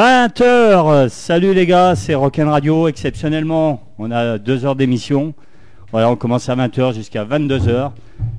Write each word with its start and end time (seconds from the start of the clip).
20h, 0.00 1.10
salut 1.10 1.52
les 1.52 1.66
gars, 1.66 1.94
c'est 1.94 2.14
Rock'n 2.14 2.48
Radio. 2.48 2.88
Exceptionnellement, 2.88 3.82
on 3.98 4.10
a 4.10 4.38
deux 4.38 4.64
heures 4.64 4.74
d'émission. 4.74 5.34
Voilà, 5.92 6.08
on 6.08 6.16
commence 6.16 6.48
à 6.48 6.56
20h 6.56 6.94
jusqu'à 6.94 7.22
22h. 7.26 7.90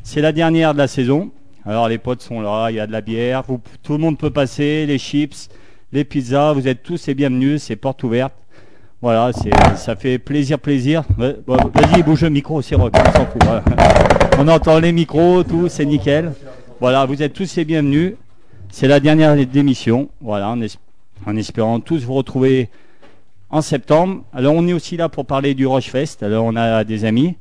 C'est 0.02 0.22
la 0.22 0.32
dernière 0.32 0.74
de 0.74 0.80
la 0.80 0.88
saison. 0.88 1.30
Alors 1.64 1.88
les 1.88 2.00
potes 2.00 2.24
sont 2.24 2.42
là, 2.42 2.72
il 2.72 2.78
y 2.78 2.80
a 2.80 2.88
de 2.88 2.92
la 2.92 3.02
bière, 3.02 3.44
tout 3.84 3.94
le 3.94 4.00
monde 4.00 4.18
peut 4.18 4.32
passer, 4.32 4.88
les 4.88 4.98
chips, 4.98 5.50
les 5.94 6.04
pizzas, 6.04 6.54
vous 6.54 6.68
êtes 6.68 6.82
tous 6.82 7.06
les 7.06 7.14
bienvenus, 7.14 7.62
c'est 7.62 7.76
porte 7.76 8.02
ouverte. 8.02 8.34
Voilà, 9.00 9.30
ça 9.76 9.96
fait 9.96 10.18
plaisir, 10.18 10.58
plaisir. 10.58 11.04
Vas-y, 11.16 12.02
bouge 12.02 12.24
le 12.24 12.32
micro, 12.32 12.64
c'est 12.64 12.74
rock, 12.74 12.92
on 12.96 13.12
s'en 13.12 13.26
fout. 13.28 13.44
voilà. 13.44 13.64
On 14.40 14.48
entend 14.48 14.80
les 14.80 14.92
micros, 14.92 15.44
tout, 15.44 15.68
c'est 15.70 15.86
nickel. 15.86 16.34
Voilà, 16.80 17.06
vous 17.06 17.22
êtes 17.22 17.34
tous 17.34 17.56
les 17.56 17.66
bienvenus. 17.66 18.16
C'est 18.72 18.88
la 18.88 19.00
dernière 19.00 19.36
d'émission. 19.46 20.10
Voilà, 20.22 20.50
en, 20.50 20.60
es- 20.60 20.76
en 21.26 21.36
espérant 21.36 21.80
tous 21.80 22.04
vous 22.04 22.14
retrouver 22.14 22.70
en 23.50 23.62
septembre. 23.62 24.24
Alors, 24.34 24.54
on 24.56 24.68
est 24.68 24.74
aussi 24.74 24.98
là 24.98 25.10
pour 25.10 25.26
parler 25.26 25.54
du 25.54 25.66
Rochefest. 25.66 26.24
Alors, 26.24 26.46
on 26.46 26.56
a 26.56 26.84
des 26.84 27.06
amis. 27.06 27.36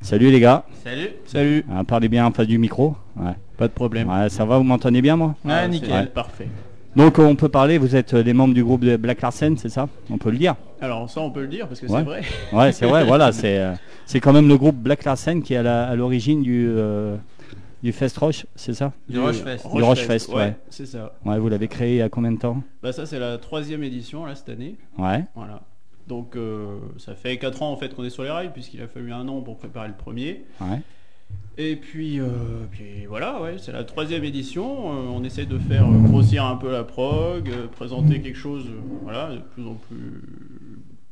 Salut 0.00 0.30
les 0.30 0.40
gars. 0.40 0.64
Salut. 0.84 1.08
Salut. 1.26 1.64
Ah, 1.74 1.82
parlez 1.84 2.08
bien 2.08 2.24
en 2.26 2.30
face 2.30 2.46
du 2.46 2.58
micro. 2.58 2.94
Ouais. 3.16 3.32
Pas 3.56 3.66
de 3.66 3.72
problème. 3.72 4.08
Ouais, 4.08 4.28
ça 4.28 4.44
va, 4.44 4.56
vous 4.58 4.62
m'entendez 4.64 5.02
bien, 5.02 5.16
moi? 5.16 5.34
Ah, 5.44 5.62
Ouais, 5.62 5.68
nickel. 5.68 6.10
Parfait. 6.12 6.48
Donc, 6.94 7.18
on 7.18 7.34
peut 7.34 7.48
parler, 7.48 7.78
vous 7.78 7.96
êtes 7.96 8.14
des 8.14 8.32
membres 8.32 8.54
du 8.54 8.62
groupe 8.64 8.84
de 8.84 8.96
Black 8.96 9.20
Larsen, 9.22 9.56
c'est 9.56 9.68
ça? 9.68 9.88
On 10.10 10.18
peut 10.18 10.30
le 10.30 10.38
dire 10.38 10.54
Alors 10.80 11.08
ça 11.10 11.20
on 11.20 11.30
peut 11.30 11.42
le 11.42 11.48
dire 11.48 11.66
parce 11.68 11.80
que 11.80 11.86
Ouais. 11.86 11.98
c'est 11.98 12.04
vrai. 12.04 12.22
Ouais, 12.52 12.72
c'est 12.72 12.86
vrai, 12.86 13.04
voilà, 13.06 13.30
c'est 13.32 13.58
euh, 13.58 13.72
c'est 14.06 14.20
quand 14.20 14.32
même 14.32 14.48
le 14.48 14.56
groupe 14.56 14.76
Black 14.76 15.04
Larsen 15.04 15.42
qui 15.42 15.54
est 15.54 15.58
à 15.58 15.62
la- 15.62 15.86
à 15.88 15.94
l'origine 15.96 16.42
du, 16.42 16.66
euh, 16.68 17.16
du 17.82 17.92
Fest 17.92 18.16
Roche, 18.18 18.46
c'est 18.56 18.74
ça 18.74 18.92
Du 19.08 19.18
Rochefest. 19.20 19.66
Du 19.74 19.82
Rochefest, 19.82 20.28
ouais. 20.32 20.56
C'est 20.70 20.86
ça. 20.86 21.12
Ouais, 21.24 21.38
vous 21.38 21.48
l'avez 21.48 21.68
créé 21.68 21.94
il 21.94 21.98
y 21.98 22.02
a 22.02 22.08
combien 22.08 22.32
de 22.32 22.38
temps 22.38 22.62
Bah 22.82 22.92
ça 22.92 23.06
c'est 23.06 23.18
la 23.18 23.38
troisième 23.38 23.82
édition 23.82 24.24
là 24.24 24.34
cette 24.34 24.48
année. 24.48 24.76
Ouais, 24.98 25.24
Voilà. 25.34 25.62
Donc 26.06 26.36
euh, 26.36 26.78
ça 26.96 27.14
fait 27.14 27.36
4 27.38 27.62
ans 27.62 27.70
en 27.72 27.76
fait 27.76 27.94
qu'on 27.94 28.02
est 28.04 28.10
sur 28.10 28.22
les 28.22 28.30
rails 28.30 28.52
puisqu'il 28.52 28.80
a 28.82 28.88
fallu 28.88 29.12
un 29.12 29.28
an 29.28 29.42
pour 29.42 29.58
préparer 29.58 29.88
le 29.88 29.94
premier. 29.94 30.44
ouais. 30.60 30.80
Et 31.60 31.74
puis, 31.76 32.20
euh, 32.20 32.26
puis 32.70 33.04
voilà, 33.06 33.42
ouais, 33.42 33.56
c'est 33.58 33.72
la 33.72 33.82
troisième 33.84 34.22
édition. 34.24 34.92
Euh, 34.92 35.08
on 35.12 35.24
essaie 35.24 35.44
de 35.44 35.58
faire 35.58 35.86
grossir 35.90 36.44
un 36.46 36.56
peu 36.56 36.70
la 36.70 36.84
prog, 36.84 37.50
euh, 37.50 37.66
présenter 37.66 38.20
quelque 38.22 38.38
chose, 38.38 38.64
euh, 38.68 38.80
voilà, 39.02 39.32
de 39.34 39.38
plus 39.40 39.66
en 39.66 39.74
plus, 39.74 40.22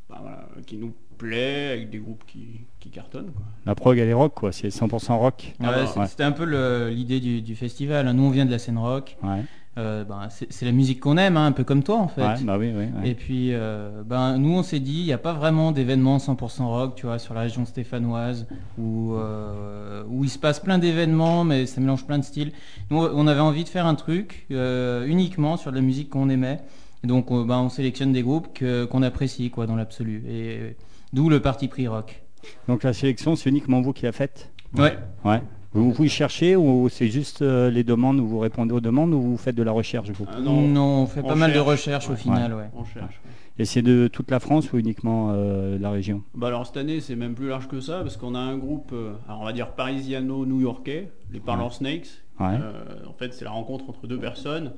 bah, 0.08 0.18
voilà, 0.22 0.46
qui 0.66 0.76
nous 0.76 0.94
plaît, 1.18 1.72
avec 1.72 1.91
des 1.91 1.98
groupes 1.98 2.22
qui, 2.28 2.60
qui. 2.91 2.98
Quoi. 3.00 3.42
La 3.66 3.74
prog, 3.74 3.98
elle 3.98 4.08
est 4.08 4.12
rock, 4.14 4.34
quoi, 4.34 4.52
c'est 4.52 4.69
100% 4.69 5.16
rock. 5.19 5.54
Ah 5.60 5.72
bah, 5.72 6.00
ouais. 6.00 6.06
C'était 6.06 6.24
un 6.24 6.32
peu 6.32 6.44
l'idée 6.91 7.20
du, 7.20 7.42
du 7.42 7.54
festival. 7.56 8.10
Nous, 8.12 8.22
on 8.22 8.30
vient 8.30 8.47
de 8.47 8.50
la 8.50 8.58
scène 8.58 8.78
rock. 8.78 9.16
Ouais, 9.22 9.42
Euh, 9.78 10.04
ben, 10.04 10.28
c'est 10.30 10.64
la 10.64 10.72
musique 10.72 11.00
qu'on 11.00 11.19
aime, 11.19 11.36
hein, 11.36 11.44
un 11.44 11.52
peu 11.52 11.62
comme 11.62 11.82
toi 11.82 11.98
en 11.98 12.08
fait. 12.08 12.22
ouais 12.22 12.34
bah 12.44 12.56
oui, 12.58 12.69
oui. 12.74 12.84
ouais. 12.98 13.10
Et 13.10 13.14
puis, 13.14 13.52
euh, 13.52 14.02
ben, 14.06 14.38
nous, 14.38 14.52
on 14.56 14.62
s'est 14.62 14.80
dit, 14.80 15.00
il 15.00 15.04
n'y 15.04 15.12
a 15.12 15.19
pas 15.19 15.34
vraiment 15.34 15.70
d'événements 15.70 16.16
100% 16.16 16.64
rock, 16.64 16.94
tu 16.97 17.04
vois, 17.04 17.19
sur 17.19 17.34
la 17.34 17.42
région 17.42 17.66
stéphanoise, 17.66 18.47
où, 18.78 19.12
euh, 19.16 20.03
où 20.08 20.24
il 20.24 20.30
se 20.30 20.38
passe 20.38 20.60
plein 20.60 20.78
d'événements, 20.78 21.44
mais 21.44 21.66
ça 21.66 21.82
mélange 21.82 22.06
plein 22.06 22.18
de 22.18 22.24
styles. 22.24 22.53
Nous, 22.91 22.98
on 22.98 23.26
avait 23.26 23.41
envie 23.41 23.64
de 23.64 23.68
faire 23.68 23.84
un 23.84 23.97
truc 23.97 24.47
euh, 24.50 25.04
uniquement 25.06 25.58
sur 25.58 25.70
de 25.72 25.76
la 25.76 25.82
musique 25.82 26.08
qu'on 26.08 26.30
aimait. 26.30 26.60
Et 27.04 27.06
donc, 27.06 27.30
on, 27.30 27.44
ben, 27.44 27.58
on 27.58 27.68
sélectionne 27.68 28.12
des 28.14 28.22
groupes 28.22 28.54
que- 28.54 28.86
qu'on 28.86 29.03
apprécie, 29.03 29.50
quoi, 29.50 29.66
dans 29.66 29.76
l'absolu. 29.76 30.24
Et 30.26 30.76
d'où 31.12 31.28
le 31.28 31.41
parti 31.41 31.68
pris 31.68 31.86
rock. 31.86 32.22
Donc 32.68 32.82
la 32.82 32.92
sélection, 32.92 33.36
c'est 33.36 33.48
uniquement 33.50 33.80
vous 33.80 33.92
qui 33.92 34.04
la 34.04 34.12
faites 34.12 34.50
Ouais. 34.76 34.96
Ouais. 35.24 35.42
Vous, 35.72 35.92
vous 35.92 36.04
y 36.04 36.08
cherchez 36.08 36.56
ou 36.56 36.88
c'est 36.88 37.08
juste 37.08 37.42
euh, 37.42 37.70
les 37.70 37.84
demandes 37.84 38.18
où 38.18 38.26
vous 38.26 38.38
répondez 38.38 38.72
aux 38.72 38.80
demandes 38.80 39.12
ou 39.12 39.20
vous 39.20 39.36
faites 39.36 39.54
de 39.54 39.62
la 39.62 39.72
recherche 39.72 40.08
vous 40.10 40.26
Ah 40.30 40.40
Non, 40.40 40.62
non, 40.62 41.02
on 41.02 41.06
fait 41.06 41.20
on 41.22 41.28
pas 41.28 41.34
mal 41.34 41.50
de 41.50 41.56
cherche. 41.56 41.66
recherches 41.68 42.08
au 42.08 42.12
Ouais. 42.12 42.16
final, 42.16 42.54
ouais. 42.54 42.70
on 42.74 42.84
cherche. 42.84 43.20
Et 43.58 43.64
c'est 43.66 43.82
de 43.82 44.08
toute 44.08 44.30
la 44.30 44.40
France 44.40 44.72
ou 44.72 44.78
uniquement 44.78 45.30
euh, 45.32 45.78
la 45.78 45.90
région 45.90 46.22
Bah 46.34 46.46
alors 46.48 46.66
cette 46.66 46.76
année 46.78 47.00
c'est 47.00 47.16
même 47.16 47.34
plus 47.34 47.48
large 47.48 47.68
que 47.68 47.80
ça 47.80 48.00
parce 48.02 48.16
qu'on 48.18 48.34
a 48.34 48.38
un 48.38 48.56
groupe, 48.58 48.90
euh, 48.92 49.12
alors 49.28 49.40
on 49.42 49.44
va 49.44 49.52
dire 49.52 49.68
parisiano-new-yorkais, 49.72 51.10
les 51.32 51.40
Parlor 51.40 51.72
Snakes. 51.72 52.22
Ouais. 52.40 52.46
Euh, 52.60 52.72
en 53.08 53.12
fait 53.14 53.32
c'est 53.32 53.44
la 53.44 53.50
rencontre 53.50 53.88
entre 53.88 54.06
deux 54.06 54.18
personnes, 54.18 54.72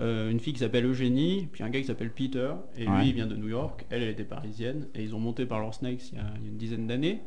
Euh, 0.00 0.30
une 0.30 0.40
fille 0.40 0.52
qui 0.52 0.58
s'appelle 0.58 0.84
Eugénie, 0.86 1.48
puis 1.52 1.62
un 1.62 1.70
gars 1.70 1.80
qui 1.80 1.86
s'appelle 1.86 2.10
Peter, 2.10 2.50
et 2.76 2.88
Ouais. 2.88 2.98
lui 3.00 3.08
il 3.10 3.14
vient 3.14 3.28
de 3.28 3.36
New 3.36 3.48
York, 3.48 3.84
elle 3.90 4.02
elle 4.02 4.08
était 4.08 4.24
parisienne, 4.24 4.88
et 4.94 5.02
ils 5.04 5.14
ont 5.14 5.20
monté 5.20 5.46
Parlor 5.46 5.72
Snakes 5.72 6.10
il 6.12 6.18
y 6.18 6.20
a, 6.20 6.24
il 6.38 6.42
y 6.42 6.46
a 6.46 6.50
une 6.50 6.56
dizaine 6.56 6.86
d'années. 6.88 7.20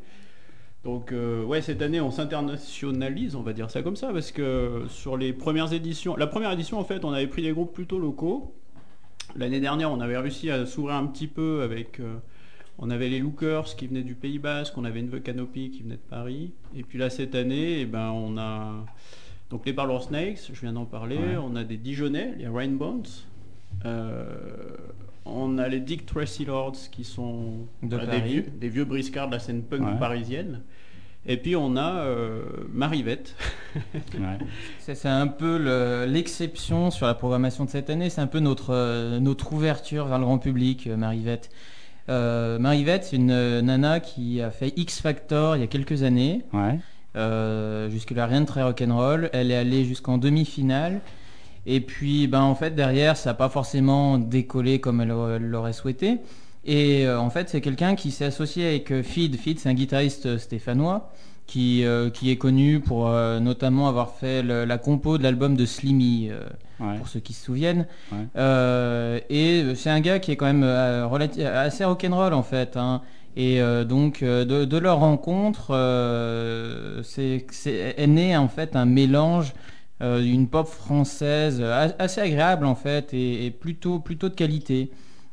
Donc 0.83 1.11
euh, 1.13 1.43
ouais 1.45 1.61
cette 1.61 1.81
année 1.81 2.01
on 2.01 2.11
s'internationalise, 2.11 3.35
on 3.35 3.41
va 3.41 3.53
dire 3.53 3.71
ça 3.71 3.81
comme 3.81 3.95
ça, 3.95 4.11
parce 4.11 4.31
que 4.33 4.83
sur 4.89 5.15
les 5.15 5.31
premières 5.31 5.71
éditions, 5.71 6.17
la 6.17 6.27
première 6.27 6.51
édition 6.51 6.77
en 6.77 6.83
fait 6.83 7.05
on 7.05 7.11
avait 7.13 7.27
pris 7.27 7.41
des 7.41 7.51
groupes 7.51 7.73
plutôt 7.73 7.99
locaux. 7.99 8.53
L'année 9.37 9.61
dernière 9.61 9.91
on 9.91 10.01
avait 10.01 10.17
réussi 10.17 10.49
à 10.51 10.65
s'ouvrir 10.65 10.95
un 10.95 11.07
petit 11.07 11.27
peu 11.27 11.61
avec... 11.61 11.99
euh, 12.01 12.17
on 12.79 12.91
avait 12.91 13.09
les 13.09 13.19
Lookers 13.19 13.75
qui 13.75 13.87
venaient 13.87 14.03
du 14.03 14.13
Pays 14.13 14.37
Basque, 14.39 14.77
on 14.77 14.85
avait 14.85 14.99
une 14.99 15.09
Canopy 15.21 15.71
qui 15.71 15.81
venait 15.81 15.95
de 15.95 16.09
Paris. 16.09 16.51
Et 16.75 16.83
puis 16.83 16.99
là, 16.99 17.09
cette 17.09 17.33
année, 17.33 17.79
eh 17.81 17.85
ben, 17.85 18.11
on 18.11 18.37
a 18.37 18.85
donc 19.49 19.65
les 19.65 19.73
Parlor 19.73 20.03
Snakes, 20.03 20.49
je 20.53 20.59
viens 20.61 20.73
d'en 20.73 20.85
parler. 20.85 21.17
Ouais. 21.17 21.37
On 21.41 21.55
a 21.55 21.63
des 21.63 21.77
Dijonais, 21.77 22.33
les 22.37 22.47
Rainbows. 22.47 23.03
Euh, 23.85 24.25
on 25.25 25.57
a 25.57 25.67
les 25.67 25.79
Dick 25.79 26.05
Tracy 26.05 26.45
Lords 26.45 26.77
qui 26.91 27.03
sont 27.03 27.51
De 27.83 27.97
des, 27.97 28.19
vieux, 28.21 28.45
des 28.59 28.69
vieux 28.69 28.85
briscards 28.85 29.27
de 29.27 29.33
la 29.33 29.39
scène 29.39 29.61
punk 29.63 29.81
Ouais. 29.85 29.99
parisienne. 29.99 30.61
Et 31.25 31.35
puis 31.35 31.55
on 31.57 31.75
a 31.75 31.95
euh, 32.05 32.41
Marivette. 32.71 33.35
Ouais. 34.13 34.37
C'est 34.79 35.05
un 35.09 35.27
peu 35.27 35.57
le- 35.57 36.05
l'exception 36.09 36.89
sur 36.91 37.05
la 37.05 37.13
programmation 37.13 37.65
de 37.65 37.69
cette 37.69 37.89
année. 37.89 38.09
C'est 38.09 38.21
un 38.21 38.27
peu 38.27 38.39
notre, 38.39 38.73
euh, 38.73 39.19
notre 39.19 39.51
ouverture 39.51 40.05
vers 40.05 40.19
le 40.19 40.23
grand 40.25 40.37
public, 40.39 40.87
euh, 40.87 40.95
Marivette. 40.95 41.49
Euh, 42.09 42.57
Marivette, 42.57 43.03
c'est 43.03 43.17
une 43.17 43.31
euh, 43.31 43.61
nana 43.61 43.99
qui 43.99 44.41
a 44.41 44.49
fait 44.49 44.71
X 44.77 45.01
Factor 45.01 45.57
il 45.57 45.59
y 45.59 45.63
a 45.63 45.67
quelques 45.67 46.03
années. 46.03 46.43
Ouais. 46.53 46.79
Euh, 47.15 47.89
Jusque-là, 47.89 48.25
rien 48.27 48.41
de 48.41 48.45
très 48.45 48.63
rock'n'roll. 48.63 49.29
Elle 49.33 49.51
est 49.51 49.55
allée 49.55 49.85
jusqu'en 49.85 50.17
demi-finale. 50.17 50.99
Et 51.65 51.81
puis, 51.81 52.27
ben, 52.27 52.41
en 52.41 52.55
fait, 52.55 52.71
derrière, 52.75 53.17
ça 53.17 53.31
n'a 53.31 53.33
pas 53.33 53.49
forcément 53.49 54.17
décollé 54.17 54.79
comme 54.79 55.01
elle 55.01 55.11
aurait- 55.11 55.35
elle 55.35 55.49
l'aurait 55.49 55.73
souhaité. 55.73 56.19
Et 56.65 57.05
euh, 57.07 57.19
en 57.19 57.29
fait, 57.29 57.49
c'est 57.49 57.61
quelqu'un 57.61 57.95
qui 57.95 58.11
s'est 58.11 58.25
associé 58.25 58.67
avec 58.67 58.91
euh, 58.91 59.03
Feed. 59.03 59.35
Feed, 59.37 59.59
c'est 59.59 59.69
un 59.69 59.73
guitariste 59.73 60.25
euh, 60.27 60.37
stéphanois 60.37 61.11
qui, 61.45 61.85
euh, 61.85 62.09
qui 62.09 62.29
est 62.29 62.35
connu 62.37 62.79
pour 62.81 63.07
euh, 63.09 63.39
notamment 63.39 63.87
avoir 63.87 64.11
fait 64.11 64.43
le- 64.43 64.65
la 64.65 64.77
compo 64.77 65.17
de 65.17 65.23
l'album 65.23 65.55
de 65.55 65.65
Slimmy. 65.65 66.29
Ouais. 66.79 66.95
pour 66.99 67.07
ceux 67.07 67.19
qui 67.19 67.33
se 67.33 67.43
souviennent. 67.43 67.87
Ouais. 68.11 69.23
Et 69.31 69.63
c'est 69.75 69.89
un 69.89 69.99
gars 69.99 70.19
qui 70.19 70.31
est 70.31 70.35
quand 70.35 70.45
même 70.45 70.61
assez 70.63 71.83
rock'n'roll 71.83 72.33
en 72.33 72.43
fait. 72.43 72.77
hein. 72.77 73.01
Et 73.39 73.61
euh, 73.61 73.85
donc 73.85 74.23
euh, 74.23 74.45
de, 74.45 74.65
de 74.65 74.77
leur 74.79 74.97
rencontre, 74.99 75.67
euh, 75.69 77.01
c'est 77.03 77.45
c'est- 77.51 77.93
est 77.95 78.07
né 78.07 78.35
en 78.35 78.47
fait 78.47 78.75
un 78.75 78.85
mélange 78.85 79.53
euh, 80.01 80.21
d'une 80.23 80.47
pop 80.47 80.65
française 80.67 81.61
assez 81.99 82.19
agréable 82.19 82.65
en 82.65 82.73
fait 82.75 83.13
et, 83.13 83.45
et 83.45 83.51
plutôt 83.51 83.99
plutôt 83.99 84.27
de 84.29 84.33
qualité. 84.33 84.89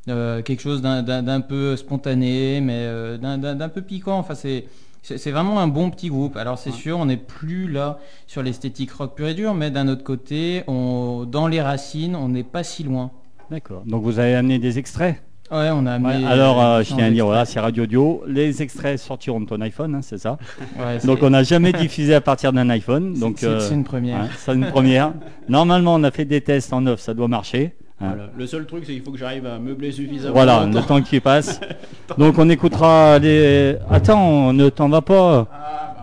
Quelque 0.06 0.60
chose 0.60 0.82
d'un- 0.82 1.02
d'un 1.02 1.22
d'un 1.22 1.40
peu 1.40 1.76
spontané, 1.76 2.60
mais 2.60 2.86
d'un- 3.16 3.68
peu 3.70 3.80
piquant. 3.80 4.18
Enfin, 4.18 4.34
c'est 4.34 4.66
c'est 5.02 5.30
vraiment 5.30 5.58
un 5.60 5.68
bon 5.68 5.88
petit 5.90 6.10
groupe. 6.10 6.36
Alors 6.36 6.58
c'est 6.58 6.70
Ouais. 6.70 6.76
sûr, 6.76 6.98
on 6.98 7.06
n'est 7.06 7.16
plus 7.16 7.70
là 7.72 7.98
sur 8.26 8.42
l'esthétique 8.42 8.92
rock 8.92 9.14
pur 9.16 9.28
et 9.28 9.34
dur, 9.34 9.54
mais 9.54 9.70
d'un 9.70 9.88
autre 9.88 10.04
côté, 10.04 10.62
on, 10.66 11.24
dans 11.26 11.46
les 11.48 11.62
racines, 11.62 12.16
on 12.16 12.28
n'est 12.28 12.42
pas 12.44 12.64
si 12.64 12.82
loin. 12.84 13.12
D'accord. 13.50 13.82
Donc 13.86 14.02
vous 14.02 14.18
avez 14.18 14.34
amené 14.34 14.58
des 14.58 14.78
extraits? 14.78 15.16
Ouais, 15.50 15.68
on 15.72 15.86
a. 15.86 15.98
Ouais, 15.98 16.24
Alors, 16.24 16.60
euh, 16.62 16.82
je 16.82 16.94
tiens 16.94 17.06
à 17.06 17.10
dire, 17.10 17.26
voilà, 17.26 17.44
c'est 17.44 17.60
Radio 17.60 17.84
Audio. 17.84 18.22
Les 18.26 18.62
extraits 18.62 18.98
sortiront 18.98 19.40
de 19.40 19.46
ton 19.46 19.60
iPhone, 19.60 19.94
hein, 19.94 20.00
c'est 20.02 20.18
ça 20.18 20.38
Ouais, 20.78 20.98
Donc 21.04 21.18
on 21.22 21.30
n'a 21.30 21.42
jamais 21.42 21.72
diffusé 21.72 22.14
à 22.14 22.20
partir 22.20 22.52
d'un 22.52 22.68
iPhone. 22.70 23.12
c'est- 23.14 23.20
Donc 23.20 23.36
c'est 23.38 23.46
euh, 23.46 23.60
c'est 23.60 23.74
une 23.74 23.84
première. 23.84 24.22
hein, 24.22 24.28
c'est 24.38 24.54
une 24.54 24.66
première. 24.66 25.12
Normalement, 25.48 25.94
on 25.94 26.02
a 26.02 26.10
fait 26.10 26.24
des 26.24 26.40
tests 26.40 26.72
en 26.72 26.86
off, 26.86 27.00
ça 27.00 27.12
doit 27.14 27.28
marcher. 27.28 27.74
hein. 28.00 28.06
Voilà. 28.08 28.30
Le 28.36 28.46
seul 28.46 28.64
truc, 28.66 28.84
c'est 28.86 28.92
qu'il 28.94 29.02
faut 29.02 29.12
que 29.12 29.18
j'arrive 29.18 29.46
à 29.46 29.58
meubler 29.58 29.92
suffisamment. 29.92 30.34
Voilà, 30.34 30.66
le 30.66 30.80
temps 30.82 31.02
qui 31.02 31.20
passe. 31.20 31.60
Donc 32.18 32.38
on 32.38 32.48
écoutera 32.48 33.18
les... 33.18 33.76
Attends, 33.90 34.52
ne 34.52 34.68
t'en 34.70 34.88
va 34.88 35.02
pas. 35.02 35.46
Ah 35.52 35.93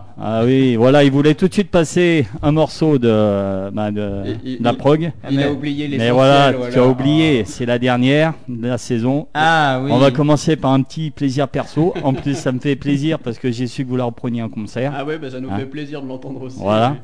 oui, 0.44 0.76
voilà, 0.76 1.04
il 1.04 1.10
voulait 1.10 1.34
tout 1.34 1.48
de 1.48 1.52
suite 1.52 1.70
passer 1.70 2.26
un 2.42 2.52
morceau 2.52 2.98
de, 2.98 3.70
bah, 3.70 3.90
de, 3.90 4.22
Il- 4.44 4.50
il- 4.52 4.58
de 4.58 4.64
la 4.64 4.72
prog. 4.74 5.12
Il 5.30 5.36
Mais- 5.36 5.44
a 5.44 5.52
oublié 5.52 5.88
les 5.88 5.98
Mais 5.98 6.10
voilà, 6.10 6.52
tu 6.72 6.78
as 6.78 6.86
oublié, 6.86 7.44
c'est 7.44 7.66
la 7.66 7.78
dernière 7.78 8.34
de 8.48 8.66
la 8.68 8.78
saison. 8.78 9.26
Ah 9.34 9.80
oui. 9.82 9.90
On 9.92 9.98
va 9.98 10.10
commencer 10.10 10.56
par 10.56 10.72
un 10.72 10.82
petit 10.82 11.10
plaisir 11.10 11.48
perso. 11.48 11.94
En 12.02 12.12
plus, 12.14 12.36
ça 12.36 12.52
me 12.52 12.58
fait 12.60 12.76
plaisir 12.76 13.18
parce 13.18 13.38
que 13.38 13.50
j'ai 13.50 13.66
su 13.66 13.84
que 13.84 13.88
vous 13.90 13.96
la 13.96 14.04
repreniez 14.04 14.42
en 14.42 14.48
concert. 14.48 14.92
Ah 14.96 15.04
ouais, 15.04 15.18
bah 15.18 15.30
ça 15.30 15.40
nous 15.40 15.50
Hein. 15.50 15.58
fait 15.58 15.66
plaisir 15.66 16.02
de 16.02 16.08
l'entendre 16.08 16.42
aussi. 16.42 16.58
Voilà. 16.58 16.96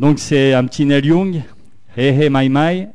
Donc 0.00 0.18
c'est 0.18 0.52
un 0.52 0.64
petit 0.66 0.84
Neil 0.84 1.06
Young, 1.06 1.42
Hey 1.96 2.08
Hey 2.22 2.28
My 2.30 2.48
My, 2.50 2.86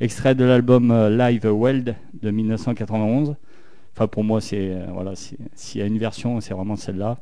extrait 0.00 0.34
de 0.34 0.44
l'album 0.44 0.90
euh, 0.90 1.10
Live 1.10 1.46
Weld 1.46 1.94
de 2.22 2.30
1991. 2.30 3.34
Enfin 3.96 4.06
pour 4.06 4.22
moi 4.22 4.40
c'est 4.40 4.56
euh, 4.70 4.84
voilà, 4.92 5.12
s'il 5.16 5.80
y 5.80 5.82
a 5.82 5.86
une 5.86 5.98
version, 5.98 6.40
c'est 6.40 6.54
vraiment 6.54 6.76
celle-là. 6.76 7.16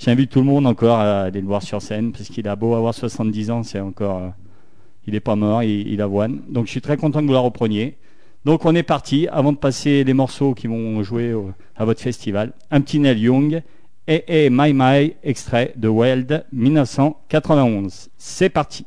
J'invite 0.00 0.30
tout 0.30 0.38
le 0.38 0.46
monde 0.46 0.66
encore 0.66 0.98
à 0.98 1.24
aller 1.24 1.42
le 1.42 1.46
voir 1.46 1.62
sur 1.62 1.82
scène, 1.82 2.12
parce 2.12 2.30
qu'il 2.30 2.48
a 2.48 2.56
beau 2.56 2.74
avoir 2.74 2.94
70 2.94 3.50
ans, 3.50 3.62
c'est 3.62 3.80
encore. 3.80 4.16
Euh, 4.16 4.28
il 5.06 5.12
n'est 5.12 5.20
pas 5.20 5.36
mort, 5.36 5.62
il, 5.62 5.88
il, 5.88 6.00
avoine. 6.00 6.40
Donc 6.48 6.66
je 6.66 6.70
suis 6.70 6.80
très 6.80 6.96
content 6.96 7.20
que 7.20 7.26
vous 7.26 7.34
la 7.34 7.40
repreniez. 7.40 7.98
Donc 8.46 8.64
on 8.64 8.74
est 8.74 8.82
parti, 8.82 9.28
avant 9.28 9.52
de 9.52 9.58
passer 9.58 10.02
les 10.02 10.14
morceaux 10.14 10.54
qui 10.54 10.68
vont 10.68 11.02
jouer 11.02 11.34
à 11.76 11.84
votre 11.84 12.00
festival, 12.00 12.54
un 12.70 12.80
petit 12.80 12.98
Neil 12.98 13.18
Young 13.18 13.62
et, 14.08 14.48
My 14.50 14.72
My, 14.72 15.16
extrait 15.22 15.74
de 15.76 15.88
Wild 15.88 16.46
1991. 16.50 18.08
C'est 18.16 18.48
parti. 18.48 18.86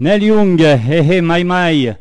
Hey 0.00 0.30
Hey 0.30 1.20
My 1.22 1.42
My, 1.44 1.92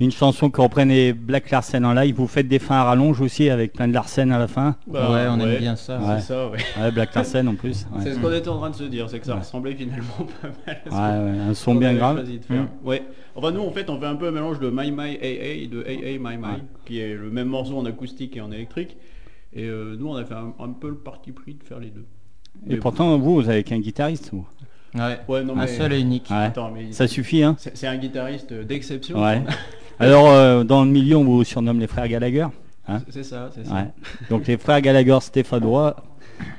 une 0.00 0.10
chanson 0.10 0.48
que 0.48 0.60
reprenait 0.60 1.12
Black 1.12 1.50
Larsen 1.50 1.84
en 1.84 1.92
live. 1.92 2.14
Vous 2.14 2.26
faites 2.26 2.48
des 2.48 2.58
fins 2.58 2.76
à 2.76 2.84
rallonge 2.84 3.20
aussi 3.20 3.50
avec 3.50 3.74
plein 3.74 3.88
de 3.88 3.92
Larsen 3.92 4.32
à 4.32 4.38
la 4.38 4.48
fin. 4.48 4.76
Bah, 4.86 5.10
ouais, 5.12 5.26
on 5.28 5.38
aime 5.40 5.58
bien 5.58 5.76
ça. 5.76 5.98
Ouais. 5.98 6.14
C'est 6.20 6.28
ça, 6.28 6.48
ouais. 6.48 6.58
Ouais, 6.80 6.90
Black 6.90 7.14
Larsen 7.14 7.46
en 7.48 7.54
plus. 7.54 7.86
Ouais, 7.92 8.00
C'est 8.02 8.14
ce 8.14 8.18
qu'on 8.18 8.32
était 8.32 8.48
en 8.48 8.58
train 8.58 8.70
de 8.70 8.74
se 8.74 8.84
dire, 8.84 9.08
c'est 9.10 9.20
que 9.20 9.26
ça 9.26 9.34
Ouais. 9.34 9.40
ressemblait 9.40 9.74
finalement 9.74 10.26
pas 10.40 10.48
mal 10.66 10.82
à 10.86 10.90
ce 10.90 10.94
Ouais, 10.94 11.30
ouais, 11.32 11.38
un 11.50 11.54
son 11.54 11.74
bien 11.74 11.92
grave. 11.94 12.16
choisi 12.16 12.38
de 12.38 12.44
faire. 12.44 12.62
Mm. 12.62 12.68
Ouais. 12.86 13.02
Enfin 13.34 13.50
nous 13.50 13.60
en 13.62 13.70
fait 13.70 13.88
on 13.90 13.98
fait 14.00 14.06
un 14.06 14.16
peu 14.16 14.28
un 14.28 14.32
mélange 14.32 14.58
de 14.58 14.70
My 14.70 14.90
My 14.90 15.16
AA 15.16 15.62
et 15.62 15.66
de 15.70 15.82
AA 15.82 16.18
My 16.18 16.36
My, 16.38 16.42
Ouais. 16.44 16.62
qui 16.86 17.00
est 17.00 17.14
le 17.14 17.30
même 17.30 17.48
morceau 17.48 17.76
en 17.76 17.84
acoustique 17.84 18.34
et 18.36 18.40
en 18.40 18.50
électrique. 18.50 18.96
Et 19.52 19.64
euh, 19.64 19.94
nous 19.98 20.08
on 20.08 20.14
a 20.16 20.24
fait 20.24 20.34
un, 20.34 20.54
un 20.58 20.68
peu 20.70 20.88
le 20.88 20.96
parti 20.96 21.32
pris 21.32 21.52
de 21.54 21.62
faire 21.62 21.78
les 21.80 21.90
deux. 21.90 22.06
Et 22.66 22.70
Mais 22.70 22.76
pourtant, 22.76 23.16
vous, 23.18 23.34
vous 23.34 23.48
avez 23.50 23.62
qu'un 23.62 23.78
guitariste. 23.78 24.30
vous. 24.32 24.46
Ouais. 24.94 25.18
Ouais, 25.28 25.42
non, 25.44 25.54
Un 25.54 25.62
mais- 25.62 25.66
seul 25.68 25.92
et 25.92 26.00
unique. 26.00 26.26
Ouais. 26.30 26.36
Attends, 26.36 26.70
mais 26.70 26.92
Ça 26.92 27.06
suffit, 27.08 27.42
hein 27.42 27.56
c'est 27.58 27.86
un 27.86 27.96
guitariste 27.96 28.52
d'exception. 28.52 29.22
Ouais. 29.22 29.42
Alors, 29.98 30.28
euh, 30.30 30.64
dans 30.64 30.84
le 30.84 30.90
milieu, 30.90 31.16
on 31.16 31.24
vous 31.24 31.44
surnomme 31.44 31.80
les 31.80 31.86
frères 31.86 32.08
Gallagher. 32.08 32.46
C'est 33.08 33.22
ça, 33.22 33.48
c'est 33.54 33.64
ça. 33.66 33.74
Ouais. 33.74 33.86
Donc, 34.28 34.46
les 34.46 34.58
frères 34.58 34.80
Gallagher 34.80 35.18
stéphanois 35.20 35.96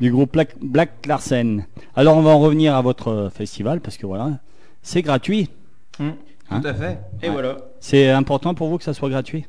du 0.01 0.11
groupe 0.11 0.31
Black, 0.33 0.55
Black 0.61 1.05
Larsen. 1.05 1.65
Alors, 1.95 2.17
on 2.17 2.21
va 2.21 2.31
en 2.31 2.39
revenir 2.39 2.75
à 2.75 2.81
votre 2.81 3.29
festival 3.35 3.81
parce 3.81 3.97
que 3.97 4.05
voilà, 4.07 4.31
c'est 4.81 5.01
gratuit. 5.01 5.49
Hum, 5.99 6.13
Hein 6.49 6.59
Tout 6.61 6.67
à 6.67 6.73
fait. 6.73 6.99
Et 7.21 7.27
Ouais. 7.27 7.33
voilà. 7.33 7.57
C'est 7.79 8.09
important 8.09 8.53
pour 8.53 8.67
vous 8.69 8.77
que 8.77 8.83
ça 8.83 8.93
soit 8.93 9.09
gratuit? 9.09 9.45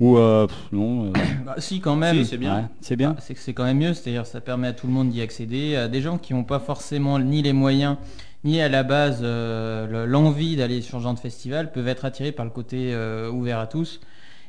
Ou 0.00 0.16
euh, 0.16 0.46
pff, 0.46 0.56
non 0.72 1.06
euh, 1.06 1.12
Bah, 1.46 1.54
si, 1.58 1.80
quand 1.80 1.94
même. 1.96 2.16
Si, 2.16 2.24
c'est 2.24 2.38
bien. 2.38 2.56
ouais, 2.56 2.64
C'est 2.80 2.96
bien. 2.96 3.14
C'est 3.20 3.34
que 3.34 3.40
c'est 3.40 3.52
quand 3.52 3.64
même 3.64 3.78
mieux, 3.78 3.94
c'est-à-dire 3.94 4.26
ça 4.26 4.40
permet 4.40 4.68
à 4.68 4.72
tout 4.72 4.86
le 4.86 4.92
monde 4.92 5.10
d'y 5.10 5.20
accéder, 5.20 5.76
à 5.76 5.88
des 5.88 6.00
gens 6.00 6.16
qui 6.18 6.32
n'ont 6.34 6.44
pas 6.44 6.58
forcément 6.58 7.18
ni 7.18 7.42
les 7.42 7.52
moyens, 7.52 7.96
ni 8.44 8.60
à 8.62 8.68
la 8.70 8.82
base 8.82 9.20
euh, 9.22 9.86
le- 9.86 10.06
l'envie 10.06 10.56
d'aller 10.56 10.80
sur 10.80 10.98
ce 10.98 11.02
genre 11.04 11.14
de 11.14 11.18
festival, 11.20 11.70
peuvent 11.72 11.88
être 11.88 12.06
attirés 12.06 12.32
par 12.32 12.46
le 12.46 12.50
côté 12.50 12.92
euh, 12.94 13.30
ouvert 13.30 13.58
à 13.58 13.66
tous. 13.66 14.00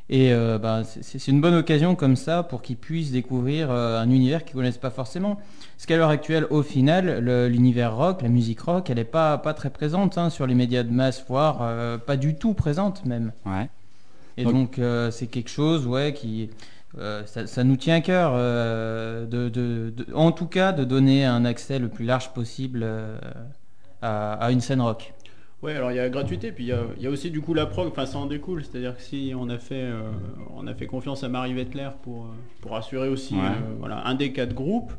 Et 0.10 0.34
euh, 0.34 0.58
bah, 0.58 0.82
c'est 0.84 1.26
une 1.28 1.40
bonne 1.40 1.54
occasion 1.56 1.96
comme 1.96 2.16
ça 2.18 2.44
pour 2.44 2.62
qu'ils 2.62 2.76
puissent 2.76 3.12
découvrir 3.12 3.72
un 3.72 4.10
univers 4.10 4.44
qu'ils 4.44 4.56
connaissent 4.56 4.78
pas 4.78 4.90
forcément. 4.90 5.36
Parce 5.36 5.86
qu'à 5.86 5.96
l'heure 5.96 6.10
actuelle, 6.10 6.48
au 6.50 6.64
final, 6.64 7.20
l'univers 7.50 7.96
rock, 7.96 8.22
la 8.22 8.28
musique 8.28 8.60
rock, 8.60 8.90
elle 8.90 8.98
n'est 8.98 9.04
pas, 9.06 9.38
pas 9.38 9.54
très 9.54 9.70
présente 9.70 10.18
hein, 10.18 10.30
sur 10.30 10.48
les 10.48 10.56
médias 10.56 10.84
de 10.84 10.92
masse, 10.92 11.24
voire 11.30 12.00
pas 12.06 12.18
du 12.18 12.36
tout 12.36 12.54
présente 12.54 13.06
même. 13.06 13.32
Ouais. 13.46 13.70
Et 14.38 14.44
Donc- 14.44 14.54
donc, 14.54 14.80
euh, 14.80 15.12
c'est 15.12 15.28
quelque 15.28 15.50
chose, 15.50 15.86
ouais, 15.88 16.14
qui 16.14 16.50
euh, 16.98 17.26
ça, 17.26 17.48
ça 17.48 17.64
nous 17.64 17.78
tient 17.78 17.96
à 17.96 18.02
cœur, 18.02 18.32
euh, 18.36 19.26
de, 19.26 19.48
de- 19.50 19.94
de- 19.96 20.14
en 20.14 20.32
tout 20.34 20.48
cas, 20.48 20.72
de 20.74 20.84
donner 20.84 21.24
un 21.26 21.46
accès 21.46 21.80
le 21.80 21.88
plus 21.88 22.06
large 22.06 22.34
possible 22.34 22.86
à, 24.02 24.34
à 24.34 24.52
une 24.52 24.62
scène 24.62 24.82
rock. 24.82 25.14
Ouais, 25.62 25.76
alors 25.76 25.92
il 25.92 25.96
y 25.96 26.00
a 26.00 26.04
la 26.04 26.10
gratuité, 26.10 26.52
puis 26.52 26.64
il 26.64 26.68
y 26.68 26.72
a, 26.72 26.80
il 26.98 27.04
y 27.04 27.08
a 27.08 27.10
aussi 27.12 27.30
du 27.30 27.40
coup 27.40 27.54
la 27.54 27.68
prog, 27.68 27.88
enfin 27.88 28.08
ça 28.08 28.18
en 28.18 28.26
découle, 28.26 28.64
c'est-à-dire 28.64 28.96
que 28.98 29.02
si 29.04 29.32
on 29.38 29.48
a 29.50 29.60
fait, 29.60 29.92
on 30.56 30.66
a 30.66 30.74
fait 30.74 30.88
confiance 30.88 31.24
à 31.24 31.30
Marie 31.30 31.54
Wettler 31.54 31.90
pour, 32.02 32.26
pour 32.62 32.76
assurer 32.76 33.10
aussi 33.10 33.36
Ouais. 33.36 33.42
voilà, 33.80 34.06
un 34.08 34.16
des 34.16 34.34
quatre 34.34 34.56
groupes, 34.56 34.92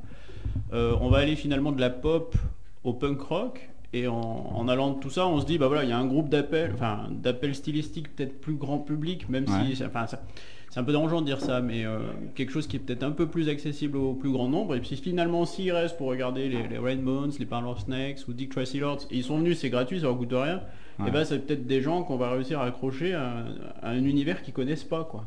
on 0.72 1.08
va 1.08 1.18
aller 1.18 1.34
finalement 1.34 1.72
de 1.72 1.80
la 1.80 1.90
pop 1.90 2.36
au 2.84 2.92
punk 2.94 3.20
rock, 3.22 3.70
et 3.92 4.06
en, 4.08 4.14
en 4.14 4.68
allant 4.68 4.92
de 4.92 5.00
tout 5.00 5.10
ça, 5.10 5.26
on 5.26 5.40
se 5.40 5.46
dit, 5.46 5.58
bah 5.58 5.66
voilà, 5.68 5.84
il 5.84 5.90
y 5.90 5.92
a 5.92 5.98
un 5.98 6.06
groupe 6.06 6.28
d'appel, 6.28 6.70
enfin 6.74 7.08
d'appel 7.10 7.54
stylistique 7.54 8.14
peut-être 8.14 8.40
plus 8.40 8.54
grand 8.54 8.78
public, 8.78 9.28
même 9.28 9.44
Ouais. 9.48 9.74
si, 9.74 9.84
enfin 9.84 10.06
ça- 10.06 10.22
c'est 10.70 10.80
un 10.80 10.84
peu 10.84 10.92
dérangeant 10.92 11.20
de 11.20 11.26
dire 11.26 11.40
ça, 11.42 11.60
mais 11.60 11.84
euh, 11.84 11.98
quelque 12.34 12.50
chose 12.50 12.66
qui 12.66 12.76
est 12.76 12.78
peut-être 12.78 13.02
un 13.02 13.10
peu 13.10 13.26
plus 13.26 13.50
accessible 13.50 13.98
au 13.98 14.14
plus 14.14 14.30
grand 14.32 14.48
nombre. 14.48 14.74
Et 14.74 14.80
puis 14.80 14.96
finalement, 14.96 15.44
s'ils 15.44 15.70
restent 15.70 15.98
pour 15.98 16.06
regarder 16.08 16.48
les, 16.48 16.66
les 16.66 16.78
Rainbows, 16.78 17.28
les 17.38 17.44
Parlor 17.44 17.78
Snakes 17.78 18.26
ou 18.26 18.32
Dick 18.32 18.48
Tracy 18.50 18.78
Lords, 18.78 19.00
et 19.10 19.16
ils 19.18 19.22
sont 19.22 19.36
venus, 19.36 19.58
c'est 19.58 19.68
gratuit, 19.68 20.00
ça 20.00 20.06
leur 20.06 20.16
coûte 20.16 20.32
rien. 20.32 20.62
Ouais. 20.98 21.08
Et 21.08 21.10
ben 21.10 21.24
c'est 21.26 21.40
peut-être 21.46 21.66
des 21.66 21.82
gens 21.82 22.02
qu'on 22.04 22.16
va 22.16 22.30
réussir 22.30 22.58
à 22.60 22.64
accrocher 22.64 23.12
à, 23.12 23.44
à 23.82 23.90
un 23.90 24.02
univers 24.04 24.40
qu'ils 24.42 24.54
connaissent 24.54 24.84
pas, 24.84 25.04
quoi. 25.04 25.24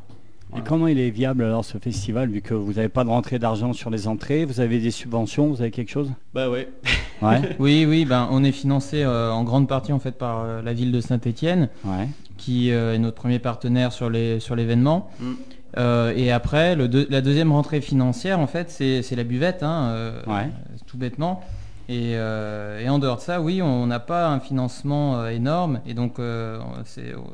Et 0.58 0.62
comment 0.62 0.88
il 0.88 1.00
est 1.00 1.10
viable 1.10 1.44
alors 1.44 1.66
ce 1.66 1.78
festival 1.78 2.30
vu 2.30 2.42
que 2.42 2.54
vous 2.54 2.74
n'avez 2.74 2.88
pas 2.90 3.04
de 3.04 3.10
rentrée 3.10 3.40
d'argent 3.40 3.74
sur 3.74 3.90
les 3.90 4.08
entrées, 4.08 4.46
vous 4.46 4.60
avez 4.62 4.80
des 4.80 4.92
subventions, 4.92 5.48
vous 5.48 5.62
avez 5.62 5.72
quelque 5.72 5.90
chose? 5.92 6.12
Bah 6.34 6.50
ouais. 6.50 6.70
Ouais. 7.22 7.42
Oui, 7.60 7.86
oui, 7.88 8.06
ben, 8.06 8.28
on 8.32 8.44
est 8.44 8.52
financé 8.54 9.04
euh, 9.04 9.32
en 9.32 9.44
grande 9.44 9.68
partie 9.68 9.92
en 9.92 10.00
fait 10.00 10.18
par 10.18 10.42
euh, 10.44 10.62
la 10.62 10.74
ville 10.74 10.92
de 10.92 11.02
Saint-Étienne, 11.02 11.70
Ouais. 11.84 12.08
qui 12.38 12.72
euh, 12.72 12.96
est 12.96 13.00
notre 13.00 13.16
premier 13.18 13.40
partenaire 13.40 13.92
sur 13.92 14.10
les 14.10 14.40
sur 14.40 14.56
l'événement. 14.56 15.10
Mm. 15.20 15.32
Euh, 15.78 16.14
et 16.16 16.32
après, 16.32 16.76
le 16.76 16.88
deux- 16.88 17.08
la 17.10 17.20
deuxième 17.20 17.52
rentrée 17.52 17.82
financière, 17.82 18.40
en 18.40 18.48
fait, 18.48 18.70
c'est 18.72 19.02
c'est 19.02 19.18
la 19.18 19.26
buvette, 19.26 19.62
hein, 19.62 19.90
euh, 19.90 20.22
Ouais. 20.26 20.50
tout 20.88 20.98
bêtement. 20.98 21.42
Et, 21.88 22.14
euh, 22.16 22.80
et 22.80 22.90
en 22.90 22.98
dehors 23.00 23.18
de 23.18 23.22
ça, 23.22 23.42
oui, 23.42 23.62
on 23.62 23.86
n'a 23.88 24.00
pas 24.00 24.28
un 24.30 24.40
financement 24.40 25.20
euh, 25.20 25.30
énorme, 25.30 25.82
et 25.86 25.94
donc 25.94 26.18
euh, 26.20 26.60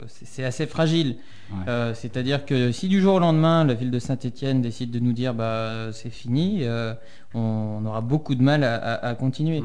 c'est 0.07 0.43
assez 0.43 0.65
fragile. 0.67 1.17
Ouais. 1.51 1.57
Euh, 1.67 1.93
C'est-à-dire 1.93 2.45
que 2.45 2.71
si 2.71 2.87
du 2.89 2.99
jour 3.01 3.15
au 3.15 3.19
lendemain, 3.19 3.63
la 3.63 3.73
ville 3.73 3.91
de 3.91 3.99
Saint-Étienne 3.99 4.61
décide 4.61 4.91
de 4.91 4.99
nous 4.99 5.13
dire 5.13 5.33
bah 5.33 5.91
c'est 5.93 6.09
fini, 6.09 6.59
euh, 6.63 6.93
on, 7.33 7.79
on 7.81 7.85
aura 7.85 8.01
beaucoup 8.01 8.35
de 8.35 8.41
mal 8.43 8.63
à, 8.63 8.75
à- 8.75 9.07
à 9.09 9.15
continuer. 9.15 9.63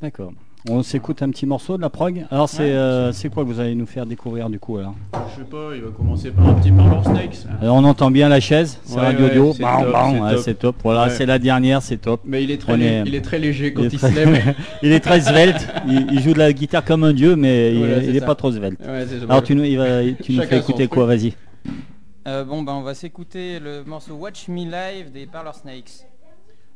D'accord. 0.00 0.32
On 0.70 0.82
s'écoute 0.82 1.22
un 1.22 1.28
petit 1.28 1.44
morceau 1.44 1.76
de 1.76 1.82
la 1.82 1.90
prog. 1.90 2.24
Alors 2.30 2.48
c'est 2.48 2.62
Ouais. 2.62 2.70
euh, 2.72 3.12
c'est 3.12 3.28
quoi 3.28 3.44
que 3.44 3.48
vous 3.50 3.60
allez 3.60 3.74
nous 3.74 3.84
faire 3.84 4.06
découvrir 4.06 4.48
du 4.48 4.58
coup 4.58 4.78
alors 4.78 4.94
Je 5.12 5.42
sais 5.42 5.46
pas, 5.46 5.72
il 5.74 5.82
va 5.82 5.90
commencer 5.90 6.30
par 6.30 6.48
un 6.48 6.54
petit 6.54 6.72
Parlor 6.72 7.04
Snakes. 7.04 7.36
Alors 7.60 7.76
on 7.76 7.84
entend 7.84 8.10
bien 8.10 8.30
la 8.30 8.40
chaise, 8.40 8.78
c'est 8.84 8.94
Ouais, 8.96 9.02
radio 9.02 9.26
ouais, 9.26 9.30
audio. 9.32 9.52
c'est 9.52 9.62
Bam, 9.62 9.82
top, 9.82 9.92
bam, 9.92 10.32
c'est 10.38 10.46
ouais, 10.48 10.54
top. 10.54 10.76
Voilà, 10.82 11.02
Ouais. 11.04 11.10
c'est 11.10 11.26
la 11.26 11.38
dernière, 11.38 11.82
c'est 11.82 11.98
top. 11.98 12.22
Mais 12.24 12.42
il 12.42 12.50
est 12.50 12.56
très, 12.56 12.80
est- 12.80 13.02
il 13.04 13.14
est 13.14 13.20
très 13.20 13.38
léger 13.38 13.74
quand 13.74 13.82
il 13.82 13.90
se 13.90 14.06
très- 14.06 14.24
lève. 14.24 14.54
Il 14.82 14.92
est 14.92 15.00
très 15.00 15.20
svelte, 15.20 15.68
il, 15.86 16.06
il 16.12 16.20
joue 16.22 16.32
de 16.32 16.38
la 16.38 16.52
guitare 16.54 16.82
comme 16.84 17.04
un 17.04 17.12
dieu, 17.12 17.36
mais 17.36 17.72
il- 17.74 17.78
Voilà, 17.80 17.98
il 17.98 18.04
c'est 18.06 18.12
n'est 18.12 18.20
pas 18.22 18.34
trop 18.34 18.50
svelte. 18.50 18.80
Alors 19.28 19.42
tu 19.42 19.54
nous, 19.54 19.64
il 19.64 19.76
va- 19.76 20.02
tu 20.22 20.32
nous 20.32 20.42
fais 20.44 20.58
écouter 20.60 20.88
quoi, 20.88 21.04
vas-y. 21.04 21.34
Euh, 22.26 22.42
bon, 22.42 22.62
ben 22.62 22.72
on 22.72 22.80
va 22.82 22.94
s'écouter 22.94 23.60
le 23.60 23.84
morceau 23.84 24.14
Watch 24.14 24.48
Me 24.48 24.64
Live 24.64 25.12
des 25.12 25.26
Parlor 25.26 25.54
Snakes. 25.54 26.06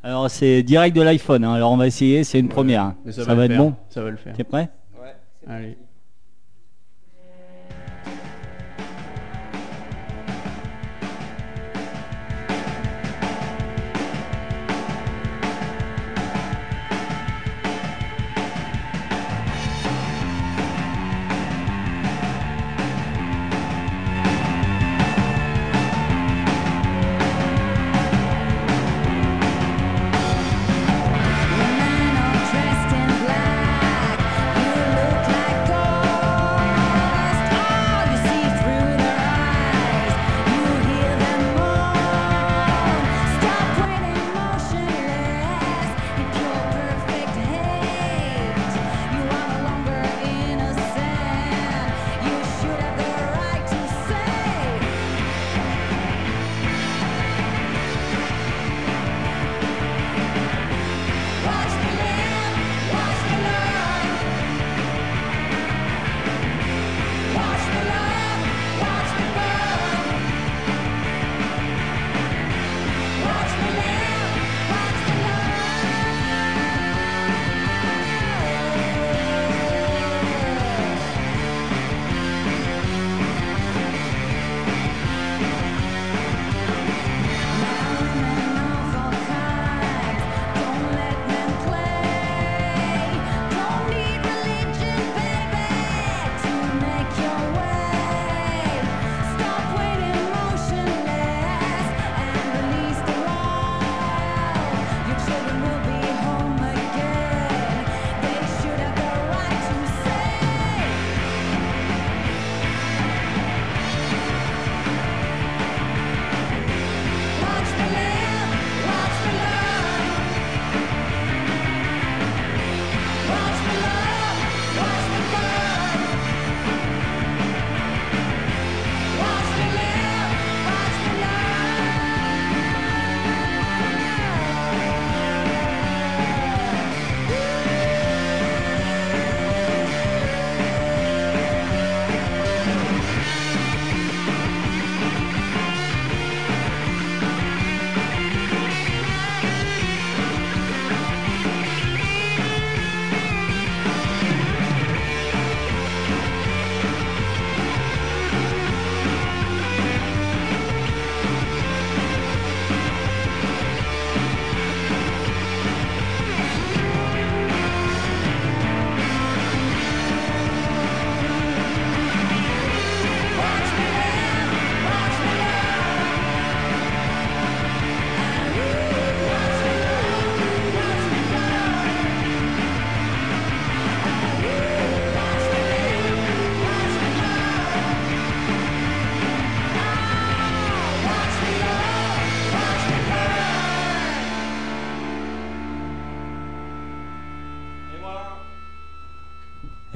Alors 0.02 0.30
c'est 0.30 0.62
direct 0.62 0.94
de 0.96 1.02
l'iPhone, 1.02 1.44
hein. 1.44 1.54
alors 1.54 1.72
on 1.72 1.76
va 1.76 1.86
essayer, 1.86 2.22
c'est 2.24 2.38
une 2.38 2.48
première. 2.48 2.94
Mais 3.04 3.12
Ça, 3.12 3.24
va, 3.34 3.44
être 3.44 3.50
faire. 3.50 3.58
bon 3.58 3.74
Ça 3.88 4.02
va 4.02 4.10
le 4.10 4.16
faire. 4.16 4.32
T'es 4.36 4.44
prêt? 4.44 4.68
Ouais. 5.00 5.14
Allez. 5.48 5.76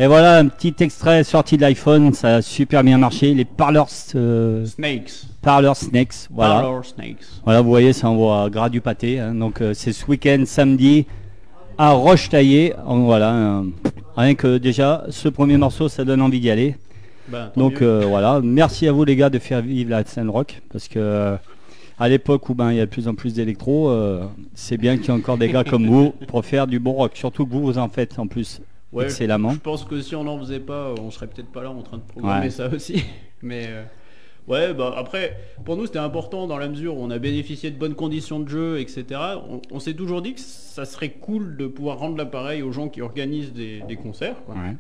Et 0.03 0.09
voilà 0.09 0.39
un 0.39 0.49
petit 0.49 0.75
extrait 0.81 1.23
sorti 1.23 1.57
de 1.57 1.63
l'iPhone, 1.63 2.13
ça 2.13 2.35
a 2.37 2.43
super 2.43 2.83
bien 2.83 2.99
marché. 2.99 3.35
Les 3.35 3.45
Parlors, 3.45 3.89
euh, 4.17 4.67
Snakes. 4.67 5.27
Parlor 5.43 5.77
Snakes, 5.77 6.27
voilà. 6.29 6.55
Parlor 6.55 6.85
Snakes. 6.85 7.25
Voilà, 7.45 7.61
vous 7.61 7.69
voyez, 7.69 7.93
ça 7.93 8.11
envoie 8.11 8.51
gras 8.51 8.69
du 8.69 8.81
pâté. 8.81 9.21
hein. 9.21 9.33
Donc 9.33 9.61
euh, 9.61 9.75
c'est 9.75 9.93
ce 9.93 10.05
week-end, 10.07 10.43
samedi, 10.45 11.07
à 11.79 11.93
Roche-Taillé. 11.93 12.75
Donc, 12.85 13.05
Voilà, 13.05 13.33
euh, 13.33 13.63
rien 14.17 14.35
que 14.35 14.59
déjà, 14.59 15.05
ce 15.09 15.29
premier 15.29 15.57
morceau, 15.57 15.89
ça 15.89 16.05
donne 16.05 16.21
envie 16.21 16.41
d'y 16.41 16.51
aller. 16.51 16.75
Tant 17.31 17.53
Donc 17.57 17.81
euh, 17.81 18.05
voilà, 18.05 18.41
merci 18.43 18.89
à 18.89 18.93
vous 18.93 19.05
les 19.05 19.15
gars 19.15 19.31
de 19.31 19.39
faire 19.39 19.63
vivre 19.63 19.91
la 19.91 20.05
scène 20.05 20.31
rock 20.31 20.63
parce 20.73 20.89
que 20.89 21.37
à 22.01 22.09
l'époque 22.09 22.49
où 22.49 22.55
ben 22.55 22.73
il 22.73 22.79
y 22.79 22.81
a 22.81 22.87
de 22.87 22.91
plus 22.91 23.07
en 23.07 23.15
plus 23.15 23.35
d'électro, 23.35 23.89
euh, 23.89 24.25
c'est 24.57 24.79
bien 24.79 24.97
qu'il 24.97 25.07
y 25.07 25.09
ait 25.11 25.21
encore 25.21 25.39
des 25.39 25.49
gars 25.49 25.63
comme 25.63 25.87
vous 25.87 26.11
pour 26.27 26.45
faire 26.45 26.67
du 26.67 26.81
bon 26.81 26.91
rock. 26.95 27.13
Surtout 27.15 27.47
que 27.47 27.53
vous 27.53 27.63
vous 27.63 27.79
en 27.79 27.89
faites 27.89 28.19
en 28.19 28.27
plus 28.27 28.61
Ouais, 28.93 29.05
excellemment. 29.05 29.51
Je 29.53 29.59
pense 29.61 29.85
que 29.85 30.01
si 30.03 30.15
on 30.15 30.25
n'en 30.25 30.39
faisait 30.39 30.61
pas, 30.61 30.95
on 31.01 31.11
serait 31.11 31.27
peut-être 31.27 31.51
pas 31.51 31.63
là 31.63 31.71
en 31.71 31.83
train 31.83 31.97
de 31.97 32.03
programmer 32.03 32.45
Ouais. 32.47 32.51
ça 32.51 32.69
aussi. 32.69 33.03
Mais 33.43 33.67
euh, 33.69 33.83
ouais, 34.49 34.75
bah 34.75 34.93
après, 34.97 35.37
pour 35.65 35.77
nous 35.77 35.87
c'était 35.87 35.99
important 35.99 36.47
dans 36.47 36.59
la 36.59 36.69
mesure 36.69 36.97
où 36.97 37.01
on 37.03 37.11
a 37.11 37.19
bénéficié 37.19 37.71
de 37.71 37.79
bonnes 37.79 37.95
conditions 37.95 38.39
de 38.41 38.49
jeu, 38.49 38.81
etc. 38.81 39.19
On, 39.49 39.61
on 39.71 39.81
s'est 39.81 39.95
toujours 39.95 40.21
dit 40.23 40.35
que 40.35 40.41
ça 40.41 40.85
serait 40.85 41.11
cool 41.11 41.57
de 41.57 41.67
pouvoir 41.67 41.99
rendre 41.99 42.17
l'appareil 42.17 42.63
aux 42.63 42.71
gens 42.73 42.89
qui 42.89 43.01
organisent 43.03 43.53
des, 43.53 43.81
des 43.89 43.97
concerts. 43.97 44.45
quoi. 44.45 44.55
Ouais. 44.55 44.77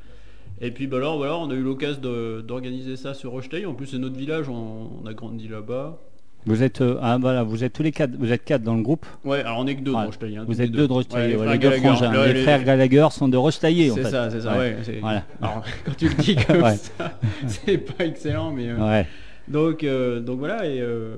Et 0.60 0.70
puis 0.70 0.86
bah 0.86 0.98
alors 0.98 1.16
voilà, 1.16 1.36
on 1.38 1.50
a 1.50 1.54
eu 1.54 1.62
l'occasion 1.62 2.00
d'organiser 2.42 2.96
ça 2.96 3.14
sur 3.14 3.30
Rocheteil. 3.32 3.66
En 3.66 3.74
plus 3.74 3.86
c'est 3.86 3.98
notre 3.98 4.16
village, 4.16 4.48
on, 4.48 4.90
on 5.02 5.06
a 5.06 5.14
grandi 5.14 5.48
là-bas. 5.48 5.98
Vous 6.44 6.62
êtes 6.62 6.80
euh, 6.80 6.98
ah, 7.00 7.18
voilà, 7.20 7.44
vous 7.44 7.62
êtes 7.62 7.72
tous 7.72 7.82
les 7.84 7.92
quatre, 7.92 8.10
vous 8.18 8.32
êtes 8.32 8.44
quatre 8.44 8.62
dans 8.64 8.74
le 8.74 8.82
groupe. 8.82 9.06
Ouais, 9.24 9.40
alors 9.40 9.58
on 9.60 9.66
est 9.66 9.76
que 9.76 9.80
deux 9.82 9.92
de 9.92 9.96
Rocheteil. 9.96 10.36
hein, 10.36 10.44
Vous 10.48 10.60
êtes 10.60 10.72
deux 10.72 10.88
de 10.88 10.92
Roche-Taillé, 10.92 11.36
Ouais, 11.36 11.46
ouais, 11.46 11.52
les 11.52 11.58
deux 11.58 11.68
frères 11.70 11.80
Gallagher. 11.82 11.96
frangins. 12.06 12.20
Ouais, 12.20 12.26
les, 12.28 12.32
les- 12.34 12.42
frères 12.42 12.64
Gallagher 12.64 13.06
sont 13.12 13.28
de 13.28 13.36
Roche-Taillé 13.36 13.90
en 13.92 13.94
C'est 13.94 14.04
ça, 14.04 14.30
c'est 14.30 14.40
ça, 14.40 14.58
Ouais. 14.58 14.76
Voilà. 15.00 15.22
Alors, 15.40 15.62
quand 15.84 15.96
tu 15.96 16.08
le 16.08 16.14
dis 16.14 16.34
comme 16.36 16.62
ça, 16.64 17.18
c'est 17.46 17.78
pas 17.78 18.04
excellent, 18.06 18.50
mais 18.50 18.68
euh, 18.70 19.02
donc 19.48 19.82
euh, 19.84 20.20
donc 20.20 20.38
voilà 20.38 20.66
et 20.66 20.80
euh, 20.80 21.16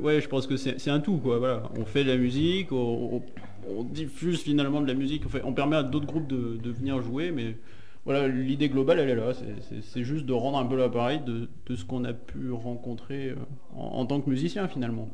ouais, 0.00 0.20
je 0.20 0.28
pense 0.28 0.46
que 0.46 0.56
c'est 0.56 0.78
c'est 0.80 0.90
un 0.90 1.00
tout 1.00 1.16
quoi. 1.18 1.38
Voilà, 1.38 1.62
on 1.78 1.84
fait 1.84 2.04
de 2.04 2.10
la 2.10 2.16
musique, 2.16 2.70
on, 2.72 2.76
on- 3.16 3.22
on 3.78 3.82
diffuse 3.84 4.40
finalement 4.42 4.80
de 4.80 4.86
la 4.86 4.94
musique, 4.94 5.22
on, 5.26 5.28
fait- 5.28 5.42
on 5.44 5.52
permet 5.52 5.76
à 5.76 5.82
d'autres 5.82 6.06
groupes 6.06 6.26
de, 6.26 6.58
de 6.62 6.70
venir 6.70 7.02
jouer, 7.02 7.30
mais 7.34 7.54
voilà, 8.04 8.28
l'idée 8.28 8.68
globale 8.68 9.00
elle 9.00 9.10
est 9.10 9.14
là. 9.14 9.32
C'est- 9.82 10.04
juste 10.04 10.26
de 10.26 10.32
rendre 10.32 10.58
un 10.58 10.64
peu 10.64 10.76
l'appareil 10.76 11.20
de, 11.26 11.48
ce 11.74 11.84
qu'on 11.84 12.04
a 12.04 12.12
pu 12.12 12.50
rencontrer 12.52 13.30
euh, 13.30 13.34
en, 13.76 14.06
tant 14.06 14.20
que 14.20 14.30
musicien 14.30 14.68
finalement. 14.68 15.08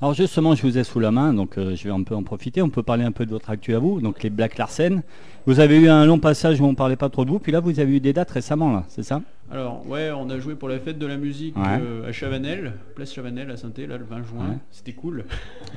Alors 0.00 0.14
justement, 0.14 0.54
je 0.54 0.62
vous 0.62 0.78
ai 0.78 0.84
sous 0.84 1.00
la 1.00 1.10
main, 1.10 1.32
donc 1.32 1.58
euh, 1.58 1.74
je 1.74 1.84
vais 1.84 1.90
un 1.94 2.02
peu 2.02 2.14
en 2.14 2.22
profiter. 2.22 2.62
On 2.62 2.68
peut 2.68 2.82
parler 2.82 3.04
un 3.04 3.12
peu 3.12 3.24
de 3.24 3.30
votre 3.30 3.50
actu 3.50 3.74
à 3.74 3.78
vous, 3.78 4.00
donc 4.00 4.22
les 4.22 4.30
Black 4.30 4.58
Larsen. 4.58 5.02
Vous 5.46 5.60
avez 5.60 5.78
eu 5.78 5.88
un 5.88 6.04
long 6.04 6.18
passage 6.18 6.60
où 6.60 6.64
on 6.64 6.74
parlait 6.74 6.96
pas 6.96 7.08
trop 7.08 7.24
de 7.24 7.30
vous, 7.30 7.38
puis 7.38 7.52
là 7.52 7.60
vous 7.60 7.80
avez 7.80 7.96
eu 7.96 8.00
des 8.00 8.12
dates 8.12 8.30
récemment, 8.30 8.72
là, 8.72 8.84
c'est 8.88 9.02
ça? 9.02 9.22
Alors 9.52 9.86
ouais, 9.88 10.10
on 10.10 10.28
a 10.28 10.38
joué 10.40 10.56
pour 10.56 10.68
la 10.68 10.78
fête 10.80 10.98
de 10.98 11.06
la 11.06 11.16
musique 11.16 11.56
Ouais. 11.56 11.78
euh, 11.80 12.08
à 12.08 12.12
Chavanel, 12.12 12.72
place 12.96 13.12
Chavanel 13.12 13.48
à 13.50 13.56
saint 13.56 13.70
là 13.88 13.96
le 13.96 14.04
20 14.04 14.16
juin. 14.24 14.40
Ouais. 14.50 14.56
C'était 14.72 14.92
cool. 14.92 15.24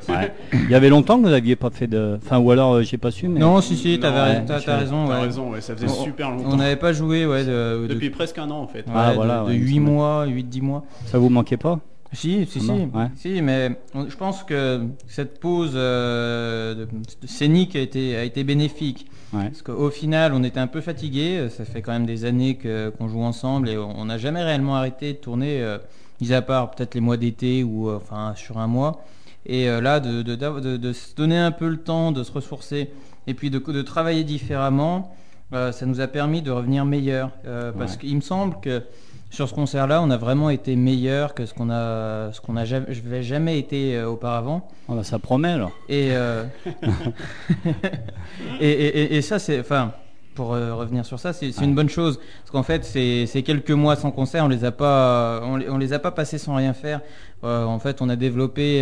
Il 0.54 0.70
y 0.70 0.76
avait 0.76 0.90
longtemps 0.90 1.18
que 1.20 1.24
vous 1.26 1.30
n'aviez 1.30 1.56
pas 1.56 1.70
fait 1.70 1.86
de, 1.88 2.18
enfin 2.24 2.40
ou 2.40 2.50
alors 2.52 2.74
euh, 2.76 2.82
j'ai 2.84 2.98
pas 2.98 3.12
su, 3.12 3.28
mais 3.28 3.40
Non, 3.40 3.62
si, 3.62 3.78
si, 3.78 4.00
t'avais- 4.00 4.44
t'as 4.46 4.60
tu 4.60 4.66
t'as 4.66 4.74
as- 4.76 4.78
raison. 4.80 5.06
T'as 5.08 5.14
ouais. 5.20 5.26
raison, 5.26 5.52
ouais, 5.52 5.62
ça 5.62 5.76
faisait 5.76 5.88
On- 5.88 6.04
super 6.04 6.32
longtemps. 6.32 6.50
On 6.52 6.56
n'avait 6.58 6.76
pas 6.78 6.94
joué 6.94 7.26
ouais, 7.28 7.46
de, 7.46 7.82
de- 7.84 7.94
Depuis 7.94 8.10
presque 8.10 8.38
un 8.40 8.50
an 8.50 8.60
en 8.62 8.68
fait. 8.68 8.80
ouais, 8.88 8.94
Ah, 8.96 9.12
de- 9.12 9.16
voilà, 9.16 9.42
de 9.44 9.48
ouais, 9.50 9.56
il 9.56 9.62
me 9.62 9.66
8 9.68 9.76
semble. 9.76 9.86
mois, 9.88 10.26
8-10 10.28 10.62
mois. 10.62 10.84
ça 11.06 11.20
vous 11.20 11.30
manquait 11.30 11.58
pas? 11.58 11.80
Si, 12.12 12.48
si, 12.48 12.60
si, 12.60 12.66
Comment 12.66 12.86
Ouais. 12.96 13.12
si, 13.18 13.40
mais 13.44 13.70
on- 13.94 14.10
je 14.10 14.18
pense 14.18 14.44
que 14.44 14.82
cette 15.06 15.40
pause 15.40 15.74
euh, 15.76 16.74
de, 16.74 16.86
de 16.86 17.28
scénique 17.28 17.76
a 17.76 17.80
été, 17.82 18.16
a 18.16 18.24
été 18.24 18.44
bénéfique. 18.44 19.06
Ouais. 19.34 19.46
Parce 19.50 19.62
qu'au 19.62 19.90
final, 19.92 20.34
on 20.34 20.44
était 20.44 20.60
un 20.60 20.68
peu 20.68 20.82
fatigués. 20.82 21.48
Ça 21.50 21.64
fait 21.66 21.82
quand 21.82 21.92
même 21.92 22.06
des 22.06 22.26
années 22.26 22.58
qu'on 22.98 23.08
joue 23.08 23.22
ensemble 23.22 23.70
et 23.70 23.78
on 23.78 24.06
n'a 24.06 24.18
jamais 24.18 24.44
réellement 24.44 24.76
arrêté 24.76 25.14
de 25.14 25.18
tourner, 25.18 25.62
euh, 25.62 25.78
mis 26.20 26.34
à 26.34 26.42
part 26.42 26.72
peut-être 26.72 26.96
les 26.96 27.02
mois 27.02 27.18
d'été 27.18 27.64
ou 27.64 27.90
euh, 27.90 27.98
enfin 27.98 28.34
sur 28.36 28.58
un 28.58 28.68
mois. 28.68 29.04
Et 29.46 29.70
euh, 29.70 29.82
là, 29.82 30.00
de, 30.00 30.22
de, 30.24 30.36
d'av- 30.36 30.62
de- 30.62 30.78
de 30.78 30.94
se 30.94 31.16
donner 31.16 31.38
un 31.38 31.52
peu 31.52 31.68
le 31.70 31.78
temps 31.78 32.12
de 32.12 32.24
se 32.24 32.32
ressourcer 32.32 32.90
et 33.28 33.34
puis 33.36 33.50
de, 33.52 33.82
travailler 33.84 34.24
différemment, 34.24 35.14
euh, 35.54 35.72
ça 35.72 35.86
nous 35.86 36.02
a 36.02 36.08
permis 36.08 36.42
de 36.42 36.50
revenir 36.52 36.84
meilleurs. 36.86 37.32
Euh, 37.46 37.72
parce 37.72 37.94
Ouais. 37.94 38.00
qu'il 38.00 38.16
me 38.16 38.22
semble 38.22 38.60
que 38.62 38.82
sur 39.30 39.48
ce 39.48 39.54
concert-là, 39.54 40.02
on 40.02 40.10
a 40.10 40.18
vraiment 40.18 40.50
été 40.50 40.76
meilleur 40.76 41.34
que 41.36 41.46
ce 41.46 41.54
qu'on 41.54 41.70
a, 41.70 42.32
ce 42.34 42.42
qu'on 42.42 42.58
a 42.58 42.66
jamais, 42.66 43.22
jamais 43.22 43.60
été 43.60 43.96
euh, 43.96 44.10
auparavant. 44.10 44.68
Oh, 44.88 44.96
bah, 44.96 45.04
Ça 45.04 45.20
promet 45.20 45.50
alors. 45.52 45.72
Et, 45.88 46.10
euh, 46.12 46.44
et, 48.60 48.70
et- 48.70 49.02
et- 49.04 49.16
et 49.18 49.22
ça, 49.22 49.40
c'est, 49.40 49.60
enfin, 49.60 49.94
pour 50.36 50.54
euh, 50.54 50.74
revenir 50.74 51.06
sur 51.06 51.20
ça, 51.20 51.34
c'est 51.34 51.52
c'est 51.52 51.66
une 51.66 51.76
bonne 51.76 51.90
chose 51.90 52.18
parce 52.40 52.52
qu'en 52.52 52.64
fait, 52.64 52.86
c'est 52.86 53.26
c'est 53.26 53.44
quelques 53.44 53.72
mois 53.72 53.96
sans 53.96 54.12
concert, 54.12 54.46
on 54.46 54.48
les 54.48 54.64
a 54.64 54.72
pas, 54.72 55.42
on, 55.44 55.58
les- 55.58 55.70
on 55.70 55.78
les 55.78 55.92
a 55.94 56.00
pas 56.00 56.12
passés 56.12 56.38
sans 56.38 56.56
rien 56.56 56.74
faire. 56.74 57.02
En 57.44 57.80
fait, 57.80 58.02
on 58.02 58.10
a 58.10 58.16
développé 58.18 58.82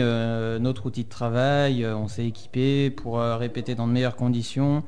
notre 0.60 0.86
outil 0.88 1.04
de 1.04 1.10
travail, 1.10 1.86
on 1.86 2.08
s'est 2.08 2.26
équipé 2.26 2.90
pour 2.90 3.20
répéter 3.20 3.76
dans 3.76 3.88
de 3.88 3.92
meilleures 3.92 4.16
conditions, 4.16 4.84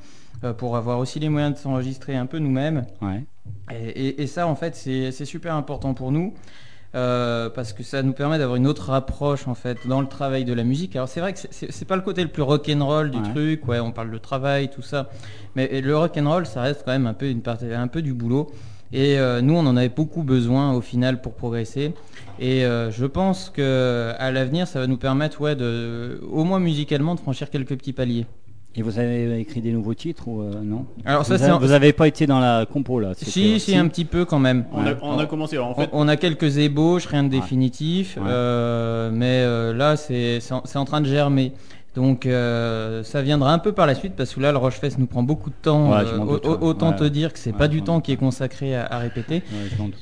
pour 0.58 0.76
avoir 0.78 1.00
aussi 1.00 1.20
les 1.20 1.30
moyens 1.30 1.54
de 1.54 1.60
s'enregistrer 1.60 2.16
un 2.16 2.26
peu 2.26 2.40
nous-mêmes. 2.40 2.86
Ouais. 3.02 3.26
Et, 3.72 3.90
et- 4.08 4.22
et 4.24 4.28
ça, 4.28 4.48
en 4.48 4.56
fait, 4.56 4.76
c'est 4.76 5.26
super 5.26 5.54
important 5.56 5.94
pour 5.94 6.12
nous. 6.12 6.34
euh, 6.96 7.52
parce 7.52 7.72
que 7.72 7.84
ça 7.84 8.02
nous 8.02 8.14
permet 8.14 8.40
d'avoir 8.40 8.56
une 8.56 8.66
autre 8.66 8.90
approche 8.90 9.48
en 9.48 9.54
fait 9.54 9.78
dans 9.88 10.02
le 10.02 10.08
travail 10.08 10.44
de 10.44 10.54
la 10.54 10.64
musique. 10.64 10.96
Alors 10.96 11.08
c'est 11.08 11.20
vrai 11.20 11.34
que 11.34 11.40
c'est- 11.52 11.86
pas 11.86 11.96
le 11.96 12.02
côté 12.02 12.24
le 12.24 12.30
plus 12.30 12.42
rock'n'roll 12.42 13.12
du 13.12 13.20
Ouais. 13.20 13.30
truc, 13.30 13.68
ouais, 13.68 13.80
on 13.80 13.92
parle 13.92 14.10
de 14.10 14.18
travail, 14.18 14.72
tout 14.72 14.82
ça, 14.82 15.08
mais 15.56 15.82
le 15.82 15.96
rock'n'roll, 15.96 16.48
ça 16.48 16.64
reste 16.64 16.82
quand 16.86 16.92
même 16.92 17.06
un 17.06 17.14
peu 17.14 17.30
une 17.30 17.44
partie, 17.44 17.72
un 17.72 17.88
peu 17.88 18.02
du 18.02 18.16
boulot. 18.16 18.50
Et 18.92 19.20
euh, 19.20 19.40
nous, 19.42 19.54
on 19.54 19.68
en 19.68 19.78
avait 19.78 19.90
beaucoup 19.90 20.24
besoin 20.24 20.74
au 20.74 20.82
final 20.82 21.22
pour 21.22 21.34
progresser. 21.36 21.94
Et 22.40 22.66
euh, 22.66 22.90
je 22.90 23.06
pense 23.06 23.52
que 23.52 24.12
à 24.18 24.32
l'avenir, 24.32 24.68
ça 24.68 24.80
va 24.80 24.88
nous 24.88 24.98
permettre, 24.98 25.42
ouais, 25.42 25.56
de, 25.56 26.20
au 26.32 26.44
moins 26.44 26.60
musicalement, 26.60 27.14
de 27.14 27.20
franchir 27.20 27.52
quelques 27.52 27.78
petits 27.78 27.94
paliers. 27.94 28.26
Et 28.76 28.84
vous 28.84 29.00
avez 29.00 29.40
écrit 29.40 29.62
des 29.62 29.72
nouveaux 29.72 29.96
titres 29.96 30.28
ou 30.28 30.42
euh, 30.42 30.62
non 30.64 30.86
Alors 31.04 31.26
ça, 31.26 31.36
vous, 31.38 31.44
c'est 31.44 31.50
a- 31.50 31.56
en- 31.56 31.60
vous 31.60 31.72
avez 31.72 31.92
pas 31.92 32.08
été 32.08 32.28
dans 32.28 32.40
la 32.40 32.68
compo 32.72 33.00
là 33.00 33.14
c'était- 33.16 33.32
si, 33.32 33.60
si, 33.60 33.76
un 33.76 33.88
petit 33.88 34.06
peu 34.06 34.26
quand 34.26 34.38
même. 34.40 34.66
On, 34.72 34.82
a, 34.86 34.92
Ouais. 34.92 34.98
on 35.02 35.18
a 35.18 35.26
commencé. 35.26 35.56
Alors, 35.56 35.70
en 35.70 35.76
fait, 35.76 35.90
On, 35.92 36.06
on 36.06 36.08
a 36.08 36.16
quelques 36.18 36.58
ébauches, 36.60 37.08
rien 37.08 37.24
de 37.24 37.34
Ouais. 37.34 37.42
définitif, 37.42 38.16
Ouais. 38.18 38.24
euh, 38.28 39.10
mais 39.12 39.42
euh, 39.42 39.74
là 39.74 39.96
c'est 39.98 40.40
c'est 40.40 40.54
en, 40.54 40.62
c'est 40.66 40.78
en 40.78 40.86
train 40.86 41.02
de 41.02 41.08
germer. 41.08 41.52
Donc 42.00 42.26
euh, 42.26 43.04
ça 43.04 43.22
viendra 43.22 43.52
un 43.52 43.60
peu 43.60 43.74
par 43.74 43.86
la 43.86 43.94
suite 43.94 44.14
parce 44.16 44.34
que 44.34 44.40
là 44.40 44.54
le 44.54 44.58
Rochefest 44.58 44.98
nous 45.00 45.06
prend 45.06 45.22
beaucoup 45.22 45.50
de 45.50 45.56
temps. 45.62 45.92
Ouais, 45.92 46.06
euh, 46.08 46.18
doute, 46.20 46.46
autant 46.62 46.92
Ouais, 46.92 46.96
te 46.96 47.04
dire 47.04 47.34
que 47.34 47.40
c'est 47.40 47.52
Ouais, 47.52 47.58
pas 47.58 47.68
du 47.68 47.82
temps 47.82 48.00
qui 48.00 48.14
est 48.14 48.16
consacré 48.16 48.74
à, 48.74 48.86
à 48.86 49.00
répéter. 49.00 49.44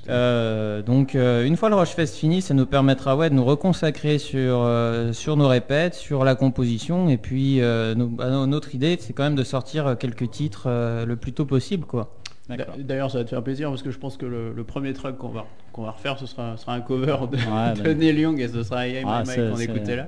Euh, 0.10 0.84
donc 0.84 1.16
une 1.16 1.58
fois 1.58 1.70
le 1.70 1.76
Rochefest 1.76 2.16
fini, 2.16 2.44
ça 2.44 2.54
nous 2.54 2.68
permettra 2.68 3.16
ouais, 3.16 3.32
de 3.32 3.36
nous 3.36 3.44
reconsacrer 3.44 4.20
sur, 4.20 4.70
sur 5.12 5.38
nos 5.38 5.48
répètes, 5.48 5.96
sur 5.96 6.24
la 6.24 6.36
composition 6.36 7.10
et 7.10 7.18
puis 7.18 7.60
nos- 7.96 8.08
bah, 8.08 8.30
no- 8.30 8.46
notre 8.46 8.76
idée 8.76 8.98
c'est 9.00 9.14
quand 9.14 9.24
même 9.24 9.36
de 9.36 9.44
sortir 9.44 9.98
quelques 10.00 10.30
titres 10.30 10.68
le 11.06 11.16
plus 11.16 11.34
tôt 11.34 11.46
possible 11.46 11.86
quoi. 11.86 12.14
D'ailleurs, 12.80 13.12
ça 13.12 13.18
va 13.18 13.24
te 13.26 13.30
faire 13.30 13.44
plaisir 13.44 13.70
parce 13.70 13.82
que 13.84 13.92
je 13.92 13.98
pense 14.00 14.16
que 14.16 14.26
le, 14.26 14.54
le 14.54 14.64
premier 14.64 14.94
track 14.94 15.18
qu'on 15.18 15.28
va, 15.28 15.46
qu'on 15.74 15.84
va 15.84 15.92
refaire, 15.92 16.18
ce 16.18 16.26
sera, 16.26 16.56
sera 16.56 16.74
un 16.76 16.80
cover 16.82 17.18
de, 17.32 17.36
Ouais, 17.38 17.74
de 17.76 17.82
bah. 17.84 17.94
Neil 17.94 18.20
Young 18.22 18.40
et 18.40 18.48
ce 18.48 18.64
sera 18.64 18.88
Hey 18.88 19.04
Ah, 19.06 19.24
qu'on 19.26 19.60
écoutait 19.60 19.96
là. 19.98 20.08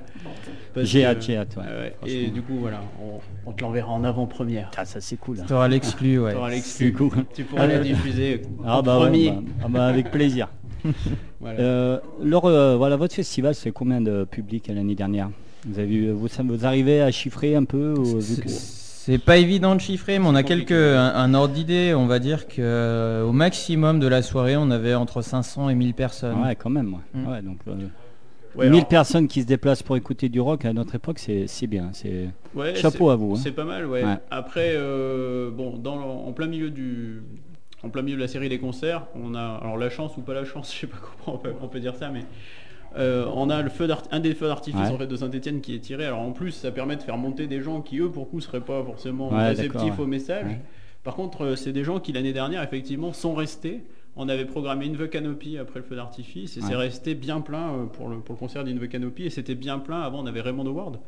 J'ai 0.77 1.05
hâte, 1.05 1.21
j'ai 1.21 1.35
hâte, 1.37 1.57
et 2.05 2.27
du 2.27 2.41
coup, 2.41 2.55
voilà, 2.59 2.79
on, 3.03 3.19
on 3.49 3.51
te 3.53 3.61
l'enverra 3.61 3.91
en 3.91 4.03
avant-première. 4.05 4.71
Ah, 4.77 4.85
ça 4.85 5.01
c'est 5.01 5.17
cool. 5.17 5.39
hein. 5.41 5.43
Tu 5.47 5.53
auras 5.53 5.67
l'exclu, 5.67 6.19
ouais. 6.19 6.31
Tu 6.31 6.37
auras 6.37 6.49
C'est 6.49 6.55
l'exclu. 6.55 6.93
cool. 6.93 7.11
Tu 7.33 7.43
pourras 7.43 7.67
la 7.67 7.79
diffuser 7.79 8.41
Ah 8.65 8.79
en 8.79 8.83
bah, 8.83 8.95
premier. 8.97 9.31
bah, 9.31 9.41
ah 9.63 9.67
bah, 9.69 9.85
avec 9.87 10.11
plaisir. 10.11 10.47
Voilà. 11.41 11.59
Euh, 11.59 11.99
Laure, 12.21 12.45
euh, 12.47 12.75
voilà, 12.75 12.97
votre 12.97 13.13
festival, 13.15 13.55
c'est 13.55 13.71
combien 13.71 14.01
de 14.01 14.25
public 14.25 14.67
l'année 14.67 14.95
dernière? 14.95 15.29
Vous 15.65 15.79
avez 15.79 15.87
vu, 15.87 16.11
vous, 16.11 16.27
ça- 16.27 16.43
vous 16.43 16.65
arrivez 16.65 17.01
à 17.01 17.11
chiffrer 17.11 17.55
un 17.55 17.63
peu 17.63 17.93
ou, 17.97 18.03
vu 18.19 18.35
C'est- 19.13 19.17
pas 19.23 19.37
évident 19.37 19.75
de 19.75 19.81
chiffrer, 19.81 20.19
mais 20.19 20.25
on 20.27 20.35
a 20.35 20.43
quelques 20.43 20.71
un, 20.71 21.13
un 21.15 21.33
ordre 21.33 21.53
d'idée. 21.53 21.93
On 21.95 22.05
va 22.05 22.19
dire 22.19 22.47
que 22.47 22.55
euh, 22.59 23.23
au 23.23 23.31
maximum 23.31 23.99
de 23.99 24.07
la 24.07 24.21
soirée, 24.21 24.55
on 24.57 24.69
avait 24.71 24.93
entre 24.95 25.21
500 25.21 25.69
et 25.69 25.75
1000 25.75 25.93
personnes. 25.93 26.41
Ouais, 26.41 26.55
quand 26.55 26.69
même. 26.69 26.93
Ouais. 26.93 26.99
Mm. 27.21 27.27
Ouais, 27.27 27.41
donc, 27.41 27.57
euh, 27.67 27.71
Ouais, 28.55 28.65
1000 28.69 28.77
alors- 28.79 28.87
personnes 28.87 29.27
qui 29.27 29.41
se 29.41 29.47
déplacent 29.47 29.83
pour 29.83 29.95
écouter 29.97 30.27
du 30.29 30.39
rock 30.39 30.65
à 30.65 30.73
notre 30.73 30.95
époque, 30.95 31.19
c'est 31.19 31.45
c'est 31.47 31.67
bien. 31.67 31.89
C'est 31.93 32.29
Ouais, 32.55 32.73
chapeau 32.75 33.09
à 33.09 33.15
vous. 33.15 33.33
hein. 33.35 33.39
C'est 33.41 33.51
pas 33.51 33.63
mal, 33.65 33.85
ouais. 33.85 34.03
Ouais. 34.03 34.17
Après, 34.31 34.71
euh, 34.73 35.51
bon, 35.51 35.77
dans, 35.77 35.97
en 35.99 36.31
plein 36.33 36.47
milieu 36.47 36.69
du, 36.71 37.21
en 37.83 37.89
plein 37.89 38.01
milieu 38.01 38.15
de 38.17 38.21
la 38.21 38.27
série 38.27 38.49
des 38.49 38.57
concerts, 38.59 39.03
on 39.15 39.35
a, 39.35 39.59
alors 39.61 39.77
la 39.77 39.89
chance 39.89 40.17
ou 40.17 40.21
pas 40.21 40.33
la 40.33 40.45
chance, 40.45 40.71
je 40.75 40.79
sais 40.81 40.87
pas 40.87 40.97
comment 40.97 41.37
on 41.37 41.39
peut, 41.39 41.53
on 41.61 41.67
peut 41.67 41.79
dire 41.79 41.95
ça, 41.95 42.09
mais 42.09 42.25
euh, 42.97 43.25
on 43.35 43.49
a 43.49 43.61
le 43.61 43.69
feu 43.69 43.87
un 44.11 44.19
des 44.19 44.33
feux 44.33 44.47
d'artifice 44.47 44.79
Ouais. 44.81 44.87
en 44.93 44.97
fait 44.97 45.07
de 45.07 45.15
Saint-Etienne 45.15 45.61
qui 45.61 45.75
est 45.75 45.79
tiré. 45.79 46.05
Alors 46.05 46.19
en 46.21 46.31
plus, 46.31 46.51
ça 46.51 46.71
permet 46.71 46.95
de 46.95 47.01
faire 47.03 47.17
monter 47.17 47.47
des 47.47 47.61
gens 47.61 47.81
qui 47.81 47.99
eux, 47.99 48.09
pour 48.09 48.29
coup, 48.29 48.41
seraient 48.41 48.61
pas 48.61 48.83
forcément 48.83 49.29
Ouais, 49.31 49.49
réceptifs 49.49 49.97
ouais. 49.97 50.03
au 50.03 50.07
message. 50.07 50.57
Par 51.03 51.15
contre, 51.15 51.41
euh, 51.45 51.55
c'est 51.55 51.71
des 51.71 51.83
gens 51.83 51.99
qui 51.99 52.11
l'année 52.11 52.33
dernière, 52.33 52.61
effectivement, 52.63 53.13
sont 53.13 53.33
restés. 53.33 53.83
On 54.15 54.27
avait 54.27 54.45
programmé 54.45 54.87
une 54.87 54.97
The 54.97 55.09
Canopy 55.09 55.57
après 55.57 55.79
le 55.79 55.85
feu 55.85 55.95
d'artifice 55.95 56.57
et 56.57 56.61
c'est 56.61 56.75
resté 56.75 57.15
bien 57.15 57.39
plein 57.41 57.71
euh, 57.73 57.85
pour 57.85 58.09
le, 58.09 58.17
pour 58.19 58.33
le 58.35 58.39
concert 58.39 58.63
d'Inve 58.65 58.87
Canopy 58.87 59.23
et 59.25 59.29
c'était 59.29 59.55
bien 59.55 59.79
plein. 59.79 60.01
Avant, 60.01 60.21
on 60.21 60.25
avait 60.25 60.41
Raymond 60.41 60.65
Howard 60.65 60.99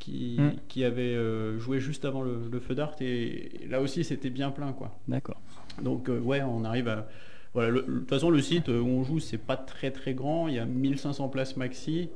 qui, 0.00 0.36
Mm. 0.40 0.52
qui 0.66 0.82
avait 0.84 1.14
euh, 1.14 1.58
joué 1.58 1.78
juste 1.78 2.04
avant 2.06 2.22
le, 2.22 2.38
le 2.50 2.58
feu 2.60 2.74
d'art 2.74 2.94
et 3.02 3.50
là 3.68 3.80
aussi 3.82 4.02
c'était 4.02 4.30
bien 4.30 4.50
plein 4.50 4.72
quoi. 4.72 4.98
D'accord. 5.06 5.38
Donc 5.82 6.08
euh, 6.08 6.18
ouais, 6.18 6.42
on 6.42 6.64
arrive 6.64 6.88
à 6.88 7.06
voilà. 7.54 7.70
le- 7.70 7.82
De 7.82 7.98
toute 8.00 8.08
façon, 8.10 8.30
le 8.30 8.40
site 8.40 8.68
euh, 8.68 8.80
où 8.80 8.86
on 8.86 9.04
joue, 9.04 9.18
c'est 9.20 9.38
pas 9.38 9.56
très 9.56 9.90
très 9.90 10.14
grand. 10.14 10.48
Il 10.48 10.54
y 10.54 10.58
a 10.58 10.64
1500 10.64 11.28
places 11.28 11.56
maxi, 11.56 12.08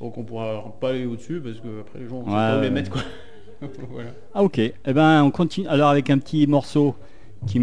donc 0.00 0.16
on 0.18 0.24
pourra 0.24 0.76
pas 0.80 0.90
aller 0.90 1.06
au-dessus 1.06 1.40
parce 1.40 1.60
que 1.60 1.80
après 1.80 2.00
les 2.00 2.08
gens, 2.08 2.22
on 2.24 2.26
sait 2.26 2.56
Ouais, 2.56 2.62
les 2.62 2.70
mettre 2.70 2.90
quoi. 2.90 3.02
voilà. 3.90 4.10
Ah 4.34 4.42
ok. 4.42 4.58
Eh 4.58 4.72
ben 4.92 5.22
on 5.24 5.30
continue 5.30 5.66
alors 5.68 5.88
avec 5.90 6.10
un 6.10 6.18
petit 6.18 6.46
morceau 6.46 6.94
qui 7.46 7.60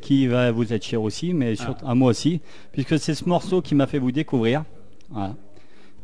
qui 0.00 0.26
va 0.26 0.50
vous 0.50 0.72
être 0.72 0.84
cher 0.84 1.02
aussi, 1.02 1.32
mais 1.34 1.54
surtout 1.56 1.86
à 1.86 1.94
moi 1.94 2.10
aussi, 2.10 2.40
puisque 2.72 2.98
c'est 2.98 3.14
ce 3.14 3.28
morceau 3.28 3.62
qui 3.62 3.74
m'a 3.74 3.86
fait 3.86 3.98
vous 3.98 4.12
découvrir. 4.12 4.64
Voilà. 5.10 5.34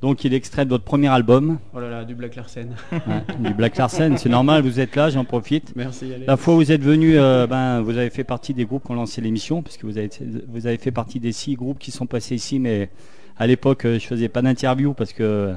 Donc 0.02 0.24
il 0.24 0.34
est 0.34 0.36
extrait 0.36 0.64
de 0.64 0.70
votre 0.70 0.84
premier 0.84 1.08
album, 1.08 1.58
Oh 1.74 1.80
là 1.80 1.88
là, 1.88 2.04
du 2.04 2.14
Black 2.14 2.36
Larsen. 2.36 2.74
ouais, 2.92 3.00
du 3.38 3.54
Black 3.54 3.76
Larsen. 3.76 4.18
C'est 4.18 4.28
normal, 4.28 4.62
vous 4.62 4.78
êtes 4.78 4.94
là, 4.94 5.08
j'en 5.10 5.24
profite. 5.24 5.72
Merci. 5.74 6.06
Alex. 6.12 6.26
La 6.26 6.36
fois 6.36 6.54
où 6.54 6.58
vous 6.58 6.70
êtes 6.70 6.82
venu, 6.82 7.18
euh, 7.18 7.46
ben, 7.46 7.80
vous 7.80 7.96
avez 7.96 8.10
fait 8.10 8.24
partie 8.24 8.52
des 8.52 8.66
groupes 8.66 8.84
qui 8.84 8.90
ont 8.92 8.94
lancé 8.96 9.20
l'émission, 9.20 9.62
puisque 9.62 9.84
vous 9.84 9.96
avez, 9.96 10.10
vous 10.48 10.66
avez 10.66 10.76
fait 10.76 10.90
partie 10.90 11.18
des 11.18 11.32
six 11.32 11.54
groupes 11.54 11.78
qui 11.78 11.90
sont 11.90 12.06
passés 12.06 12.34
ici, 12.34 12.58
mais 12.58 12.90
à 13.38 13.46
l'époque, 13.46 13.86
euh, 13.86 13.98
je 13.98 14.06
faisais 14.06 14.28
pas 14.28 14.42
d'interview 14.42 14.92
parce 14.92 15.12
que 15.14 15.54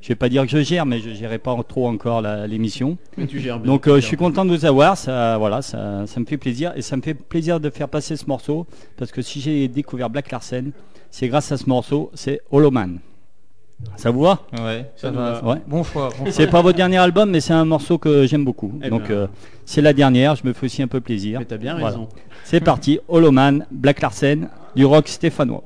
je 0.00 0.08
vais 0.08 0.14
pas 0.16 0.28
dire 0.28 0.42
que 0.42 0.48
je 0.48 0.62
gère, 0.62 0.84
mais 0.84 0.98
je 0.98 1.10
gérais 1.10 1.38
pas 1.38 1.56
trop 1.66 1.86
encore 1.86 2.22
l'émission. 2.48 2.98
Mais 3.16 3.26
tu 3.26 3.38
gères 3.40 3.60
bien. 3.60 3.72
Donc 3.72 3.86
euh, 3.86 3.96
je 3.96 4.06
suis 4.06 4.16
content 4.16 4.44
de 4.44 4.50
vous 4.50 4.64
avoir, 4.64 4.96
ça, 4.96 5.38
voilà, 5.38 5.62
ça, 5.62 6.06
ça 6.06 6.18
me 6.20 6.24
fait 6.26 6.36
plaisir 6.38 6.72
et 6.76 6.82
ça 6.82 6.96
me 6.96 7.02
fait 7.02 7.14
plaisir 7.14 7.60
de 7.60 7.70
faire 7.70 7.88
passer 7.88 8.16
ce 8.16 8.26
morceau 8.26 8.66
parce 8.96 9.12
que 9.12 9.22
si 9.22 9.40
j'ai 9.40 9.68
découvert 9.68 10.10
Black 10.10 10.32
Larsen, 10.32 10.72
c'est 11.10 11.28
grâce 11.28 11.52
à 11.52 11.56
ce 11.56 11.68
morceau, 11.68 12.10
c'est 12.14 12.40
Hollow 12.50 12.72
Man. 12.72 12.98
Ça 13.96 14.10
vous 14.10 14.22
va? 14.22 14.40
Ouais, 14.58 14.90
ça, 14.96 15.10
va. 15.10 15.44
Ouais. 15.44 15.56
Bon 15.66 15.82
choix. 15.84 16.08
bon. 16.18 16.30
C'est 16.30 16.46
pas 16.46 16.62
votre 16.62 16.76
dernier 16.76 16.96
album, 16.96 17.30
mais 17.30 17.40
c'est 17.40 17.52
un 17.52 17.64
morceau 17.64 17.98
que 17.98 18.26
j'aime 18.26 18.44
beaucoup. 18.44 18.72
Eh 18.82 18.88
Donc 18.88 19.10
euh, 19.10 19.26
c'est 19.66 19.82
la 19.82 19.92
dernière, 19.92 20.34
je 20.34 20.46
me 20.46 20.52
fais 20.54 20.64
aussi 20.66 20.82
un 20.82 20.88
peu 20.88 21.00
plaisir. 21.00 21.40
Mais 21.40 21.44
t'as 21.44 21.56
bien 21.58 21.72
Voilà. 21.74 21.88
raison. 21.88 22.08
C'est 22.44 22.60
parti, 22.60 22.98
Hollow 23.08 23.32
Man, 23.32 23.66
Black 23.70 24.00
Larsen, 24.00 24.48
du 24.74 24.84
rock 24.86 25.08
stéphanois. 25.08 25.62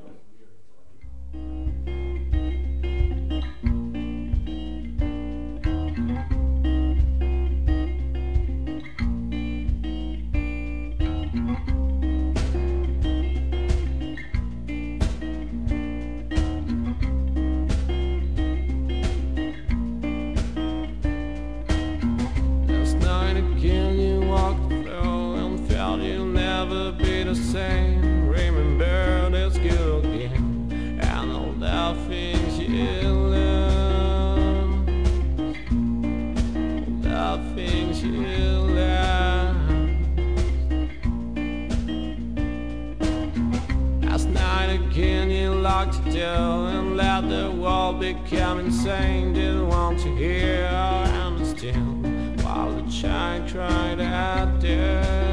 Same. 27.51 28.29
Remember 28.29 29.29
this 29.31 29.59
girl 29.59 29.99
again 29.99 31.01
and 31.03 31.33
all 31.33 31.53
the 31.59 31.97
things 32.07 32.57
you 32.61 32.69
learned. 33.35 34.89
All 37.09 37.39
the 37.39 37.55
things 37.57 38.05
you 38.05 38.13
learned. 38.13 39.99
Last 44.05 44.29
night 44.29 44.71
again 44.73 45.31
you 45.31 45.51
locked 45.51 46.05
the 46.05 46.11
door 46.13 46.69
and 46.69 46.97
let 46.97 47.29
the 47.29 47.51
world 47.51 47.99
become 47.99 48.61
insane. 48.61 49.33
Didn't 49.33 49.67
want 49.67 49.99
to 50.01 50.15
hear 50.15 50.67
or 50.67 51.05
understand 51.27 52.41
while 52.45 52.71
the 52.71 52.89
child 52.89 53.51
cried 53.51 54.01
out 54.01 54.61
there. 54.61 55.30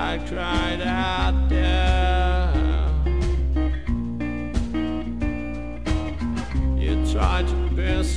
Child 0.00 0.28
cried 0.28 0.80
out 0.80 1.48
there. 1.50 2.50
You 6.78 7.04
tried 7.12 7.46
to 7.46 7.54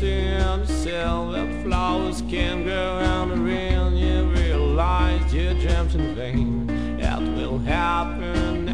in 0.01 0.61
yourself 0.61 1.33
that 1.33 1.63
flowers 1.65 2.21
can 2.29 2.63
grow 2.63 2.99
on 2.99 3.29
the 3.31 3.35
rain. 3.35 3.97
You 3.97 4.23
realized 4.31 5.33
you 5.33 5.49
in 5.95 6.15
vain. 6.15 6.69
Will 7.35 7.59
happen. 7.59 8.69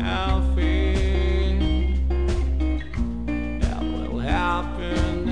It 4.04 4.12
will 4.12 4.19
happen. 4.19 5.30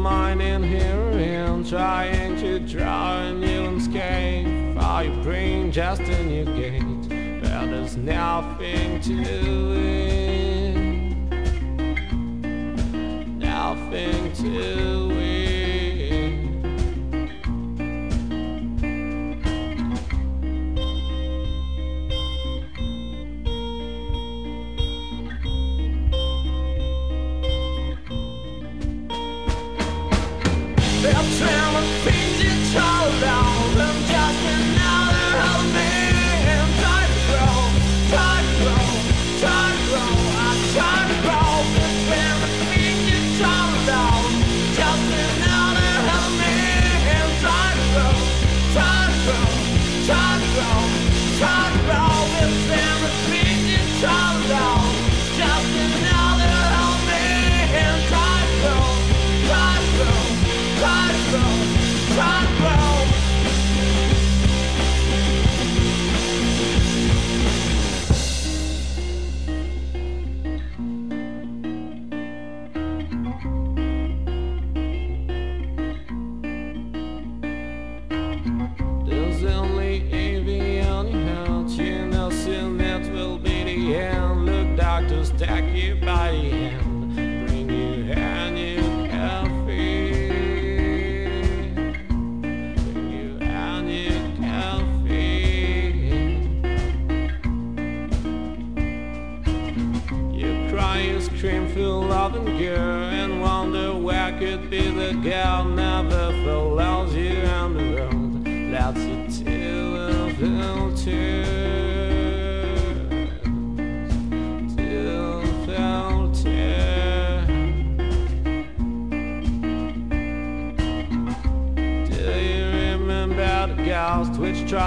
Mind 0.00 0.40
in 0.40 0.62
here 0.62 1.10
and 1.12 1.68
trying 1.68 2.34
to 2.36 2.58
draw 2.60 3.20
a 3.20 3.32
new 3.32 3.76
escape. 3.76 4.46
For 4.78 5.02
your 5.04 5.22
brain 5.22 5.70
just 5.70 6.00
a 6.00 6.24
new 6.24 6.46
gate, 6.46 7.42
but 7.42 7.66
there's 7.66 7.96
nothing 7.98 9.00
to 9.02 9.22
it. 9.76 11.04
Nothing 13.36 14.32
to. 14.32 14.99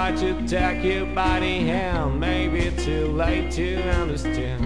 Tried 0.04 0.18
to 0.18 0.46
take 0.46 0.84
your 0.84 1.06
body 1.06 1.60
hand? 1.60 2.20
Maybe 2.20 2.70
too 2.82 3.06
late 3.06 3.50
to 3.52 3.80
understand. 4.02 4.63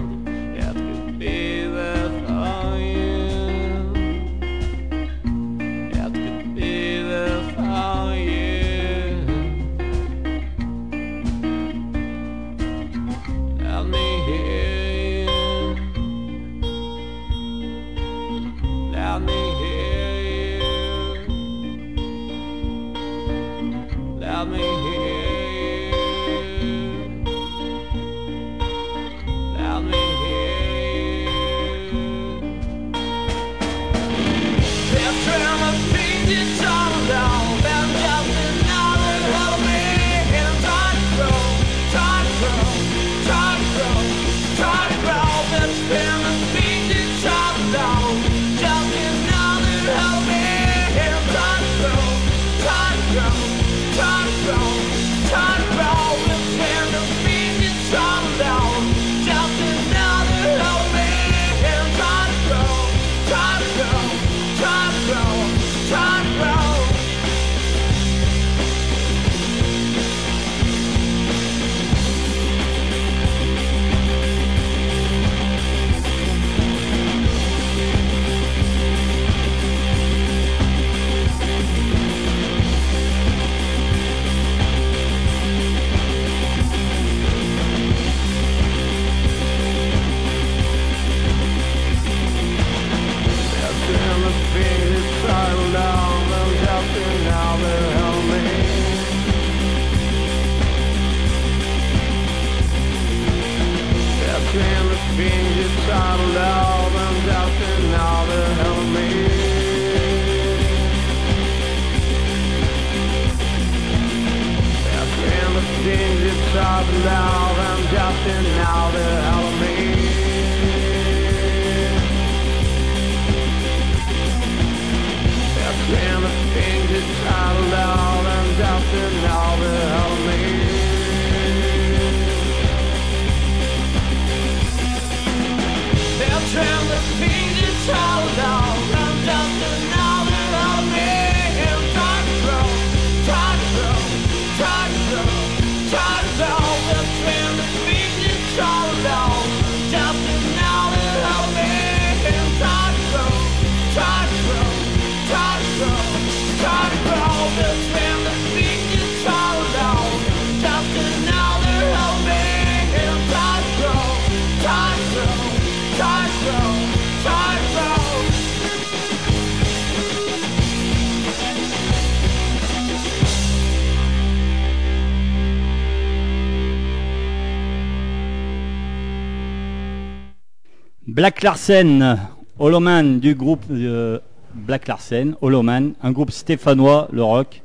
Black 181.29 181.43
Larsen, 181.43 182.17
Holoman 182.57 183.19
du 183.19 183.35
groupe 183.35 183.63
euh, 183.69 184.17
Black 184.55 184.87
Larsen, 184.87 185.35
Holoman, 185.41 185.93
un 186.01 186.11
groupe 186.11 186.31
stéphanois, 186.31 187.07
le 187.11 187.21
rock. 187.21 187.61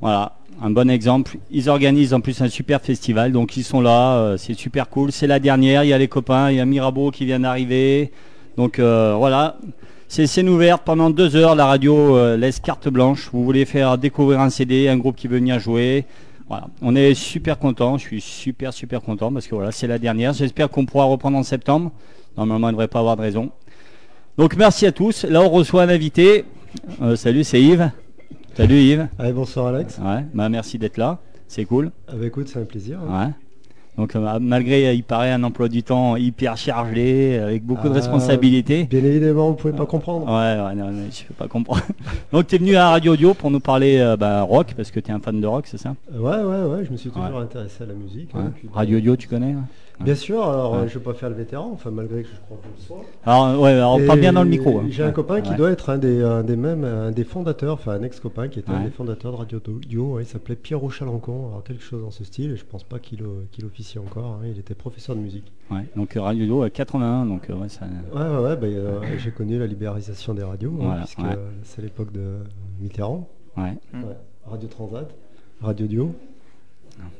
Voilà, 0.00 0.32
un 0.60 0.70
bon 0.70 0.90
exemple. 0.90 1.38
Ils 1.52 1.70
organisent 1.70 2.12
en 2.14 2.20
plus 2.20 2.42
un 2.42 2.48
super 2.48 2.80
festival, 2.80 3.30
donc 3.30 3.56
ils 3.56 3.62
sont 3.62 3.80
là, 3.80 4.16
euh, 4.16 4.36
c'est 4.36 4.54
super 4.54 4.88
cool. 4.88 5.12
C'est 5.12 5.28
la 5.28 5.38
dernière, 5.38 5.84
il 5.84 5.90
y 5.90 5.92
a 5.92 5.98
les 5.98 6.08
copains, 6.08 6.50
il 6.50 6.56
y 6.56 6.60
a 6.60 6.64
Mirabeau 6.64 7.12
qui 7.12 7.26
vient 7.26 7.38
d'arriver. 7.38 8.10
Donc 8.56 8.80
euh, 8.80 9.14
voilà, 9.16 9.56
c'est 10.08 10.26
scène 10.26 10.48
ouverte 10.48 10.82
pendant 10.84 11.10
deux 11.10 11.36
heures. 11.36 11.54
La 11.54 11.66
radio 11.66 12.34
laisse 12.36 12.58
carte 12.58 12.88
blanche. 12.88 13.30
Vous 13.32 13.44
voulez 13.44 13.66
faire 13.66 13.98
découvrir 13.98 14.40
un 14.40 14.50
CD, 14.50 14.88
un 14.88 14.96
groupe 14.96 15.14
qui 15.14 15.28
veut 15.28 15.38
venir 15.38 15.60
jouer. 15.60 16.06
Voilà, 16.48 16.66
on 16.82 16.96
est 16.96 17.14
super 17.14 17.56
content. 17.60 17.98
Je 17.98 18.02
suis 18.02 18.20
super 18.20 18.72
super 18.72 19.00
content 19.00 19.32
parce 19.32 19.46
que 19.46 19.54
voilà, 19.54 19.70
c'est 19.70 19.86
la 19.86 20.00
dernière. 20.00 20.32
J'espère 20.32 20.68
qu'on 20.70 20.86
pourra 20.86 21.04
reprendre 21.04 21.38
en 21.38 21.44
septembre. 21.44 21.92
Normalement, 22.40 22.68
il 22.68 22.72
ne 22.72 22.76
devrait 22.76 22.88
pas 22.88 23.00
avoir 23.00 23.16
de 23.16 23.20
raison. 23.22 23.50
Donc 24.38 24.56
merci 24.56 24.86
à 24.86 24.92
tous. 24.92 25.24
Là, 25.24 25.42
on 25.42 25.50
reçoit 25.50 25.82
un 25.82 25.88
invité. 25.90 26.46
Euh, 27.02 27.14
salut, 27.14 27.44
c'est 27.44 27.60
Yves. 27.60 27.90
Salut 28.56 28.76
Yves. 28.80 29.08
Allez, 29.18 29.32
bonsoir 29.32 29.66
Alex. 29.66 29.98
Ouais, 30.02 30.24
bah 30.32 30.48
merci 30.48 30.78
d'être 30.78 30.96
là. 30.96 31.18
C'est 31.48 31.66
cool. 31.66 31.90
Ah 32.08 32.12
bah 32.16 32.24
écoute, 32.26 32.48
c'est 32.48 32.58
un 32.58 32.64
plaisir. 32.64 32.98
hein. 33.06 33.26
Ouais. 33.26 33.32
Donc 33.98 34.16
euh, 34.16 34.38
malgré, 34.40 34.86
euh, 34.88 34.92
il 34.94 35.02
paraît 35.02 35.32
un 35.32 35.42
emploi 35.44 35.68
du 35.68 35.82
temps 35.82 36.16
hyper 36.16 36.56
chargé, 36.56 37.38
avec 37.38 37.62
beaucoup 37.62 37.88
de 37.88 37.92
Ah, 37.92 37.96
responsabilités. 37.96 38.84
Bien 38.84 39.04
évidemment, 39.04 39.48
vous 39.50 39.56
pouvez 39.56 39.74
pas 39.74 39.84
comprendre. 39.84 40.24
Ouais, 40.26 40.64
ouais, 40.64 40.74
non, 40.74 40.90
je 41.10 41.24
peux 41.24 41.34
pas 41.34 41.48
comprendre. 41.48 41.82
Donc 42.32 42.46
tu 42.46 42.54
es 42.54 42.58
venu 42.58 42.74
à 42.76 42.88
Radio 42.88 43.12
Audio 43.12 43.34
pour 43.34 43.50
nous 43.50 43.60
parler 43.60 43.98
euh, 43.98 44.16
bah, 44.16 44.40
rock, 44.42 44.72
parce 44.74 44.90
que 44.90 45.00
tu 45.00 45.10
es 45.10 45.12
un 45.14 45.20
fan 45.20 45.38
de 45.38 45.46
rock, 45.46 45.66
c'est 45.66 45.76
ça? 45.76 45.94
Ouais, 46.14 46.20
ouais, 46.42 46.62
ouais, 46.62 46.84
je 46.86 46.90
me 46.92 46.96
suis 46.96 47.10
toujours 47.10 47.26
Ouais. 47.36 47.42
intéressé 47.42 47.82
à 47.82 47.86
la 47.86 47.94
musique. 47.94 48.34
Ouais. 48.34 48.40
hein, 48.40 48.52
puis, 48.56 48.68
Radio 48.72 48.96
Audio, 48.96 49.16
tu 49.16 49.28
connais 49.28 49.52
hein? 49.52 49.64
Bien 50.02 50.14
sûr, 50.14 50.42
alors 50.42 50.72
Ouais. 50.72 50.78
euh, 50.78 50.88
je 50.88 50.98
vais 50.98 51.04
pas 51.04 51.12
faire 51.14 51.28
le 51.28 51.34
vétéran, 51.36 51.70
enfin 51.72 51.90
malgré 51.90 52.22
que 52.22 52.28
je 52.28 52.40
crois 52.46 52.56
que 52.56 52.64
je 52.68 52.80
le 52.80 52.86
sois. 52.86 53.04
Alors, 53.26 53.60
ouais, 53.60 53.72
alors 53.72 54.00
Et 54.00 54.06
parle 54.06 54.20
bien 54.20 54.32
dans 54.32 54.42
le 54.42 54.48
micro. 54.48 54.78
hein. 54.78 54.84
J'ai 54.88 55.02
un 55.02 55.10
copain 55.12 55.40
qui 55.42 55.54
doit 55.54 55.70
être 55.70 55.90
un 55.90 55.98
des, 55.98 56.22
un 56.22 56.42
des 56.42 56.56
mêmes, 56.56 56.84
un 56.84 57.10
des 57.10 57.24
fondateurs, 57.24 57.74
enfin 57.74 57.92
un 57.92 58.02
ex-copain 58.02 58.48
qui 58.48 58.58
était 58.60 58.70
un 58.70 58.84
des 58.84 58.90
fondateurs 58.90 59.32
de 59.32 59.36
Radio 59.36 59.60
Audio. 59.68 60.04
ouais, 60.14 60.22
il 60.22 60.26
s'appelait 60.26 60.56
Pierrot 60.56 60.88
Chalancon, 60.90 61.48
alors 61.48 61.62
quelque 61.62 61.82
chose 61.82 62.02
dans 62.02 62.10
ce 62.10 62.24
style, 62.24 62.52
et 62.52 62.56
je 62.56 62.64
pense 62.64 62.82
pas 62.84 62.98
qu'il 62.98 63.22
euh, 63.22 63.46
officie 63.66 63.98
encore. 63.98 64.38
hein, 64.42 64.46
il 64.46 64.58
était 64.58 64.74
professeur 64.74 65.16
de 65.16 65.20
musique. 65.20 65.52
Ouais, 65.70 65.86
donc 65.96 66.16
euh, 66.16 66.22
Radio 66.22 66.64
euh, 66.64 66.68
81, 66.70 67.26
donc 67.26 67.48
ouais, 67.50 67.68
ça... 67.68 67.84
Ouais, 68.14 68.20
ouais, 68.22 68.38
ouais, 68.44 68.56
bah, 68.56 68.66
euh, 68.66 69.00
j'ai 69.18 69.30
connu 69.32 69.58
la 69.58 69.66
libéralisation 69.66 70.34
des 70.34 70.42
radios, 70.42 70.72
hein, 70.80 70.84
Voilà, 70.84 71.02
puisque 71.02 71.20
c'est 71.64 71.82
l'époque 71.82 72.12
de 72.12 72.38
Mitterrand. 72.80 73.28
Ouais. 73.56 73.76
Radio 74.46 74.68
Transat, 74.68 75.08
Radio 75.60 75.84
Audio. 75.84 76.14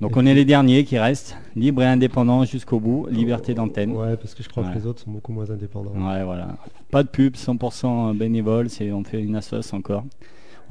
Donc 0.01 0.17
on 0.17 0.25
est 0.27 0.35
les 0.35 0.45
derniers 0.45 0.85
qui 0.85 0.99
restent, 0.99 1.37
libres 1.57 1.83
et 1.83 1.87
indépendants 1.87 2.45
jusqu'au 2.45 2.81
bout, 2.81 3.07
liberté 3.11 3.55
d'antenne. 3.55 3.93
Ouais, 3.93 4.17
parce 4.17 4.35
que 4.35 4.43
je 4.43 4.49
crois 4.49 4.63
Ouais. 4.63 4.71
que 4.73 4.79
les 4.79 4.87
autres 4.87 5.01
sont 5.01 5.11
beaucoup 5.11 5.33
moins 5.33 5.51
indépendants. 5.51 5.93
Ouais, 5.93 6.25
voilà. 6.25 6.49
Pas 6.91 7.03
de 7.03 7.09
pub, 7.09 7.35
100% 7.37 8.15
bénévole, 8.17 8.71
c'est 8.71 8.93
on 8.93 9.05
fait 9.05 9.21
une 9.21 9.37
assoce 9.37 9.73
encore. 9.75 10.05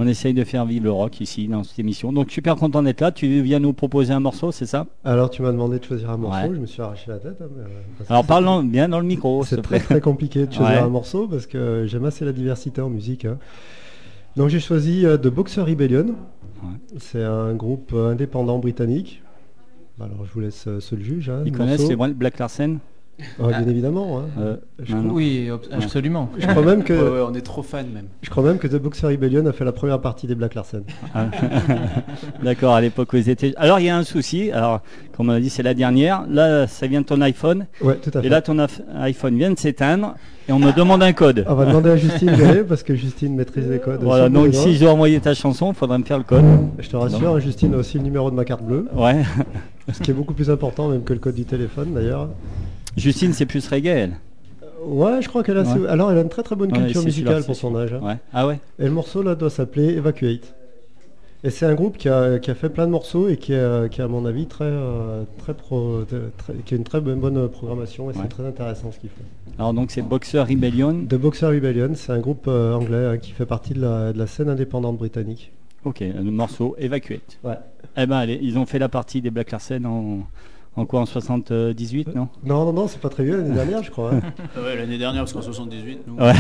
On 0.02 0.08
essaye 0.08 0.34
de 0.34 0.46
faire 0.46 0.66
vivre 0.66 0.86
le 0.86 0.92
rock 0.92 1.20
ici 1.20 1.50
dans 1.50 1.64
cette 1.66 1.78
émission. 1.78 2.14
Donc 2.14 2.32
super 2.32 2.56
content 2.56 2.82
d'être 2.82 3.02
là. 3.02 3.12
Tu 3.12 3.42
viens 3.42 3.60
nous 3.60 3.74
proposer 3.74 4.14
un 4.14 4.22
morceau, 4.22 4.52
c'est 4.54 4.66
ça? 4.66 4.86
Alors 5.04 5.30
tu 5.30 5.42
m'as 5.42 5.52
demandé 5.52 5.78
de 5.78 5.84
choisir 5.84 6.10
un 6.10 6.16
morceau, 6.18 6.48
Ouais. 6.48 6.56
je 6.56 6.60
me 6.62 6.66
suis 6.66 6.82
arraché 6.82 7.04
la 7.12 7.18
tête. 7.18 7.36
hein, 7.42 7.48
mais, 7.56 7.64
euh, 7.64 8.06
Alors 8.10 8.24
parlons 8.26 8.64
bien 8.64 8.88
dans 8.88 9.00
le 9.02 9.06
micro. 9.06 9.44
C'est 9.46 9.58
très 9.62 9.78
plaît. 9.80 9.80
très 9.86 10.02
compliqué 10.02 10.46
de 10.48 10.54
choisir 10.54 10.74
Ouais. 10.78 10.82
un 10.82 10.88
morceau 10.90 11.28
parce 11.28 11.46
que 11.48 11.84
j'aime 11.86 12.06
assez 12.06 12.24
la 12.24 12.32
diversité 12.32 12.80
en 12.80 12.90
musique. 12.90 13.26
hein. 13.26 13.38
Donc 14.36 14.50
j'ai 14.50 14.60
choisi 14.60 15.06
euh, 15.06 15.18
The 15.18 15.28
Boxer 15.28 15.62
Rebellion. 15.64 16.16
C'est 16.98 17.24
un 17.24 17.54
groupe 17.56 17.92
euh, 17.94 18.12
indépendant 18.12 18.60
britannique. 18.60 19.24
Alors 20.00 20.26
je 20.26 20.32
vous 20.32 20.40
laisse 20.40 20.68
euh, 20.68 20.80
seul 20.80 21.02
juge. 21.02 21.30
hein, 21.30 21.44
Ils 21.46 21.52
connaissent 21.52 21.88
les 21.90 21.96
Black 21.96 22.40
Larsen? 22.40 22.80
Ah, 23.42 23.48
Bien 23.48 23.68
évidemment. 23.68 24.20
hein. 24.20 24.24
Euh, 24.40 24.56
Je, 24.84 24.96
non, 24.96 25.02
non. 25.04 25.14
Oui, 25.14 25.50
absolument. 25.72 26.30
je 26.38 26.48
crois 26.48 26.64
même 26.64 26.84
que, 26.84 26.94
Ouais, 26.94 27.00
ouais, 27.20 27.26
on 27.30 27.34
est 27.34 27.42
trop 27.42 27.62
fan 27.64 27.88
même. 27.94 28.06
je 28.22 28.30
crois 28.30 28.44
même 28.44 28.58
que 28.58 28.68
The 28.68 28.76
Boxer 28.82 29.08
Rebellion 29.08 29.46
a 29.46 29.52
fait 29.52 29.66
la 29.66 29.72
première 29.72 30.00
partie 30.02 30.28
des 30.28 30.36
Black 30.36 30.56
Larsen. 30.56 30.84
Ah. 31.14 31.26
D'accord, 32.44 32.74
à 32.76 32.82
l'époque 32.82 33.12
où 33.14 33.18
ils 33.18 33.30
étaient. 33.30 33.54
Alors 33.58 33.80
il 33.80 33.86
y 33.86 33.90
a 33.90 33.98
un 33.98 34.04
souci. 34.04 34.52
Alors 34.52 34.82
comme 35.16 35.30
on 35.30 35.34
a 35.34 35.40
dit, 35.40 35.50
c'est 35.50 35.64
la 35.64 35.74
dernière. 35.74 36.24
Là, 36.30 36.68
ça 36.68 36.88
vient 36.88 37.02
de 37.02 37.06
ton 37.06 37.20
iPhone. 37.22 37.66
Ouais, 37.82 37.96
tout 37.96 38.12
à 38.14 38.22
fait. 38.22 38.28
Et 38.28 38.30
là, 38.30 38.42
ton 38.42 38.58
iPhone 39.00 39.36
vient 39.38 39.52
de 39.52 39.60
s'éteindre 39.60 40.16
et 40.48 40.52
on 40.54 40.60
me 40.60 40.72
demande 40.72 41.04
un 41.04 41.12
code. 41.14 41.46
On 41.48 41.56
va 41.56 41.66
demander 41.66 41.90
à 41.92 41.98
Justine 41.98 42.32
Gallet 42.36 42.64
parce 42.64 42.84
que 42.84 42.96
Justine 42.96 43.36
maîtrise 43.36 43.68
les 43.70 43.80
codes. 43.80 44.00
Voilà, 44.02 44.30
donc 44.30 44.54
si 44.54 44.76
je 44.76 44.80
dois 44.80 44.94
envoyer 44.94 45.20
ta 45.20 45.34
chanson, 45.34 45.72
il 45.72 45.76
faudrait 45.76 45.98
me 46.00 46.06
faire 46.06 46.18
le 46.18 46.24
code. 46.24 46.46
Je 46.80 46.90
te 46.90 46.96
rassure, 46.96 47.40
Justine 47.40 47.74
a 47.74 47.78
aussi 47.78 47.98
le 47.98 48.04
numéro 48.04 48.32
de 48.32 48.36
ma 48.36 48.46
carte 48.46 48.64
bleue, 48.64 48.88
Ouais. 48.96 49.18
ce 49.92 50.00
qui 50.02 50.12
est 50.12 50.14
beaucoup 50.14 50.34
plus 50.34 50.50
important 50.50 50.88
même 50.90 51.04
que 51.04 51.14
le 51.14 51.20
code 51.20 51.36
du 51.36 51.46
téléphone 51.46 51.94
d'ailleurs. 51.94 52.30
Justine, 53.00 53.34
c'est 53.34 53.46
plus 53.46 53.68
reggae, 53.68 53.88
elle. 53.88 54.14
Ouais, 54.86 55.22
je 55.22 55.28
crois 55.28 55.44
qu'elle 55.44 55.58
a. 55.58 55.64
Ouais. 55.64 55.88
Alors, 55.90 56.12
elle 56.12 56.18
a 56.18 56.22
une 56.22 56.30
très 56.30 56.44
très 56.44 56.56
bonne 56.56 56.72
culture 56.72 57.04
musicale 57.04 57.44
pour 57.44 57.56
son 57.56 57.76
âge. 57.76 57.94
hein. 57.94 58.00
Ouais. 58.02 58.18
Ah 58.34 58.48
ouais 58.48 58.60
Et 58.80 58.86
le 58.86 58.92
morceau 58.92 59.22
là 59.24 59.36
doit 59.36 59.50
s'appeler 59.50 59.96
Evacuate. 59.96 60.56
Et 61.44 61.50
c'est 61.52 61.66
un 61.66 61.74
groupe 61.74 61.98
qui 61.98 62.10
a, 62.10 62.38
qui 62.38 62.52
a 62.52 62.56
fait 62.56 62.68
plein 62.70 62.86
de 62.86 62.92
morceaux 62.92 63.30
et 63.30 63.38
qui 63.38 63.54
a, 63.56 63.88
qui 63.88 64.02
a, 64.02 64.06
à 64.06 64.08
mon 64.10 64.26
avis 64.26 64.46
très, 64.46 64.66
euh, 64.66 65.24
très, 65.38 65.54
pro, 65.54 66.02
très- 66.38 66.54
qui 66.66 66.74
a 66.74 66.78
une 66.78 66.84
très 66.84 67.00
bonne, 67.00 67.20
bonne 67.20 67.48
programmation 67.48 68.12
et 68.12 68.14
c'est 68.14 68.28
très 68.28 68.46
intéressant 68.46 68.92
ce 68.92 69.00
qu'ils 69.00 69.10
font. 69.10 69.24
Alors 69.58 69.74
donc 69.74 69.92
c'est 69.92 70.02
Boxer 70.02 70.40
Rebellion. 70.46 70.94
The 71.08 71.16
Boxer 71.16 71.48
Rebellion, 71.48 71.92
c'est 71.96 72.12
un 72.12 72.20
groupe 72.20 72.46
euh, 72.50 72.74
anglais 72.74 73.06
hein, 73.06 73.18
qui 73.18 73.32
fait 73.32 73.46
partie 73.46 73.74
de 73.74 73.82
la, 73.82 74.12
de 74.12 74.18
la 74.20 74.28
scène 74.28 74.50
indépendante 74.50 74.98
britannique. 74.98 75.54
Ok, 75.86 76.02
le 76.02 76.24
morceau 76.30 76.76
Evacuate. 76.78 77.40
Ouais. 77.46 77.56
Eh 77.96 78.06
ben 78.06 78.18
allez, 78.18 78.38
ils 78.42 78.58
ont 78.58 78.66
fait 78.66 78.80
la 78.80 78.90
partie 78.90 79.22
des 79.22 79.30
Black 79.32 79.52
Larsen 79.52 79.86
en, 79.86 80.20
en 80.80 80.86
quoi 80.86 81.02
En 81.02 81.06
78, 81.06 82.16
non? 82.16 82.30
Non, 82.46 82.66
non, 82.66 82.74
non, 82.74 82.88
c'est 82.88 83.02
pas 83.02 83.10
très 83.10 83.24
vieux 83.24 83.38
l'année 83.38 83.54
dernière, 83.54 83.84
je 83.84 83.92
crois. 83.92 84.12
hein. 84.14 84.22
Ouais, 84.64 84.76
l'année 84.76 84.98
dernière, 84.98 85.24
parce 85.24 85.34
qu'en 85.34 85.42
78, 85.42 86.00
nous. 86.08 86.16
Ouais. 86.24 86.34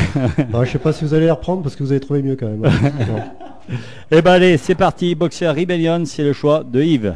Non, 0.51 0.63
je 0.65 0.71
sais 0.71 0.79
pas 0.79 0.93
si 0.93 1.03
vous 1.03 1.13
allez 1.13 1.25
les 1.25 1.31
reprendre 1.31 1.61
parce 1.61 1.75
que 1.75 1.83
vous 1.83 1.91
avez 1.91 1.99
trouvé 1.99 2.21
mieux 2.21 2.35
quand 2.35 2.47
même. 2.47 2.65
hein. 2.65 3.73
Eh 4.11 4.21
ben 4.21 4.31
allez, 4.31 4.57
c'est 4.57 4.75
parti. 4.75 5.13
Boxer 5.15 5.47
Rebellion, 5.49 6.03
c'est 6.05 6.23
le 6.23 6.33
choix 6.33 6.63
de 6.63 6.81
Yves. 6.81 7.15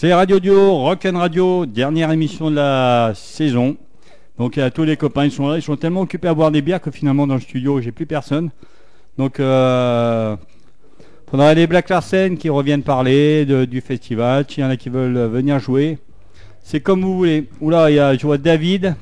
C'est 0.00 0.14
Radio 0.14 0.38
Dio, 0.38 0.76
Rock'n 0.76 1.16
Radio, 1.16 1.66
dernière 1.66 2.12
émission 2.12 2.52
de 2.52 2.54
la 2.54 3.14
saison. 3.16 3.76
Donc 4.38 4.56
à 4.56 4.70
tous 4.70 4.84
les 4.84 4.96
copains, 4.96 5.24
ils 5.24 5.32
sont 5.32 5.48
là, 5.48 5.56
ils 5.56 5.62
sont 5.62 5.74
tellement 5.74 6.02
occupés 6.02 6.28
à 6.28 6.34
boire 6.34 6.52
des 6.52 6.62
bières 6.62 6.80
que 6.80 6.92
finalement 6.92 7.26
dans 7.26 7.34
le 7.34 7.40
studio, 7.40 7.80
j'ai 7.80 7.90
plus 7.90 8.06
personne. 8.06 8.50
Donc 9.18 9.40
euh, 9.40 10.36
les 11.32 11.66
Black 11.66 11.88
Larsen 11.88 12.38
qui 12.38 12.48
reviennent 12.48 12.84
parler 12.84 13.44
du 13.44 13.80
festival, 13.80 14.44
s'il 14.48 14.62
y 14.62 14.64
en 14.64 14.70
a 14.70 14.76
qui 14.76 14.88
veulent 14.88 15.18
venir 15.26 15.58
jouer. 15.58 15.98
C'est 16.62 16.78
comme 16.78 17.02
vous 17.02 17.16
voulez. 17.16 17.48
Oula, 17.60 17.90
il 17.90 17.96
y 17.96 17.98
a, 17.98 18.16
je 18.16 18.24
vois 18.24 18.38
David. 18.38 18.94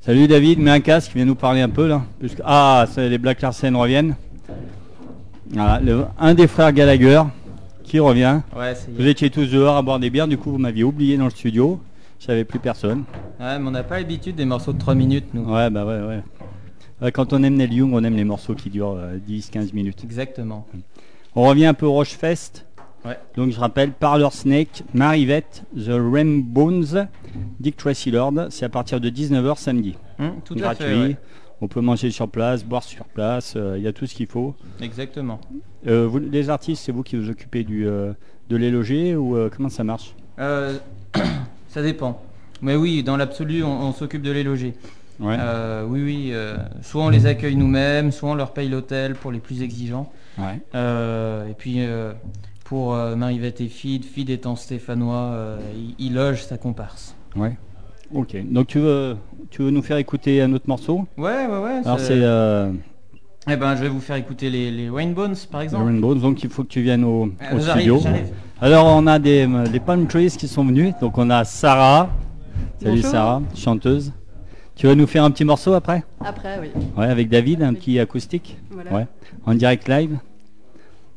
Salut 0.00 0.26
David, 0.26 0.58
mets 0.58 0.72
un 0.72 0.80
casque, 0.80 1.12
il 1.14 1.18
vient 1.18 1.24
nous 1.24 1.36
parler 1.36 1.60
un 1.60 1.68
peu 1.68 1.86
là. 1.86 2.02
Ah, 2.44 2.86
les 2.96 3.18
Black 3.18 3.40
Larsen 3.40 3.76
reviennent. 3.76 4.16
Un 5.56 6.34
des 6.34 6.48
frères 6.48 6.72
Gallagher 6.72 7.22
qui 7.82 7.98
revient. 8.00 8.40
Ouais, 8.56 8.74
Vous 8.96 9.06
étiez 9.06 9.30
tous 9.30 9.50
dehors 9.50 9.76
à 9.76 9.82
boire 9.82 9.98
des 9.98 10.10
bières, 10.10 10.28
du 10.28 10.38
coup 10.38 10.50
vous 10.50 10.58
m'aviez 10.58 10.84
oublié 10.84 11.16
dans 11.16 11.24
le 11.24 11.30
studio. 11.30 11.80
Je 12.20 12.26
savais 12.26 12.44
plus 12.44 12.58
personne. 12.60 13.04
Ouais, 13.40 13.58
mais 13.58 13.66
on 13.68 13.72
n'a 13.72 13.82
pas 13.82 13.98
l'habitude 13.98 14.36
des 14.36 14.44
morceaux 14.44 14.72
de 14.72 14.78
3 14.78 14.94
minutes, 14.94 15.26
nous. 15.34 15.42
Ouais, 15.52 15.70
bah 15.70 15.84
ouais, 15.84 16.00
ouais. 16.00 16.22
Ouais, 17.00 17.10
Quand 17.10 17.32
on 17.32 17.42
aime 17.42 17.54
Neil 17.56 17.74
Young, 17.74 17.92
on 17.92 18.04
aime 18.04 18.14
les 18.16 18.22
morceaux 18.24 18.54
qui 18.54 18.70
durent 18.70 18.96
10-15 19.28 19.74
minutes. 19.74 20.04
Exactement. 20.04 20.64
On 21.34 21.42
revient 21.48 21.66
un 21.66 21.74
peu 21.74 21.86
au 21.86 21.92
Rochefest. 21.92 22.64
Ouais. 23.04 23.18
Donc 23.36 23.50
je 23.50 23.58
rappelle, 23.58 23.90
Parlor 23.90 24.32
Snake, 24.32 24.84
Marivette, 24.94 25.64
The 25.76 25.90
Rainbows, 25.90 26.94
Dick 27.58 27.76
Tracy 27.76 28.12
Lord. 28.12 28.34
C'est 28.50 28.64
à 28.64 28.68
partir 28.68 29.00
de 29.00 29.10
19h 29.10 29.56
samedi. 29.58 29.96
Hum, 30.20 30.34
tout 30.44 30.54
à 30.54 30.58
Gratuit. 30.58 30.84
fait. 30.84 30.94
ouais. 31.00 31.16
On 31.62 31.68
peut 31.68 31.80
manger 31.80 32.10
sur 32.10 32.28
place, 32.28 32.64
boire 32.64 32.82
sur 32.82 33.04
place. 33.04 33.54
euh, 33.56 33.76
Il 33.78 33.84
y 33.84 33.86
a 33.86 33.92
tout 33.92 34.04
ce 34.06 34.14
qu'il 34.14 34.26
faut. 34.26 34.54
Exactement. 34.80 35.40
Euh, 35.86 36.06
vous, 36.08 36.18
les 36.18 36.50
artistes, 36.50 36.82
c'est 36.84 36.92
vous 36.92 37.04
qui 37.04 37.16
vous 37.16 37.30
occupez 37.30 37.62
du, 37.62 37.86
euh, 37.86 38.12
de 38.50 38.56
les 38.56 38.70
loger 38.70 39.14
ou 39.16 39.38
comment 39.56 39.68
ça 39.68 39.84
marche? 39.84 40.14
Ça 41.68 41.82
dépend. 41.82 42.20
Mais 42.60 42.76
oui, 42.76 43.02
dans 43.02 43.16
l'absolu, 43.16 43.62
on, 43.64 43.80
on 43.88 43.92
s'occupe 43.92 44.22
de 44.22 44.30
les 44.30 44.42
loger. 44.42 44.74
Ouais. 45.20 45.36
Euh, 45.38 45.84
oui, 45.86 46.02
oui. 46.02 46.30
euh, 46.32 46.56
soit 46.82 47.02
on 47.04 47.08
les 47.08 47.26
accueille 47.26 47.56
nous-mêmes, 47.56 48.12
soit 48.12 48.28
on 48.30 48.34
leur 48.34 48.52
paye 48.52 48.68
l'hôtel 48.68 49.14
pour 49.14 49.30
les 49.32 49.38
plus 49.40 49.62
exigeants. 49.62 50.10
ouais. 50.38 50.60
Euh, 50.74 51.48
et 51.48 51.54
puis 51.54 51.80
pour 52.64 52.94
Marivette 52.94 53.60
et 53.60 53.68
Fid, 53.68 54.04
Fid 54.04 54.28
étant 54.30 54.56
stéphanois, 54.56 55.58
il, 55.74 55.94
il 56.06 56.14
loge 56.14 56.42
sa 56.42 56.58
comparse. 56.58 57.14
Ouais. 57.36 57.56
Ok. 58.14 58.36
Donc 58.50 58.66
tu 58.66 58.78
veux, 58.78 59.16
tu 59.50 59.62
veux 59.62 59.70
nous 59.70 59.82
faire 59.82 59.96
écouter 59.96 60.42
un 60.42 60.52
autre 60.52 60.66
morceau? 60.68 61.06
Ouais, 61.16 61.46
ouais, 61.46 61.58
ouais. 61.58 61.80
Alors 61.84 61.98
c'est- 62.00 62.12
euh, 62.14 62.72
Eh 63.48 63.56
ben, 63.56 63.74
je 63.74 63.82
vais 63.82 63.88
vous 63.88 64.00
faire 64.00 64.16
écouter 64.16 64.50
les, 64.50 64.70
les 64.70 64.88
Wayne 64.90 65.14
Bones, 65.14 65.34
par 65.50 65.60
The 65.60 65.64
exemple. 65.64 65.84
Rainbows, 65.86 66.14
donc 66.16 66.42
il 66.42 66.50
faut 66.50 66.62
que 66.62 66.68
tu 66.68 66.82
viennes 66.82 67.04
au, 67.04 67.26
Euh, 67.26 67.56
au 67.56 67.60
studio. 67.60 68.00
Alors 68.60 68.86
on 68.86 69.06
a 69.06 69.18
des, 69.18 69.48
des 69.72 69.80
palm 69.80 70.06
trees 70.06 70.30
qui 70.38 70.46
sont 70.48 70.64
venus. 70.64 70.94
Donc 71.00 71.18
on 71.18 71.28
a 71.30 71.44
Sarah. 71.44 72.10
Salut 72.80 72.96
Bonjour. 72.96 73.10
Sarah, 73.10 73.42
chanteuse. 73.56 74.12
Tu 74.74 74.86
vas 74.86 74.94
nous 74.94 75.06
faire 75.06 75.24
un 75.24 75.30
petit 75.30 75.44
morceau 75.44 75.74
après? 75.74 76.02
Après, 76.20 76.58
oui. 76.60 76.68
Ouais, 76.96 77.06
avec 77.06 77.28
David, 77.28 77.62
un 77.62 77.74
petit 77.74 77.98
acoustique. 77.98 78.56
Voilà. 78.70 78.92
Ouais. 78.92 79.06
En 79.44 79.54
direct 79.54 79.88
live. 79.88 80.18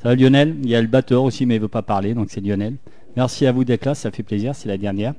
Ça 0.01 0.09
va 0.09 0.15
Lionel? 0.15 0.55
Il 0.63 0.69
y 0.69 0.75
a 0.75 0.81
le 0.81 0.87
batteur 0.87 1.23
aussi, 1.23 1.45
mais 1.45 1.55
il 1.55 1.61
veut 1.61 1.67
pas 1.67 1.81
parler, 1.81 2.13
donc 2.13 2.27
c'est 2.29 2.41
Lionel. 2.41 2.75
Merci 3.15 3.45
à 3.47 3.51
vous 3.51 3.63
d'être 3.63 3.85
là, 3.85 3.95
ça 3.95 4.11
fait 4.11 4.23
plaisir, 4.23 4.53
c'est 4.55 4.67
la 4.67 4.77
dernière. 4.77 5.13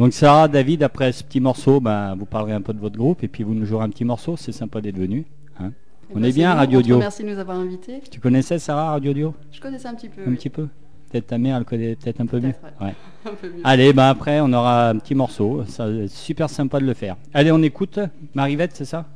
Donc 0.00 0.14
Sarah, 0.14 0.48
David, 0.48 0.82
après 0.82 1.12
ce 1.12 1.22
petit 1.22 1.40
morceau, 1.40 1.78
ben, 1.78 2.16
vous 2.18 2.24
parlerez 2.24 2.54
un 2.54 2.62
peu 2.62 2.72
de 2.72 2.80
votre 2.80 2.96
groupe 2.96 3.22
et 3.22 3.28
puis 3.28 3.44
vous 3.44 3.52
nous 3.54 3.66
jouerez 3.66 3.84
un 3.84 3.90
petit 3.90 4.04
morceau, 4.06 4.34
c'est 4.36 4.50
sympa 4.50 4.80
d'être 4.80 4.96
venu. 4.96 5.26
hein. 5.58 5.72
Eh 6.10 6.12
On 6.16 6.20
ben, 6.20 6.24
est 6.26 6.32
bien, 6.32 6.54
Radio 6.54 6.80
Dio. 6.80 6.98
Merci 6.98 7.22
de 7.22 7.28
nous 7.28 7.38
avoir 7.38 7.58
invités. 7.58 8.00
Tu 8.10 8.18
connaissais 8.18 8.58
Sarah, 8.58 8.92
Radio 8.92 9.12
Dio? 9.12 9.34
Je 9.52 9.60
connaissais 9.60 9.88
un 9.88 9.94
petit 9.94 10.08
peu. 10.08 10.22
Un 10.22 10.30
oui. 10.30 10.36
petit 10.36 10.48
peu 10.48 10.68
Peut-être 11.10 11.26
ta 11.26 11.36
mère, 11.38 11.56
elle 11.58 11.64
connaît 11.66 11.96
peut-être 11.96 12.20
un 12.20 12.26
peu 12.26 12.40
mieux. 12.40 12.52
Peut-être, 12.52 12.80
Ouais. 12.80 12.94
Un 13.30 13.34
peu 13.34 13.48
mieux. 13.48 13.60
Allez, 13.62 13.92
ben 13.92 14.08
après, 14.08 14.40
on 14.40 14.50
aura 14.54 14.88
un 14.88 14.96
petit 14.98 15.14
morceau. 15.14 15.64
Ça, 15.66 15.86
c'est 15.86 16.08
super 16.08 16.48
sympa 16.48 16.80
de 16.80 16.86
le 16.86 16.94
faire. 16.94 17.16
Allez, 17.34 17.52
on 17.52 17.60
écoute 17.62 17.98
Marivette, 18.32 18.74
c'est 18.74 18.84
ça? 18.86 19.06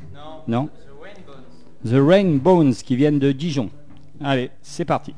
Non 0.47 0.69
The 1.87 1.95
Rain 1.95 2.37
Bones 2.43 2.75
qui 2.75 2.95
viennent 2.97 3.19
de 3.19 3.33
Dijon. 3.33 3.71
Allez, 4.23 4.51
c'est 4.61 4.85
parti. 4.85 5.15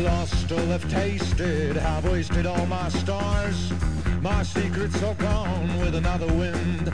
Lost 0.00 0.52
all 0.52 0.72
I've 0.72 0.88
tasted, 0.90 1.76
have 1.76 2.04
wasted 2.04 2.46
all 2.46 2.66
my 2.66 2.88
stars. 2.88 3.72
My 4.20 4.42
secrets 4.42 5.02
are 5.02 5.14
gone 5.14 5.78
with 5.78 5.94
another 5.94 6.26
wind. 6.26 6.88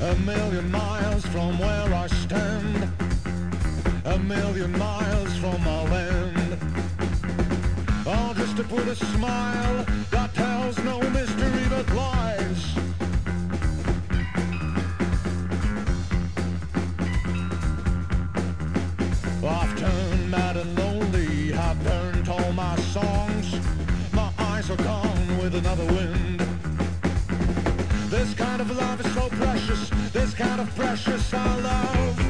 A 0.00 0.14
million 0.16 0.70
miles 0.70 1.24
from 1.26 1.58
where 1.58 1.94
I 1.94 2.06
stand. 2.06 2.88
A 4.04 4.18
million 4.18 4.72
miles 4.78 5.36
from 5.38 5.62
my 5.64 5.82
land. 5.90 6.58
All 8.06 8.34
just 8.34 8.56
to 8.58 8.64
put 8.64 8.86
a 8.88 8.96
smile 8.96 9.84
that 10.10 10.34
tells 10.34 10.78
no 10.84 11.00
mystery 11.10 11.66
but 11.68 11.88
lies. 11.94 12.21
Another 25.82 25.94
wind. 25.94 26.40
This 28.10 28.34
kind 28.34 28.60
of 28.60 28.76
love 28.76 29.00
is 29.04 29.14
so 29.14 29.28
precious, 29.28 29.90
this 30.12 30.34
kind 30.34 30.60
of 30.60 30.74
precious 30.74 31.32
I 31.34 31.60
love. 31.60 32.21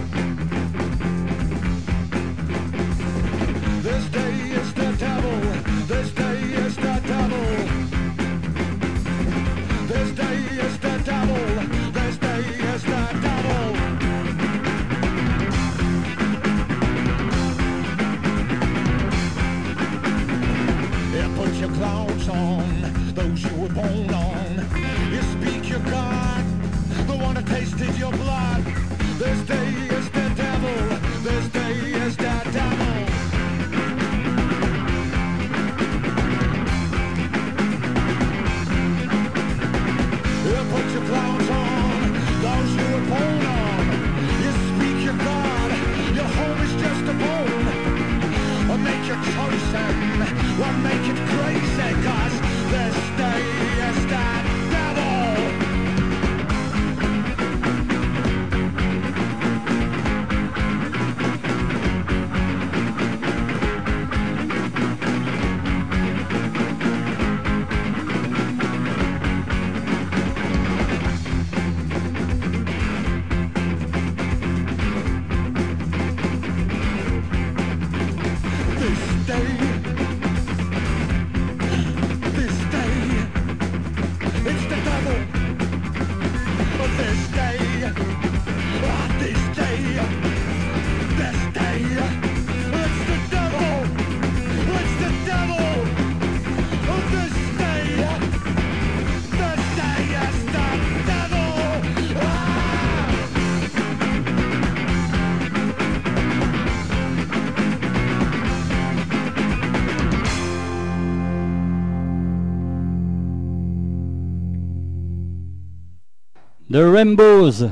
The 116.72 116.76
Rainbows. 116.76 117.68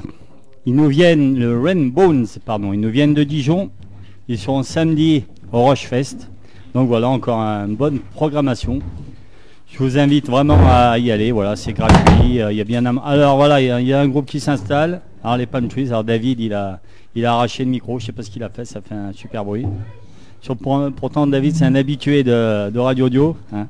Ils 0.66 0.74
nous 0.74 0.88
viennent, 0.88 1.38
le 1.38 1.58
Rainbows, 1.58 2.26
pardon, 2.44 2.72
ils 2.72 2.80
nous 2.80 2.90
viennent 2.90 3.14
de 3.14 3.24
Dijon. 3.24 3.70
Ils 4.28 4.38
seront 4.38 4.62
samedi 4.62 5.24
au 5.52 5.60
Rochefest. 5.62 6.28
Donc 6.74 6.86
voilà, 6.88 7.08
encore 7.08 7.38
une 7.38 7.74
bonne 7.76 7.98
programmation. 8.14 8.80
Je 9.72 9.78
vous 9.78 9.98
invite 9.98 10.28
vraiment 10.28 10.58
à 10.68 10.98
y 10.98 11.10
aller. 11.10 11.32
Voilà, 11.32 11.56
c'est 11.56 11.72
gratuit. 11.72 12.40
euh, 12.42 12.52
Il 12.52 12.58
y 12.58 12.60
a 12.60 12.64
bien. 12.64 12.84
Alors 12.98 13.36
voilà, 13.36 13.60
il 13.60 13.86
y 13.86 13.92
a- 13.92 14.00
un 14.00 14.08
groupe 14.08 14.26
qui 14.26 14.38
s'installe. 14.40 15.00
Alors 15.24 15.36
les 15.36 15.46
Palm 15.46 15.68
Trees. 15.68 15.86
Alors 15.88 16.04
David, 16.04 16.40
il 16.40 16.52
a, 16.52 16.80
il 17.14 17.24
a 17.24 17.32
arraché 17.32 17.64
le 17.64 17.70
micro. 17.70 17.98
Je 17.98 18.06
sais 18.06 18.12
pas 18.12 18.22
ce 18.22 18.30
qu'il 18.30 18.42
a 18.42 18.48
fait. 18.50 18.64
Ça 18.64 18.80
fait 18.80 18.94
un 18.94 19.12
super 19.12 19.44
bruit. 19.44 19.66
Pourtant, 20.96 21.26
David, 21.26 21.54
c'est 21.56 21.64
un 21.64 21.74
habitué 21.74 22.22
de, 22.22 22.70
de 22.70 22.78
Radio 22.78 23.06
Audio. 23.06 23.36
hein. 23.52 23.66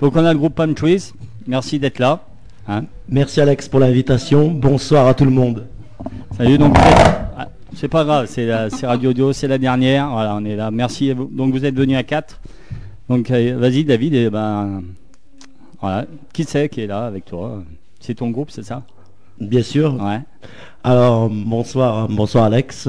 Donc 0.00 0.14
on 0.16 0.24
a 0.24 0.32
le 0.32 0.38
groupe 0.38 0.54
Palm 0.54 0.74
Trees. 0.74 1.12
Merci 1.46 1.78
d'être 1.78 1.98
là. 1.98 2.22
Hein? 2.68 2.84
Merci 3.08 3.40
Alex 3.40 3.68
pour 3.68 3.80
l'invitation. 3.80 4.50
Bonsoir 4.50 5.06
à 5.06 5.14
tout 5.14 5.24
le 5.24 5.30
monde. 5.30 5.66
Salut, 6.36 6.58
donc 6.58 6.74
ah, 7.36 7.48
c'est 7.74 7.88
pas 7.88 8.04
grave, 8.04 8.26
c'est 8.28 8.86
Radio 8.86 9.10
Audio, 9.10 9.32
c'est 9.32 9.48
la 9.48 9.58
dernière. 9.58 10.10
Voilà, 10.10 10.36
on 10.36 10.44
est 10.44 10.56
là. 10.56 10.70
Merci. 10.70 11.14
Donc 11.14 11.52
vous 11.52 11.64
êtes 11.64 11.74
venu 11.74 11.96
à 11.96 12.02
4. 12.02 12.40
Donc 13.08 13.30
euh, 13.30 13.56
vas-y 13.58 13.84
David, 13.84 14.14
et 14.14 14.30
ben 14.30 14.82
voilà. 15.80 16.06
Qui 16.32 16.44
c'est 16.44 16.68
qui 16.68 16.82
est 16.82 16.86
là 16.86 17.06
avec 17.06 17.24
toi? 17.24 17.62
C'est 18.00 18.14
ton 18.14 18.30
groupe, 18.30 18.50
c'est 18.50 18.64
ça? 18.64 18.82
Bien 19.40 19.62
sûr. 19.62 19.94
Ouais. 20.02 20.20
Alors 20.82 21.28
bonsoir, 21.30 22.08
bonsoir 22.08 22.44
Alex. 22.44 22.88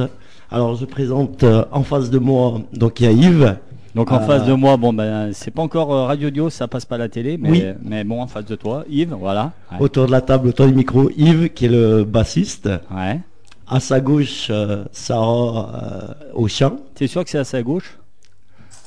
Alors 0.51 0.75
je 0.75 0.85
présente 0.85 1.43
euh, 1.43 1.65
en 1.71 1.83
face 1.83 2.09
de 2.09 2.19
moi, 2.19 2.61
donc 2.73 2.99
il 2.99 3.05
y 3.05 3.09
a 3.09 3.11
Yves. 3.11 3.57
Donc 3.95 4.11
en 4.11 4.17
Euh, 4.17 4.25
face 4.27 4.43
de 4.45 4.53
moi, 4.53 4.75
bon 4.77 4.91
ben 4.93 5.31
c'est 5.33 5.51
pas 5.51 5.61
encore 5.61 5.93
euh, 5.93 6.03
Radio 6.05 6.27
Audio, 6.27 6.49
ça 6.49 6.67
passe 6.67 6.85
pas 6.85 6.95
à 6.95 6.97
la 6.99 7.09
télé, 7.09 7.37
mais, 7.37 7.49
Oui. 7.49 7.63
mais 7.81 8.03
bon 8.03 8.21
en 8.21 8.27
face 8.27 8.45
de 8.45 8.55
toi, 8.55 8.83
Yves, 8.89 9.15
voilà. 9.17 9.53
Ouais. 9.71 9.77
Autour 9.79 10.07
de 10.07 10.11
la 10.11 10.21
table, 10.21 10.49
autour 10.49 10.67
du 10.67 10.73
micro, 10.73 11.09
Yves 11.17 11.49
qui 11.49 11.65
est 11.65 11.69
le 11.69 12.03
bassiste. 12.03 12.69
Ouais. 12.93 13.21
À 13.67 13.79
sa 13.79 13.99
gauche, 14.01 14.47
euh, 14.51 14.83
Sarah 14.91 16.13
euh, 16.29 16.33
au 16.35 16.47
chant. 16.47 16.75
T'es 16.93 17.07
sûr 17.07 17.23
que 17.23 17.29
c'est 17.29 17.37
à 17.39 17.43
sa 17.45 17.63
gauche? 17.63 17.97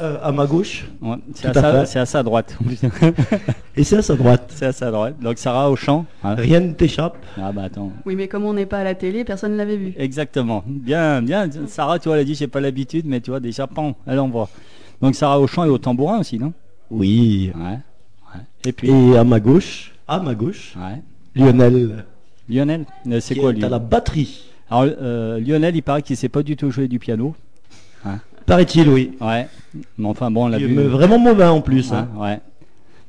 Euh, 0.01 0.17
à 0.23 0.31
ma 0.31 0.47
gauche. 0.47 0.87
Ouais, 1.03 1.17
c'est 1.35 1.49
à, 1.49 1.55
sa- 1.55 1.73
fait. 1.81 1.87
c'est 1.87 1.99
à 1.99 2.07
sa 2.07 2.23
droite. 2.23 2.57
Et 3.77 3.83
c'est 3.83 3.97
à 3.97 4.03
sa 4.03 4.15
droite. 4.15 4.45
c'est 4.55 4.67
à 4.67 4.73
sa 4.73 4.91
droite. 4.93 5.17
Donc 5.21 5.39
Sarah 5.39 5.71
au 5.71 5.75
chant. 5.77 6.05
hein. 6.23 6.35
Rien 6.37 6.61
ne 6.61 6.73
t'échappe. 6.73 7.17
Ah 7.37 7.51
bah 7.51 7.63
attends. 7.65 7.91
Oui, 8.07 8.15
mais 8.15 8.29
comme 8.29 8.45
on 8.45 8.53
n'est 8.53 8.67
pas 8.67 8.79
à 8.79 8.85
la 8.85 8.95
télé, 8.95 9.25
personne 9.25 9.53
ne 9.53 9.57
l'avait 9.57 9.77
vu. 9.77 9.95
Exactement. 9.97 10.63
Bien, 10.67 11.21
bien. 11.23 11.49
Sarah, 11.67 11.99
tu 11.99 12.09
vois, 12.09 12.17
elle 12.17 12.23
a 12.23 12.25
dit, 12.25 12.35
j'ai 12.37 12.47
pas 12.47 12.61
l'habitude, 12.61 13.07
mais 13.07 13.21
tu 13.21 13.31
vois, 13.31 13.41
déjà, 13.41 13.67
pan, 13.67 13.97
elle 14.07 14.21
envoie. 14.21 14.49
Donc 15.01 15.15
Sarah 15.15 15.39
au 15.41 15.47
chant 15.47 15.65
et 15.65 15.69
au 15.69 15.79
tambourin 15.79 16.19
aussi, 16.21 16.39
non? 16.39 16.53
Oui. 16.91 17.53
Ouais. 17.55 17.63
ouais. 18.35 18.41
Et 18.65 18.73
puis, 18.73 18.91
Et 18.91 19.17
à 19.17 19.25
ma 19.25 19.41
gauche, 19.41 19.93
à 20.07 20.19
ma 20.21 20.35
gauche, 20.35 20.75
ouais. 20.77 21.03
Lionel. 21.35 22.05
Lionel, 22.49 22.85
euh, 23.09 23.21
c'est 23.21 23.35
quoi 23.37 23.51
est 23.51 23.55
lui? 23.55 23.65
à 23.65 23.69
la 23.69 23.79
batterie. 23.79 24.45
Alors, 24.71 24.85
euh, 25.01 25.39
Lionel, 25.41 25.77
il 25.77 25.83
paraît 25.83 26.03
qu'il 26.03 26.17
sait 26.17 26.29
pas 26.29 26.43
du 26.43 26.57
tout 26.57 26.71
jouer 26.71 26.89
du 26.89 26.99
piano. 26.99 27.35
Paraît-il, 28.47 28.89
oui. 28.89 29.13
Ouais. 29.21 29.47
Mais 29.99 30.09
enfin, 30.09 30.31
bon, 30.31 30.47
on 30.47 30.49
l'a 30.49 30.59
Il 30.59 30.65
est 30.65 30.69
vu. 30.69 30.83
vraiment 30.85 31.19
mauvais 31.19 31.45
en 31.45 31.61
plus. 31.61 31.93
Hein, 31.93 32.09
hein. 32.17 32.21
ouais. 32.21 32.41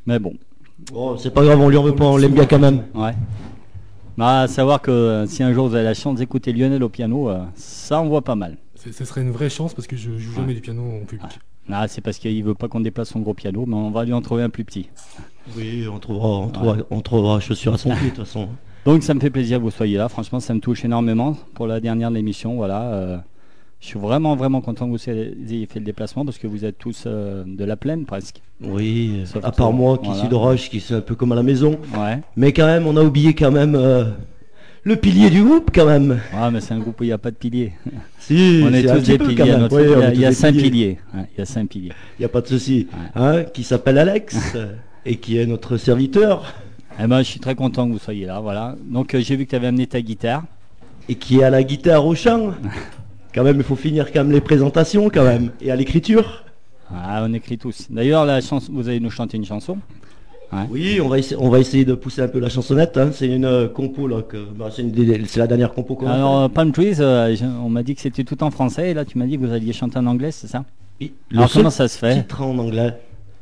Mais 0.05 0.19
bon, 0.19 0.33
Bon, 0.91 1.17
c'est 1.17 1.31
pas 1.33 1.43
grave, 1.43 1.59
on 1.59 1.69
lui 1.69 1.77
en 1.77 1.83
veut 1.83 1.95
pas, 1.95 2.05
on 2.05 2.17
l'aime 2.17 2.33
bien 2.33 2.45
quand 2.45 2.59
même. 2.59 2.83
ouais. 2.95 3.13
Bah, 4.17 4.41
à 4.41 4.47
savoir 4.49 4.81
que 4.81 4.91
euh, 4.91 5.25
si 5.27 5.41
un 5.43 5.53
jour 5.53 5.69
vous 5.69 5.75
avez 5.75 5.85
la 5.85 5.93
chance 5.93 6.17
d'écouter 6.19 6.51
Lionel 6.51 6.83
au 6.83 6.89
piano, 6.89 7.29
euh, 7.29 7.39
ça 7.55 8.01
envoie 8.01 8.21
pas 8.21 8.35
mal. 8.35 8.57
Ce 8.75 8.91
serait 9.05 9.21
une 9.21 9.31
vraie 9.31 9.49
chance 9.49 9.73
parce 9.73 9.87
que 9.87 9.95
je 9.95 10.17
joue 10.17 10.33
jamais 10.33 10.47
Ouais. 10.49 10.53
du 10.55 10.61
piano 10.61 10.81
en 11.01 11.05
public. 11.05 11.39
Ah, 11.71 11.87
c'est 11.87 12.01
parce 12.01 12.17
qu'il 12.17 12.43
veut 12.43 12.55
pas 12.55 12.67
qu'on 12.67 12.79
déplace 12.79 13.09
son 13.09 13.19
gros 13.19 13.33
piano, 13.33 13.65
mais 13.67 13.75
on 13.75 13.91
va 13.91 14.05
lui 14.05 14.13
en 14.13 14.21
trouver 14.21 14.43
un 14.43 14.49
plus 14.49 14.63
petit. 14.65 14.89
Oui, 15.57 15.85
on 15.91 15.99
trouvera, 15.99 16.27
on 16.27 16.47
trouvera, 16.49 16.77
on 16.91 17.01
trouvera 17.01 17.39
chaussure 17.39 17.73
à 17.73 17.77
son 17.77 17.89
pied 17.91 18.09
de 18.09 18.15
toute 18.15 18.25
façon. 18.25 18.49
Donc 18.85 19.03
ça 19.03 19.13
me 19.13 19.19
fait 19.19 19.29
plaisir 19.29 19.57
que 19.59 19.63
vous 19.63 19.71
soyez 19.71 19.97
là. 19.97 20.09
Franchement, 20.09 20.39
ça 20.39 20.53
me 20.53 20.59
touche 20.59 20.85
énormément 20.85 21.35
pour 21.53 21.67
la 21.67 21.79
dernière 21.79 22.09
de 22.09 22.15
l'émission. 22.15 22.55
Voilà. 22.55 22.81
euh, 22.93 23.17
je 23.79 23.87
suis 23.87 23.99
vraiment, 23.99 24.35
vraiment 24.35 24.59
content 24.61 24.87
que 24.87 24.91
vous 24.91 25.09
ayez 25.09 25.65
fait 25.65 25.79
le 25.79 25.85
déplacement 25.85 26.25
parce 26.25 26.37
que 26.37 26.47
vous 26.47 26.65
êtes 26.65 26.77
tous 26.77 27.03
euh, 27.05 27.43
de 27.47 27.63
la 27.63 27.77
plaine 27.77 28.05
presque. 28.05 28.41
Oui, 28.61 29.21
Sauf 29.25 29.43
à 29.45 29.51
part 29.51 29.71
moi 29.71 29.97
qui 29.97 30.05
voilà. 30.07 30.19
suis 30.19 30.27
de 30.29 30.35
Roche, 30.35 30.69
qui 30.69 30.79
suis 30.81 30.93
un 30.95 30.99
peu 31.01 31.15
comme 31.15 31.31
à 31.31 31.35
la 31.35 31.43
maison. 31.43 31.79
Ouais. 31.97 32.19
Mais 32.35 32.51
quand 32.51 32.65
même, 32.65 32.87
on 32.87 32.97
a 32.97 33.01
oublié 33.03 33.33
quand 33.33 33.51
même 33.51 33.75
euh, 33.75 34.05
le 34.83 34.95
pilier 34.95 35.29
du 35.29 35.43
groupe 35.43 35.71
quand 35.73 35.85
même. 35.85 36.19
Ouais, 36.33 36.51
mais 36.51 36.61
c'est 36.61 36.73
un 36.73 36.79
groupe 36.79 36.99
où 37.01 37.03
il 37.03 37.07
n'y 37.07 37.13
a 37.13 37.17
pas 37.17 37.31
de 37.31 37.35
piliers. 37.35 37.73
Si, 38.19 38.61
on 38.63 38.71
est 38.73 38.81
c'est 38.83 38.89
un 38.91 38.95
tous 38.95 39.01
petit 39.01 39.17
des 39.17 39.17
piliers. 39.17 39.57
notre- 39.57 39.81
il 40.13 40.19
y 40.19 40.25
a, 40.25 40.29
est 40.29 40.31
y 40.31 40.35
cinq 40.35 40.53
piliers. 40.55 40.99
il 41.15 41.39
y 41.39 41.41
a 41.41 41.45
cinq 41.45 41.67
piliers. 41.69 41.91
Il 42.17 42.21
n'y 42.21 42.25
a 42.25 42.29
pas 42.29 42.41
de 42.41 42.47
souci. 42.47 42.87
Hein, 43.15 43.43
qui 43.43 43.63
s'appelle 43.63 43.97
Alex 43.97 44.55
et 45.05 45.15
qui 45.15 45.37
est 45.37 45.45
notre 45.47 45.77
serviteur 45.77 46.53
Eh 47.01 47.07
ben, 47.07 47.19
je 47.19 47.23
suis 47.23 47.39
très 47.39 47.55
content 47.55 47.87
que 47.87 47.93
vous 47.93 47.97
soyez 47.99 48.25
là. 48.27 48.39
Voilà. 48.39 48.75
Donc 48.87 49.15
euh, 49.15 49.21
j'ai 49.21 49.35
vu 49.35 49.45
que 49.45 49.49
tu 49.51 49.55
avais 49.55 49.67
amené 49.67 49.87
ta 49.87 50.01
guitare. 50.01 50.43
et 51.07 51.15
qui 51.15 51.39
est 51.39 51.43
à 51.43 51.49
la 51.49 51.63
guitare 51.63 52.05
au 52.05 52.13
chant. 52.13 52.51
Quand 53.33 53.43
même, 53.43 53.57
il 53.57 53.63
faut 53.63 53.75
finir 53.75 54.11
quand 54.11 54.23
même 54.23 54.31
les 54.31 54.41
présentations 54.41 55.07
quand 55.11 55.23
même 55.23 55.51
et 55.61 55.69
à 55.69 55.75
l'écriture. 55.75 56.43
Ah, 56.91 57.23
on 57.23 57.31
écrit 57.35 57.59
tous. 57.59 57.85
D'ailleurs, 57.91 58.25
la 58.25 58.41
chanson, 58.41 58.71
vous 58.73 58.89
allez 58.89 58.99
nous 58.99 59.11
chanter 59.11 59.37
une 59.37 59.45
chanson. 59.45 59.77
Oui, 60.71 60.99
on 61.03 61.07
va, 61.09 61.19
essayer, 61.19 61.35
on 61.39 61.49
va 61.49 61.59
essayer 61.59 61.85
de 61.85 61.93
pousser 61.93 62.21
un 62.21 62.27
peu 62.27 62.39
la 62.39 62.49
chansonnette. 62.49 62.97
hein. 62.97 63.09
C'est 63.13 63.27
une 63.27 63.45
euh, 63.45 63.67
compo 63.67 64.07
là, 64.07 64.21
que, 64.23 64.37
bah, 64.37 64.69
c'est, 64.75 64.81
une 64.81 64.91
des- 64.91 65.23
c'est 65.25 65.39
la 65.39 65.47
dernière 65.47 65.71
compo 65.73 65.95
qu'on 65.95 66.07
a 66.07 66.13
Alors, 66.13 66.41
euh, 66.43 66.47
Palm 66.49 66.71
Trees, 66.71 66.95
euh, 66.99 67.35
je- 67.35 67.45
on 67.45 67.69
m'a 67.69 67.83
dit 67.83 67.93
que 67.95 68.01
c'était 68.01 68.23
tout 68.23 68.41
en 68.43 68.49
français. 68.49 68.91
Et 68.91 68.93
là, 68.93 69.05
tu 69.05 69.17
m'as 69.17 69.25
dit 69.25 69.37
que 69.37 69.45
vous 69.45 69.53
alliez 69.53 69.73
chanter 69.73 69.99
en 69.99 70.05
anglais, 70.07 70.31
c'est 70.31 70.47
ça? 70.47 70.65
Oui, 70.99 71.13
Alors, 71.33 71.49
seul 71.49 71.61
comment 71.61 71.69
ça 71.69 71.87
se 71.87 71.97
fait? 71.97 72.15
Titre 72.23 72.41
en 72.41 72.57
anglais. 72.57 72.93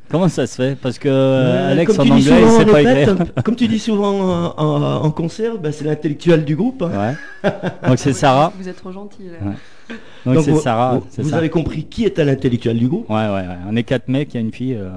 Comment 0.10 0.30
ça 0.30 0.48
se 0.48 0.56
fait? 0.56 0.78
Parce 0.80 1.00
que 1.00 1.10
euh, 1.10 1.68
Euh, 1.68 1.72
Alex 1.74 2.00
en 2.00 2.04
anglais, 2.04 2.16
il 2.18 2.24
souvent, 2.24 2.60
sait 2.60 2.66
pas 2.66 2.74
répète, 2.78 3.10
écrire. 3.10 3.44
Comme 3.44 3.56
tu 3.58 3.68
dis 3.68 3.80
souvent 3.80 4.54
en, 4.58 4.64
en- 4.64 5.04
en 5.06 5.12
concert, 5.12 5.58
bah, 5.58 5.72
c'est 5.74 5.84
l'intellectuel 5.86 6.46
du 6.46 6.56
groupe. 6.56 6.82
hein. 6.82 7.16
Ouais. 7.44 7.52
Donc 7.90 7.98
c'est 8.00 8.14
Sarah. 8.14 8.54
Vous 8.58 8.70
êtes 8.70 8.78
trop 8.78 8.92
gentil. 8.92 9.24
là. 9.24 9.50
Ouais. 9.50 9.96
Donc 10.34 10.44
c'est 10.46 10.52
vous, 10.52 10.60
Sarah. 10.62 10.96
vous- 11.00 11.06
c'est 11.10 11.22
vous 11.24 11.30
ça. 11.32 11.38
avez 11.38 11.50
compris 11.50 11.84
qui 11.86 12.06
est 12.06 12.18
l'intellectuel 12.20 12.78
du 12.78 12.88
groupe 12.88 13.10
Ouais, 13.10 13.16
ouais, 13.16 13.32
ouais. 13.32 13.58
On 13.70 13.76
est 13.76 13.84
quatre 13.84 14.08
mecs, 14.08 14.34
il 14.34 14.36
y 14.36 14.38
a 14.38 14.42
une 14.42 14.52
fille. 14.54 14.76
euh. 14.76 14.90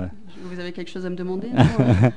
Vous 0.52 0.58
avez 0.58 0.72
quelque 0.72 0.90
chose 0.90 1.06
à 1.06 1.10
me 1.10 1.14
demander 1.14 1.46
euh 1.80 2.10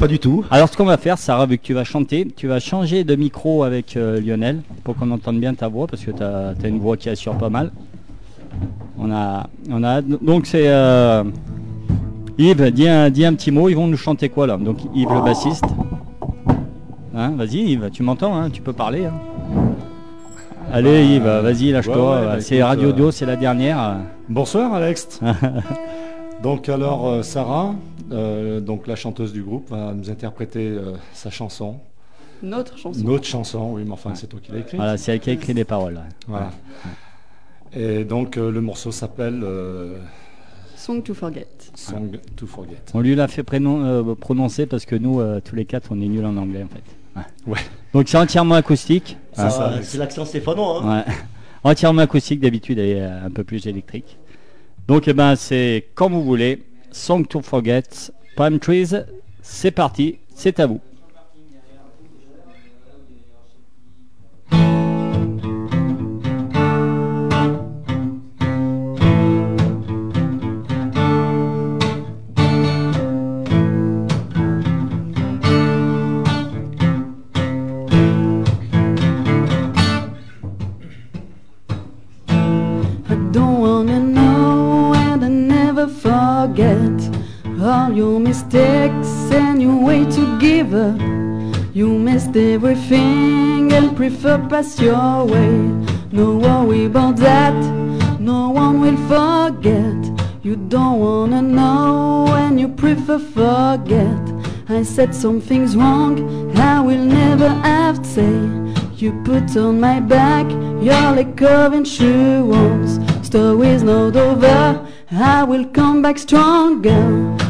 Pas 0.00 0.08
du 0.08 0.18
tout. 0.18 0.44
Alors 0.50 0.68
ce 0.68 0.76
qu'on 0.76 0.84
va 0.84 0.96
faire, 0.96 1.18
Sarah, 1.18 1.46
vu 1.46 1.56
que 1.56 1.62
tu 1.62 1.72
vas 1.72 1.84
chanter, 1.84 2.26
tu 2.36 2.48
vas 2.48 2.58
changer 2.58 3.04
de 3.04 3.14
micro 3.14 3.62
avec 3.62 3.96
euh, 3.96 4.20
Lionel 4.20 4.62
pour 4.82 4.96
qu'on 4.96 5.10
entende 5.12 5.38
bien 5.38 5.54
ta 5.54 5.68
voix 5.68 5.86
parce 5.86 6.04
que 6.04 6.10
tu 6.10 6.22
as, 6.22 6.68
une 6.68 6.80
voix 6.80 6.96
qui 6.96 7.08
assure 7.08 7.38
pas 7.38 7.48
mal. 7.48 7.70
On 8.98 9.12
a, 9.12 9.48
on 9.70 9.84
a 9.84 10.02
donc 10.02 10.46
c'est 10.46 10.66
euh, 10.66 11.22
Yves, 12.38 12.72
dis 12.72 12.88
un, 12.88 13.08
dis 13.08 13.24
un 13.24 13.34
petit 13.34 13.52
mot. 13.52 13.68
Ils 13.68 13.76
vont 13.76 13.86
nous 13.86 13.96
chanter 13.96 14.30
quoi 14.30 14.48
là? 14.48 14.56
Donc 14.56 14.78
Yves 14.92 15.12
le 15.12 15.22
bassiste. 15.22 15.66
Hein, 17.14 17.34
vas-y 17.36 17.58
Yves, 17.58 17.90
tu 17.92 18.02
m'entends 18.02 18.36
hein, 18.36 18.50
Tu 18.50 18.62
peux 18.62 18.72
parler. 18.72 19.04
hein? 19.04 19.14
Allez 20.72 21.04
Yves, 21.04 21.22
vas-y 21.22 21.70
lâche-toi. 21.70 21.94
ouais, 21.94 22.26
bah, 22.26 22.40
c'est 22.40 22.60
Radio 22.64 22.88
euh, 22.88 22.92
Audio, 22.92 23.10
c'est 23.12 23.26
la 23.26 23.36
dernière. 23.36 23.98
Bonsoir 24.28 24.74
Alex. 24.74 25.20
donc 26.46 26.68
alors 26.68 27.06
euh, 27.08 27.22
Sarah, 27.22 27.74
euh, 28.12 28.60
donc 28.60 28.86
la 28.86 28.94
chanteuse 28.96 29.32
du 29.32 29.42
groupe, 29.42 29.70
va 29.70 29.92
nous 29.92 30.08
interpréter 30.10 30.66
euh, 30.68 30.92
sa 31.12 31.30
chanson, 31.30 31.76
Notre 32.42 32.78
chanson. 32.78 33.00
une 33.00 33.08
autre 33.10 33.24
chanson, 33.26 33.70
oui 33.74 33.82
mais 33.84 33.92
enfin 33.92 34.14
c'est 34.14 34.28
toi 34.28 34.38
qui 34.42 34.52
l'as 34.52 34.58
écrite. 34.58 34.76
Voilà, 34.76 34.96
c'est 34.96 35.12
elle 35.12 35.20
qui 35.20 35.30
a 35.30 35.32
écrit 35.32 35.54
les 35.54 35.64
paroles. 35.64 35.94
ouais. 35.96 36.02
Voilà. 36.28 36.50
Et 37.74 38.04
donc 38.04 38.36
euh, 38.36 38.50
le 38.50 38.60
morceau 38.60 38.92
s'appelle 38.92 39.40
euh, 39.42 39.98
Song 40.76 41.02
to 41.02 41.14
Forget. 41.14 41.48
Song 41.74 42.16
to 42.36 42.46
Forget. 42.46 42.76
On 42.94 43.00
lui 43.00 43.14
l'a 43.16 43.26
fait 43.28 43.42
prénom- 43.42 43.82
euh, 43.84 44.14
prononcer 44.14 44.66
parce 44.66 44.84
que 44.86 44.94
nous, 44.94 45.20
euh, 45.20 45.40
tous 45.44 45.56
les 45.56 45.64
quatre, 45.64 45.88
on 45.90 46.00
est 46.00 46.06
nuls 46.06 46.24
en 46.24 46.36
anglais 46.36 46.62
en 46.64 46.68
fait. 46.68 46.84
Ouais. 47.16 47.54
Ouais. 47.54 47.60
Donc 47.92 48.08
c'est 48.08 48.18
entièrement 48.18 48.54
acoustique. 48.54 49.16
C'est 49.32 49.42
Ah, 49.42 49.72
c'est 49.82 49.98
l'accent 49.98 50.24
stéphanois. 50.24 50.82
hein. 50.84 50.98
ouais. 51.06 51.14
Entièrement 51.64 52.02
acoustique 52.02 52.38
d'habitude 52.40 52.78
et 52.78 53.00
euh, 53.00 53.26
un 53.26 53.30
peu 53.30 53.42
plus 53.42 53.66
électrique. 53.66 54.16
Donc 54.88 55.08
eh 55.08 55.12
ben 55.12 55.34
c'est 55.34 55.88
comme 55.94 56.12
vous 56.12 56.24
voulez. 56.24 56.62
Song 56.92 57.26
to 57.26 57.42
Forget, 57.42 57.82
Palm 58.36 58.58
Trees, 58.58 58.94
c'est 59.42 59.70
parti, 59.70 60.18
c'est 60.34 60.60
à 60.60 60.66
vous. 60.66 60.80
Up. 90.76 91.00
You 91.74 91.88
missed 91.88 92.36
everything 92.36 93.72
and 93.72 93.96
prefer 93.96 94.38
pass 94.48 94.78
your 94.80 95.24
way. 95.24 95.56
No 96.12 96.36
worry 96.36 96.84
about 96.86 97.16
that, 97.16 97.56
no 98.20 98.50
one 98.50 98.80
will 98.80 99.00
forget. 99.12 99.98
You 100.42 100.56
don't 100.56 101.00
wanna 101.00 101.42
know 101.42 102.26
and 102.28 102.60
you 102.60 102.68
prefer 102.68 103.18
forget. 103.18 104.22
I 104.68 104.82
said 104.82 105.14
something's 105.14 105.76
wrong, 105.76 106.14
I 106.56 106.80
will 106.80 107.04
never 107.04 107.48
have 107.48 108.02
to 108.02 108.08
say. 108.08 108.36
You 108.96 109.12
put 109.24 109.56
on 109.56 109.80
my 109.80 110.00
back 110.00 110.46
your 110.82 111.12
liquor 111.12 111.70
insurance. 111.74 112.98
Story's 113.26 113.82
not 113.82 114.16
over. 114.16 114.86
I 115.10 115.44
will 115.44 115.66
come 115.66 116.00
back 116.02 116.18
stronger. 116.18 117.04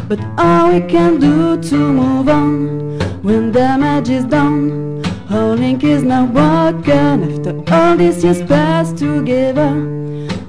But 0.09 0.21
all 0.39 0.73
we 0.73 0.81
can 0.81 1.21
do 1.21 1.61
to 1.69 1.77
move 1.77 2.29
on 2.29 3.06
when 3.27 3.51
damage 3.51 4.09
is 4.09 4.25
done. 4.25 5.05
Our 5.31 5.57
link 5.57 5.83
is 5.83 6.05
now 6.05 6.27
broken 6.27 7.25
after 7.29 7.75
all 7.75 7.97
these 7.97 8.23
years 8.23 8.41
passed 8.45 8.99
together. 8.99 9.73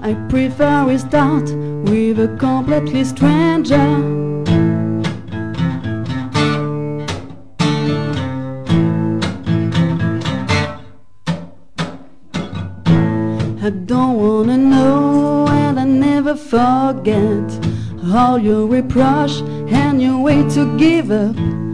I 0.03 0.13
prefer 0.29 0.85
we 0.85 0.99
start 0.99 1.49
with 1.89 2.19
a 2.19 2.37
completely 2.37 3.03
stranger. 3.03 3.87
I 13.65 13.69
don't 13.87 14.17
wanna 14.21 14.57
know 14.57 15.47
and 15.47 15.79
I 15.79 15.85
never 15.85 16.35
forget 16.35 17.47
all 18.13 18.37
your 18.37 18.67
reproach 18.67 19.41
and 19.81 19.99
your 19.99 20.19
way 20.19 20.47
to 20.49 20.77
give 20.77 21.09
up. 21.09 21.66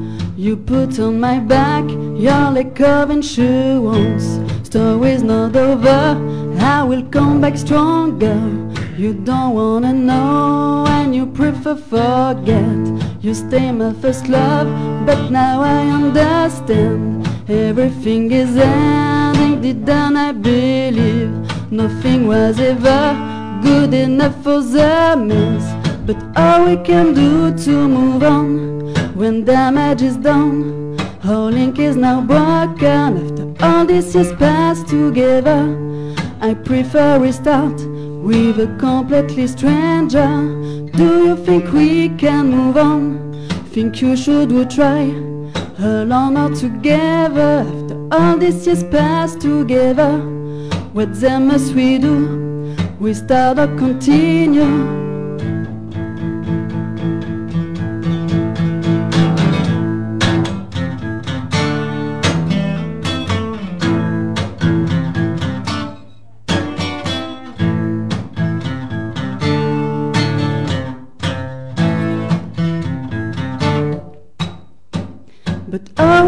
You 0.43 0.57
put 0.57 0.99
on 0.99 1.21
my 1.21 1.39
back 1.39 1.89
your 1.89 2.51
liquor 2.51 3.07
insurance. 3.09 4.41
Story's 4.67 5.23
not 5.23 5.55
over. 5.55 6.17
I 6.59 6.83
will 6.83 7.03
come 7.03 7.39
back 7.39 7.55
stronger. 7.57 8.37
You 8.97 9.13
don't 9.13 9.53
wanna 9.55 9.93
know 9.93 10.85
and 10.85 11.15
you 11.15 11.27
prefer 11.27 11.77
forget. 11.77 12.81
You 13.21 13.33
stay 13.33 13.71
my 13.71 13.93
first 13.93 14.27
love, 14.27 14.67
but 15.05 15.31
now 15.31 15.61
I 15.61 15.87
understand. 15.87 17.25
Everything 17.47 18.29
is 18.29 18.57
ending, 18.57 19.61
didn't 19.61 20.17
I 20.17 20.33
believe? 20.33 21.31
Nothing 21.71 22.27
was 22.27 22.59
ever 22.59 23.15
good 23.63 23.93
enough 23.93 24.35
for 24.43 24.59
the 24.59 25.15
mess. 25.17 25.63
But 26.05 26.17
all 26.35 26.65
we 26.65 26.75
can 26.83 27.13
do 27.13 27.57
to 27.63 27.87
move 27.87 28.23
on 28.23 28.82
when 29.23 29.45
damage 29.45 30.01
is 30.01 30.17
done. 30.17 30.99
Our 31.23 31.49
link 31.49 31.79
is 31.79 31.95
now 31.95 32.19
broken 32.19 33.13
after 33.21 33.65
all 33.65 33.85
these 33.85 34.13
years 34.13 34.33
passed 34.33 34.89
together. 34.89 35.61
I 36.41 36.53
prefer 36.53 37.19
we 37.19 37.31
start 37.31 37.77
with 38.27 38.59
a 38.59 38.67
completely 38.77 39.47
stranger. 39.47 40.29
Do 40.97 41.07
you 41.27 41.37
think 41.37 41.71
we 41.71 42.09
can 42.23 42.51
move 42.51 42.75
on? 42.75 43.01
Think 43.73 44.01
you 44.01 44.17
should 44.17 44.51
we 44.51 44.65
try 44.65 45.03
alone 45.79 46.35
or 46.35 46.53
together 46.53 47.65
after 47.65 47.97
all 48.11 48.35
these 48.37 48.67
years 48.67 48.83
passed 48.83 49.39
together? 49.39 50.17
What 50.91 51.15
then 51.21 51.47
must 51.47 51.73
we 51.73 51.97
do? 51.97 52.75
We 52.99 53.13
start 53.13 53.57
or 53.57 53.67
continue? 53.77 55.12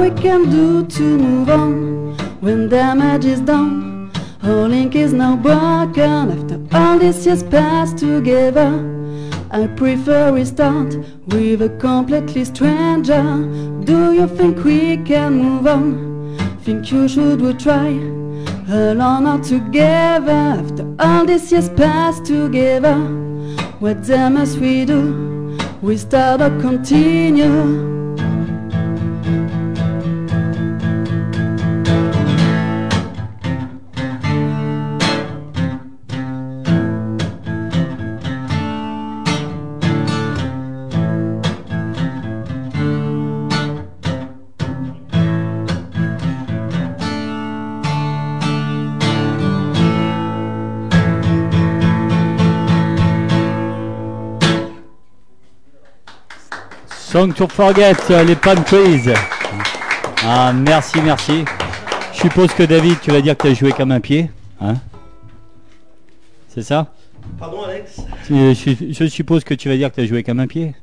We 0.06 0.12
can 0.22 0.52
do 0.52 0.86
to 0.86 1.18
move 1.18 1.50
on 1.50 2.16
when 2.40 2.70
damage 2.70 3.26
is 3.26 3.40
done. 3.40 4.12
Our 4.44 4.68
link 4.70 4.96
is 4.96 5.14
now 5.14 5.36
broken 5.36 6.30
after 6.36 6.60
all 6.78 7.00
these 7.00 7.26
years 7.26 7.42
passed 7.42 7.98
together. 7.98 8.70
I 9.50 9.66
prefer 9.66 10.32
we 10.32 10.46
start 10.46 10.96
with 11.26 11.64
a 11.64 11.70
completely 11.80 12.46
stranger. 12.46 13.24
Do 13.84 14.14
you 14.14 14.28
think 14.28 14.64
we 14.64 14.98
can 14.98 15.32
move 15.46 15.66
on? 15.66 16.38
Think 16.60 16.92
you 16.92 17.08
should 17.08 17.42
we 17.42 17.54
try 17.54 17.90
alone 18.70 19.26
or 19.26 19.40
together 19.44 20.40
after 20.60 20.86
all 21.00 21.26
these 21.26 21.52
years 21.52 21.70
passed 21.70 22.26
together? 22.26 22.98
What 23.80 24.04
then 24.04 24.36
we 24.62 24.86
do? 24.86 25.58
We 25.82 25.98
start 25.98 26.42
or 26.42 26.52
continue? 26.62 27.95
Song 57.16 57.32
to 57.34 57.48
Forget, 57.48 57.96
euh, 58.12 58.26
les 58.26 58.36
Palm 58.36 58.62
Trees. 58.66 59.14
Ah, 60.26 60.52
merci, 60.52 60.98
merci. 61.02 61.46
Je 62.12 62.20
suppose 62.20 62.52
que 62.54 62.64
David, 62.64 62.98
tu 63.02 63.10
vas 63.10 63.22
dire 63.22 63.38
que 63.38 63.44
tu 63.44 63.48
as 63.48 63.54
joué 63.54 63.72
comme 63.72 63.94
un 63.94 64.02
pied. 64.02 64.30
Hein? 64.60 64.74
C'est 66.50 66.64
ça? 66.64 66.88
Pardon 67.40 67.64
Alex? 67.64 68.02
Je, 68.30 68.92
je 68.92 69.06
suppose 69.06 69.46
que 69.46 69.54
tu 69.54 69.70
vas 69.70 69.78
dire 69.78 69.92
que 69.92 69.96
tu 69.96 70.02
as 70.02 70.06
joué 70.08 70.24
comme 70.24 70.42
un 70.42 70.48
pied. 70.48 70.76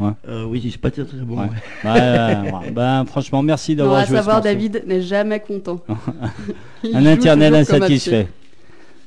Ouais. 0.00 0.10
Euh, 0.28 0.46
Oui, 0.46 0.60
je 0.64 0.70
suis 0.70 0.80
pas 0.80 0.90
très 0.90 1.04
très 1.04 1.18
bon. 1.18 1.38
Ouais. 1.38 1.48
Ben, 2.72 3.04
franchement, 3.06 3.44
merci 3.44 3.76
d'avoir 3.76 4.04
joué 4.04 4.16
savoir. 4.16 4.40
David 4.40 4.82
n'est 4.84 5.02
jamais 5.02 5.38
content. 5.38 5.78
Un 6.92 7.06
internel 7.06 7.54
insatisfait. 7.54 8.26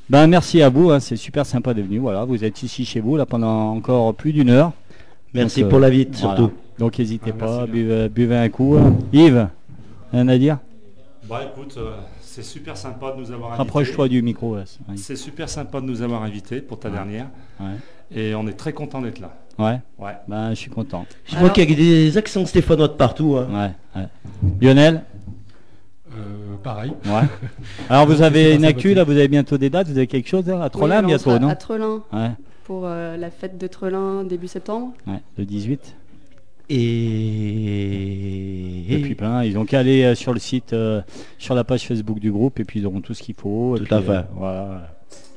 Ben, 0.09 0.25
merci 0.25 0.61
à 0.61 0.69
vous, 0.69 0.89
hein, 0.89 1.01
c'est 1.01 1.17
super 1.17 1.45
sympa 1.45 1.73
d'être 1.73 1.87
venu. 1.87 1.99
Voilà, 1.99 2.23
vous 2.23 2.45
êtes 2.45 2.63
ici 2.63 2.85
chez 2.85 3.01
vous 3.01 3.17
là 3.17 3.25
pendant 3.25 3.73
encore 3.73 4.15
plus 4.15 4.31
d'une 4.31 4.49
heure. 4.49 4.71
Merci 5.33 5.61
Donc, 5.61 5.69
pour 5.69 5.79
euh, 5.79 5.81
l'invite 5.81 6.15
voilà. 6.19 6.37
surtout. 6.37 6.53
Donc 6.79 6.99
n'hésitez 6.99 7.31
Ah, 7.35 7.39
pas, 7.39 7.65
buvez, 7.67 8.09
buvez 8.09 8.37
un 8.37 8.49
coup. 8.49 8.77
Yves, 9.13 9.47
rien 10.11 10.27
à 10.27 10.37
dire? 10.37 10.57
Bah 11.29 11.41
écoute, 11.49 11.75
euh, 11.77 11.91
c'est 12.21 12.43
super 12.43 12.75
sympa 12.75 13.11
de 13.11 13.17
nous 13.21 13.31
avoir 13.31 13.49
invités. 13.51 13.57
Rapproche-toi 13.63 14.07
du 14.09 14.21
micro. 14.21 14.57
c'est- 14.65 14.79
oui. 14.89 14.97
C'est 14.97 15.15
super 15.15 15.47
sympa 15.47 15.79
de 15.79 15.85
nous 15.85 16.01
avoir 16.01 16.23
invités 16.23 16.59
pour 16.61 16.79
ta 16.79 16.89
dernière. 16.89 17.27
Ouais. 17.59 17.75
Et 18.13 18.35
on 18.35 18.45
est 18.47 18.53
très 18.57 18.73
content 18.73 19.01
d'être 19.01 19.19
là. 19.19 19.31
Ouais, 19.59 19.79
Ouais. 19.99 20.13
ben, 20.27 20.49
je 20.51 20.55
suis 20.55 20.71
content. 20.71 21.05
Je 21.25 21.37
vois 21.37 21.49
qu'il 21.49 21.69
y 21.69 21.73
a 21.73 21.75
des 21.75 22.17
accents 22.17 22.45
stéphanois 22.45 22.87
de 22.87 22.93
partout. 22.93 23.37
hein. 23.37 23.47
Ouais, 23.95 24.01
ouais. 24.01 24.07
Lionel? 24.61 25.03
Euh, 26.13 26.55
pareil. 26.61 26.91
Ouais. 27.05 27.21
Alors 27.89 28.05
vous 28.05 28.21
avez 28.21 28.55
une 28.55 28.65
actu 28.65 28.93
là, 28.93 29.03
vous 29.05 29.11
avez 29.11 29.27
bientôt 29.29 29.57
des 29.57 29.69
dates, 29.69 29.87
vous 29.87 29.97
avez 29.97 30.07
quelque 30.07 30.27
chose 30.27 30.45
là, 30.47 30.63
à 30.63 30.69
Trollin 30.69 30.99
Oui, 31.01 31.07
bientôt, 31.07 31.37
non? 31.39 31.49
À 31.49 31.55
Ouais, 32.17 32.31
pour 32.71 32.83
euh, 32.85 33.17
la 33.17 33.29
fête 33.29 33.57
de 33.57 33.67
Trelin 33.67 34.23
début 34.23 34.47
septembre. 34.47 34.93
ouais, 35.05 35.19
le 35.37 35.43
18. 35.43 35.93
Et... 36.69 36.77
Et 38.93 39.01
puis 39.01 39.13
plein, 39.15 39.43
ils 39.43 39.57
ont 39.57 39.65
qu'à 39.65 39.79
aller 39.79 40.03
euh, 40.03 40.15
sur 40.15 40.31
le 40.31 40.39
site, 40.39 40.71
euh, 40.71 41.01
sur 41.37 41.53
la 41.53 41.65
page 41.65 41.85
Facebook 41.85 42.19
du 42.19 42.31
groupe, 42.31 42.61
et 42.61 42.63
puis 42.63 42.79
ils 42.79 42.85
auront 42.85 43.01
tout 43.01 43.13
ce 43.13 43.21
qu'il 43.23 43.35
faut. 43.35 43.75
Tout 43.77 43.83
puis, 43.83 43.93
à 43.93 44.01
fait. 44.01 44.09
euh, 44.11 44.21
voilà. 44.37 44.87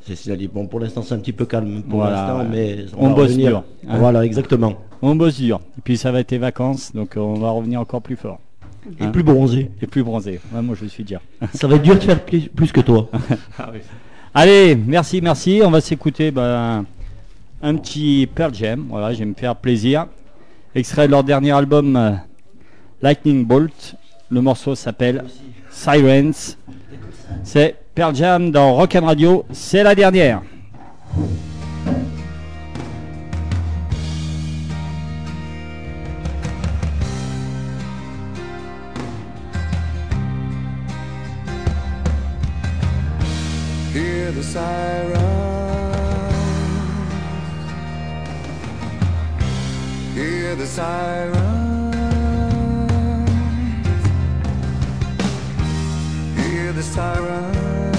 C'est 0.06 0.14
ce 0.14 0.22
qu'il 0.22 0.30
a 0.30 0.36
dit. 0.36 0.46
Bon, 0.46 0.68
pour 0.68 0.78
l'instant, 0.78 1.02
c'est 1.02 1.14
un 1.14 1.18
petit 1.18 1.32
peu 1.32 1.44
calme 1.44 1.82
pour 1.82 1.98
Voilà, 1.98 2.34
l'instant, 2.36 2.48
mais 2.48 2.84
On 2.96 3.08
va 3.08 3.14
bosse 3.14 3.30
revenir. 3.30 3.48
dur, 3.48 3.64
hein. 3.88 3.96
Voilà, 3.98 4.24
exactement. 4.24 4.74
On 5.02 5.16
bosse 5.16 5.40
dur. 5.40 5.60
Et 5.76 5.80
puis 5.82 5.96
ça 5.96 6.12
va 6.12 6.20
être 6.20 6.30
les 6.30 6.38
vacances, 6.38 6.92
donc 6.94 7.14
on 7.16 7.34
va 7.34 7.50
revenir 7.50 7.80
encore 7.80 8.02
plus 8.02 8.16
fort. 8.16 8.38
Et 9.00 9.04
Hein 9.04 9.10
plus 9.10 9.24
bronzé. 9.24 9.72
Et 9.82 9.88
plus 9.88 10.04
bronzé. 10.04 10.38
Ouais, 10.54 10.62
moi 10.62 10.76
je 10.80 10.86
suis 10.86 11.02
déjà. 11.02 11.20
Ça 11.54 11.66
va 11.66 11.74
être 11.74 11.82
dur 11.82 11.96
de 11.96 12.00
faire 12.00 12.24
plus, 12.24 12.42
plus 12.48 12.70
que 12.70 12.80
toi. 12.80 13.08
Ah 13.58 13.70
oui. 13.72 13.80
Allez, 14.36 14.74
merci, 14.76 15.20
merci. 15.20 15.60
On 15.64 15.70
va 15.70 15.80
s'écouter 15.80 16.30
ben, 16.32 16.84
un 17.64 17.76
petit 17.76 18.28
Pearl 18.32 18.54
Jam. 18.54 18.86
Voilà, 18.90 19.12
je 19.12 19.20
vais 19.20 19.24
me 19.24 19.34
faire 19.34 19.56
plaisir. 19.56 20.06
Extrait 20.74 21.06
de 21.06 21.12
leur 21.12 21.24
dernier 21.24 21.52
album 21.52 21.96
euh, 21.96 22.12
Lightning 23.00 23.44
Bolt. 23.44 23.96
Le 24.30 24.40
morceau 24.40 24.74
s'appelle 24.74 25.24
Sirens. 25.70 26.58
C'est 27.42 27.74
Pearl 27.94 28.14
Jam 28.14 28.50
dans 28.50 28.74
Rock 28.74 28.94
and 28.96 29.06
Radio. 29.06 29.44
C'est 29.50 29.82
la 29.82 29.94
dernière. 29.94 30.42
hear 50.54 50.62
the 50.62 50.70
sirens. 50.70 51.96
Hear 56.36 56.72
the 56.72 56.82
sirens. 56.82 57.92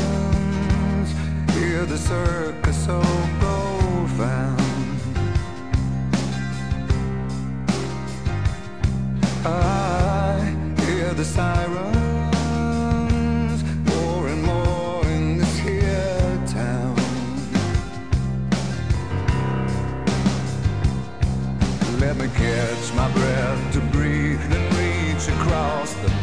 Hear 1.53 1.86
the 1.86 1.97
circus 1.97 2.86
so 2.86 3.01
profound. 3.39 4.62
I 9.45 10.56
hear 10.80 11.14
the 11.14 11.26
sirens. 11.26 11.95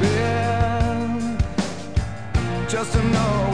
been. 0.02 1.38
Just 2.68 2.92
to 2.92 3.02
know 3.14 3.51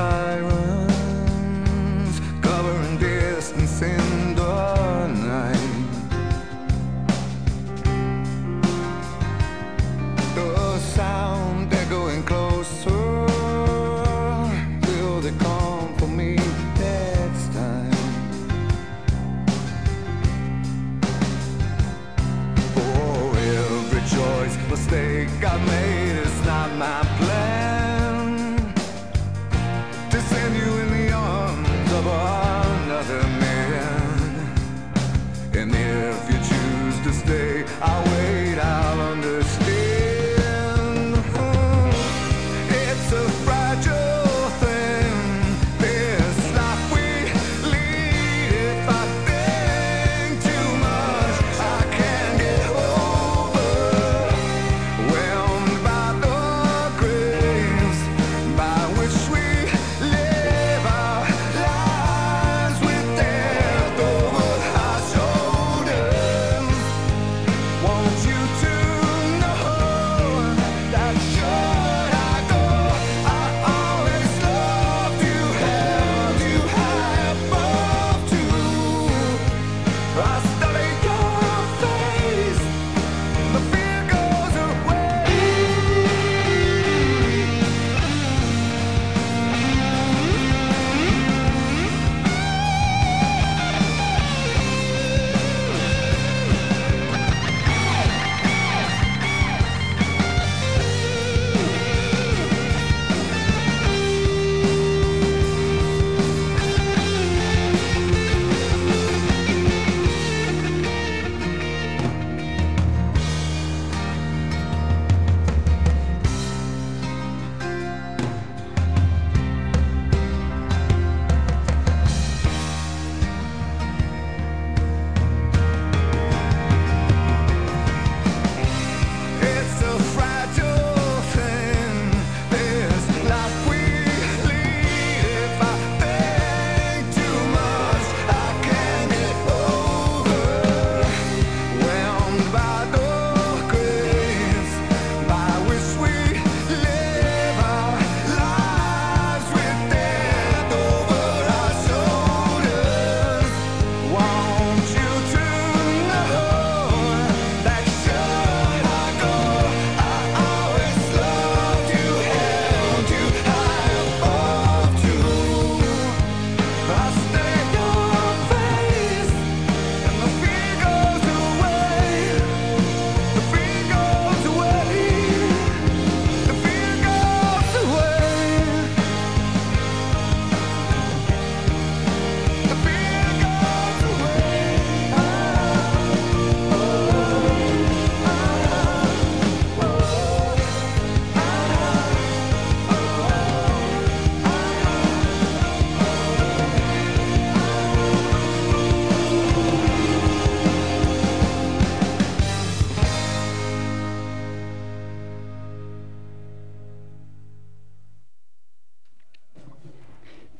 I. 0.00 0.49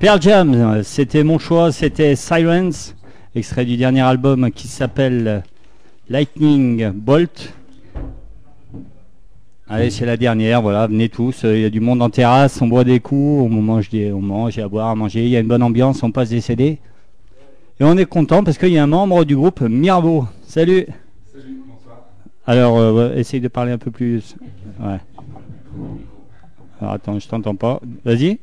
Pearl 0.01 0.19
Jam, 0.19 0.81
c'était 0.81 1.23
mon 1.23 1.37
choix, 1.37 1.71
c'était 1.71 2.15
Silence, 2.15 2.95
extrait 3.35 3.65
du 3.65 3.77
dernier 3.77 4.01
album 4.01 4.49
qui 4.49 4.67
s'appelle 4.67 5.43
Lightning 6.09 6.89
Bolt. 6.89 7.53
Allez, 9.69 9.91
c'est 9.91 10.07
la 10.07 10.17
dernière, 10.17 10.63
voilà, 10.63 10.87
venez 10.87 11.07
tous, 11.07 11.45
euh, 11.45 11.55
il 11.55 11.61
y 11.61 11.65
a 11.65 11.69
du 11.69 11.81
monde 11.81 12.01
en 12.01 12.09
terrasse, 12.09 12.59
on 12.63 12.67
boit 12.67 12.83
des 12.83 12.99
coups, 12.99 13.43
on 13.43 13.49
mange, 13.49 13.89
des, 13.89 14.11
on 14.11 14.21
mange, 14.21 14.55
il 14.55 14.61
y 14.61 14.61
a 14.63 14.65
à 14.65 14.69
boire, 14.69 14.87
à 14.87 14.95
manger, 14.95 15.23
il 15.23 15.29
y 15.29 15.37
a 15.37 15.39
une 15.39 15.47
bonne 15.47 15.61
ambiance, 15.61 16.01
on 16.01 16.09
passe 16.09 16.29
des 16.29 16.41
CD. 16.41 16.79
Et 17.79 17.83
on 17.83 17.95
est 17.95 18.05
content 18.05 18.43
parce 18.43 18.57
qu'il 18.57 18.69
y 18.69 18.79
a 18.79 18.83
un 18.83 18.87
membre 18.87 19.23
du 19.23 19.35
groupe 19.35 19.61
Mirabo. 19.61 20.25
Salut 20.47 20.87
Alors, 22.47 22.79
euh, 22.79 23.13
essaye 23.17 23.39
de 23.39 23.49
parler 23.49 23.71
un 23.71 23.77
peu 23.77 23.91
plus. 23.91 24.35
Ouais. 24.79 24.97
Alors 26.79 26.93
attends, 26.93 27.19
je 27.19 27.27
t'entends 27.27 27.55
pas. 27.55 27.79
Vas-y. 28.03 28.39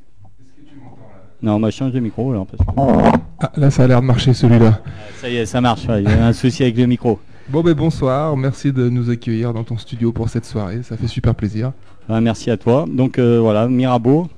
Non, 1.43 1.61
bah 1.61 1.71
change 1.71 1.93
de 1.93 2.01
micro 2.01 2.33
là. 2.33 2.45
Parce 2.51 2.65
que... 2.77 3.13
Ah, 3.41 3.53
là, 3.57 3.71
ça 3.71 3.85
a 3.85 3.87
l'air 3.87 4.01
de 4.01 4.07
marcher 4.07 4.35
celui-là. 4.35 4.81
Ça 5.21 5.29
y 5.29 5.37
est, 5.37 5.47
ça 5.47 5.61
marche. 5.61 5.87
ouais, 5.89 6.03
Il 6.03 6.09
y 6.11 6.13
a 6.13 6.27
un 6.27 6.33
souci 6.33 6.63
avec 6.65 6.77
le 6.77 6.87
micro. 6.87 7.21
Bon, 7.49 7.63
ben 7.63 7.73
bonsoir. 7.75 8.37
Merci 8.37 8.73
de 8.73 8.89
nous 8.89 9.09
accueillir 9.11 9.55
dans 9.55 9.65
ton 9.65 9.79
studio 9.79 10.13
pour 10.13 10.29
cette 10.29 10.45
soirée. 10.45 10.83
Ça 10.83 10.97
fait 10.97 11.07
super 11.07 11.35
plaisir. 11.35 11.73
Merci 12.09 12.51
à 12.51 12.57
toi. 12.57 12.87
Donc 12.91 13.19
euh, 13.19 13.39
voilà, 13.41 13.69
Mirabeau. 13.69 14.29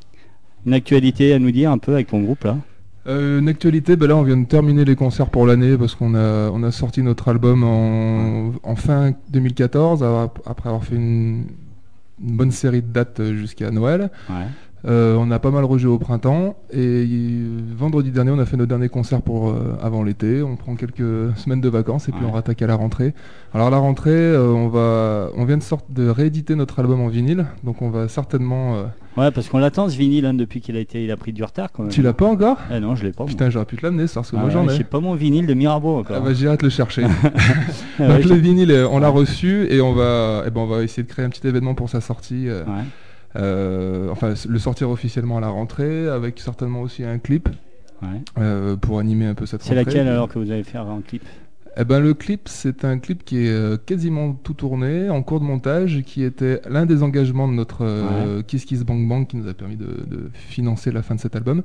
Une 0.67 0.75
actualité 0.75 1.33
à 1.33 1.39
nous 1.39 1.51
dire 1.51 1.71
un 1.71 1.79
peu 1.79 1.95
avec 1.95 2.09
ton 2.09 2.21
groupe 2.21 2.45
là. 2.45 2.57
Euh, 3.07 3.39
une 3.41 3.49
actualité, 3.49 3.97
ben 3.97 4.09
là, 4.09 4.17
on 4.17 4.23
vient 4.23 4.37
de 4.37 4.45
terminer 4.47 4.85
les 4.85 4.95
concerts 4.95 5.31
pour 5.31 5.47
l'année 5.47 5.79
parce 5.79 5.95
qu'on 5.95 6.15
a, 6.15 6.51
on 6.51 6.63
a 6.63 6.71
sorti 6.71 7.03
notre 7.03 7.29
album 7.29 7.65
en, 7.65 8.53
en 8.63 8.77
fin 8.77 9.13
2014 9.31 10.03
ap- 10.05 10.39
après 10.45 10.69
avoir 10.69 10.85
fait 10.85 10.97
une, 10.97 11.47
une 12.23 12.37
bonne 12.37 12.51
série 12.51 12.83
de 12.83 12.89
dates 12.93 13.19
euh, 13.21 13.35
jusqu'à 13.35 13.71
Noël. 13.71 14.11
Ouais. 14.29 14.45
Euh, 14.87 15.15
on 15.19 15.31
a 15.31 15.39
pas 15.39 15.51
mal 15.51 15.65
rejoué 15.65 15.91
au 15.91 15.99
printemps 15.99 16.57
et 16.73 16.79
euh, 16.79 17.59
vendredi 17.77 18.11
dernier 18.11 18.31
on 18.31 18.39
a 18.39 18.47
fait 18.47 18.57
nos 18.57 18.65
derniers 18.65 18.89
concerts 18.89 19.21
pour 19.21 19.51
euh, 19.51 19.77
avant 19.83 20.03
l'été. 20.03 20.43
On 20.43 20.57
prend 20.57 20.75
quelques 20.75 21.37
semaines 21.37 21.61
de 21.61 21.69
vacances 21.69 22.09
et 22.09 22.13
puis 22.13 22.25
on 22.27 22.31
rattaque 22.31 22.63
à 22.63 22.67
la 22.67 22.77
rentrée. 22.77 23.13
Alors 23.53 23.67
à 23.67 23.71
la 23.71 23.77
rentrée, 23.77 24.11
euh, 24.11 24.49
on 24.49 24.69
va, 24.69 25.29
on 25.37 25.45
vient 25.45 25.59
de 25.59 25.63
sorte 25.63 25.93
de 25.93 26.09
rééditer 26.09 26.55
notre 26.55 26.79
album 26.79 27.01
en 27.03 27.09
vinyle, 27.09 27.47
donc 27.63 27.83
on 27.83 27.91
va 27.91 28.09
certainement. 28.09 28.77
Ouais, 29.17 29.31
parce 29.33 29.49
qu'on 29.49 29.59
l'attend 29.59 29.89
ce 29.89 29.99
vinyle 29.99 30.25
hein, 30.25 30.35
depuis 30.35 30.61
qu'il 30.61 30.77
a 30.77 30.81
été, 30.81 31.05
il 31.05 31.11
a 31.11 31.17
pris 31.17 31.33
du 31.33 31.45
retard 31.45 31.71
quand 31.73 31.83
même. 31.83 31.93
Tu 31.93 32.01
l'as 32.01 32.13
pas 32.13 32.27
encore? 32.27 32.57
Eh 32.73 32.81
non, 32.81 32.95
je 32.95 33.05
l'ai 33.05 33.13
pas. 33.13 33.25
Putain, 33.25 33.51
j'aurais 33.51 33.65
pu 33.67 33.77
te 33.77 33.85
l'amener, 33.85 34.07
ça, 34.07 34.21
parce 34.21 34.31
que 34.31 34.37
Ah 34.37 34.41
moi 34.41 34.49
ouais, 34.49 34.53
j'en 34.55 34.69
ai. 34.69 34.77
J'ai 34.77 34.85
pas 34.85 35.01
mon 35.01 35.15
vinyle 35.15 35.47
de 35.47 35.55
Mirabeau 35.55 35.99
encore. 35.99 36.17
Ah 36.19 36.21
bah, 36.21 36.33
j'irai 36.33 36.57
te 36.57 36.65
le 36.65 36.71
chercher. 36.71 37.03
Donc 37.99 38.25
le 38.25 38.37
vinyle, 38.37 38.87
on 38.91 38.99
l'a 39.01 39.09
reçu 39.09 39.67
et 39.69 39.81
on 39.81 39.93
va, 39.93 40.45
eh 40.47 40.51
ben, 40.51 40.61
on 40.61 40.67
va 40.67 40.83
essayer 40.85 41.03
de 41.03 41.09
créer 41.09 41.25
un 41.25 41.29
petit 41.29 41.47
événement 41.47 41.75
pour 41.75 41.91
sa 41.91 42.01
sortie. 42.01 42.49
Ouais. 42.49 42.65
Euh, 43.37 44.09
enfin, 44.11 44.35
le 44.49 44.59
sortir 44.59 44.91
officiellement 44.91 45.39
à 45.39 45.41
la 45.41 45.49
rentrée, 45.49 46.09
avec 46.09 46.39
certainement 46.41 46.83
aussi 46.83 47.05
un 47.05 47.19
clip 47.19 47.49
Ouais. 48.03 48.09
euh, 48.39 48.77
pour 48.77 48.99
animer 48.99 49.27
un 49.27 49.35
peu 49.35 49.45
cette 49.45 49.63
C'est 49.63 49.75
rentrée. 49.75 49.85
laquelle 49.85 50.09
alors 50.09 50.29
que 50.29 50.39
vous 50.39 50.51
allez 50.51 50.63
faire 50.65 50.87
en 50.87 51.01
clip? 51.03 51.23
Eh 51.77 51.85
ben, 51.85 52.01
le 52.01 52.15
clip, 52.15 52.49
c'est 52.49 52.85
un 52.85 52.99
clip 52.99 53.25
qui 53.25 53.47
est 53.47 53.49
euh, 53.49 53.77
quasiment 53.77 54.33
tout 54.33 54.55
tourné, 54.55 55.09
en 55.09 55.23
cours 55.23 55.39
de 55.39 55.45
montage, 55.45 56.03
qui 56.05 56.25
était 56.25 56.61
l'un 56.69 56.85
des 56.85 57.03
engagements 57.05 57.47
de 57.47 57.53
notre 57.53 57.83
euh, 57.85 58.43
Kiss 58.43 58.65
Kiss 58.65 58.83
Bang 58.85 59.07
Bang 59.07 59.27
qui 59.27 59.37
nous 59.37 59.47
a 59.49 59.55
permis 59.55 59.77
de, 59.77 59.85
de 59.87 60.31
financer 60.33 60.91
la 60.91 61.03
fin 61.03 61.15
de 61.15 61.21
cet 61.21 61.37
album, 61.37 61.63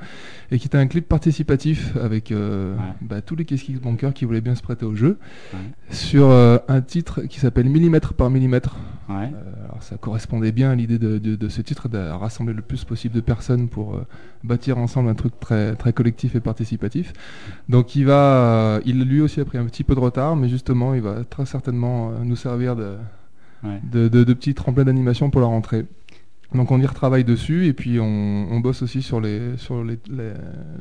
et 0.51 0.59
qui 0.59 0.67
était 0.67 0.77
un 0.77 0.85
clip 0.87 1.07
participatif 1.07 1.95
avec 1.97 2.31
euh, 2.31 2.75
bah, 3.01 3.21
tous 3.21 3.35
les 3.35 3.45
Kiss 3.45 3.63
Kiss 3.63 3.79
Bankers 3.81 4.13
qui 4.13 4.25
voulaient 4.25 4.41
bien 4.41 4.55
se 4.55 4.61
prêter 4.61 4.85
au 4.85 4.93
jeu, 4.93 5.17
sur 5.89 6.29
euh, 6.29 6.57
un 6.67 6.81
titre 6.81 7.21
qui 7.23 7.39
s'appelle 7.39 7.67
Millimètre 7.69 8.13
par 8.13 8.29
Millimètre. 8.29 8.75
Ouais. 9.07 9.31
Euh, 9.33 9.65
alors 9.69 9.83
ça 9.83 9.97
correspondait 9.97 10.51
bien 10.51 10.71
à 10.71 10.75
l'idée 10.75 10.97
de, 10.97 11.17
de- 11.19 11.35
de 11.35 11.49
ce 11.49 11.61
titre, 11.61 11.87
de 11.89 11.97
rassembler 11.97 12.53
le 12.55 12.61
plus 12.63 12.83
possible 12.85 13.13
de 13.13 13.21
personnes 13.21 13.69
pour 13.69 13.95
euh, 13.95 14.05
bâtir 14.43 14.77
ensemble 14.79 15.09
un 15.09 15.13
truc 15.13 15.39
très, 15.39 15.75
très 15.75 15.93
collectif 15.93 16.35
et 16.35 16.39
participatif. 16.39 17.13
Donc 17.69 17.95
il 17.95 18.05
va, 18.05 18.13
euh, 18.77 18.81
il 18.85 18.99
lui 19.03 19.21
aussi 19.21 19.39
a 19.41 19.45
pris 19.45 19.57
un 19.59 19.65
petit 19.65 19.83
peu 19.83 19.93
de 19.93 19.99
retard, 19.99 20.35
mais 20.35 20.49
justement 20.49 20.93
il 20.95 21.01
va 21.01 21.23
très 21.23 21.45
certainement 21.45 22.11
nous 22.23 22.35
servir 22.35 22.75
de, 22.75 22.95
Ouais. 23.63 23.79
de, 23.91 24.07
de, 24.09 24.23
de 24.23 24.33
petit 24.33 24.53
tremplin 24.53 24.83
d'animation 24.83 25.29
pour 25.29 25.41
la 25.41 25.47
rentrée. 25.47 25.85
Donc 26.53 26.71
on 26.71 26.79
y 26.79 26.85
retravaille 26.85 27.23
dessus 27.23 27.65
et 27.65 27.73
puis 27.73 27.99
on, 27.99 28.47
on 28.51 28.59
bosse 28.59 28.81
aussi 28.83 29.01
sur, 29.01 29.19
les, 29.19 29.57
sur 29.57 29.83
les, 29.83 29.97
les- 30.09 30.33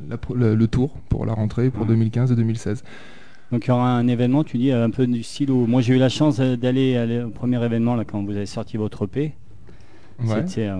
la 0.07 0.17
pro- 0.17 0.35
le, 0.35 0.55
le 0.55 0.67
tour 0.67 0.97
pour 1.09 1.25
la 1.25 1.33
rentrée 1.33 1.69
pour 1.69 1.85
2015 1.85 2.31
et 2.31 2.35
2016. 2.35 2.83
Donc 3.51 3.65
il 3.65 3.69
y 3.69 3.71
aura 3.71 3.91
un 3.95 4.07
événement, 4.07 4.43
tu 4.43 4.57
dis, 4.57 4.71
un 4.71 4.89
peu 4.89 5.05
du 5.07 5.21
style 5.23 5.51
où... 5.51 5.65
Moi 5.67 5.81
j'ai 5.81 5.95
eu 5.95 5.99
la 5.99 6.09
chance 6.09 6.39
d'aller 6.39 6.97
aller 6.97 7.21
au 7.23 7.29
premier 7.29 7.63
événement 7.63 7.95
là 7.95 8.03
quand 8.05 8.23
vous 8.23 8.31
avez 8.35 8.45
sorti 8.47 8.77
votre 8.77 9.05
EP. 9.05 9.33
Ouais. 10.23 10.43
C'était 10.47 10.67
euh, 10.67 10.77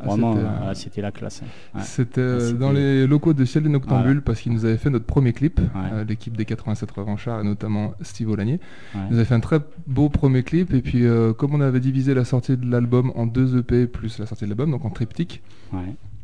Ah, 0.00 0.06
vraiment, 0.06 0.32
c'était, 0.34 0.44
euh, 0.44 0.48
euh, 0.48 0.68
ah, 0.70 0.74
c'était 0.74 1.00
la 1.00 1.12
classe. 1.12 1.42
hein. 1.44 1.78
Ouais. 1.78 1.84
C'était 1.84 2.20
Ah, 2.20 2.24
euh, 2.24 2.40
c'était- 2.40 2.58
dans 2.58 2.72
les 2.72 3.06
locaux 3.06 3.32
de 3.32 3.44
Ciel 3.44 3.62
des 3.62 3.68
Noctambules 3.68 4.04
Voilà. 4.06 4.20
parce 4.20 4.40
qu'ils 4.40 4.52
nous 4.52 4.64
avaient 4.64 4.76
fait 4.78 4.90
notre 4.90 5.04
premier 5.06 5.32
clip, 5.32 5.60
l'équipe 6.08 6.36
des 6.36 6.44
87 6.44 6.90
Revanchards 6.90 7.40
et 7.40 7.44
notamment 7.44 7.92
Steve 8.02 8.28
Olagnier. 8.30 8.58
Ouais. 8.94 9.00
Ils 9.08 9.12
nous 9.12 9.16
avaient 9.18 9.24
fait 9.26 9.34
un 9.36 9.40
très 9.40 9.60
beau 9.86 10.08
premier 10.08 10.42
clip 10.42 10.74
et 10.74 10.82
puis 10.82 11.04
comme 11.38 11.54
on 11.54 11.60
avait 11.60 11.78
divisé 11.80 12.14
la 12.14 12.24
sortie 12.24 12.56
de 12.56 12.68
l'album 12.68 13.12
en 13.14 13.26
deux 13.26 13.58
EP 13.58 13.86
plus 13.86 14.18
la 14.18 14.26
sortie 14.26 14.44
de 14.44 14.50
l'album, 14.50 14.72
donc 14.72 14.84
en 14.84 14.90
triptyque. 14.90 15.40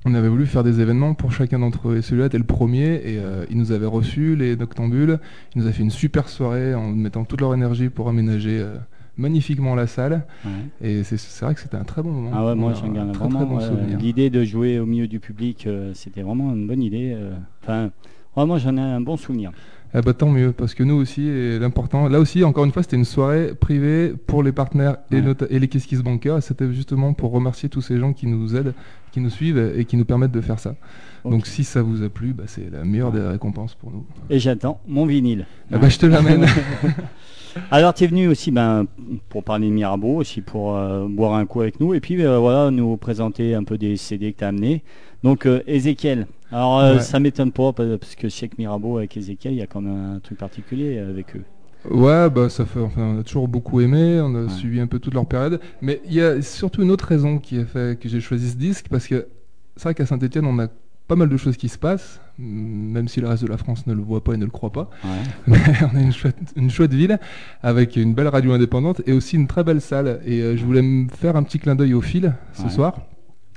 On 0.06 0.14
avait 0.14 0.28
voulu 0.28 0.46
faire 0.46 0.64
des 0.64 0.80
événements 0.80 1.14
pour 1.14 1.32
chacun 1.32 1.58
d'entre 1.58 1.90
eux. 1.90 1.96
Et 1.98 2.02
celui-là 2.02 2.26
était 2.26 2.38
le 2.38 2.44
premier 2.44 2.94
et 2.94 3.18
euh, 3.18 3.44
ils 3.50 3.56
nous 3.58 3.70
avaient 3.72 3.86
reçus, 3.86 4.34
les 4.36 4.56
Noctambules. 4.56 5.18
Ils 5.54 5.58
nous 5.58 5.64
avaient 5.64 5.74
fait 5.74 5.82
une 5.82 5.90
super 5.90 6.28
soirée 6.28 6.74
en 6.74 6.90
mettant 6.90 7.24
toute 7.24 7.40
leur 7.40 7.52
énergie 7.54 7.88
pour 7.90 8.08
aménager 8.08 8.60
euh, 8.60 8.76
magnifiquement 9.18 9.74
la 9.74 9.86
salle. 9.86 10.24
Ouais. 10.46 10.50
Et 10.88 11.02
c'est- 11.04 11.44
vrai 11.44 11.54
que 11.54 11.60
c'était 11.60 11.76
un 11.76 11.84
très 11.84 12.02
bon 12.02 12.10
moment. 12.12 12.30
Ah 12.32 12.46
ouais, 12.46 12.54
moi 12.54 12.72
j'en 12.72 12.88
garde 12.88 13.12
très, 13.12 13.28
vraiment. 13.28 13.58
très 13.58 13.68
bon. 13.70 13.96
L'idée 13.98 14.30
de 14.30 14.42
jouer 14.44 14.78
au 14.78 14.86
milieu 14.86 15.06
du 15.06 15.20
public, 15.20 15.66
euh, 15.66 15.92
c'était 15.94 16.22
vraiment 16.22 16.54
une 16.54 16.66
bonne 16.66 16.82
idée. 16.82 17.12
euh. 17.14 17.32
Enfin, 17.62 17.90
vraiment 18.34 18.56
j'en 18.58 18.76
ai 18.78 18.80
un 18.80 19.00
bon 19.02 19.16
souvenir. 19.18 19.52
Eh 19.92 20.00
bah, 20.02 20.14
tant 20.14 20.28
mieux, 20.28 20.52
parce 20.52 20.74
que 20.74 20.84
nous 20.84 20.94
aussi, 20.94 21.28
l'important, 21.58 22.08
là 22.08 22.20
aussi, 22.20 22.44
encore 22.44 22.64
une 22.64 22.70
fois, 22.70 22.82
c'était 22.82 22.96
une 22.96 23.04
soirée 23.04 23.54
privée 23.54 24.12
pour 24.26 24.42
les 24.42 24.52
partenaires 24.52 24.98
et, 25.10 25.20
les 25.58 25.68
Kiss 25.68 25.86
Kiss 25.86 26.00
c'était 26.40 26.72
justement 26.72 27.12
pour 27.12 27.32
remercier 27.32 27.68
tous 27.68 27.80
ces 27.80 27.98
gens 27.98 28.12
qui 28.12 28.26
nous 28.28 28.54
aident, 28.54 28.74
qui 29.10 29.20
nous 29.20 29.30
suivent 29.30 29.72
et 29.76 29.84
qui 29.84 29.96
nous 29.96 30.04
permettent 30.04 30.32
de 30.32 30.40
faire 30.40 30.60
ça. 30.60 30.76
Donc 31.24 31.46
si 31.46 31.64
ça 31.64 31.82
vous 31.82 32.02
a 32.02 32.08
plu, 32.08 32.32
bah, 32.32 32.44
c'est 32.46 32.70
la 32.70 32.84
meilleure 32.84 33.12
des 33.12 33.20
récompenses 33.20 33.74
pour 33.74 33.90
nous. 33.90 34.06
Et 34.30 34.38
j'attends 34.38 34.80
mon 34.86 35.06
vinyle. 35.06 35.46
Eh 35.72 35.78
ben, 35.78 35.88
je 35.88 35.98
te 35.98 36.06
l'amène. 36.06 36.46
Alors 37.70 37.94
tu 37.94 38.04
es 38.04 38.06
venu 38.06 38.28
aussi 38.28 38.50
ben, 38.50 38.86
pour 39.28 39.42
parler 39.42 39.68
de 39.68 39.72
Mirabeau, 39.72 40.16
aussi 40.16 40.40
pour 40.40 40.76
euh, 40.76 41.06
boire 41.08 41.34
un 41.34 41.46
coup 41.46 41.60
avec 41.60 41.80
nous, 41.80 41.94
et 41.94 42.00
puis 42.00 42.20
euh, 42.24 42.38
voilà, 42.38 42.70
nous 42.70 42.96
présenter 42.96 43.54
un 43.54 43.64
peu 43.64 43.76
des 43.76 43.96
CD 43.96 44.32
que 44.32 44.38
tu 44.38 44.44
as 44.44 44.48
amenés. 44.48 44.82
Donc 45.22 45.46
euh, 45.46 45.60
Ezekiel, 45.66 46.26
alors 46.50 46.78
euh, 46.80 46.94
Ouais. 46.94 47.00
ça 47.00 47.20
m'étonne 47.20 47.52
pas 47.52 47.72
parce 47.72 48.14
que 48.14 48.26
que 48.28 48.54
Mirabeau 48.58 48.98
avec 48.98 49.16
Ezekiel, 49.16 49.54
il 49.54 49.58
y 49.58 49.62
a 49.62 49.66
quand 49.66 49.80
même 49.80 50.16
un 50.16 50.20
truc 50.20 50.38
particulier 50.38 50.98
avec 50.98 51.36
eux. 51.36 51.44
Ouais, 51.90 52.28
bah 52.28 52.50
ça 52.50 52.66
fait, 52.66 52.80
enfin, 52.80 53.14
on 53.16 53.20
a 53.20 53.22
toujours 53.22 53.48
beaucoup 53.48 53.80
aimé, 53.80 54.20
on 54.22 54.34
a 54.34 54.48
suivi 54.50 54.80
un 54.80 54.86
peu 54.86 54.98
toute 54.98 55.14
leur 55.14 55.26
période, 55.26 55.60
mais 55.80 56.02
il 56.04 56.12
y 56.12 56.20
a 56.20 56.42
surtout 56.42 56.82
une 56.82 56.90
autre 56.90 57.06
raison 57.06 57.38
qui 57.38 57.58
a 57.58 57.64
fait 57.64 57.98
que 57.98 58.06
j'ai 58.08 58.20
choisi 58.20 58.50
ce 58.50 58.56
disque, 58.56 58.86
parce 58.90 59.06
que 59.06 59.28
c'est 59.76 59.84
vrai 59.84 59.94
qu'à 59.94 60.04
Saint-Etienne, 60.04 60.44
on 60.44 60.58
a 60.58 60.68
pas 61.08 61.16
mal 61.16 61.28
de 61.30 61.36
choses 61.38 61.56
qui 61.56 61.68
se 61.70 61.78
passent, 61.78 62.20
même 62.38 63.08
si 63.08 63.20
le 63.20 63.28
reste 63.28 63.42
de 63.42 63.48
la 63.48 63.56
France 63.56 63.86
ne 63.86 63.94
le 63.94 64.02
voit 64.02 64.22
pas 64.22 64.34
et 64.34 64.36
ne 64.36 64.44
le 64.44 64.50
croit 64.50 64.70
pas. 64.72 64.90
Mais 65.46 65.58
on 65.92 65.96
a 65.96 66.00
une 66.02 66.12
chouette, 66.12 66.36
une 66.54 66.70
chouette 66.70 66.92
ville 66.94 67.18
avec 67.62 67.96
une 67.96 68.12
belle 68.14 68.28
radio 68.28 68.52
indépendante 68.52 69.00
et 69.06 69.12
aussi 69.12 69.36
une 69.36 69.46
très 69.48 69.64
belle 69.64 69.80
salle. 69.80 70.20
Et 70.26 70.40
euh, 70.40 70.56
je 70.56 70.64
voulais 70.64 70.82
me 70.82 71.08
faire 71.08 71.34
un 71.34 71.42
petit 71.42 71.58
clin 71.58 71.74
d'œil 71.74 71.94
au 71.94 72.00
fil 72.02 72.34
ce 72.52 72.68
soir. 72.68 72.94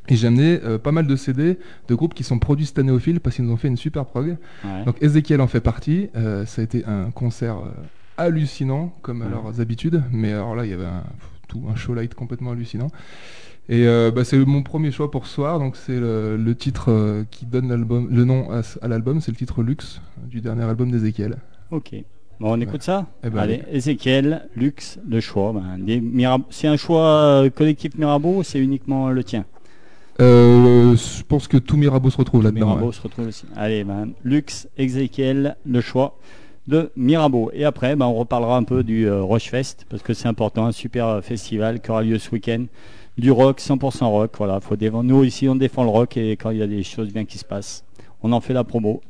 Et 0.09 0.15
j'ai 0.17 0.27
amené 0.27 0.59
euh, 0.63 0.77
pas 0.77 0.91
mal 0.91 1.07
de 1.07 1.15
CD 1.15 1.57
de 1.87 1.95
groupes 1.95 2.13
qui 2.13 2.23
sont 2.23 2.37
produits 2.37 2.65
cette 2.65 2.77
année 2.79 2.91
au 2.91 2.99
fil 2.99 3.21
parce 3.21 3.37
qu'ils 3.37 3.45
nous 3.45 3.53
ont 3.53 3.57
fait 3.57 3.69
une 3.69 3.77
super 3.77 4.05
prog. 4.05 4.35
Ouais. 4.65 4.83
Donc 4.85 5.01
Ezekiel 5.01 5.39
en 5.39 5.47
fait 5.47 5.61
partie. 5.61 6.09
Euh, 6.17 6.45
ça 6.45 6.61
a 6.61 6.65
été 6.65 6.83
un 6.85 7.09
concert 7.11 7.57
euh, 7.59 7.69
hallucinant 8.17 8.93
comme 9.01 9.21
à 9.21 9.25
Ouais. 9.25 9.31
leurs 9.31 9.61
habitudes. 9.61 10.03
Mais 10.11 10.33
alors 10.33 10.55
là, 10.55 10.65
il 10.65 10.71
y 10.71 10.73
avait 10.73 10.85
un, 10.85 11.03
tout, 11.47 11.61
un 11.71 11.75
show 11.75 11.93
light 11.93 12.15
complètement 12.15 12.51
hallucinant. 12.51 12.89
Et 13.69 13.85
bah, 14.13 14.25
c'est 14.25 14.37
mon 14.39 14.61
premier 14.61 14.91
choix 14.91 15.09
pour 15.09 15.25
ce 15.25 15.35
soir. 15.35 15.57
Donc 15.57 15.77
c'est 15.77 15.97
le, 15.97 16.35
le 16.35 16.53
titre 16.55 17.23
qui 17.31 17.45
donne 17.45 17.69
l'album, 17.69 18.09
le 18.11 18.25
nom 18.25 18.49
à, 18.51 18.87
l'album, 18.89 19.21
c'est 19.21 19.31
le 19.31 19.37
titre 19.37 19.63
Lux 19.63 20.01
du 20.29 20.41
dernier 20.41 20.63
album 20.63 20.91
d'Ezekiel. 20.91 21.37
Ok. 21.71 21.95
Bon, 22.41 22.51
on 22.57 22.59
écoute 22.59 22.83
ça 22.83 23.05
Eh 23.23 23.29
ben, 23.29 23.39
Allez. 23.39 23.63
Ezekiel, 23.71 24.49
Lux, 24.57 24.99
le 25.07 25.21
choix. 25.21 25.53
ben, 25.53 26.41
c'est 26.49 26.67
un 26.67 26.75
choix 26.75 27.45
collectif 27.55 27.95
Mirabeau 27.97 28.39
ou 28.39 28.43
c'est 28.43 28.59
uniquement 28.59 29.09
le 29.09 29.23
tien? 29.23 29.45
Euh, 30.19 30.95
je 30.95 31.23
pense 31.23 31.47
que 31.47 31.57
tout 31.57 31.77
Mirabeau 31.77 32.09
se 32.09 32.17
retrouve 32.17 32.43
là-dedans. 32.43 32.67
Mirabeau 32.67 32.87
ouais. 32.87 32.93
se 32.93 33.01
retrouve 33.01 33.27
aussi. 33.27 33.45
Allez, 33.55 33.83
ben, 33.83 34.11
Lux, 34.23 34.67
Ezekiel, 34.77 35.55
le 35.65 35.81
choix 35.81 36.17
de 36.67 36.91
Mirabeau. 36.95 37.49
Et 37.53 37.65
après, 37.65 37.95
ben, 37.95 38.05
on 38.05 38.13
reparlera 38.13 38.57
un 38.57 38.63
peu 38.63 38.83
du 38.83 39.07
euh, 39.07 39.21
Rochefest, 39.21 39.85
parce 39.89 40.03
que 40.03 40.13
c'est 40.13 40.27
important, 40.27 40.65
un 40.65 40.71
super 40.71 41.07
euh, 41.07 41.21
festival 41.21 41.81
qui 41.81 41.91
aura 41.91 42.03
lieu 42.03 42.19
ce 42.19 42.29
week-end. 42.31 42.65
Du 43.17 43.31
rock, 43.31 43.59
100% 43.59 44.05
rock. 44.05 44.31
Voilà, 44.37 44.59
faut 44.59 44.75
défendre. 44.75 45.03
Nous, 45.03 45.23
ici, 45.23 45.47
on 45.47 45.55
défend 45.55 45.83
le 45.83 45.89
rock 45.89 46.17
et 46.17 46.31
quand 46.31 46.49
il 46.51 46.57
y 46.57 46.63
a 46.63 46.67
des 46.67 46.83
choses 46.83 47.11
bien 47.11 47.25
qui 47.25 47.37
se 47.37 47.45
passent, 47.45 47.83
on 48.21 48.31
en 48.31 48.41
fait 48.41 48.53
la 48.53 48.63
promo. 48.63 49.01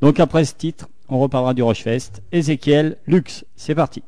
Donc, 0.00 0.18
après 0.18 0.44
ce 0.44 0.54
titre, 0.54 0.88
on 1.08 1.20
reparlera 1.20 1.54
du 1.54 1.62
Rochefest. 1.62 2.22
Ezekiel, 2.32 2.96
Lux, 3.06 3.44
c'est 3.54 3.74
parti. 3.74 4.02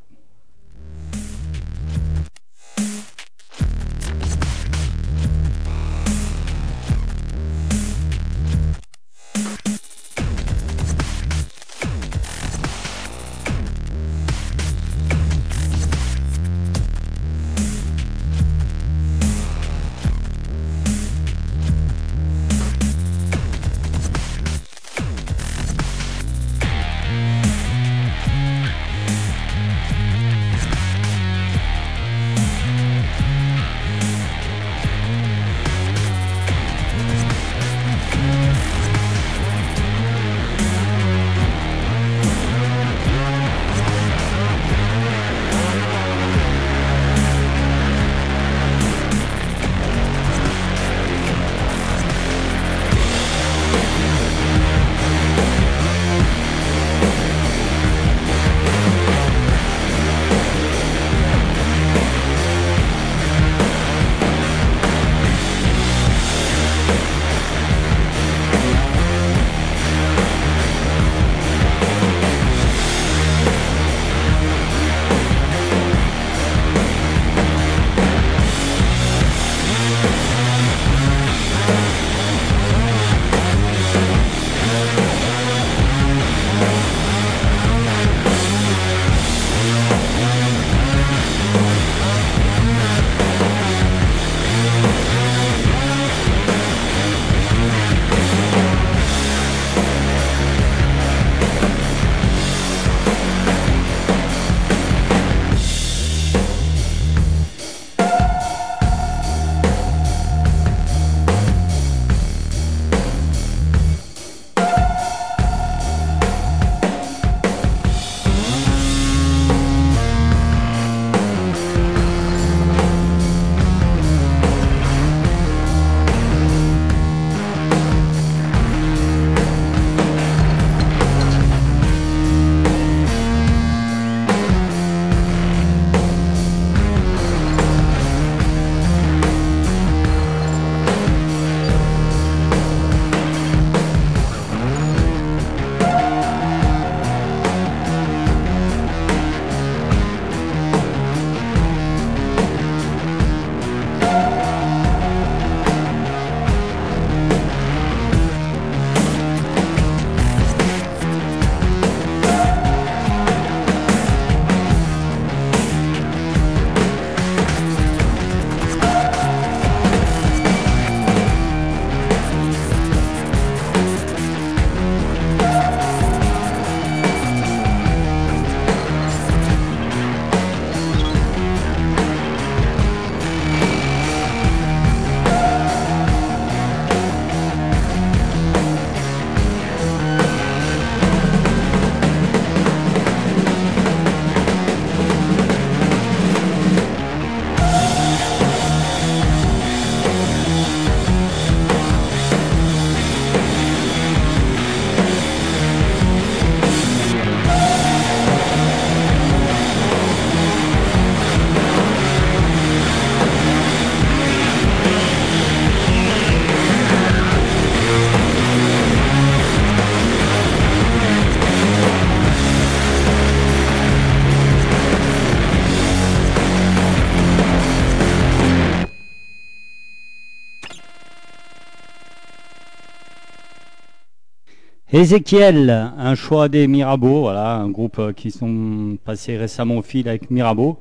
Ézéchiel, 234.94 235.90
un 235.98 236.14
choix 236.14 236.48
des 236.48 236.68
Mirabeau, 236.68 237.22
voilà, 237.22 237.56
un 237.56 237.68
groupe 237.68 237.98
euh, 237.98 238.12
qui 238.12 238.30
sont 238.30 238.96
passés 239.04 239.36
récemment 239.36 239.78
au 239.78 239.82
fil 239.82 240.08
avec 240.08 240.30
Mirabeau. 240.30 240.78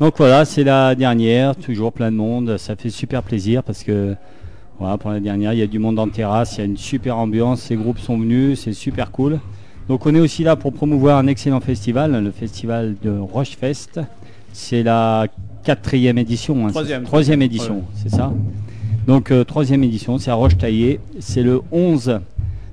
Donc 0.00 0.14
voilà, 0.16 0.46
c'est 0.46 0.64
la 0.64 0.94
dernière, 0.94 1.54
toujours 1.54 1.92
plein 1.92 2.10
de 2.10 2.16
monde, 2.16 2.56
ça 2.56 2.74
fait 2.74 2.88
super 2.88 3.22
plaisir 3.22 3.62
parce 3.62 3.84
que 3.84 4.14
voilà, 4.78 4.96
pour 4.96 5.10
la 5.10 5.20
dernière, 5.20 5.52
il 5.52 5.58
y 5.58 5.62
a 5.62 5.66
du 5.66 5.78
monde 5.78 5.98
en 5.98 6.08
terrasse, 6.08 6.56
il 6.56 6.60
y 6.60 6.62
a 6.62 6.64
une 6.64 6.78
super 6.78 7.18
ambiance, 7.18 7.60
ces 7.60 7.76
groupes 7.76 7.98
sont 7.98 8.16
venus, 8.16 8.60
c'est 8.60 8.72
super 8.72 9.10
cool. 9.10 9.40
Donc 9.88 10.06
on 10.06 10.14
est 10.14 10.20
aussi 10.20 10.42
là 10.42 10.56
pour 10.56 10.72
promouvoir 10.72 11.18
un 11.18 11.26
excellent 11.26 11.60
festival, 11.60 12.24
le 12.24 12.30
festival 12.30 12.94
de 13.02 13.10
Rochefest. 13.10 14.00
C'est 14.54 14.82
la 14.82 15.26
quatrième 15.64 16.16
édition, 16.16 16.66
hein, 16.66 16.70
Troisième. 17.04 17.42
édition, 17.42 17.82
c'est 17.94 18.08
ça. 18.08 18.32
Donc 19.06 19.30
euh, 19.30 19.44
troisième 19.44 19.84
édition, 19.84 20.16
c'est 20.16 20.30
à 20.30 20.34
Roche-Taillé, 20.34 21.00
c'est 21.18 21.42
le 21.42 21.60
11 21.72 22.20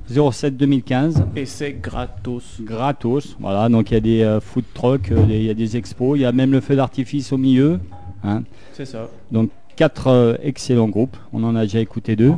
07 0.10 0.56
2015. 0.58 1.26
Et 1.36 1.45
c'est 1.45 1.74
gratos. 1.74 2.58
Gratos, 2.62 3.36
voilà, 3.39 3.70
donc 3.70 3.91
il 3.91 3.95
y 3.95 3.97
a 3.97 4.01
des 4.01 4.22
euh, 4.22 4.39
food 4.39 4.66
trucks, 4.74 5.12
euh, 5.12 5.26
il 5.28 5.43
y 5.43 5.49
a 5.49 5.53
des 5.53 5.78
expos, 5.78 6.18
il 6.18 6.22
y 6.22 6.26
a 6.26 6.32
même 6.32 6.51
le 6.51 6.62
feu 6.62 6.76
d'artifice 6.76 7.32
au 7.34 7.38
milieu. 7.38 7.80
hein. 8.24 8.43
C'est 8.74 8.86
ça. 8.86 9.10
Donc 9.32 9.49
quatre 9.76 10.08
euh, 10.08 10.36
excellents 10.43 10.88
groupes, 10.89 11.18
on 11.34 11.43
en 11.43 11.56
a 11.56 11.64
déjà 11.64 11.80
écouté 11.80 12.16
deux. 12.16 12.34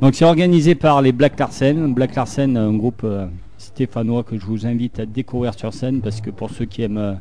Donc 0.00 0.14
c'est 0.14 0.24
organisé 0.24 0.74
par 0.74 1.02
les 1.02 1.12
Black 1.12 1.38
Larsen. 1.38 1.92
Black 1.94 2.14
Larsen, 2.14 2.56
un 2.56 2.72
groupe 2.72 3.02
euh, 3.04 3.26
stéphanois 3.58 4.22
que 4.24 4.38
je 4.38 4.44
vous 4.46 4.66
invite 4.66 4.98
à 4.98 5.06
découvrir 5.06 5.54
sur 5.54 5.72
scène 5.74 6.00
parce 6.00 6.20
que 6.20 6.30
pour 6.30 6.50
ceux 6.50 6.64
qui 6.64 6.82
aiment 6.82 7.20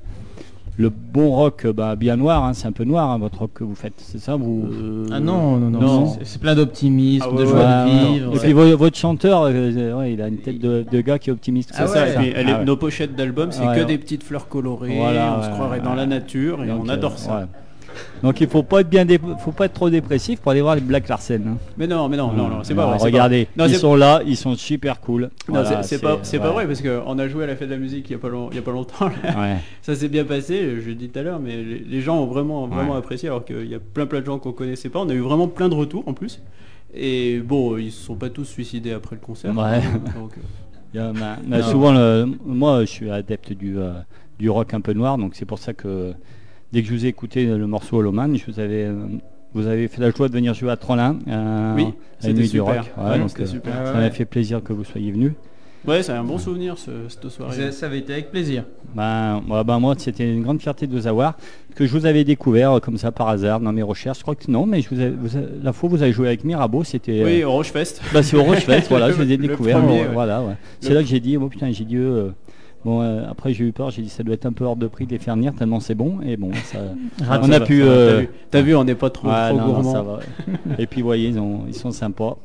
le 0.78 0.90
bon 0.90 1.30
rock, 1.32 1.66
euh, 1.66 1.74
bah, 1.74 1.96
bien 1.96 2.16
noir, 2.16 2.44
hein, 2.44 2.54
c'est 2.54 2.66
un 2.68 2.72
peu 2.72 2.84
noir 2.86 3.12
hein, 3.12 3.18
votre 3.20 3.40
rock 3.40 3.52
que 3.54 3.64
vous 3.64 3.76
faites, 3.76 3.94
c'est 3.98 4.18
ça 4.20 4.36
vous 4.36 4.68
Ah 5.12 5.20
non, 5.20 5.58
non, 5.58 5.70
non, 5.70 5.80
Non. 5.82 6.18
c'est- 6.24 6.40
plein 6.42 6.56
d'optimisme, 6.56 7.26
Ah 7.28 7.32
ouais, 7.34 7.42
de 7.42 7.46
joie 7.46 7.60
Ouais, 7.60 7.86
de 7.86 8.14
vivre. 8.14 8.36
Et 8.36 8.40
puis 8.40 8.54
vo- 8.54 8.78
votre 8.78 8.98
chanteur, 8.98 9.44
euh, 9.44 9.94
ouais, 10.00 10.14
il 10.14 10.22
a 10.22 10.28
une 10.28 10.38
tête 10.38 10.60
de, 10.60 10.84
de 10.90 11.02
gars 11.02 11.20
qui 11.20 11.30
est 11.30 11.34
optimiste. 11.34 11.72
C'est 11.76 11.84
Ah 11.84 11.88
ça, 11.88 12.04
ouais. 12.04 12.12
et 12.14 12.16
puis 12.16 12.34
elle 12.36 12.50
est- 12.50 12.54
Ah 12.54 12.60
ouais. 12.60 12.66
nos 12.66 12.78
pochettes 12.78 13.16
d'albums, 13.16 13.52
c'est 13.52 13.66
Ouais, 13.68 13.76
que 13.76 13.80
ouais. 13.82 13.86
des 13.86 13.98
petites 13.98 14.24
fleurs 14.24 14.48
colorées, 14.48 14.96
Voilà, 14.98 15.38
on 15.40 15.44
se 15.44 15.50
croirait 15.50 15.78
ouais, 15.80 15.84
dans 15.84 15.94
la 15.94 16.06
nature 16.08 16.64
et 16.64 16.68
Donc, 16.68 16.84
on 16.86 16.90
euh, 16.90 16.94
adore 16.94 17.18
ça. 17.18 17.48
Donc 18.24 18.40
il 18.42 18.48
faut 18.48 18.64
pas 18.64 18.82
être 18.82 18.90
bien, 18.90 19.06
faut 19.40 19.52
pas 19.52 19.66
être 19.66 19.74
trop 19.74 19.90
dépressif 19.90 20.40
pour 20.40 20.52
aller 20.52 20.62
voir 20.62 20.76
les 20.76 20.82
Black 20.82 21.08
Larsen. 21.08 21.44
hein. 21.48 21.58
Mais 21.78 21.88
non, 21.88 22.08
mais 22.10 22.18
non, 22.18 22.32
non, 22.32 22.48
non, 22.50 22.64
c'est 22.64 22.76
pas 22.76 22.84
Alors, 22.84 22.96
vrai. 22.98 23.04
Regardez. 23.06 23.48
Non, 23.58 23.66
ils 23.66 23.72
c'est- 23.74 23.80
sont 23.80 23.96
là, 23.96 24.22
ils 24.26 24.38
sont 24.38 24.56
super 24.56 25.00
cool. 25.02 25.24
non, 25.24 25.30
Voilà, 25.48 25.84
c'est- 25.84 25.96
c'est 25.98 26.02
pas, 26.02 26.20
c'est 26.24 26.40
pas 26.40 26.48
ouais. 26.50 26.66
vrai 26.66 26.68
parce 26.68 26.82
qu'on 26.82 27.18
a 27.20 27.28
joué 27.28 27.44
à 27.44 27.48
la 27.48 27.56
fête 27.56 27.70
de 27.70 27.74
la 27.74 27.80
musique 27.80 28.10
il 28.10 28.14
y 28.14 28.16
a 28.16 28.20
pas, 28.20 28.30
long- 28.30 28.50
il 28.52 28.56
y 28.56 28.60
a 28.60 28.62
pas 28.62 28.72
longtemps. 28.72 29.06
là. 29.06 29.40
Ouais. 29.40 29.58
Ça 29.82 29.96
s'est 29.96 30.08
bien 30.10 30.24
passé, 30.26 30.78
je 30.82 30.90
l'ai 30.90 30.96
dit 30.96 31.10
tout 31.10 31.20
à 31.20 31.24
l'heure, 31.24 31.40
mais 31.40 31.56
les, 31.58 31.80
les 31.80 32.02
gens 32.02 32.20
ont 32.20 32.28
vraiment, 32.28 32.68
vraiment 32.68 32.92
Ouais. 32.94 32.98
apprécié 33.00 33.30
alors 33.30 33.44
qu'il 33.46 33.66
y 33.68 33.76
a 33.76 33.80
plein 33.80 34.06
plein 34.06 34.22
de 34.22 34.26
gens 34.26 34.38
qu'on 34.40 34.52
connaissait 34.52 34.90
pas. 34.90 35.00
On 35.00 35.10
a 35.10 35.14
eu 35.14 35.20
vraiment 35.20 35.48
plein 35.48 35.70
de 35.70 35.76
retours 35.76 36.04
en 36.08 36.14
plus. 36.14 36.40
Et 36.94 37.40
bon, 37.40 37.78
ils 37.78 37.92
se 37.92 38.04
sont 38.06 38.16
pas 38.16 38.30
tous 38.30 38.46
suicidés 38.46 38.92
après 38.92 39.16
le 39.16 39.26
concert. 39.26 39.56
Ouais. 39.58 39.82
Donc, 40.16 40.32
euh, 40.38 40.42
Il 40.94 40.98
y 40.98 41.00
a- 41.00 41.14
ma- 41.14 41.38
ma- 41.48 41.60
Non. 41.60 41.64
souvent, 41.64 41.94
le- 41.94 42.28
moi, 42.46 42.82
je 42.82 42.86
suis 42.90 43.10
adepte 43.10 43.54
du, 43.54 43.78
euh, 43.80 43.94
du 44.38 44.50
rock 44.50 44.74
un 44.74 44.82
peu 44.82 44.92
noir, 44.92 45.18
donc 45.18 45.36
c'est 45.36 45.46
pour 45.46 45.58
ça 45.58 45.72
que 45.72 46.12
dès 46.72 46.82
que 46.82 46.88
je 46.88 46.94
vous 46.94 47.06
ai 47.06 47.10
écouté 47.10 47.46
le 47.46 47.68
morceau 47.68 47.98
Holoman, 47.98 48.36
je 48.38 48.52
vous 48.52 48.60
avais, 48.60 48.86
euh, 48.86 49.06
vous 49.54 49.68
avez 49.68 49.88
fait 49.88 50.02
la 50.02 50.12
joie 50.12 50.28
de 50.30 50.34
venir 50.34 50.54
jouer 50.54 50.72
à 50.72 50.78
Trollin, 50.78 51.18
euh, 51.28 51.76
Oui, 51.76 51.88
à 52.24 52.28
la 52.28 52.34
nuit 52.34 52.44
du 52.44 52.48
super. 52.48 52.66
rock. 52.66 52.92
Ouais, 52.98 53.20
donc, 53.20 53.30
c'était 53.30 53.44
euh, 53.44 53.48
super. 53.48 53.74
Ça 53.86 53.94
m'a 53.94 54.10
fait 54.12 54.26
plaisir 54.26 54.64
que 54.64 54.74
vous 54.74 54.84
soyez 54.84 55.12
venu. 55.12 55.34
Ouais, 55.88 56.04
c'est 56.04 56.12
un 56.12 56.24
bon 56.24 56.38
souvenir 56.38 56.78
ce, 56.78 56.92
cette 57.10 57.28
soirée. 57.30 57.56
Ça, 57.56 57.72
ça 57.72 57.86
avait 57.88 57.98
été 57.98 58.14
avec 58.14 58.30
plaisir. 58.30 58.66
Ben, 58.94 59.42
ben, 59.66 59.80
moi, 59.80 59.96
c'était 59.98 60.32
une 60.32 60.44
grande 60.44 60.62
fierté 60.62 60.86
de 60.86 60.94
vous 60.96 61.08
avoir, 61.08 61.38
que 61.74 61.88
je 61.88 61.92
vous 61.92 62.06
avais 62.06 62.24
découvert 62.24 62.80
comme 62.82 63.00
ça 63.00 63.12
par 63.12 63.30
hasard 63.30 63.60
dans 63.60 63.72
mes 63.72 63.82
recherches. 63.82 64.20
Je 64.20 64.22
crois 64.22 64.36
que 64.36 64.50
non, 64.52 64.68
mais 64.68 64.82
je 64.82 64.90
vous 64.90 65.18
vous 65.20 65.40
la 65.64 65.74
fois 65.74 65.90
où 65.90 65.94
vous 65.94 66.04
avez 66.04 66.14
joué 66.14 66.28
avec 66.28 66.44
Mirabeau, 66.44 66.84
c'était. 66.84 67.24
Oui, 67.26 67.44
au 67.44 67.52
Rochefest. 67.52 68.00
Bah, 68.14 68.22
c'est 68.22 68.38
au 68.38 68.44
Rochefest, 68.44 68.90
voilà, 68.90 69.12
je 69.12 69.20
les 69.24 69.34
ai 69.34 69.38
premier, 69.50 69.74
ouais. 69.74 70.10
Voilà, 70.14 70.44
ouais. 70.44 70.54
C'est 70.82 70.94
là 70.94 71.02
que 71.02 71.08
j'ai 71.08 71.20
dit, 71.20 71.36
oh 71.38 71.48
putain, 71.48 71.72
j'ai 71.72 71.86
dit, 71.86 71.98
euh, 71.98 72.30
bon, 72.86 73.02
euh, 73.02 73.24
après 73.30 73.54
j'ai 73.54 73.66
eu 73.66 73.72
peur, 73.72 73.90
j'ai 73.92 74.02
dit, 74.02 74.10
ça 74.10 74.24
doit 74.24 74.34
être 74.34 74.46
un 74.46 74.54
peu 74.54 74.66
hors 74.66 74.76
de 74.76 74.88
prix 74.88 75.06
de 75.06 75.12
les 75.12 75.20
faire 75.20 75.36
venir 75.36 75.54
tellement 75.54 75.80
c'est 75.80 75.96
bon, 75.96 76.20
et 76.22 76.38
bon, 76.38 76.52
ça, 76.66 76.80
Ah, 77.30 77.40
on 77.42 77.48
ça 77.48 77.56
a 77.56 77.60
va, 77.60 77.66
pu. 77.66 77.82
euh, 77.84 78.24
T'as 78.50 78.62
vu, 78.62 78.76
on 78.76 78.84
n'est 78.84 78.96
pas 78.96 79.10
trop, 79.10 79.28
ouais, 79.30 79.50
trop 79.50 79.58
non, 79.58 79.68
non, 79.68 79.74
gourmand. 79.74 79.92
ça 79.92 80.02
va. 80.02 80.20
et 80.80 80.88
puis, 80.88 81.02
vous 81.02 81.08
voyez, 81.08 81.30
ils, 81.30 81.40
ont- 81.40 81.64
ils 81.68 81.74
sont 81.76 81.92
sympas. 81.92 82.38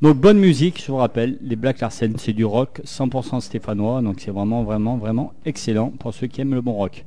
Donc, 0.00 0.16
bonne 0.16 0.38
musique, 0.38 0.80
je 0.84 0.92
vous 0.92 0.98
rappelle, 0.98 1.38
les 1.42 1.56
Black 1.56 1.80
Larsen, 1.80 2.14
c'est 2.18 2.32
du 2.32 2.44
rock 2.44 2.80
100% 2.84 3.40
stéphanois, 3.40 4.00
donc 4.00 4.20
c'est 4.20 4.30
vraiment, 4.30 4.62
vraiment, 4.62 4.96
vraiment 4.96 5.32
excellent 5.44 5.90
pour 5.98 6.14
ceux 6.14 6.28
qui 6.28 6.40
aiment 6.40 6.54
le 6.54 6.60
bon 6.60 6.72
rock. 6.74 7.04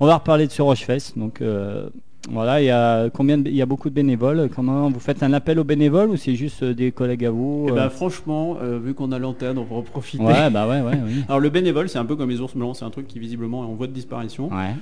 On 0.00 0.06
va 0.06 0.16
reparler 0.16 0.46
de 0.46 0.52
ce 0.52 0.60
Rochefest, 0.62 1.16
donc. 1.18 1.40
euh, 1.40 1.88
voilà, 2.30 2.62
il 2.62 2.66
y 2.66 2.70
a 2.70 3.10
combien 3.10 3.36
de- 3.38 3.48
il 3.50 3.54
y 3.56 3.60
a 3.62 3.66
beaucoup 3.66 3.90
de 3.90 3.94
bénévoles. 3.94 4.48
Comment 4.54 4.88
vous 4.90 5.00
faites 5.00 5.22
un 5.22 5.32
appel 5.32 5.58
aux 5.58 5.64
bénévoles 5.64 6.10
ou 6.10 6.16
c'est 6.16 6.34
juste 6.34 6.62
euh, 6.62 6.72
des 6.74 6.90
collègues 6.90 7.24
à 7.26 7.30
vous 7.30 7.66
Eh 7.68 7.72
euh 7.72 7.74
ben, 7.74 7.90
franchement, 7.90 8.56
euh, 8.62 8.78
vu 8.82 8.94
qu'on 8.94 9.12
a 9.12 9.18
l'antenne, 9.18 9.58
on 9.58 9.64
va 9.64 9.76
en 9.76 9.82
profiter. 9.82 10.22
Ouais, 10.24 10.50
bah 10.50 10.66
ouais, 10.68 10.80
ouais, 10.80 10.98
oui. 11.04 11.22
Alors 11.28 11.40
le 11.40 11.50
bénévole, 11.50 11.88
c'est 11.88 11.98
un 11.98 12.04
peu 12.06 12.16
comme 12.16 12.30
les 12.30 12.40
ours 12.40 12.54
blancs, 12.56 12.76
c'est 12.76 12.84
un 12.84 12.90
truc 12.90 13.06
qui 13.06 13.18
visiblement 13.18 13.62
est 13.64 13.66
en 13.66 13.74
voie 13.74 13.86
de 13.86 13.92
disparition. 13.92 14.48
Ouais. 14.48 14.74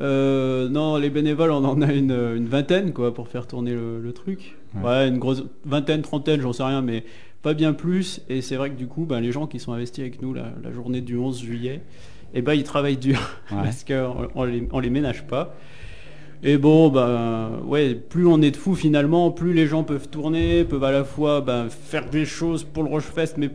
Euh, 0.00 0.68
non, 0.68 0.96
les 0.96 1.10
bénévoles, 1.10 1.50
on 1.50 1.64
en 1.64 1.80
a 1.82 1.92
une, 1.92 2.12
une 2.12 2.46
vingtaine 2.46 2.92
quoi 2.92 3.12
pour 3.14 3.28
faire 3.28 3.46
tourner 3.46 3.72
le, 3.72 4.00
le 4.00 4.12
truc. 4.12 4.56
Ouais. 4.74 4.82
Ouais. 4.82 5.08
une 5.08 5.18
grosse 5.18 5.44
vingtaine, 5.64 6.02
trentaine, 6.02 6.40
j'en 6.40 6.52
sais 6.52 6.62
rien, 6.62 6.82
mais 6.82 7.04
pas 7.42 7.54
bien 7.54 7.72
plus. 7.72 8.20
Et 8.28 8.40
c'est 8.40 8.56
vrai 8.56 8.70
que 8.70 8.76
du 8.76 8.86
coup, 8.86 9.04
ben, 9.06 9.20
les 9.20 9.32
gens 9.32 9.46
qui 9.46 9.58
sont 9.58 9.72
investis 9.72 10.00
avec 10.02 10.20
nous 10.22 10.34
la, 10.34 10.52
la 10.62 10.72
journée 10.72 11.00
du 11.00 11.16
11 11.16 11.40
juillet, 11.40 11.80
et 12.34 12.42
ben 12.42 12.52
ils 12.54 12.64
travaillent 12.64 12.96
dur 12.98 13.18
Ouais. 13.50 13.58
parce 13.62 13.84
qu'on 13.84 14.28
on 14.34 14.44
les, 14.44 14.68
on 14.72 14.80
les 14.80 14.90
ménage 14.90 15.26
pas. 15.26 15.54
Et 16.42 16.56
bon, 16.56 16.88
ben 16.88 17.50
ouais, 17.66 17.94
plus 17.94 18.26
on 18.26 18.40
est 18.42 18.50
de 18.52 18.56
fous 18.56 18.74
finalement, 18.76 19.30
plus 19.32 19.52
les 19.52 19.66
gens 19.66 19.82
peuvent 19.82 20.08
tourner, 20.08 20.64
peuvent 20.64 20.84
à 20.84 20.92
la 20.92 21.04
fois 21.04 21.40
ben, 21.40 21.68
faire 21.68 22.08
des 22.08 22.24
choses 22.24 22.62
pour 22.64 22.84
le 22.84 22.90
Rochefest, 22.90 23.34
mais 23.38 23.50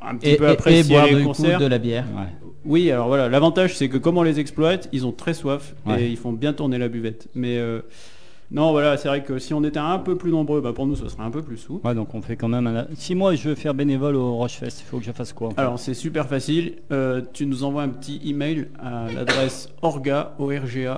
un 0.00 0.16
petit 0.16 0.30
Et, 0.30 0.36
peu 0.36 0.54
et 0.66 0.82
boire 0.84 1.06
les 1.06 1.14
du 1.16 1.20
coup 1.22 1.26
concerts. 1.28 1.58
de 1.60 1.66
la 1.66 1.78
bière. 1.78 2.04
Ouais. 2.16 2.48
Oui, 2.64 2.90
alors 2.90 3.06
voilà, 3.08 3.28
l'avantage 3.28 3.76
c'est 3.76 3.88
que 3.88 3.98
comme 3.98 4.18
on 4.18 4.22
les 4.22 4.40
exploite, 4.40 4.88
ils 4.92 5.06
ont 5.06 5.12
très 5.12 5.34
soif 5.34 5.74
Ouais. 5.86 6.04
et 6.04 6.08
ils 6.08 6.16
font 6.16 6.32
bien 6.32 6.52
tourner 6.52 6.78
la 6.78 6.88
buvette. 6.88 7.28
Mais 7.34 7.58
euh, 7.58 7.80
non, 8.50 8.70
voilà, 8.70 8.96
c'est 8.96 9.08
vrai 9.08 9.22
que 9.24 9.38
si 9.38 9.52
on 9.54 9.64
était 9.64 9.78
un 9.78 9.98
peu 9.98 10.16
plus 10.16 10.30
nombreux, 10.30 10.60
bah, 10.60 10.72
pour 10.72 10.86
nous 10.86 10.94
ce 10.96 11.08
serait 11.08 11.24
un 11.24 11.30
peu 11.30 11.42
plus 11.42 11.56
sous. 11.56 11.80
Ouais, 11.84 11.94
donc 11.94 12.14
on 12.14 12.22
fait 12.22 12.36
quand 12.36 12.48
même 12.48 12.66
un... 12.66 12.86
Si 12.94 13.14
moi 13.14 13.34
je 13.34 13.48
veux 13.48 13.54
faire 13.54 13.74
bénévole 13.74 14.14
au 14.16 14.34
Rochefest, 14.36 14.80
il 14.80 14.84
faut 14.84 14.98
que 14.98 15.04
je 15.04 15.12
fasse 15.12 15.32
quoi? 15.32 15.50
Alors 15.56 15.78
c'est 15.78 15.94
super 15.94 16.26
facile, 16.26 16.74
Euh, 16.92 17.22
tu 17.32 17.46
nous 17.46 17.64
envoies 17.64 17.82
un 17.82 17.88
petit 17.88 18.20
email 18.24 18.68
à 18.78 19.06
l'adresse 19.12 19.68
orga, 19.82 20.34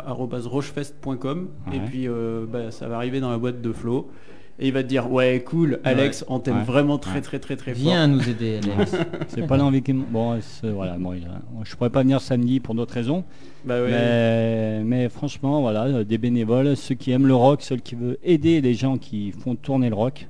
arroba, 0.07 0.39
rochefest.com 0.45 1.49
et 1.73 1.81
puis 1.81 2.07
euh, 2.09 2.45
bah, 2.47 2.71
ça 2.71 2.89
va 2.89 2.97
arriver 2.97 3.21
dans 3.21 3.31
la 3.31 3.39
boîte 3.39 3.61
de 3.63 3.73
Flo. 3.73 4.11
Et 4.61 4.67
il 4.69 4.73
va 4.73 4.83
te 4.83 4.89
dire 4.89 5.11
ouais 5.13 5.45
cool 5.47 5.79
Alex 5.85 6.25
on 6.29 6.41
t'aime 6.41 6.57
Ouais. 6.59 6.63
vraiment 6.65 6.99
très 6.99 7.21
très 7.21 7.39
très 7.39 7.55
très 7.57 7.75
fort. 7.75 7.81
Viens 7.83 8.09
nous 8.09 8.29
aider, 8.29 8.59
Alex. 8.75 8.97
C'est 9.29 9.47
pas 9.47 9.57
l'envie 9.57 9.83
qui 9.83 9.93
me- 9.93 10.03
Bon, 10.03 10.37
voilà, 10.65 10.97
bon, 10.99 11.15
je 11.63 11.77
pourrais 11.77 11.91
pas 11.91 12.03
venir 12.03 12.21
samedi 12.21 12.59
pour 12.59 12.75
d'autres 12.75 12.95
raisons. 12.95 13.23
Bah 13.65 13.81
ouais. 13.81 13.91
Mais, 13.91 14.83
mais 14.85 15.09
franchement, 15.09 15.61
voilà, 15.61 16.03
des 16.03 16.19
bénévoles, 16.19 16.77
ceux 16.77 16.97
qui 16.97 17.13
aiment 17.13 17.27
le 17.29 17.35
rock, 17.37 17.63
ceux 17.63 17.77
qui 17.77 17.95
veulent 17.95 18.19
aider 18.25 18.61
les 18.61 18.75
gens 18.75 18.99
qui 18.99 19.31
font 19.33 19.55
tourner 19.55 19.91
le 19.91 19.95
rock. 19.95 20.27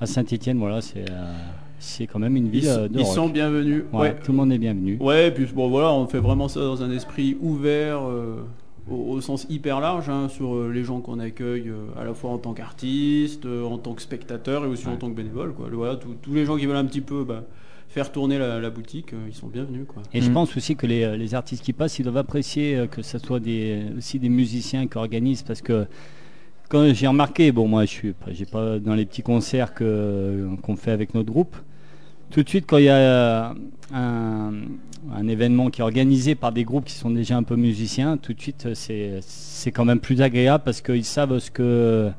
À 0.00 0.06
Saint-Etienne, 0.06 0.58
voilà, 0.58 0.80
c'est 0.80 1.08
euh, 1.10 1.32
c'est 1.80 2.06
quand 2.08 2.18
même 2.18 2.36
une 2.36 2.46
Ils, 2.46 2.50
ville 2.60 2.68
euh, 2.68 2.88
de 2.88 2.98
ils 2.98 3.04
rock. 3.04 3.14
sont 3.14 3.28
bienvenus. 3.28 3.82
Ouais, 3.92 4.00
Ouais. 4.00 4.16
Tout 4.24 4.32
le 4.32 4.38
monde 4.38 4.52
est 4.52 4.58
bienvenu. 4.58 4.96
Ouais, 5.00 5.28
et 5.28 5.30
puis 5.30 5.46
bon 5.54 5.68
voilà, 5.68 5.92
on 5.92 6.06
fait 6.06 6.18
vraiment 6.20 6.48
ça 6.48 6.60
dans 6.60 6.82
un 6.82 6.90
esprit 6.90 7.36
ouvert, 7.40 8.00
euh, 8.08 8.42
au, 8.90 9.12
au 9.12 9.20
sens 9.20 9.46
hyper 9.50 9.80
large, 9.80 10.08
hein, 10.08 10.28
sur 10.28 10.54
euh, 10.54 10.70
les 10.72 10.84
gens 10.84 11.00
qu'on 11.00 11.18
accueille 11.18 11.68
euh, 11.68 11.86
à 12.00 12.04
la 12.04 12.14
fois 12.14 12.30
en 12.30 12.38
tant 12.38 12.54
qu'artiste, 12.54 13.46
euh, 13.46 13.64
en 13.64 13.78
tant 13.78 13.94
que 13.94 14.02
spectateur 14.02 14.64
et 14.64 14.68
aussi 14.68 14.86
en 14.88 14.96
tant 14.96 15.08
que 15.10 15.14
bénévole. 15.16 15.52
Quoi. 15.54 15.68
Voilà, 15.72 15.96
tous- 15.96 16.14
tous 16.22 16.34
les 16.34 16.44
gens 16.44 16.56
qui 16.56 16.66
veulent 16.66 16.76
un 16.76 16.84
petit 16.86 17.00
peu 17.00 17.24
bah, 17.24 17.44
faire 17.88 18.12
tourner 18.12 18.38
la, 18.38 18.60
la 18.60 18.70
boutique, 18.70 19.12
euh, 19.14 19.26
ils 19.28 19.34
sont 19.34 19.46
bienvenus. 19.48 19.86
Quoi. 19.88 20.02
Et 20.12 20.20
je 20.20 20.30
Mm. 20.30 20.34
pense 20.34 20.56
aussi 20.56 20.76
que 20.76 20.86
les, 20.86 21.16
les 21.16 21.34
artistes 21.34 21.64
qui 21.64 21.72
passent, 21.72 21.98
ils 21.98 22.02
doivent 22.02 22.18
apprécier 22.18 22.76
euh, 22.76 22.86
que 22.86 23.02
ce 23.02 23.18
soit 23.18 23.40
des, 23.40 23.82
aussi 23.96 24.18
des 24.18 24.28
musiciens 24.28 24.86
qui 24.86 24.98
organisent 24.98 25.42
parce 25.42 25.62
que 25.62 25.86
quand 26.68 26.92
j'ai 26.92 27.06
remarqué, 27.06 27.50
bon 27.50 27.66
moi 27.66 27.86
je 27.86 27.90
suis 27.90 28.12
pas- 28.12 28.30
j'ai 28.32 28.44
pas 28.44 28.78
dans 28.78 28.94
les 28.94 29.06
petits 29.06 29.22
concerts 29.22 29.72
que 29.72 30.48
qu'on 30.62 30.76
fait 30.76 30.90
avec 30.90 31.14
notre 31.14 31.30
groupe, 31.32 31.56
tout 32.30 32.42
de 32.42 32.48
suite 32.48 32.64
quand 32.66 32.78
il 32.78 32.84
y 32.84 32.88
a 32.88 32.96
euh, 32.96 33.48
un, 33.94 34.52
un 35.14 35.28
événement 35.28 35.70
qui 35.70 35.80
est 35.80 35.84
organisé 35.84 36.34
par 36.34 36.52
des 36.52 36.64
groupes 36.64 36.84
qui 36.84 36.94
sont 36.94 37.10
déjà 37.10 37.36
un 37.36 37.42
peu 37.42 37.56
musiciens, 37.56 38.16
tout 38.16 38.32
de 38.34 38.40
suite 38.40 38.66
euh, 38.66 39.18
c'est 39.22 39.72
quand 39.72 39.84
même 39.84 40.00
plus 40.00 40.20
agréable 40.22 40.62
parce 40.64 40.80
qu'ils 40.80 41.04
savent 41.04 41.38
ce 41.38 41.50
que 41.50 42.10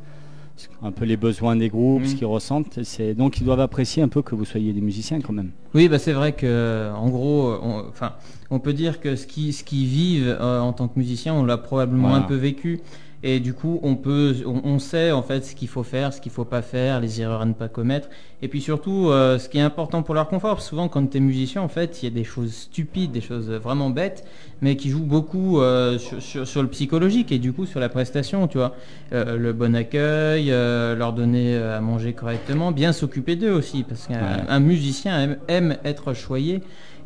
un 0.81 0.91
peu 0.91 1.05
les 1.05 1.15
besoins 1.15 1.55
des 1.55 1.69
groupes, 1.69 2.01
Mm. 2.03 2.05
ce 2.07 2.15
qu'ils 2.15 2.25
ressentent. 2.27 2.79
C'est 2.83 3.13
donc 3.13 3.39
ils 3.39 3.45
doivent 3.45 3.61
apprécier 3.61 4.03
un 4.03 4.09
peu 4.09 4.21
que 4.21 4.35
vous 4.35 4.43
soyez 4.43 4.73
des 4.73 4.81
musiciens 4.81 5.21
quand 5.21 5.31
même. 5.31 5.51
Oui, 5.73 5.87
bah 5.87 5.99
c'est 5.99 6.11
vrai 6.11 6.33
que 6.33 6.91
en 6.93 7.07
gros, 7.09 7.53
on, 7.61 7.85
enfin, 7.87 8.13
on 8.49 8.59
peut 8.59 8.73
dire 8.73 8.99
que 8.99 9.15
ce 9.15 9.25
qui 9.25 9.53
ce 9.53 9.63
qu'ils 9.63 9.85
vivent 9.87 10.35
euh, 10.39 10.59
en 10.59 10.73
tant 10.73 10.89
que 10.89 10.99
musicien, 10.99 11.33
on 11.33 11.45
l'a 11.45 11.57
probablement 11.57 12.09
Voilà. 12.09 12.23
un 12.25 12.27
peu 12.27 12.35
vécu. 12.35 12.81
Et 13.21 13.41
du 13.41 13.53
coup, 13.53 13.81
on 13.83 13.95
peut, 13.97 14.33
on, 14.45 14.61
on 14.63 14.79
sait 14.79 15.11
en 15.11 15.21
fait 15.21 15.43
ce 15.43 15.53
qu'il 15.53 15.67
faut 15.67 15.83
faire, 15.83 16.13
ce 16.13 16.21
qu'il 16.21 16.31
faut 16.31 16.45
pas 16.45 16.61
faire, 16.61 17.01
les 17.01 17.19
erreurs 17.19 17.41
à 17.41 17.45
ne 17.45 17.51
pas 17.53 17.67
commettre. 17.67 18.07
Et 18.41 18.47
puis 18.47 18.61
surtout, 18.61 19.09
euh, 19.09 19.37
ce 19.37 19.49
qui 19.49 19.57
est 19.57 19.61
important 19.61 20.03
pour 20.03 20.15
leur 20.15 20.29
confort, 20.29 20.51
parce 20.55 20.63
que 20.63 20.69
souvent 20.69 20.87
quand 20.87 21.05
tu 21.09 21.17
es 21.17 21.19
musicien, 21.19 21.61
en 21.61 21.67
fait, 21.67 22.01
il 22.01 22.05
y 22.05 22.07
a 22.07 22.15
des 22.15 22.23
choses 22.23 22.53
stupides, 22.53 23.11
des 23.11 23.19
choses 23.19 23.49
vraiment 23.51 23.89
bêtes, 23.89 24.23
mais 24.61 24.77
qui 24.77 24.89
jouent 24.89 25.03
beaucoup 25.03 25.59
euh, 25.59 25.97
sur, 25.97 26.21
sur- 26.21 26.47
sur 26.47 26.61
le 26.61 26.69
psychologique 26.69 27.33
et 27.33 27.39
du 27.39 27.51
coup 27.51 27.65
sur 27.65 27.81
la 27.81 27.89
prestation, 27.89 28.47
tu 28.47 28.57
vois. 28.57 28.73
Euh, 29.11 29.35
le 29.37 29.51
bon 29.51 29.75
accueil, 29.75 30.49
euh, 30.51 30.95
leur 30.95 31.11
donner 31.11 31.57
à 31.57 31.81
manger 31.81 32.13
correctement, 32.13 32.71
bien 32.71 32.93
s'occuper 32.93 33.35
d'eux 33.35 33.51
aussi, 33.51 33.83
parce 33.83 34.07
qu'un 34.07 34.45
Ouais. 34.47 34.59
musicien 34.61 35.19
aime, 35.21 35.37
aime 35.49 35.77
être 35.83 36.13
choyé. 36.13 36.61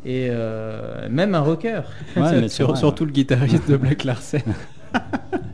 Et 0.06 0.28
euh, 0.30 1.08
même 1.10 1.34
un 1.34 1.40
rocker. 1.40 1.80
Ouais, 2.16 2.22
mais 2.40 2.48
Sur- 2.48 2.76
surtout 2.76 3.04
le 3.04 3.10
guitariste 3.10 3.68
de 3.68 3.76
Black 3.76 4.04
Larsen. 4.04 4.42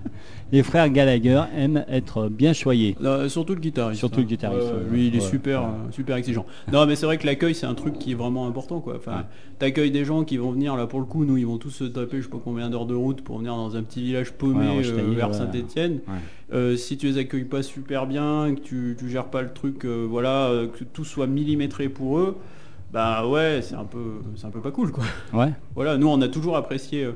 Les 0.52 0.62
frères 0.62 0.88
Gallagher 0.90 1.42
aiment 1.56 1.84
être 1.88 2.28
bien 2.28 2.52
choyés. 2.52 2.96
Non, 3.00 3.28
surtout 3.28 3.54
le 3.54 3.60
guitariste. 3.60 3.98
Surtout 3.98 4.18
le 4.18 4.24
hein. 4.24 4.26
guitariste, 4.26 4.72
lui, 4.90 5.06
il 5.08 5.14
est 5.16 5.20
Ouais. 5.20 5.24
super, 5.28 5.62
Ouais. 5.62 5.66
euh, 5.68 5.92
super 5.92 6.16
exigeant. 6.16 6.44
Non, 6.72 6.86
mais 6.86 6.96
c'est 6.96 7.06
vrai 7.06 7.18
que 7.18 7.26
l'accueil, 7.26 7.54
c'est 7.54 7.66
un 7.66 7.74
truc 7.74 7.98
qui 7.98 8.12
est 8.12 8.14
vraiment 8.16 8.46
important, 8.46 8.80
quoi. 8.80 8.94
Enfin, 8.96 9.26
t'accueilles 9.58 9.90
des 9.90 10.04
gens 10.04 10.24
qui 10.24 10.36
vont 10.38 10.50
venir 10.50 10.76
là 10.76 10.86
pour 10.86 10.98
le 11.00 11.06
coup. 11.06 11.24
Nous, 11.24 11.36
ils 11.36 11.46
vont 11.46 11.58
tous 11.58 11.70
se 11.70 11.84
taper, 11.84 12.18
je 12.18 12.22
sais 12.24 12.28
pas 12.28 12.40
combien 12.42 12.68
d'heures 12.70 12.86
de 12.86 12.94
route 12.94 13.20
pour 13.22 13.38
venir 13.38 13.54
dans 13.54 13.76
un 13.76 13.82
petit 13.82 14.02
village 14.02 14.32
paumé 14.32 14.66
euh, 14.84 15.14
vers. 15.14 15.34
Saint-Étienne. 15.34 16.00
Si 16.76 16.96
tu 16.96 17.06
les 17.06 17.18
accueilles 17.18 17.44
pas 17.44 17.62
super 17.62 18.06
bien, 18.06 18.52
que 18.54 18.60
tu, 18.60 18.96
tu 18.98 19.08
gères 19.08 19.26
pas 19.26 19.42
le 19.42 19.52
truc, 19.52 19.84
euh, 19.84 20.06
voilà, 20.08 20.46
euh, 20.48 20.66
que 20.66 20.82
tout 20.84 21.04
soit 21.04 21.26
millimétré 21.28 21.88
pour 21.88 22.18
eux. 22.18 22.36
Bah 22.92 23.24
ouais, 23.28 23.60
c'est 23.62 23.76
un 23.76 23.84
peu, 23.84 24.14
c'est 24.34 24.46
un 24.46 24.50
peu 24.50 24.60
pas 24.60 24.72
cool, 24.72 24.90
quoi. 24.90 25.04
Ouais. 25.32 25.52
Voilà, 25.76 25.96
nous, 25.96 26.08
on 26.08 26.20
a 26.22 26.28
toujours 26.28 26.56
apprécié. 26.56 27.08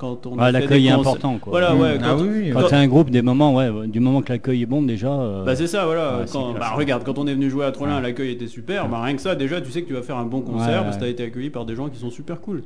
Quand 0.00 0.26
on 0.26 0.36
l'accueil 0.36 0.86
est 0.86 0.90
important. 0.90 1.38
Quoi. 1.38 1.50
Voilà, 1.50 1.74
ouais. 1.76 1.98
Ah 2.02 2.14
quand- 2.16 2.22
oui, 2.22 2.28
oui, 2.32 2.50
Quand 2.52 2.62
quand- 2.62 2.68
t'as 2.68 2.78
un 2.78 2.86
groupe, 2.88 3.10
des 3.10 3.20
moments, 3.22 3.54
ouais, 3.54 3.68
du 3.86 4.00
moment 4.00 4.22
que 4.22 4.32
l'accueil 4.32 4.62
est 4.62 4.66
bon, 4.66 4.82
déjà. 4.82 5.12
euh, 5.12 5.44
Bah 5.44 5.54
c'est 5.54 5.66
ça, 5.66 5.84
voilà. 5.84 6.18
ouais, 6.18 6.24
Quand- 6.32 6.52
bah, 6.54 6.72
regarde, 6.74 7.04
quand 7.04 7.18
on 7.18 7.26
est 7.26 7.34
venu 7.34 7.50
jouer 7.50 7.66
à 7.66 7.72
Trollin, 7.72 8.00
l'accueil 8.00 8.30
était 8.32 8.46
super. 8.46 8.88
Bah 8.88 9.02
rien 9.02 9.14
que 9.14 9.20
ça, 9.22 9.34
déjà, 9.34 9.60
tu 9.60 9.70
sais 9.70 9.82
que 9.82 9.88
tu 9.88 9.94
vas 9.94 10.02
faire 10.02 10.16
un 10.16 10.24
bon 10.24 10.40
concert 10.40 10.78
Ouais, 10.78 10.84
parce 10.84 10.96
que 10.96 11.02
ouais. 11.02 11.08
t'as 11.08 11.12
été 11.12 11.22
accueilli 11.24 11.50
par 11.50 11.66
des 11.66 11.74
gens 11.76 11.88
qui 11.88 11.98
sont 11.98 12.10
super 12.10 12.40
cool. 12.40 12.62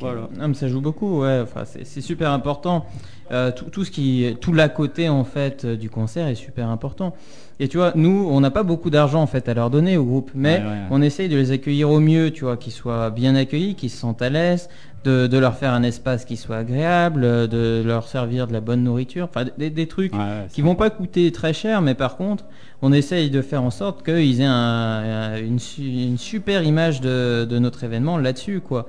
Voilà. 0.00 0.28
Non, 0.38 0.48
mais 0.48 0.54
ça 0.54 0.68
joue 0.68 0.80
beaucoup, 0.80 1.20
ouais. 1.22 1.40
Enfin, 1.42 1.62
c'est 1.64 2.00
super 2.00 2.30
important. 2.30 2.86
Euh, 3.32 3.50
tout, 3.50 3.64
tout 3.66 3.84
ce 3.84 3.90
qui, 3.90 4.36
tout 4.40 4.52
l'à 4.52 4.68
côté 4.68 5.08
en 5.08 5.24
fait 5.24 5.64
euh, 5.64 5.76
du 5.76 5.90
concert 5.90 6.28
est 6.28 6.34
super 6.36 6.68
important. 6.68 7.14
Et 7.58 7.66
tu 7.68 7.76
vois, 7.76 7.92
nous, 7.96 8.28
on 8.30 8.40
n'a 8.40 8.50
pas 8.52 8.62
beaucoup 8.62 8.90
d'argent 8.90 9.20
en 9.22 9.26
fait 9.26 9.48
à 9.48 9.54
leur 9.54 9.70
donner 9.70 9.96
au 9.96 10.04
groupe, 10.04 10.30
mais 10.34 10.58
Ouais, 10.58 10.62
ouais, 10.62 10.64
ouais. 10.66 10.78
on 10.90 11.02
essaye 11.02 11.28
de 11.28 11.36
les 11.36 11.50
accueillir 11.50 11.90
au 11.90 11.98
mieux, 12.00 12.30
tu 12.30 12.44
vois, 12.44 12.56
qu'ils 12.56 12.72
soient 12.72 13.10
bien 13.10 13.34
accueillis, 13.34 13.74
qu'ils 13.74 13.90
se 13.90 13.96
sentent 13.96 14.22
à 14.22 14.28
l'aise, 14.30 14.68
de, 15.04 15.26
de 15.26 15.38
leur 15.38 15.54
faire 15.56 15.72
un 15.72 15.82
espace 15.82 16.24
qui 16.24 16.36
soit 16.36 16.56
agréable, 16.58 17.22
euh, 17.24 17.46
de 17.46 17.82
leur 17.86 18.06
servir 18.08 18.46
de 18.46 18.52
la 18.52 18.60
bonne 18.60 18.82
nourriture, 18.84 19.24
enfin 19.28 19.44
des, 19.56 19.70
des 19.70 19.86
trucs 19.88 20.12
qui 20.52 20.62
vont 20.62 20.74
pas 20.74 20.90
coûter 20.90 21.30
très 21.32 21.52
cher, 21.52 21.80
mais 21.82 21.94
par 21.94 22.16
contre, 22.16 22.44
on 22.82 22.92
essaye 22.92 23.30
de 23.30 23.40
faire 23.42 23.62
en 23.62 23.70
sorte 23.70 24.04
qu'ils 24.04 24.40
aient 24.40 24.44
un- 24.44 24.52
un- 24.52 25.36
une, 25.38 25.58
su- 25.58 25.82
une 25.82 26.18
super 26.18 26.62
image 26.62 27.00
de, 27.00 27.44
de 27.48 27.58
notre 27.58 27.82
événement 27.84 28.18
là-dessus, 28.18 28.60
quoi. 28.60 28.88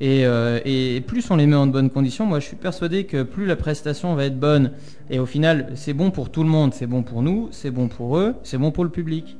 Et, 0.00 0.24
euh, 0.26 0.60
et 0.64 1.00
plus 1.06 1.28
on 1.30 1.36
les 1.36 1.46
met 1.46 1.56
en 1.56 1.66
de 1.66 1.72
bonnes 1.72 1.90
conditions, 1.90 2.24
moi 2.24 2.38
je 2.40 2.46
suis 2.46 2.56
persuadé 2.56 3.04
que 3.04 3.24
plus 3.24 3.46
la 3.46 3.56
prestation 3.56 4.14
va 4.14 4.26
être 4.26 4.38
bonne. 4.38 4.72
Et 5.10 5.18
au 5.18 5.26
final, 5.26 5.72
c'est 5.74 5.92
bon 5.94 6.10
pour 6.12 6.30
tout 6.30 6.42
le 6.44 6.48
monde, 6.48 6.72
c'est 6.72 6.86
bon 6.86 7.02
pour 7.02 7.22
nous, 7.22 7.48
c'est 7.50 7.70
bon 7.72 7.88
pour 7.88 8.16
eux, 8.18 8.34
c'est 8.44 8.58
bon 8.58 8.70
pour 8.70 8.84
le 8.84 8.90
public. 8.90 9.36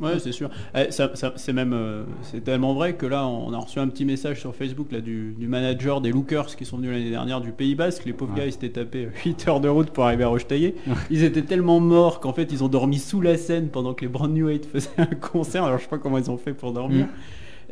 Ouais, 0.00 0.18
c'est 0.18 0.32
sûr. 0.32 0.48
Eh, 0.74 0.90
ça- 0.90 1.10
ça- 1.14 1.34
c'est 1.36 1.52
même, 1.52 1.74
euh, 1.74 2.04
c'est 2.22 2.42
tellement 2.42 2.72
vrai 2.72 2.94
que 2.94 3.04
là, 3.04 3.26
on 3.26 3.52
a 3.52 3.58
reçu 3.58 3.78
un 3.80 3.86
petit 3.88 4.06
message 4.06 4.40
sur 4.40 4.54
Facebook 4.56 4.90
là 4.92 5.02
du, 5.02 5.34
du 5.38 5.46
manager 5.46 6.00
des 6.00 6.10
Lookers 6.10 6.56
qui 6.56 6.64
sont 6.64 6.78
venus 6.78 6.90
l'année 6.90 7.10
dernière 7.10 7.42
du 7.42 7.52
Pays 7.52 7.74
Basque. 7.74 8.06
Les 8.06 8.14
pauvres 8.14 8.32
Ouais. 8.32 8.38
gars, 8.40 8.46
ils 8.46 8.52
s'étaient 8.52 8.70
tapés 8.70 9.08
8 9.26 9.46
heures 9.46 9.60
de 9.60 9.68
route 9.68 9.90
pour 9.90 10.06
arriver 10.06 10.24
à 10.24 10.28
Rochetaillé. 10.28 10.74
Ils 11.10 11.22
étaient 11.22 11.42
tellement 11.42 11.80
morts 11.80 12.18
qu'en 12.20 12.32
fait, 12.32 12.50
ils 12.50 12.64
ont 12.64 12.68
dormi 12.68 12.98
sous 12.98 13.20
la 13.20 13.36
scène 13.36 13.68
pendant 13.68 13.92
que 13.92 14.00
les 14.00 14.08
Brand 14.08 14.32
New 14.32 14.48
Hate 14.48 14.64
faisaient 14.64 14.88
un 14.96 15.04
concert. 15.04 15.64
Alors, 15.64 15.76
je 15.76 15.82
sais 15.82 15.90
pas 15.90 15.98
comment 15.98 16.16
ils 16.16 16.30
ont 16.30 16.38
fait 16.38 16.54
pour 16.54 16.72
dormir. 16.72 17.04
Mm. 17.04 17.08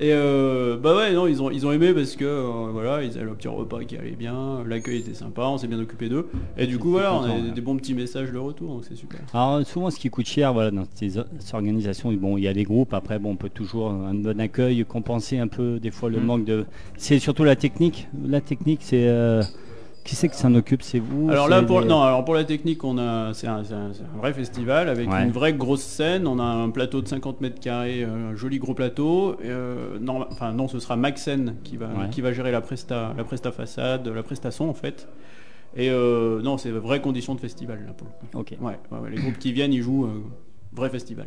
Et 0.00 0.12
euh, 0.12 0.76
bah 0.76 0.94
ouais, 0.96 1.12
non, 1.12 1.26
ils 1.26 1.42
ont, 1.42 1.50
ils 1.50 1.66
ont 1.66 1.72
aimé 1.72 1.92
parce 1.92 2.14
que 2.14 2.24
euh, 2.24 2.68
voilà, 2.72 3.02
ils 3.02 3.16
avaient 3.16 3.24
le 3.24 3.34
petit 3.34 3.48
repas 3.48 3.82
qui 3.82 3.96
allait 3.96 4.12
bien, 4.12 4.62
l'accueil 4.64 4.98
était 5.00 5.14
sympa, 5.14 5.42
on 5.42 5.58
s'est 5.58 5.66
bien 5.66 5.80
occupé 5.80 6.08
d'eux. 6.08 6.28
Et 6.56 6.68
du 6.68 6.78
coup, 6.78 6.90
voilà, 6.90 7.14
on 7.16 7.22
a 7.24 7.26
des, 7.26 7.32
ouais. 7.48 7.50
des 7.52 7.60
bons 7.60 7.76
petits 7.76 7.94
messages 7.94 8.30
de 8.30 8.38
retour, 8.38 8.74
donc 8.74 8.84
c'est 8.88 8.94
super. 8.94 9.18
Alors 9.34 9.66
souvent 9.66 9.90
ce 9.90 9.98
qui 9.98 10.08
coûte 10.08 10.26
cher 10.26 10.52
voilà, 10.52 10.70
dans 10.70 10.84
ces 10.94 11.14
organisations, 11.52 12.12
bon, 12.12 12.36
il 12.36 12.44
y 12.44 12.48
a 12.48 12.54
des 12.54 12.62
groupes, 12.62 12.94
après 12.94 13.18
bon, 13.18 13.30
on 13.32 13.36
peut 13.36 13.48
toujours 13.48 13.90
un 13.90 14.14
bon 14.14 14.40
accueil 14.40 14.84
compenser 14.84 15.38
un 15.38 15.48
peu 15.48 15.80
des 15.80 15.90
fois 15.90 16.10
le 16.10 16.20
Mm. 16.20 16.24
manque 16.24 16.44
de... 16.44 16.64
C'est 16.96 17.18
surtout 17.18 17.42
la 17.42 17.56
technique. 17.56 18.06
La 18.24 18.40
technique 18.40 18.80
c'est... 18.82 19.08
euh, 19.08 19.42
Qui 20.09 20.16
c'est 20.16 20.30
que 20.30 20.36
s'en 20.36 20.55
occupe 20.55 20.80
C'est 20.80 21.01
vous 21.01 21.28
Alors 21.30 21.48
là, 21.51 21.62
pour, 21.62 21.82
des- 21.82 21.86
non, 21.86 22.01
alors 22.01 22.24
pour 22.24 22.35
la 22.35 22.44
technique, 22.44 22.82
on 22.82 22.97
a, 22.97 23.35
c'est 23.35 23.47
un, 23.47 23.62
vrai 24.16 24.32
festival 24.32 24.89
avec 24.89 25.06
Ouais. 25.10 25.22
une 25.22 25.32
vraie 25.32 25.52
grosse 25.52 25.82
scène. 25.82 26.26
On 26.26 26.39
a 26.39 26.44
un 26.44 26.70
plateau 26.70 27.02
de 27.02 27.09
50 27.09 27.43
mètres 27.43 27.60
carrés, 27.60 28.05
euh, 28.05 28.30
un 28.30 28.35
joli 28.35 28.59
gros 28.59 28.72
plateau. 28.72 29.35
Et, 29.35 29.51
euh, 29.51 29.98
non, 30.01 30.24
enfin 30.30 30.52
non, 30.55 30.66
ce 30.66 30.78
sera 30.78 30.97
Maxen 30.97 31.56
qui 31.62 31.76
va, 31.76 31.89
Ouais. 31.89 32.09
qui 32.10 32.22
va 32.22 32.32
gérer 32.32 32.51
la 32.52 32.62
presta, 32.62 33.12
la 33.18 33.24
presta 33.24 33.52
façade, 33.52 34.09
la 34.09 34.22
presta 34.22 34.51
son 34.51 34.64
en 34.70 34.72
fait. 34.74 35.09
Et 35.76 35.90
euh, 35.90 36.40
non, 36.40 36.56
c'est 36.56 36.70
vraies 36.70 37.02
conditions 37.02 37.35
de 37.35 37.40
festival 37.40 37.85
là 37.86 37.93
pour 37.93 38.06
le 38.06 38.28
coup. 38.28 38.39
Ok. 38.39 38.56
Ouais, 38.62 38.78
les 39.10 39.16
groupes 39.20 39.39
qui 39.39 39.52
viennent, 39.52 39.74
ils 39.74 39.82
jouent 39.82 40.06
euh, 40.06 40.22
vrai 40.72 40.89
festival. 40.89 41.26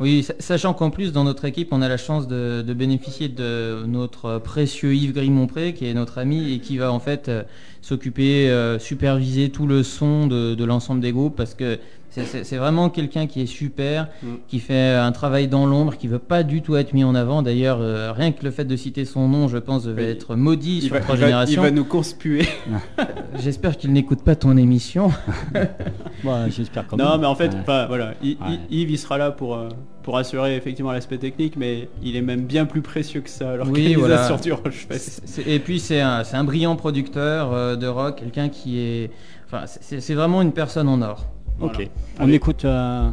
Oui, 0.00 0.24
sa- 0.24 0.34
sachant 0.40 0.74
qu'en 0.74 0.90
plus, 0.90 1.12
dans 1.12 1.22
notre 1.22 1.44
équipe, 1.44 1.68
on 1.72 1.80
a 1.80 1.88
la 1.88 1.96
chance 1.96 2.26
de, 2.26 2.62
de 2.66 2.74
bénéficier 2.74 3.28
de 3.28 3.84
notre 3.86 4.38
précieux 4.40 4.92
Yves 4.94 5.12
Grimont-Pré, 5.12 5.72
qui 5.72 5.86
est 5.86 5.94
notre 5.94 6.18
ami 6.18 6.52
et 6.52 6.60
qui 6.60 6.78
va 6.78 6.90
en 6.92 6.98
fait 6.98 7.28
euh, 7.28 7.44
s'occuper, 7.80 8.50
euh, 8.50 8.80
superviser 8.80 9.50
tout 9.52 9.68
le 9.68 9.84
son 9.84 10.26
de, 10.26 10.56
de 10.56 10.64
l'ensemble 10.64 11.00
des 11.00 11.12
groupes, 11.12 11.36
parce 11.36 11.54
que 11.54 11.78
c'est- 12.22 12.56
vraiment 12.56 12.90
quelqu'un 12.90 13.26
qui 13.26 13.40
est 13.40 13.46
super, 13.46 14.08
Mm. 14.22 14.26
qui 14.46 14.60
fait 14.60 14.94
un 14.94 15.10
travail 15.10 15.48
dans 15.48 15.66
l'ombre, 15.66 15.96
qui 15.96 16.06
veut 16.06 16.18
pas 16.20 16.42
du 16.44 16.62
tout 16.62 16.76
être 16.76 16.92
mis 16.92 17.02
en 17.02 17.14
avant. 17.14 17.42
D'ailleurs, 17.42 17.78
euh, 17.80 18.12
rien 18.12 18.30
que 18.30 18.44
le 18.44 18.50
fait 18.52 18.64
de 18.64 18.76
citer 18.76 19.04
son 19.04 19.26
nom, 19.28 19.48
je 19.48 19.58
pense, 19.58 19.84
devait 19.84 20.04
Oui. 20.04 20.10
être 20.10 20.36
maudit 20.36 20.78
Il 20.78 20.82
sur 20.82 20.94
va, 20.94 21.00
trois 21.00 21.14
il 21.16 21.20
va- 21.20 21.26
il 21.26 21.30
générations. 21.30 21.62
va 21.62 21.70
nous 21.70 21.84
conspuer. 21.84 22.46
J'espère 23.42 23.76
qu'il 23.76 23.92
n'écoute 23.92 24.22
pas 24.22 24.36
ton 24.36 24.56
émission. 24.56 25.10
Ouais, 26.24 26.50
J'espère 26.50 26.86
quand 26.86 26.96
Non, 26.96 27.18
mais 27.18 27.26
en 27.26 27.34
fait, 27.34 27.52
Ouais. 27.52 27.86
voilà, 27.86 28.14
Ouais. 28.22 28.36
Yves, 28.70 28.90
il 28.90 28.98
sera 28.98 29.18
là 29.18 29.30
pour, 29.30 29.56
euh, 29.56 29.68
pour 30.02 30.16
assurer 30.16 30.56
effectivement 30.56 30.92
l'aspect 30.92 31.18
technique, 31.18 31.56
mais 31.56 31.88
il 32.02 32.16
est 32.16 32.22
même 32.22 32.42
bien 32.44 32.64
plus 32.64 32.80
précieux 32.82 33.20
que 33.20 33.28
ça. 33.30 33.54
Oui, 33.66 33.94
voilà. 33.94 34.16
L'organisation 34.16 34.36
du 34.36 34.52
Rochefest. 34.52 35.42
Et 35.46 35.58
puis 35.58 35.80
c'est 35.80 36.00
un, 36.00 36.24
c'est 36.24 36.36
un 36.36 36.44
brillant 36.44 36.76
producteur 36.76 37.52
euh, 37.52 37.76
de 37.76 37.86
rock, 37.86 38.16
quelqu'un 38.16 38.48
qui 38.48 38.78
est, 38.80 39.10
enfin, 39.46 39.64
c'est 39.66 40.14
vraiment 40.14 40.40
une 40.42 40.52
personne 40.52 40.88
en 40.88 41.02
or. 41.02 41.26
Ok. 41.60 41.72
Voilà. 41.74 41.88
On 42.20 42.24
Allez. 42.24 42.34
écoute 42.34 42.64
euh, 42.64 43.08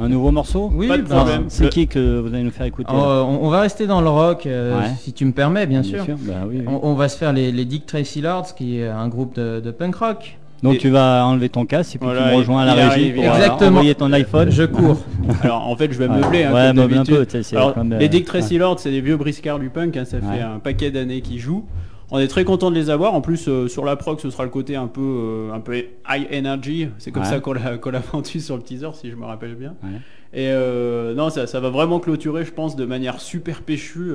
un 0.00 0.08
nouveau 0.08 0.30
morceau 0.30 0.70
Oui, 0.74 0.88
Pas 0.88 0.98
de 0.98 1.02
bah, 1.02 1.16
problème. 1.16 1.44
C'est 1.48 1.64
Le- 1.64 1.68
qui 1.70 1.86
que 1.88 2.20
vous 2.20 2.32
allez 2.32 2.42
nous 2.44 2.50
faire 2.50 2.66
écouter 2.66 2.92
euh, 2.92 3.22
on, 3.22 3.40
on 3.44 3.48
va 3.50 3.60
rester 3.60 3.86
dans 3.86 4.00
le 4.00 4.08
rock, 4.08 4.46
euh, 4.46 4.78
Ouais. 4.78 4.86
si 5.00 5.12
tu 5.12 5.24
me 5.24 5.32
permets, 5.32 5.66
bien, 5.66 5.82
sûr. 5.82 6.04
Bah, 6.20 6.34
oui, 6.48 6.56
oui. 6.60 6.64
On, 6.66 6.80
on 6.90 6.94
va 6.94 7.08
se 7.08 7.16
faire 7.18 7.32
les, 7.32 7.50
les 7.52 7.64
Dick 7.64 7.86
Tracy 7.86 8.20
Lords, 8.20 8.54
qui 8.54 8.78
est 8.78 8.86
un 8.88 9.08
groupe 9.08 9.34
de, 9.34 9.60
de 9.60 9.70
punk 9.70 9.94
rock. 9.96 10.38
Donc 10.62 10.74
Et- 10.74 10.78
tu 10.78 10.88
vas 10.90 11.24
enlever 11.24 11.48
ton 11.50 11.66
casque 11.66 11.94
et 11.94 11.98
puis 11.98 12.06
Voilà, 12.08 12.24
tu 12.28 12.32
me 12.32 12.36
rejoins 12.38 12.62
à 12.62 12.64
la 12.66 12.72
régie 12.74 12.86
arrive, 12.86 13.14
pour 13.14 13.24
euh, 13.24 13.36
Exactement. 13.36 13.70
envoyer 13.70 13.94
ton 13.94 14.12
iPhone. 14.12 14.50
Je 14.50 14.64
cours. 14.64 14.98
Alors 15.42 15.68
en 15.68 15.76
fait, 15.76 15.92
je 15.92 15.98
vais 15.98 16.08
Ouais. 16.08 16.16
meubler 16.20 16.42
hein, 16.44 16.52
Ouais, 16.52 16.66
comme 16.68 16.76
meuble 16.78 16.94
un 16.94 16.96
d'habitude. 17.04 17.44
peu, 17.52 17.56
Alors, 17.56 17.74
les 18.00 18.08
Dick 18.08 18.24
Tracy 18.24 18.58
Lords, 18.58 18.80
c'est 18.80 18.90
des 18.90 19.00
vieux 19.00 19.16
briscards 19.16 19.60
du 19.60 19.70
punk. 19.70 19.96
hein, 19.96 20.04
ça 20.04 20.16
Ouais. 20.16 20.22
fait 20.36 20.42
un 20.42 20.58
paquet 20.58 20.90
d'années 20.90 21.20
qu'ils 21.20 21.38
jouent. 21.38 21.64
On 22.10 22.18
est 22.18 22.28
très 22.28 22.44
content 22.44 22.70
de 22.70 22.74
les 22.76 22.88
avoir. 22.90 23.12
En 23.14 23.20
plus, 23.20 23.48
euh, 23.48 23.68
sur 23.68 23.84
la 23.84 23.96
prog, 23.96 24.18
ce 24.20 24.30
sera 24.30 24.44
le 24.44 24.50
côté 24.50 24.76
un 24.76 24.86
peu, 24.86 25.00
euh, 25.02 25.52
un 25.52 25.60
peu 25.60 25.76
high 26.08 26.26
energy. 26.32 26.88
C'est 26.98 27.10
comme 27.12 27.22
Ouais. 27.24 27.28
ça 27.28 27.40
qu'on 27.40 27.52
l'a 27.52 27.76
qu'on 27.76 27.90
l'a 27.90 27.98
vendu 28.12 28.40
sur 28.40 28.56
le 28.56 28.62
teaser, 28.62 28.88
si 28.94 29.10
je 29.10 29.16
me 29.16 29.24
rappelle 29.26 29.54
bien. 29.54 29.74
Ouais. 29.82 29.98
Et 30.32 30.48
euh, 30.50 31.14
non, 31.14 31.28
ça, 31.30 31.46
ça 31.46 31.60
va 31.60 31.68
vraiment 31.70 32.00
clôturer, 32.00 32.44
je 32.44 32.52
pense, 32.52 32.76
de 32.76 32.84
manière 32.86 33.20
super 33.20 33.60
péchue. 33.62 34.12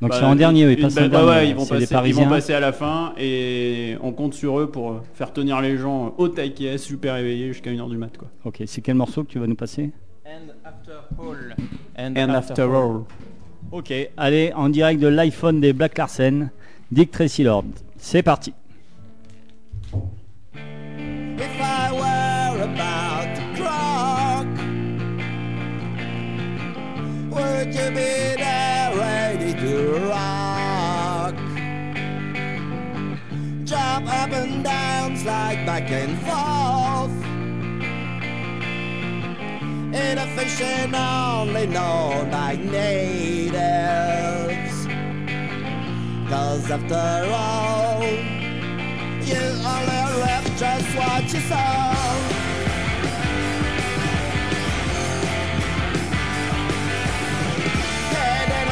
Donc 0.00 0.10
bah, 0.10 0.16
c'est 0.18 0.24
en 0.24 0.34
dernier, 0.34 0.66
oui, 0.66 0.76
bah, 0.76 1.08
bah 1.08 1.26
ouais, 1.26 1.48
ils 1.48 1.54
vont, 1.54 1.64
passer, 1.64 1.84
ils 1.84 1.86
vont 1.88 1.94
Parisiens. 1.94 2.28
passer 2.28 2.52
à 2.54 2.58
la 2.60 2.72
fin 2.72 3.12
et 3.16 3.96
on 4.02 4.10
compte 4.10 4.34
sur 4.34 4.58
eux 4.58 4.68
pour 4.68 5.00
faire 5.14 5.32
tenir 5.32 5.60
les 5.60 5.76
gens 5.78 6.14
au 6.18 6.26
taquet, 6.26 6.76
super 6.76 7.16
éveillés 7.16 7.52
jusqu'à 7.52 7.70
1h 7.70 7.88
du 7.88 7.96
mat. 7.96 8.16
Quoi. 8.18 8.26
Ok, 8.44 8.62
c'est 8.66 8.80
quel 8.80 8.96
morceau 8.96 9.22
que 9.22 9.28
tu 9.30 9.38
vas 9.38 9.46
nous 9.46 9.54
passer? 9.54 9.92
And 10.26 10.50
after 10.64 10.92
all. 11.20 11.54
And, 11.96 12.14
And 12.16 12.34
after 12.34 12.62
all. 12.62 13.02
Ok, 13.70 13.92
allez, 14.16 14.52
en 14.56 14.70
direct 14.70 15.00
de 15.00 15.06
l'iPhone 15.06 15.60
des 15.60 15.72
Black 15.72 15.96
Larsen, 15.96 16.50
Dick 16.92 17.10
Tracy 17.10 17.42
Lord. 17.42 17.72
C'est 17.96 18.22
parti. 18.22 18.52
If 20.52 21.60
I 21.60 21.90
were 21.90 22.64
about 22.64 23.34
to 23.34 23.42
croak, 23.56 24.46
would 27.30 27.74
you 27.74 27.88
be 27.92 28.36
there 28.36 28.94
ready 28.94 29.54
to 29.54 29.72
rock? 30.10 31.34
Jump 33.64 34.06
up 34.12 34.32
and 34.32 34.62
down, 34.62 35.16
slide 35.16 35.64
back 35.64 35.90
and 35.90 36.18
forth. 36.18 37.10
In 39.94 40.18
a 40.18 40.26
only 40.94 41.66
known 41.68 42.30
by 42.30 42.56
natives. 42.56 44.51
Cause 46.32 46.70
after 46.70 47.30
all, 47.30 48.02
you 48.02 49.36
only 49.36 50.02
left 50.24 50.58
just 50.58 50.96
what 50.96 51.24
you 51.30 51.40
saw. 51.40 51.92
Dead 58.12 58.50
and 58.50 58.70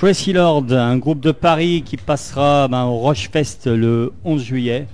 Tracy 0.00 0.32
Lord, 0.32 0.72
un 0.72 0.96
groupe 0.96 1.20
de 1.20 1.30
Paris 1.30 1.82
qui 1.84 1.98
passera 1.98 2.68
ben, 2.68 2.86
au 2.86 3.00
Rochefest 3.00 3.66
le 3.66 4.14
11 4.24 4.42
juillet. 4.42 4.86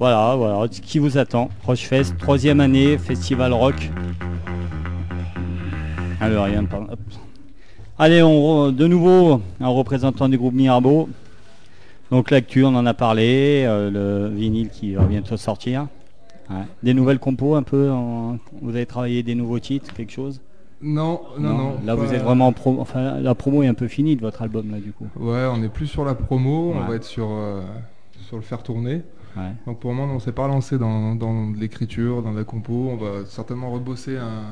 Voilà, 0.00 0.34
voilà, 0.34 0.66
ce 0.68 0.80
qui 0.80 0.98
vous 0.98 1.16
attend. 1.16 1.48
Rochefest, 1.62 2.18
troisième 2.18 2.58
année, 2.58 2.98
festival 2.98 3.52
rock. 3.52 3.88
Alors, 6.20 6.46
rien 6.46 6.64
pas. 6.64 6.78
hop. 6.78 6.98
Allez, 8.00 8.20
on, 8.20 8.72
de 8.72 8.86
nouveau, 8.88 9.40
un 9.60 9.68
représentant 9.68 10.28
du 10.28 10.38
groupe 10.38 10.54
Mirabeau. 10.54 11.08
Donc 12.10 12.32
l'actu, 12.32 12.64
on 12.64 12.74
en 12.74 12.84
a 12.84 12.94
parlé, 12.94 13.62
euh, 13.64 13.92
le 13.92 14.34
vinyle 14.34 14.70
qui 14.70 14.94
va 14.94 15.04
bientôt 15.04 15.36
sortir. 15.36 15.86
Des 16.82 16.94
nouvelles 16.94 17.20
compos 17.20 17.54
un 17.54 17.62
peu 17.62 17.92
Vous 18.60 18.70
avez 18.70 18.86
travaillé 18.86 19.22
des 19.22 19.36
nouveaux 19.36 19.60
titres, 19.60 19.94
quelque 19.94 20.12
chose? 20.12 20.40
Non, 20.82 21.20
non, 21.38 21.56
non. 21.56 21.76
Là, 21.84 21.94
vous 21.94 22.12
êtes 22.12 22.22
vraiment 22.22 22.48
en 22.48 22.52
pro... 22.52 22.76
Enfin, 22.80 23.20
la 23.20 23.34
promo 23.34 23.62
est 23.62 23.68
un 23.68 23.74
peu 23.74 23.86
finie 23.88 24.16
de 24.16 24.20
votre 24.20 24.42
album, 24.42 24.70
là, 24.70 24.78
du 24.78 24.92
coup. 24.92 25.06
Ouais, 25.16 25.46
on 25.52 25.58
n'est 25.58 25.68
plus 25.68 25.86
sur 25.86 26.04
la 26.04 26.14
promo, 26.14 26.72
on 26.76 26.80
va 26.88 26.96
être 26.96 27.04
sur, 27.04 27.28
euh, 27.30 27.62
sur 28.26 28.36
le 28.36 28.42
faire 28.42 28.62
tourner. 28.62 29.02
Ouais. 29.36 29.52
Donc 29.66 29.78
pour 29.80 29.90
le 29.90 29.96
moment, 29.96 30.12
on 30.12 30.16
ne 30.16 30.20
s'est 30.20 30.32
pas 30.32 30.46
lancé 30.48 30.76
dans, 30.78 31.14
dans 31.14 31.52
l'écriture, 31.58 32.22
dans 32.22 32.32
la 32.32 32.44
compo. 32.44 32.90
On 32.92 32.96
va 32.96 33.24
certainement 33.26 33.70
rebosser 33.70 34.18
un, 34.18 34.42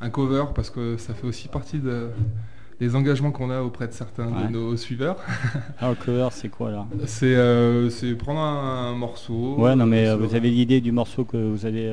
un 0.00 0.10
cover 0.10 0.44
parce 0.54 0.70
que 0.70 0.96
ça 0.96 1.12
fait 1.14 1.26
aussi 1.26 1.48
partie 1.48 1.78
de- 1.78 2.08
des 2.78 2.94
engagements 2.94 3.30
qu'on 3.32 3.50
a 3.50 3.62
auprès 3.62 3.88
de 3.88 3.92
certains 3.92 4.26
Ouais. 4.26 4.46
de 4.46 4.52
nos 4.52 4.76
suiveurs. 4.76 5.16
Alors, 5.78 5.94
le 5.98 6.04
cover, 6.04 6.28
c'est 6.32 6.48
quoi, 6.50 6.70
là? 6.70 6.86
C'est 7.06 7.34
euh, 7.34 7.90
c'est 7.90 8.14
prendre 8.14 8.40
un, 8.40 8.90
un 8.90 8.94
morceau. 8.94 9.56
Ouais, 9.58 9.74
non, 9.74 9.86
mais 9.86 10.06
euh, 10.06 10.12
euh, 10.14 10.16
vous 10.16 10.34
avez 10.36 10.50
l'idée 10.50 10.80
du 10.80 10.92
morceau 10.92 11.24
que 11.24 11.36
vous 11.36 11.64
allez. 11.66 11.86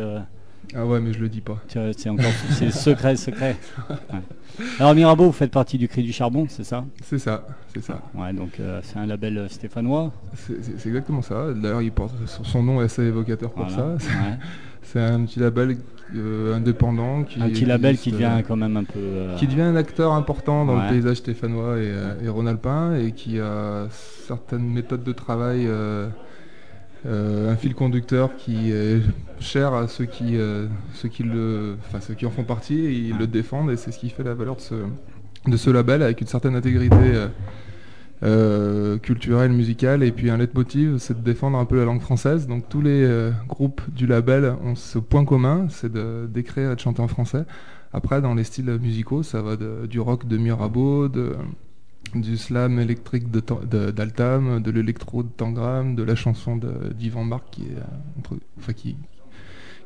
Ah 0.76 0.86
ouais, 0.86 1.00
mais 1.00 1.14
je 1.14 1.20
le 1.20 1.30
dis 1.30 1.42
pas. 1.42 1.58
C'est 1.68 2.10
encore 2.10 2.26
c'est 2.52 2.72
secret, 2.72 3.16
secret. 3.16 3.56
Ouais. 3.90 4.66
Alors 4.80 4.94
Mirabeau, 4.94 5.26
vous 5.28 5.32
faites 5.32 5.52
partie 5.52 5.78
du 5.78 5.88
Cri 5.88 6.04
du 6.04 6.12
Charbon, 6.12 6.46
c'est 6.50 6.66
ça? 6.66 6.84
C'est 7.04 7.20
ça, 7.20 7.46
c'est 7.74 7.82
ça. 7.82 8.02
Ouais, 8.14 8.34
donc 8.34 8.60
euh, 8.60 8.82
c'est 8.84 8.98
un 9.00 9.06
label 9.06 9.38
euh, 9.38 9.48
stéphanois. 9.48 10.12
C'est 10.36 10.88
exactement 10.88 11.22
ça. 11.22 11.54
D'ailleurs, 11.54 11.82
il 11.82 11.92
porte 11.94 12.14
son 12.26 12.62
nom 12.64 12.82
est 12.82 12.86
assez 12.86 13.04
évocateur 13.04 13.52
pour 13.52 13.66
Voilà, 13.68 13.98
ça. 14.00 14.08
ouais. 14.08 14.38
C'est 14.82 15.00
un 15.02 15.24
petit 15.26 15.40
label 15.40 15.78
euh, 16.16 16.56
indépendant 16.56 17.24
qui 17.24 17.40
Un 17.42 17.50
petit 17.50 17.66
label 17.66 17.92
existe, 17.92 18.04
qui 18.06 18.12
devient 18.12 18.44
quand 18.48 18.56
même 18.56 18.76
un 18.76 18.84
peu. 18.86 18.98
euh, 19.00 19.36
qui 19.38 19.46
devient 19.46 19.62
un 19.62 19.76
acteur 19.76 20.14
important 20.14 20.66
dans 20.66 20.78
Ouais. 20.78 20.86
le 20.86 20.90
paysage 20.90 21.18
stéphanois 21.18 21.78
et, 21.78 21.94
et 22.24 22.28
rhône-alpin 22.28 22.96
et 22.96 23.12
qui 23.12 23.40
a 23.40 23.88
certaines 24.26 24.68
méthodes 24.68 25.04
de 25.04 25.12
travail, 25.14 25.68
un 27.08 27.56
fil 27.56 27.76
conducteur 27.76 28.36
qui 28.36 28.72
est 28.72 29.02
cher 29.40 29.74
à 29.74 29.88
ceux 29.88 30.06
qui, 30.06 30.38
euh, 30.38 30.68
ceux 30.94 31.08
qui, 31.08 31.24
le, 31.24 31.78
ceux 32.02 32.14
qui 32.14 32.26
en 32.26 32.30
font 32.32 32.44
partie 32.44 32.80
et 32.80 32.92
ils 32.92 33.18
le 33.18 33.26
défendent 33.28 33.72
et 33.72 33.78
c'est 33.78 33.92
ce 33.92 34.00
qui 34.00 34.10
fait 34.10 34.24
la 34.24 34.34
valeur 34.34 34.58
de 34.58 34.62
ce, 34.62 34.76
de 35.48 35.56
ce 35.58 35.70
label 35.70 36.04
avec 36.04 36.20
une 36.20 36.28
certaine 36.28 36.56
intégrité 36.56 36.96
euh, 37.00 37.28
euh, 38.22 38.98
culturelle, 38.98 39.52
musicale 39.54 40.04
et 40.04 40.12
puis 40.12 40.30
un 40.30 40.38
leitmotiv 40.38 40.98
c'est 40.98 41.18
de 41.18 41.24
défendre 41.24 41.58
un 41.58 41.66
peu 41.66 41.78
la 41.78 41.86
langue 41.86 42.02
française. 42.02 42.48
Donc 42.48 42.68
tous 42.68 42.82
les 42.82 43.04
euh, 43.04 43.32
groupes 43.48 43.82
du 43.96 44.06
label 44.06 44.54
ont 44.66 44.76
ce 44.76 45.00
point 45.00 45.24
commun 45.24 45.68
c'est 45.70 45.92
de- 45.92 46.28
d'écrire 46.28 46.72
et 46.72 46.76
de 46.76 46.80
chanter 46.82 47.02
en 47.02 47.08
français. 47.08 47.46
Après, 47.92 48.22
dans 48.22 48.36
les 48.36 48.44
styles 48.44 48.78
musicaux, 48.80 49.24
ça 49.24 49.42
va 49.42 49.56
du 49.88 50.00
rock 50.00 50.28
de 50.28 50.38
Mirabeau, 50.38 51.08
de, 51.08 51.32
du 52.16 52.38
slam 52.38 52.80
électrique 52.80 53.30
de 53.32 53.40
Tan- 53.40 53.62
de- 53.70 53.92
d'Altam, 53.92 54.62
de, 54.62 54.72
l'électro 54.72 55.24
de 55.24 55.30
Tangram, 55.30 55.96
de 55.96 56.04
la 56.04 56.16
chanson 56.16 56.56
de- 56.58 56.94
d'Yvan 56.94 57.24
Marc 57.24 57.44
qui, 57.52 57.64
est, 57.64 57.78
euh, 57.78 58.20
entre- 58.20 58.38
enfin, 58.58 58.74
qui, 58.74 58.96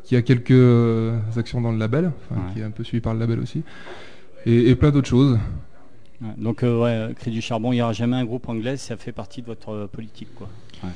qui 0.04 0.16
a 0.16 0.22
quelques 0.22 0.52
euh, 0.52 1.20
actions 1.38 1.62
dans 1.62 1.72
le 1.72 1.78
label, 1.78 2.12
enfin, 2.30 2.42
Ouais. 2.42 2.54
qui 2.54 2.60
est 2.60 2.64
un 2.64 2.72
peu 2.72 2.84
suivi 2.84 3.02
par 3.02 3.14
le 3.14 3.20
label 3.20 3.40
aussi, 3.40 3.64
et, 4.46 4.70
et 4.70 4.76
plein 4.76 4.92
d'autres 4.92 5.08
choses. 5.10 5.38
Ouais, 6.22 6.30
Donc, 6.38 6.64
euh, 6.64 6.82
ouais, 6.82 7.14
Cri 7.16 7.32
du 7.32 7.42
Charbon, 7.42 7.72
il 7.72 7.76
n'y 7.76 7.82
aura 7.82 7.94
jamais 7.94 8.16
un 8.18 8.26
groupe 8.26 8.48
anglais, 8.50 8.78
ça 8.78 8.96
fait 8.98 9.12
partie 9.12 9.42
de 9.42 9.48
votre 9.48 9.70
euh, 9.74 9.88
politique, 9.88 10.34
quoi. 10.36 10.50
Ouais. 10.84 10.90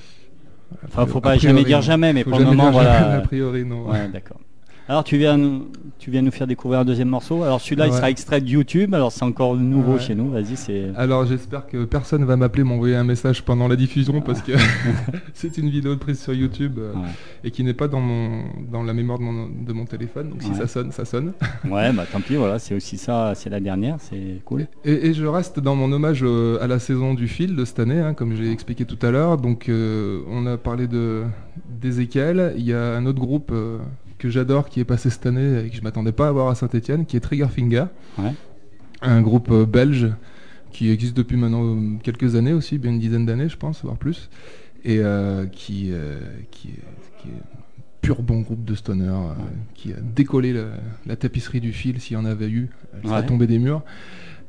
Enfin, 0.86 1.06
faut 1.06 1.22
pas 1.22 1.30
priori, 1.38 1.40
jamais 1.40 1.64
dire 1.64 1.82
jamais, 1.82 2.12
mais 2.12 2.24
Faut 2.24 2.32
pour 2.32 2.40
le 2.40 2.46
moment, 2.46 2.72
voilà. 2.72 3.14
a 3.16 3.20
priori, 3.22 3.64
non. 3.64 3.90
Ouais, 3.90 4.10
d'accord. 4.10 4.40
Alors, 4.90 5.04
tu 5.04 5.18
viens, 5.18 5.36
nous, 5.38 5.68
tu 6.00 6.12
viens 6.12 6.22
nous 6.22 6.32
faire 6.32 6.48
découvrir 6.48 6.80
un 6.80 6.86
deuxième 6.86 7.10
morceau. 7.10 7.44
Alors, 7.44 7.60
celui-là, 7.60 7.88
il 7.88 7.94
sera 7.94 8.10
extrait 8.10 8.40
de 8.40 8.48
YouTube. 8.48 8.94
Alors, 8.94 9.12
c'est 9.12 9.26
encore 9.26 9.56
nouveau 9.58 9.94
Ouais. 9.96 10.00
chez 10.00 10.16
nous. 10.16 10.30
Vas-y, 10.32 10.56
c'est. 10.56 10.92
Alors 10.96 11.26
j'espère 11.26 11.68
que 11.68 11.84
personne 11.84 12.24
va 12.24 12.38
m'appeler 12.38 12.64
m'envoyer 12.64 12.96
un 12.96 13.04
message 13.04 13.44
pendant 13.44 13.68
la 13.68 13.76
diffusion 13.76 14.22
parce 14.22 14.42
que 14.42 14.54
c'est 15.34 15.58
une 15.58 15.70
vidéo 15.70 15.98
prise 15.98 16.20
sur 16.22 16.34
YouTube 16.34 16.78
euh, 16.80 16.94
Ouais. 16.94 17.02
et 17.44 17.52
qui 17.52 17.64
n'est 17.66 17.74
pas 17.74 17.88
dans, 17.90 18.00
mon, 18.00 18.44
dans 18.72 18.82
la 18.84 18.94
mémoire 18.94 19.20
de 19.20 19.24
mon, 19.24 19.48
de 19.50 19.74
mon 19.74 19.84
téléphone. 19.86 20.30
Donc 20.30 20.42
si 20.42 20.54
ça 20.56 20.68
sonne, 20.68 20.92
ça 20.94 21.04
sonne. 21.06 21.34
Ouais, 21.70 21.92
bah 21.92 22.06
tant 22.10 22.22
pis, 22.22 22.36
voilà, 22.36 22.58
c'est 22.60 22.74
aussi 22.76 22.98
ça, 22.98 23.34
c'est 23.36 23.50
la 23.50 23.60
dernière, 23.60 23.98
c'est 24.00 24.42
cool. 24.46 24.68
Et, 24.86 25.08
et 25.08 25.14
je 25.14 25.26
reste 25.26 25.60
dans 25.60 25.76
mon 25.76 25.92
hommage 25.92 26.24
à 26.24 26.68
la 26.68 26.80
saison 26.80 27.14
du 27.14 27.28
fil 27.28 27.56
de 27.58 27.66
cette 27.66 27.80
année, 27.80 28.00
hein, 28.00 28.14
comme 28.14 28.36
j'ai 28.36 28.50
expliqué 28.52 28.86
tout 28.86 29.00
à 29.06 29.12
l'heure. 29.12 29.38
Donc 29.38 29.68
euh, 29.68 30.22
on 30.30 30.46
a 30.46 30.58
parlé 30.58 30.88
de 30.88 31.24
d'Ezekiel. 31.82 32.54
Il 32.58 32.64
y 32.66 32.74
a 32.74 32.96
un 32.96 33.06
autre 33.06 33.20
groupe 33.20 33.52
euh, 33.52 33.78
que 34.18 34.30
j'adore 34.30 34.70
qui 34.70 34.80
est 34.80 34.86
passé 34.86 35.10
cette 35.10 35.26
année 35.26 35.66
et 35.66 35.70
que 35.70 35.76
je 35.76 35.82
m'attendais 35.82 36.12
pas 36.12 36.28
à 36.28 36.32
voir 36.32 36.48
à 36.50 36.56
Saint-Etienne, 36.56 37.06
qui 37.06 37.18
est 37.18 37.20
Triggerfinger. 37.20 37.86
Ouais. 38.18 38.34
Un 39.02 39.22
groupe 39.22 39.50
euh, 39.52 39.66
belge 39.66 40.10
qui 40.72 40.90
existe 40.90 41.16
depuis 41.16 41.38
maintenant 41.38 41.64
euh, 41.64 41.98
quelques 42.04 42.36
années 42.36 42.54
aussi, 42.54 42.78
bien 42.78 42.92
une 42.92 43.00
dizaine 43.00 43.26
d'années 43.26 43.50
je 43.50 43.58
pense, 43.58 43.84
voire 43.84 43.98
plus. 43.98 44.30
Et 44.84 45.00
euh, 45.00 45.46
qui, 45.46 45.90
euh, 45.92 46.20
qui, 46.52 46.70
est, 46.70 47.22
qui 47.22 47.28
est 47.30 47.42
pur 48.02 48.22
bon 48.22 48.42
groupe 48.42 48.64
de 48.64 48.74
stoner, 48.76 49.06
euh, 49.06 49.34
qui 49.76 49.92
a 49.92 49.98
décollé 50.02 50.54
la, 50.54 50.66
la 51.06 51.16
tapisserie 51.16 51.60
du 51.62 51.74
fil 51.74 52.00
s'il 52.00 52.14
y 52.14 52.18
en 52.18 52.26
avait 52.26 52.50
eu, 52.50 52.70
elle 52.96 53.10
serait 53.10 53.22
Ouais. 53.22 53.26
tombée 53.26 53.48
des 53.48 53.60
murs. 53.60 53.82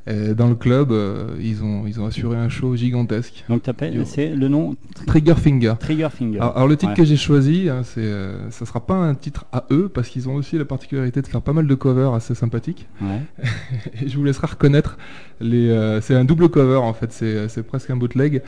Et 0.06 0.34
dans 0.34 0.48
le 0.48 0.54
club, 0.54 0.90
euh, 0.90 1.36
ils, 1.38 1.62
ont, 1.62 1.86
ils 1.86 2.00
ont 2.00 2.06
assuré 2.06 2.38
un 2.38 2.48
show 2.48 2.74
gigantesque. 2.76 3.44
Donc 3.50 3.62
t'appelles, 3.64 4.06
c'est 4.06 4.30
le 4.34 4.48
nom 4.48 4.74
Triggerfinger. 5.06 5.74
Triggerfinger. 5.78 6.38
Alors, 6.38 6.56
alors, 6.56 6.68
le 6.68 6.76
titre 6.78 6.92
Ouais. 6.92 6.96
que 6.96 7.04
j'ai 7.04 7.18
choisi, 7.18 7.68
hein, 7.68 7.82
c'est, 7.84 8.00
euh, 8.00 8.50
ça 8.50 8.64
sera 8.64 8.86
pas 8.86 8.94
un 8.94 9.14
titre 9.14 9.44
à 9.52 9.64
eux 9.70 9.90
parce 9.92 10.08
qu'ils 10.08 10.26
ont 10.30 10.34
aussi 10.36 10.56
la 10.56 10.64
particularité 10.64 11.20
de 11.20 11.26
faire 11.26 11.42
pas 11.42 11.52
mal 11.52 11.66
de 11.66 11.74
covers 11.74 12.14
assez 12.14 12.34
sympathiques. 12.34 12.86
Ouais. 13.02 13.20
Et 14.02 14.08
je 14.08 14.16
vous 14.16 14.24
laisserai 14.24 14.46
reconnaître 14.46 14.96
les. 15.40 15.68
euh, 15.68 16.00
c'est 16.00 16.14
un 16.14 16.24
double 16.24 16.48
cover 16.48 16.76
en 16.78 16.94
fait, 16.94 17.12
c'est, 17.12 17.62
presque 17.64 17.90
un 17.90 17.96
bootleg 17.96 18.42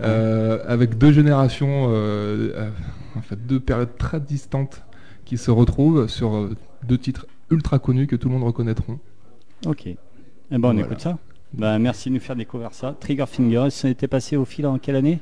euh, 0.00 0.58
avec 0.66 0.98
deux 0.98 1.12
générations, 1.12 1.86
euh, 1.90 2.50
euh, 2.56 2.70
en 3.16 3.20
fait 3.22 3.46
deux 3.46 3.60
périodes 3.60 3.96
très 3.96 4.18
distantes 4.18 4.82
qui 5.24 5.38
se 5.38 5.52
retrouvent 5.52 6.08
sur 6.08 6.34
euh, 6.34 6.56
deux 6.88 6.98
titres 6.98 7.26
ultra 7.50 7.78
connus 7.78 8.08
que 8.08 8.16
tout 8.16 8.28
le 8.28 8.34
monde 8.34 8.44
reconnaîtront. 8.44 8.98
Ok. 9.64 9.88
Eh 10.54 10.58
ben 10.58 10.68
on 10.68 10.72
Voilà. 10.72 10.86
écoute 10.86 11.00
ça. 11.00 11.18
Bah, 11.52 11.78
merci 11.78 12.08
de 12.10 12.14
nous 12.14 12.20
faire 12.20 12.36
découvrir 12.36 12.72
ça. 12.72 12.94
Triggerfinger, 12.98 13.68
ça 13.70 13.88
était 13.88 14.06
passé 14.08 14.36
au 14.36 14.44
fil 14.44 14.66
en 14.66 14.78
quelle 14.78 14.96
année? 14.96 15.18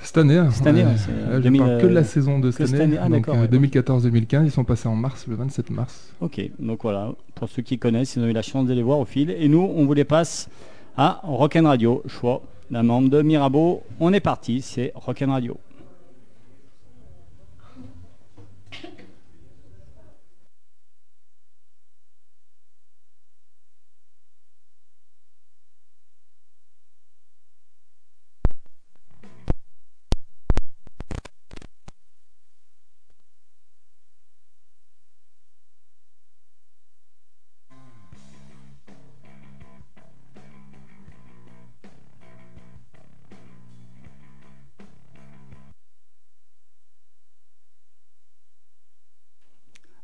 Cette 0.00 0.18
année, 0.18 0.36
hein, 0.36 0.48
Cette 0.52 0.66
année, 0.68 0.82
ouais, 0.84 0.90
ouais, 0.90 0.96
c'est, 0.96 1.34
je 1.36 1.40
2000, 1.40 1.60
parle 1.60 1.78
que 1.80 1.86
de 1.86 1.92
la 1.92 2.04
saison 2.04 2.38
de 2.38 2.52
cette 2.52 2.72
année, 2.74 2.96
Ah 3.00 3.08
donc 3.08 3.26
d'accord. 3.26 3.34
euh, 3.34 3.40
ouais. 3.48 3.48
2014-2015, 3.48 4.44
ils 4.44 4.50
sont 4.52 4.62
passés 4.62 4.86
en 4.88 4.94
mars, 4.94 5.26
le 5.26 5.34
27 5.34 5.70
mars. 5.70 6.12
Ok, 6.20 6.40
donc 6.60 6.82
voilà, 6.82 7.12
pour 7.34 7.48
ceux 7.48 7.62
qui 7.62 7.78
connaissent, 7.78 8.14
ils 8.14 8.22
ont 8.22 8.26
eu 8.28 8.32
la 8.32 8.42
chance 8.42 8.66
de 8.68 8.74
les 8.74 8.82
voir 8.82 9.00
au 9.00 9.04
fil. 9.04 9.30
Et 9.30 9.48
nous, 9.48 9.68
on 9.74 9.84
vous 9.86 9.94
les 9.94 10.04
passe 10.04 10.48
à 10.96 11.20
Rock'n 11.24 11.66
Radio, 11.66 12.02
choix 12.06 12.42
d'un 12.70 12.84
membre 12.84 13.08
de 13.10 13.22
Mirabeau. 13.22 13.82
On 13.98 14.12
est 14.12 14.20
parti, 14.20 14.62
c'est 14.62 14.92
Rock'n 14.94 15.30
Radio. 15.30 15.56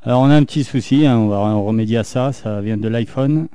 Alors 0.07 0.21
on 0.21 0.29
a 0.29 0.37
un 0.37 0.45
petit 0.45 0.65
souci, 0.65 1.07
hein, 1.07 1.17
on 1.17 1.29
va 1.29 1.39
remédier 1.55 1.97
à 1.97 2.05
ça, 2.05 2.31
ça 2.31 2.61
vient 2.61 2.77
de 2.77 2.89
l'iPhone. 2.89 3.49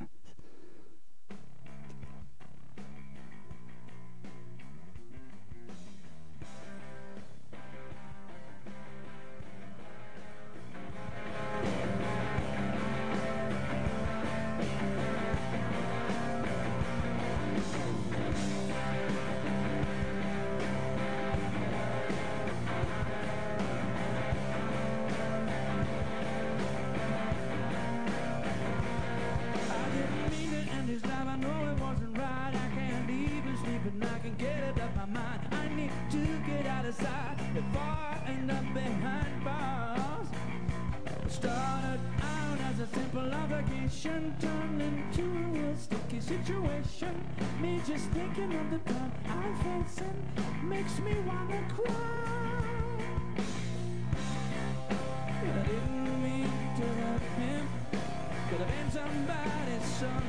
I'm 49.70 50.68
makes 50.68 50.98
me 50.98 51.14
wanna 51.26 51.62
cry. 51.68 51.94
And 55.42 55.60
I 55.60 55.66
didn't 55.66 56.22
mean 56.22 56.52
to 56.78 56.86
hurt 57.00 57.22
him. 57.38 57.68
Could 58.48 58.58
have 58.58 58.68
been 58.68 58.90
somebody's 58.90 59.86
son. 60.00 60.22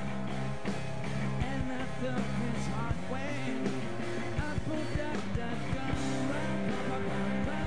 And 1.51 1.71
I 1.71 1.85
took 2.01 2.25
his 2.43 2.67
heart 2.75 2.99
when 3.09 3.57
I 4.37 4.51
pulled 4.67 4.99
out 5.09 5.23
that 5.37 5.59
gun. 5.73 5.95
Run, 6.31 6.59
run, 6.91 7.47
run, 7.47 7.60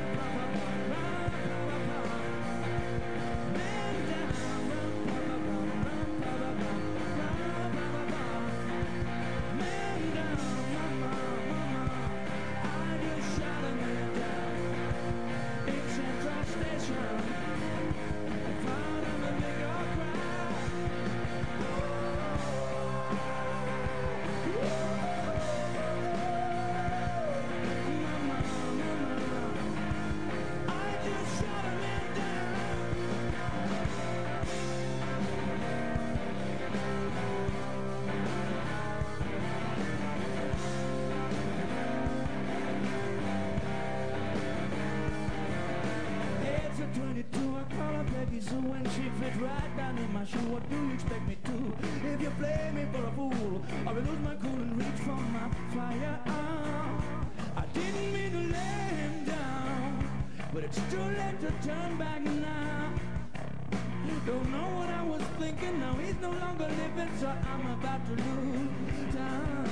longer 66.59 66.75
living, 66.75 67.19
so 67.19 67.27
I'm 67.29 67.67
about 67.73 68.07
to 68.07 68.13
lose 68.13 69.15
time. 69.15 69.65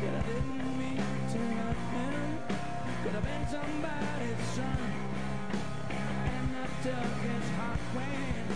Could 0.00 0.14
have 0.14 0.26
didn't 0.26 0.78
mean 0.78 0.96
to 1.32 1.38
happen. 1.38 2.38
Could 3.02 3.12
have 3.12 3.24
been 3.24 3.46
somebody's 3.48 4.48
son. 4.54 4.92
And 5.90 6.50
the 6.50 6.90
duck 6.90 7.24
is 7.36 7.50
hot 7.56 7.78
when. 7.94 8.53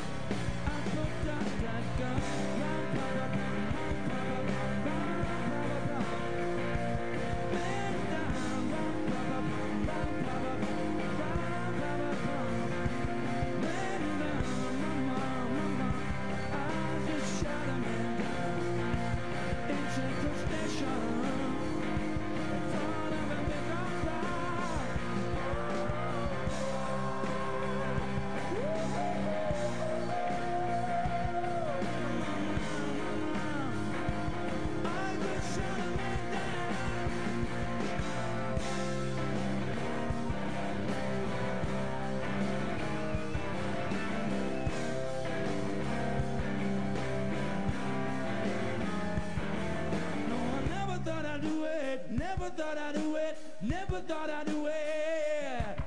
Never 52.39 52.51
thought 52.51 52.79
I'd 52.79 52.95
do 52.95 53.17
it. 53.17 53.39
Never 53.61 54.01
thought 54.01 54.31
I'd 54.31 54.47
do 54.47 54.67
it. 54.69 55.79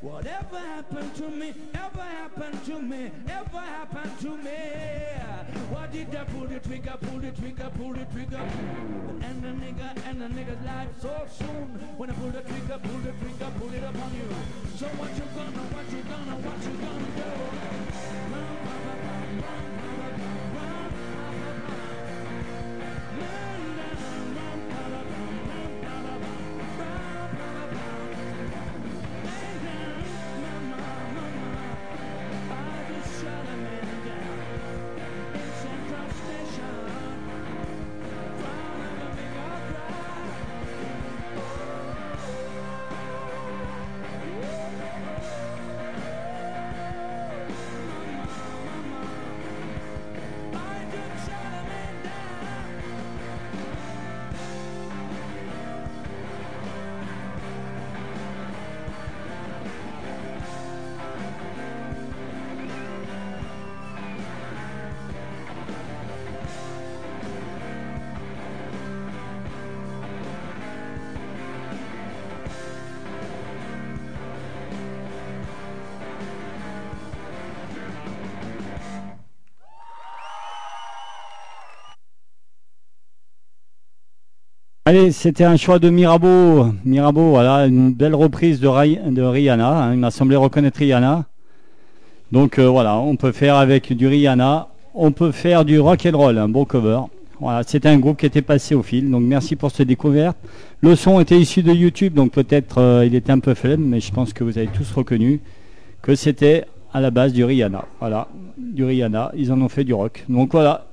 Whatever 0.00 0.58
happened 0.58 1.14
to 1.16 1.28
me, 1.28 1.52
ever 1.74 2.02
happened 2.02 2.64
to 2.66 2.80
me, 2.80 3.10
ever 3.28 3.58
happened 3.58 4.20
to 4.20 4.36
me. 4.36 4.52
Why 5.70 5.88
did 5.88 6.14
I 6.14 6.24
pull 6.24 6.46
the 6.46 6.60
trigger, 6.60 6.94
pull 7.00 7.18
the 7.18 7.32
trigger, 7.32 7.70
pull 7.76 7.92
the 7.92 8.04
trigger? 8.04 8.38
And 8.38 9.42
the 9.42 9.48
nigga, 9.48 10.06
and 10.06 10.22
the 10.22 10.26
nigga's 10.26 10.64
life 10.64 10.90
so 11.00 11.26
soon. 11.36 11.66
When 11.96 12.08
I 12.08 12.12
pull 12.14 12.30
the 12.30 12.42
trigger, 12.42 12.78
pull 12.84 13.00
the 13.00 13.10
trigger, 13.10 13.52
pull 13.58 13.74
it 13.74 13.82
upon 13.82 14.14
you. 14.14 14.30
So 14.76 14.86
what 14.94 15.10
you 15.18 15.26
gonna, 15.34 15.58
what 15.74 15.90
you 15.90 16.02
gonna, 16.06 16.36
what 16.46 16.64
you 16.64 16.86
gonna 16.86 16.99
Allez, 84.90 85.12
c'était 85.12 85.44
un 85.44 85.56
choix 85.56 85.78
de 85.78 85.88
Mirabeau. 85.88 86.66
Mirabeau, 86.84 87.30
voilà, 87.30 87.68
une 87.68 87.92
belle 87.92 88.16
reprise 88.16 88.58
de, 88.58 88.66
Rihanna. 88.66 89.84
hein. 89.84 89.92
Il 89.92 90.00
m'a 90.00 90.10
semblé 90.10 90.34
reconnaître 90.34 90.80
Rihanna. 90.80 91.26
Donc 92.32 92.58
euh, 92.58 92.68
voilà, 92.68 92.98
on 92.98 93.14
peut 93.14 93.30
faire 93.30 93.54
avec 93.54 93.92
du 93.92 94.08
Rihanna, 94.08 94.66
on 94.96 95.12
peut 95.12 95.30
faire 95.30 95.64
du 95.64 95.78
rock 95.78 96.08
and 96.12 96.18
roll, 96.18 96.38
un 96.38 96.48
bon 96.48 96.64
cover. 96.64 97.02
Voilà, 97.38 97.62
c'était 97.64 97.88
un 97.88 97.98
groupe 98.00 98.16
qui 98.18 98.26
était 98.26 98.42
passé 98.42 98.74
au 98.74 98.82
fil. 98.82 99.08
Donc 99.08 99.22
merci 99.22 99.54
pour 99.54 99.70
cette 99.70 99.86
découverte. 99.86 100.36
Le 100.80 100.96
son 100.96 101.20
était 101.20 101.38
issu 101.38 101.62
de 101.62 101.72
YouTube, 101.72 102.14
donc 102.14 102.32
peut-être 102.32 102.78
euh, 102.78 103.06
il 103.06 103.14
était 103.14 103.30
un 103.30 103.38
peu 103.38 103.54
faible, 103.54 103.84
mais 103.84 104.00
je 104.00 104.10
pense 104.10 104.32
que 104.32 104.42
vous 104.42 104.58
avez 104.58 104.66
tous 104.66 104.90
reconnu 104.90 105.38
que 106.02 106.16
c'était 106.16 106.64
à 106.92 107.00
la 107.00 107.12
base 107.12 107.32
du 107.32 107.44
Rihanna. 107.44 107.84
Voilà, 108.00 108.26
du 108.58 108.82
Rihanna. 108.82 109.30
Ils 109.36 109.52
en 109.52 109.60
ont 109.60 109.68
fait 109.68 109.84
du 109.84 109.94
rock. 109.94 110.24
Donc 110.28 110.50
voilà, 110.50 110.88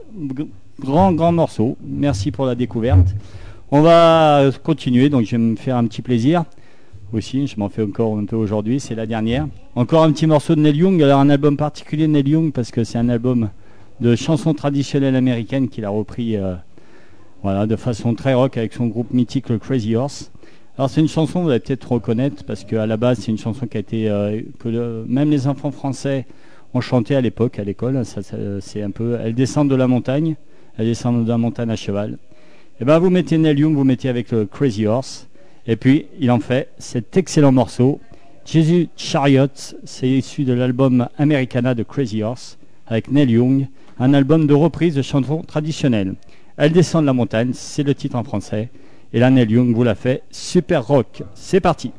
grand 0.80 1.14
grand 1.14 1.32
morceau. 1.32 1.78
Merci 1.84 2.30
pour 2.30 2.46
la 2.46 2.54
découverte. 2.54 3.08
On 3.70 3.82
va 3.82 4.40
euh, 4.40 4.52
continuer, 4.64 5.10
donc 5.10 5.26
je 5.26 5.32
vais 5.32 5.38
me 5.38 5.58
faire 5.58 5.76
un 5.76 5.86
petit 5.88 6.02
plaisir 6.02 6.46
aussi. 7.12 7.48
Je 7.48 7.60
m'en 7.60 7.68
fais 7.68 7.84
encore 7.84 8.18
un 8.18 8.24
peu 8.24 8.38
aujourd'hui, 8.38 8.80
c'est 8.80 8.96
la 8.96 9.06
dernière. 9.06 9.46
Encore 9.76 10.04
un 10.04 10.12
petit 10.14 10.26
morceau 10.26 10.56
de 10.56 10.62
Neil 10.62 10.78
Young. 10.78 11.04
Alors 11.04 11.20
un 11.20 11.30
album 11.30 11.58
particulier 11.58 12.08
de 12.08 12.14
Neil 12.14 12.30
Young 12.30 12.54
parce 12.54 12.72
que 12.72 12.86
c'est 12.86 12.98
un 12.98 13.10
album 13.10 13.50
de 14.00 14.16
chansons 14.16 14.54
traditionnelles 14.54 15.18
américaines 15.18 15.68
qu'il 15.68 15.84
a 15.84 15.90
repris 15.90 16.38
euh, 16.38 16.56
de 17.66 17.76
façon 17.76 18.14
très 18.14 18.34
rock 18.34 18.56
avec 18.56 18.72
son 18.72 18.88
groupe 18.88 19.12
mythique 19.12 19.50
le 19.50 19.60
Crazy 19.60 19.98
Horse. 19.98 20.32
Alors 20.78 20.90
c'est 20.90 21.02
une 21.02 21.10
chanson, 21.10 21.44
vous 21.44 21.50
allez 21.50 21.60
peut-être 21.60 21.92
reconnaître 21.92 22.46
parce 22.46 22.64
qu'à 22.64 22.86
la 22.86 22.96
base 22.96 23.20
c'est 23.20 23.32
une 23.34 23.38
chanson 23.38 23.68
qui 23.68 23.76
a 23.76 23.82
été 23.82 24.10
euh, 24.10 24.42
que 24.60 25.04
même 25.10 25.30
les 25.30 25.46
enfants 25.46 25.72
français 25.72 26.26
ont 26.74 26.80
chanté 26.80 27.18
à 27.18 27.22
l'époque 27.22 27.60
à 27.60 27.66
l'école. 27.66 28.02
C'est 28.62 28.82
un 28.82 28.92
peu, 28.92 29.20
elles 29.22 29.36
descendent 29.36 29.70
de 29.70 29.76
la 29.76 29.88
montagne, 29.88 30.38
elles 30.78 30.86
descendent 30.86 31.26
de 31.26 31.30
la 31.30 31.38
montagne 31.38 31.70
à 31.70 31.76
cheval. 31.76 32.18
Et 32.80 32.86
ben 32.86 33.00
vous 33.00 33.10
mettez 33.10 33.38
Young, 33.38 33.74
vous 33.74 33.84
mettez 33.84 34.08
avec 34.08 34.30
le 34.30 34.46
Crazy 34.46 34.86
Horse, 34.86 35.28
et 35.66 35.76
puis 35.76 36.06
il 36.20 36.30
en 36.30 36.40
fait 36.40 36.70
cet 36.78 37.18
excellent 37.18 37.52
morceau. 37.52 38.00
Jesus 38.46 38.88
Chariot, 38.96 39.48
c'est 39.84 40.08
issu 40.08 40.44
de 40.44 40.54
l'album 40.54 41.08
Americana 41.18 41.74
de 41.74 41.82
Crazy 41.82 42.22
Horse 42.22 42.60
avec 42.86 43.10
Neil 43.12 43.32
Young, 43.32 43.68
un 44.00 44.14
album 44.14 44.46
de 44.46 44.54
reprise 44.54 44.94
de 44.94 45.02
chansons 45.02 45.42
traditionnelles. 45.42 46.14
Elle 46.56 46.72
descend 46.72 47.02
de 47.02 47.08
la 47.08 47.14
montagne, 47.14 47.50
c'est 47.54 47.82
le 47.82 47.96
titre 47.96 48.16
en 48.16 48.24
français. 48.24 48.70
Et 49.12 49.20
là, 49.20 49.32
Neil 49.32 49.50
Young 49.50 49.74
vous 49.74 49.84
l'a 49.84 49.96
fait 49.96 50.22
super 50.30 50.86
rock. 50.86 51.24
C'est 51.34 51.60
parti. 51.60 51.92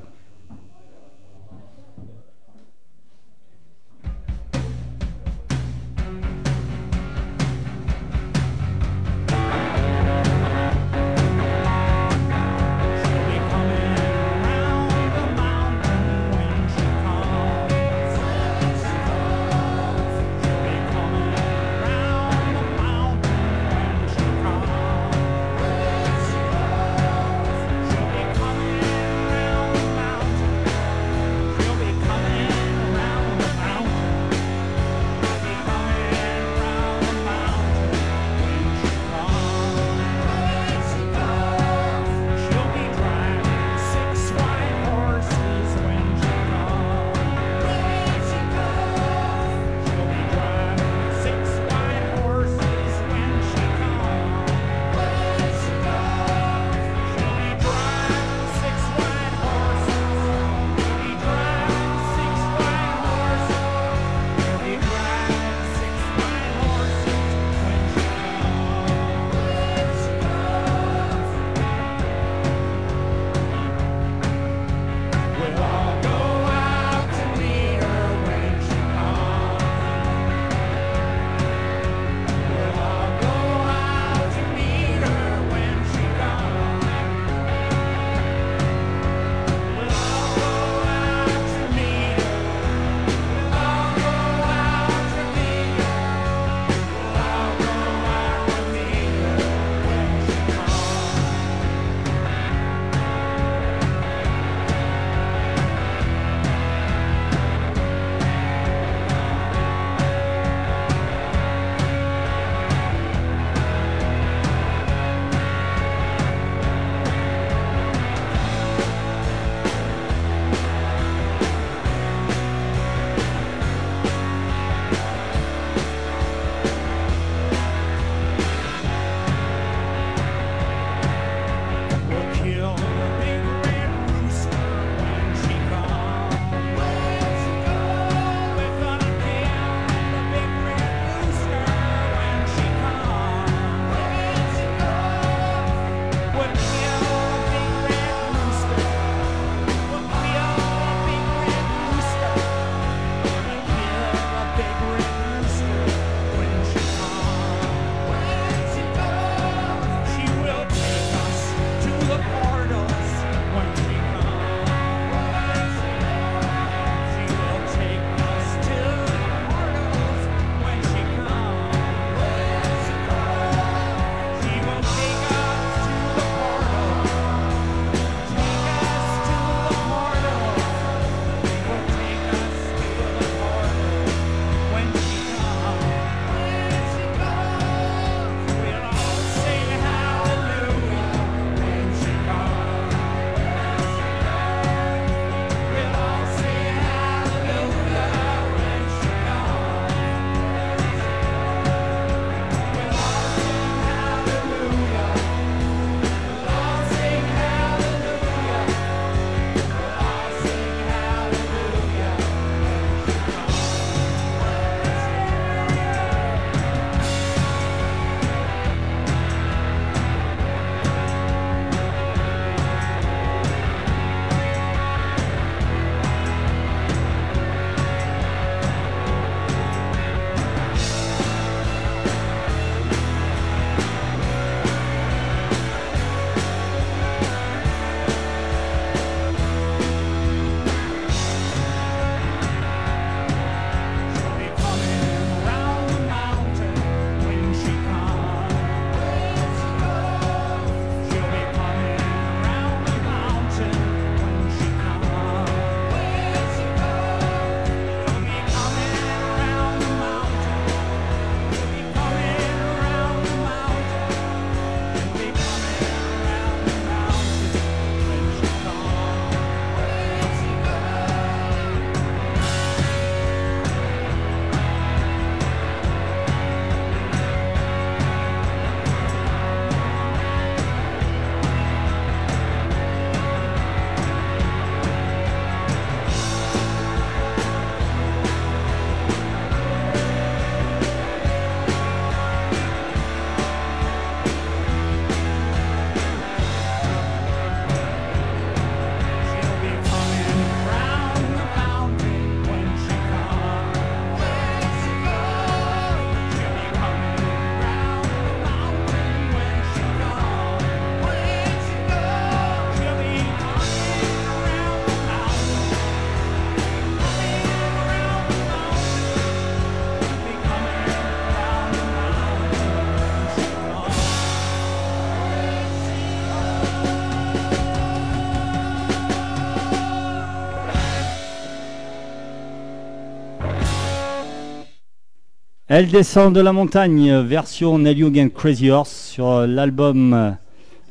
Elle 335.79 335.87
descend 335.87 336.35
de 336.35 336.41
la 336.41 336.53
montagne, 336.53 337.21
version 337.21 337.79
Neil 337.79 337.99
Young 337.99 338.19
and 338.19 338.29
Crazy 338.35 338.69
Horse 338.69 338.91
sur 339.13 339.29
euh, 339.29 339.47
l'album 339.47 340.13
euh, 340.13 340.31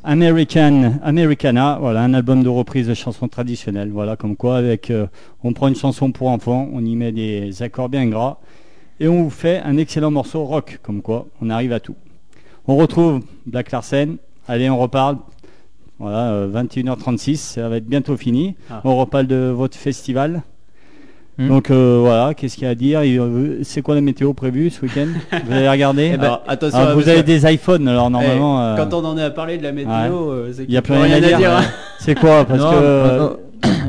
American, 0.02 0.94
Americana, 1.02 1.76
voilà, 1.78 2.00
un 2.00 2.14
album 2.14 2.42
de 2.42 2.48
reprise 2.48 2.88
de 2.88 2.94
chansons 2.94 3.28
traditionnelles. 3.28 3.90
Voilà, 3.90 4.16
comme 4.16 4.34
quoi, 4.34 4.56
avec, 4.56 4.90
euh, 4.90 5.06
on 5.44 5.52
prend 5.52 5.68
une 5.68 5.76
chanson 5.76 6.10
pour 6.10 6.28
enfants, 6.28 6.70
on 6.72 6.82
y 6.82 6.96
met 6.96 7.12
des 7.12 7.62
accords 7.62 7.90
bien 7.90 8.06
gras, 8.06 8.38
et 8.98 9.08
on 9.08 9.24
vous 9.24 9.28
fait 9.28 9.60
un 9.62 9.76
excellent 9.76 10.10
morceau 10.10 10.44
rock, 10.44 10.80
comme 10.82 11.02
quoi, 11.02 11.26
on 11.42 11.50
arrive 11.50 11.74
à 11.74 11.80
tout. 11.80 11.96
On 12.66 12.76
retrouve 12.76 13.20
Black 13.44 13.70
Larsen, 13.70 14.16
allez, 14.48 14.70
on 14.70 14.78
reparle. 14.78 15.18
Voilà, 15.98 16.30
euh, 16.30 16.48
21h36, 16.50 17.36
ça 17.36 17.68
va 17.68 17.76
être 17.76 17.88
bientôt 17.88 18.16
fini. 18.16 18.56
Ah. 18.70 18.80
On 18.84 18.96
reparle 18.96 19.26
de 19.26 19.52
votre 19.54 19.76
festival. 19.76 20.40
Hmm. 21.38 21.48
Donc 21.48 21.70
euh, 21.70 21.98
voilà, 22.00 22.34
qu'est-ce 22.34 22.56
qu'il 22.56 22.64
y 22.64 22.66
a 22.66 22.70
à 22.70 22.74
dire 22.74 23.00
euh, 23.02 23.60
C'est 23.62 23.80
quoi 23.80 23.94
la 23.94 24.00
météo 24.00 24.32
prévue 24.32 24.70
ce 24.70 24.82
week-end 24.82 25.06
Vous 25.46 25.52
avez 25.52 25.68
regardé 25.68 26.10
Eh 26.14 26.16
ben, 26.16 26.24
Alors, 26.24 26.42
attention, 26.48 26.78
Alors, 26.78 26.94
Vous 26.98 27.08
avez 27.08 27.20
que- 27.20 27.26
des 27.26 27.52
iPhones, 27.52 27.86
alors 27.86 28.10
normalement. 28.10 28.60
Eh, 28.60 28.64
euh, 28.80 28.84
Quand 28.84 28.92
on 28.94 29.04
en 29.04 29.16
est 29.16 29.22
à 29.22 29.30
parler 29.30 29.56
de 29.56 29.62
la 29.62 29.70
météo, 29.70 29.90
ouais. 29.92 30.08
euh, 30.10 30.52
c'est 30.52 30.64
Il 30.64 30.70
n'y 30.70 30.76
a 30.76 30.82
plus 30.82 30.94
rien 30.94 31.16
à 31.16 31.20
dire. 31.20 31.50
hein. 31.58 31.62
C'est 32.00 32.18
quoi 32.18 32.44
Parce 32.48 32.60
Non, 32.60 32.70
que 32.70 32.76
euh, 32.76 33.20
euh, 33.20 33.28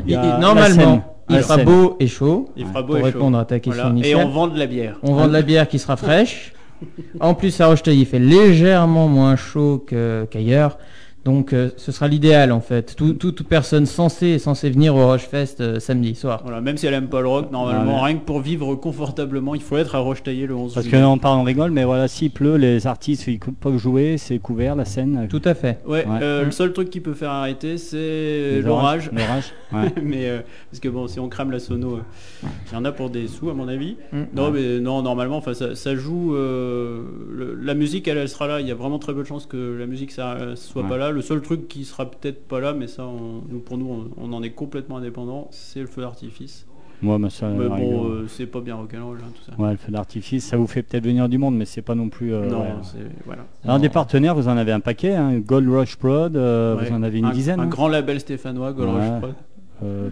il 0.06 0.14
normalement, 0.40 1.02
il 1.28 1.38
fera 1.38 1.56
beau 1.58 1.96
et 1.98 2.06
chaud. 2.06 2.50
Il 2.56 2.66
fera 2.66 2.82
beau 2.82 2.88
pour 2.88 2.98
et 2.98 3.00
chaud. 3.00 3.06
répondre 3.18 3.38
à 3.38 3.44
ta 3.44 3.58
question 3.58 3.82
Voilà. 3.82 3.96
Et 3.96 3.98
initiale. 4.10 4.26
on 4.26 4.30
vend 4.30 4.46
de 4.46 4.58
la 4.58 4.66
bière. 4.66 4.96
On 5.02 5.14
vend 5.14 5.26
de 5.26 5.32
la 5.32 5.42
bière 5.42 5.66
qui 5.68 5.78
sera 5.80 5.96
fraîche. 5.96 6.52
En 7.20 7.34
plus, 7.34 7.60
à 7.60 7.66
Rocheteil, 7.66 8.00
il 8.00 8.06
fait 8.06 8.18
légèrement 8.18 9.06
moins 9.06 9.36
chaud 9.36 9.84
qu'ailleurs. 10.30 10.78
Donc, 11.24 11.52
euh, 11.52 11.68
ce 11.76 11.92
sera 11.92 12.08
l'idéal 12.08 12.50
en 12.50 12.60
fait. 12.62 12.94
Tout- 12.96 13.12
tout- 13.12 13.32
toute 13.32 13.46
personne 13.46 13.84
censée 13.84 14.28
est 14.28 14.38
censée 14.38 14.70
venir 14.70 14.94
au 14.96 15.06
Rochefest 15.06 15.60
euh, 15.60 15.78
samedi 15.78 16.14
soir. 16.14 16.40
Voilà, 16.44 16.62
même 16.62 16.78
si 16.78 16.86
elle 16.86 16.94
aime 16.94 17.08
pas 17.08 17.20
le 17.20 17.28
rock, 17.28 17.52
normalement, 17.52 17.96
Ouais. 18.00 18.06
rien 18.06 18.14
que 18.16 18.24
pour 18.24 18.40
vivre 18.40 18.74
confortablement, 18.74 19.54
il 19.54 19.60
faut 19.60 19.76
être 19.76 19.94
à 19.94 19.98
Rochetaillé 19.98 20.46
le 20.46 20.54
11 20.54 20.72
Parce 20.72 20.86
juillet. 20.86 21.02
qu'on 21.02 21.18
parle, 21.18 21.38
on 21.40 21.42
rigole, 21.42 21.72
mais 21.72 21.84
voilà, 21.84 22.08
s'il 22.08 22.30
pleut, 22.30 22.56
les 22.56 22.86
artistes 22.86 23.26
ils 23.26 23.38
peuvent 23.38 23.76
jouer, 23.76 24.16
c'est 24.16 24.38
couvert 24.38 24.76
la 24.76 24.86
scène. 24.86 25.26
Tout 25.28 25.42
à 25.44 25.54
fait. 25.54 25.80
Ouais, 25.86 26.06
Ouais. 26.06 26.18
euh, 26.22 26.44
le 26.46 26.50
seul 26.52 26.72
truc 26.72 26.88
qui 26.88 27.00
peut 27.00 27.12
faire 27.14 27.30
arrêter, 27.30 27.76
c'est 27.76 28.62
l'orage. 28.62 29.10
l'orage, 29.12 29.52
ouais. 29.74 29.92
mais 30.02 30.26
euh, 30.28 30.40
parce 30.70 30.80
que 30.80 30.88
bon, 30.88 31.06
si 31.06 31.20
on 31.20 31.28
crame 31.28 31.50
la 31.50 31.58
sono, 31.58 31.96
euh, 31.96 32.46
il 32.70 32.74
y 32.74 32.76
en 32.78 32.84
a 32.86 32.92
pour 32.92 33.10
des 33.10 33.28
sous 33.28 33.50
à 33.50 33.54
mon 33.54 33.68
avis. 33.68 33.96
Mm. 34.12 34.22
Non, 34.34 34.50
mais 34.50 34.80
non, 34.80 35.02
normalement, 35.02 35.36
enfin, 35.36 35.52
ça, 35.52 35.74
ça 35.74 35.94
joue. 35.94 36.34
euh, 36.34 37.02
le- 37.30 37.54
la 37.62 37.74
musique, 37.74 38.08
elle, 38.08 38.16
elle 38.18 38.28
sera 38.28 38.46
là. 38.46 38.60
Il 38.62 38.66
y 38.66 38.70
a 38.70 38.74
vraiment 38.74 38.98
très 38.98 39.12
peu 39.12 39.20
de 39.22 39.26
chances 39.26 39.44
que 39.46 39.76
la 39.78 39.86
musique, 39.86 40.12
ça 40.12 40.38
soit 40.54 40.82
Ouais. 40.82 40.88
pas 40.88 40.96
là. 40.96 41.09
Le 41.10 41.22
seul 41.22 41.40
truc 41.42 41.68
qui 41.68 41.84
sera 41.84 42.10
peut-être 42.10 42.46
pas 42.46 42.60
là, 42.60 42.72
mais 42.72 42.86
ça, 42.86 43.04
on- 43.04 43.42
nous, 43.48 43.58
pour 43.60 43.78
nous, 43.78 43.88
on, 44.18 44.24
on 44.24 44.32
en 44.32 44.42
est 44.42 44.50
complètement 44.50 44.96
indépendant, 44.98 45.48
c'est 45.50 45.80
le 45.80 45.86
feu 45.86 46.02
d'artifice. 46.02 46.66
Moi, 47.02 47.18
mais 47.18 47.30
ça, 47.30 47.48
mais 47.48 47.66
bon, 47.66 48.04
euh, 48.10 48.26
c'est 48.28 48.44
pas 48.44 48.60
bien 48.60 48.74
rock'n'roll, 48.74 49.16
hein, 49.22 49.30
tout 49.34 49.50
ça. 49.50 49.58
Ouais, 49.62 49.70
le 49.70 49.78
feu 49.78 49.90
d'artifice, 49.90 50.44
ça 50.44 50.58
vous 50.58 50.66
fait 50.66 50.82
peut-être 50.82 51.04
venir 51.04 51.30
du 51.30 51.38
monde, 51.38 51.56
mais 51.56 51.64
c'est 51.64 51.80
pas 51.80 51.94
non 51.94 52.10
plus. 52.10 52.34
euh, 52.34 52.46
non, 52.50 52.60
ouais. 52.60 52.66
c'est 52.82 52.98
voilà. 53.24 53.46
Alors 53.64 53.78
des 53.78 53.88
partenaires, 53.88 54.34
vous 54.34 54.48
en 54.48 54.56
avez 54.58 54.72
un 54.72 54.80
paquet, 54.80 55.14
hein, 55.14 55.38
Gold 55.38 55.66
Rush 55.70 55.96
Prod, 55.96 56.36
euh, 56.36 56.76
Ouais. 56.76 56.90
vous 56.90 56.94
en 56.94 57.02
avez 57.02 57.18
une 57.18 57.24
un, 57.24 57.30
dizaine. 57.30 57.58
Un 57.58 57.62
hein 57.62 57.66
grand 57.68 57.88
label 57.88 58.20
stéphanois, 58.20 58.72
Gold 58.74 58.90
Rush 58.90 59.00
Ouais. 59.08 59.18
Prod. 59.20 59.34
Euh, 59.82 60.10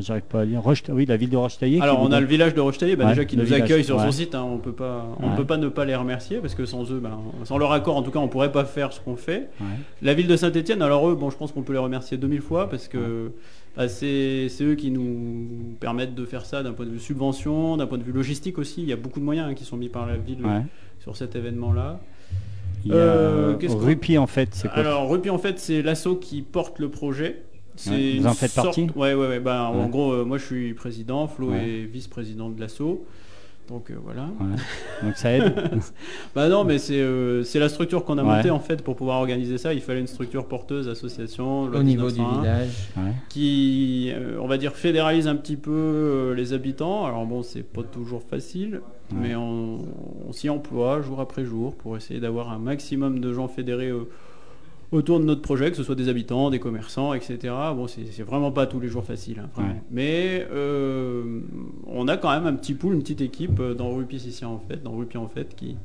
j'arrive 0.00 0.22
pas 0.22 0.40
à 0.40 0.44
lire. 0.44 0.62
Roche, 0.62 0.82
oui, 0.90 1.04
la 1.04 1.16
ville 1.16 1.28
de 1.30 1.36
Rochetaillé. 1.36 1.80
Alors 1.80 2.00
on 2.00 2.10
a 2.12 2.20
le 2.20 2.26
village 2.26 2.54
de 2.54 2.60
Rochetaillé, 2.60 2.96
bah, 2.96 3.04
Ouais, 3.04 3.10
déjà 3.10 3.24
qui 3.24 3.36
nous 3.36 3.44
village, 3.44 3.62
accueille 3.62 3.84
sur 3.84 3.96
ouais. 3.96 4.04
son 4.06 4.12
site, 4.12 4.34
hein, 4.34 4.46
on 4.50 4.58
peut 4.58 4.72
pas, 4.72 5.06
on 5.20 5.30
Ouais. 5.30 5.36
peut 5.36 5.44
pas 5.44 5.56
ne 5.58 5.68
pas 5.68 5.84
les 5.84 5.94
remercier 5.94 6.38
parce 6.38 6.54
que 6.54 6.64
sans 6.64 6.90
eux, 6.90 7.00
ben, 7.00 7.18
sans 7.44 7.58
leur 7.58 7.72
accord 7.72 7.96
en 7.96 8.02
tout 8.02 8.10
cas, 8.10 8.18
on 8.18 8.28
pourrait 8.28 8.52
pas 8.52 8.64
faire 8.64 8.92
ce 8.92 9.00
qu'on 9.00 9.16
fait. 9.16 9.50
La 10.02 10.14
ville 10.14 10.26
de 10.26 10.36
Saint-Étienne, 10.36 10.80
alors 10.82 11.08
eux, 11.08 11.14
bon, 11.14 11.28
je 11.30 11.36
pense 11.36 11.52
qu'on 11.52 11.62
peut 11.62 11.72
les 11.74 11.78
remercier 11.78 12.16
2000 12.16 12.40
fois 12.40 12.70
parce 12.70 12.88
que 12.88 13.32
bah, 13.76 13.88
c'est 13.88 14.48
eux 14.62 14.74
qui 14.74 14.90
nous 14.90 15.74
permettent 15.80 16.14
de 16.14 16.24
faire 16.24 16.46
ça 16.46 16.62
d'un 16.62 16.72
point 16.72 16.86
de 16.86 16.90
vue 16.90 16.98
subvention, 16.98 17.76
d'un 17.76 17.86
point 17.86 17.98
de 17.98 18.02
vue 18.04 18.12
logistique 18.12 18.58
aussi. 18.58 18.82
Il 18.82 18.88
y 18.88 18.92
a 18.92 18.96
beaucoup 18.96 19.20
de 19.20 19.24
moyens 19.24 19.48
hein, 19.50 19.54
qui 19.54 19.64
sont 19.64 19.76
mis 19.76 19.88
par 19.88 20.06
la 20.06 20.16
ville 20.16 20.38
sur 21.00 21.16
cet 21.16 21.36
événement-là. 21.36 22.00
Il 22.86 22.92
y 22.92 22.94
a 22.94 22.96
Euh, 22.96 23.56
Rupi 23.68 24.16
en 24.16 24.26
fait, 24.26 24.48
c'est 24.52 24.68
quoi 24.68 24.78
Alors 24.78 25.10
Rupi 25.10 25.28
en 25.28 25.36
fait 25.36 25.58
c'est 25.58 25.82
l'assaut 25.82 26.16
qui 26.16 26.40
porte 26.40 26.78
le 26.78 26.88
projet. 26.88 27.42
C'est 27.82 27.90
Ouais, 27.90 28.18
vous 28.18 28.26
en 28.26 28.34
faites 28.34 28.50
sorte- 28.50 28.66
partie 28.66 28.86
Ouais 28.94 29.14
ouais 29.14 29.26
ouais. 29.28 29.40
Bah, 29.40 29.70
En 29.72 29.88
gros 29.88 30.12
euh, 30.12 30.24
moi 30.24 30.36
je 30.38 30.44
suis 30.44 30.74
président, 30.74 31.26
Flo 31.26 31.50
Ouais. 31.50 31.66
est 31.68 31.84
vice-président 31.86 32.50
de 32.50 32.60
l'assaut. 32.60 33.04
Donc 33.68 33.90
euh, 33.90 33.94
voilà. 34.02 34.22
Ouais. 34.40 34.56
Donc 35.06 35.16
ça 35.16 35.30
aide. 35.32 35.54
bah 36.34 36.48
non 36.48 36.64
mais 36.64 36.78
c'est 36.78 37.00
euh, 37.00 37.44
c'est 37.44 37.60
la 37.60 37.68
structure 37.68 38.04
qu'on 38.04 38.18
a 38.18 38.24
Ouais. 38.24 38.36
montée 38.36 38.50
en 38.50 38.58
fait 38.58 38.82
pour 38.82 38.96
pouvoir 38.96 39.18
organiser 39.20 39.58
ça. 39.58 39.72
Il 39.72 39.80
fallait 39.80 40.00
une 40.00 40.08
structure 40.08 40.46
porteuse, 40.46 40.88
association. 40.88 41.62
Au 41.62 41.82
niveau 41.84 42.10
du 42.10 42.18
1901, 42.20 42.40
village. 42.40 42.88
Qui 43.28 44.10
euh, 44.12 44.38
on 44.40 44.46
va 44.48 44.58
dire 44.58 44.74
fédéralise 44.74 45.28
un 45.28 45.36
petit 45.36 45.56
peu 45.56 45.70
euh, 45.72 46.34
les 46.34 46.52
habitants. 46.52 47.06
Alors 47.06 47.24
bon 47.26 47.42
c'est 47.42 47.62
pas 47.62 47.82
toujours 47.84 48.22
facile. 48.22 48.80
Mais 49.12 49.34
on, 49.34 49.78
on 50.28 50.32
s'y 50.32 50.48
emploie 50.48 51.00
jour 51.02 51.20
après 51.20 51.44
jour 51.44 51.74
pour 51.74 51.96
essayer 51.96 52.20
d'avoir 52.20 52.50
un 52.52 52.58
maximum 52.58 53.18
de 53.20 53.32
gens 53.32 53.48
fédérés 53.48 53.88
euh, 53.88 54.08
autour 54.92 55.20
de 55.20 55.24
notre 55.24 55.42
projet, 55.42 55.70
que 55.70 55.76
ce 55.76 55.82
soit 55.82 55.94
des 55.94 56.08
habitants, 56.08 56.50
des 56.50 56.58
commerçants, 56.58 57.14
etc. 57.14 57.38
Bon, 57.76 57.86
c'est 57.86 58.22
vraiment 58.22 58.50
pas 58.50 58.66
tous 58.66 58.80
les 58.80 58.88
jours 58.88 59.04
facile, 59.04 59.40
hein. 59.44 59.48
Ouais. 59.56 59.80
Mais 59.90 60.46
euh, 60.52 61.40
on 61.86 62.08
a 62.08 62.16
quand 62.16 62.30
même 62.30 62.46
un 62.46 62.54
petit 62.54 62.74
pool, 62.74 62.94
une 62.94 63.00
petite 63.02 63.20
équipe 63.20 63.60
euh, 63.60 63.74
dans 63.74 63.90
Rupi 63.92 64.16
ici 64.16 64.44
en 64.44 64.58
fait, 64.68 64.82
dans 64.82 64.92
Rupi 64.92 65.16
en 65.16 65.28
fait, 65.28 65.54
qui 65.54 65.76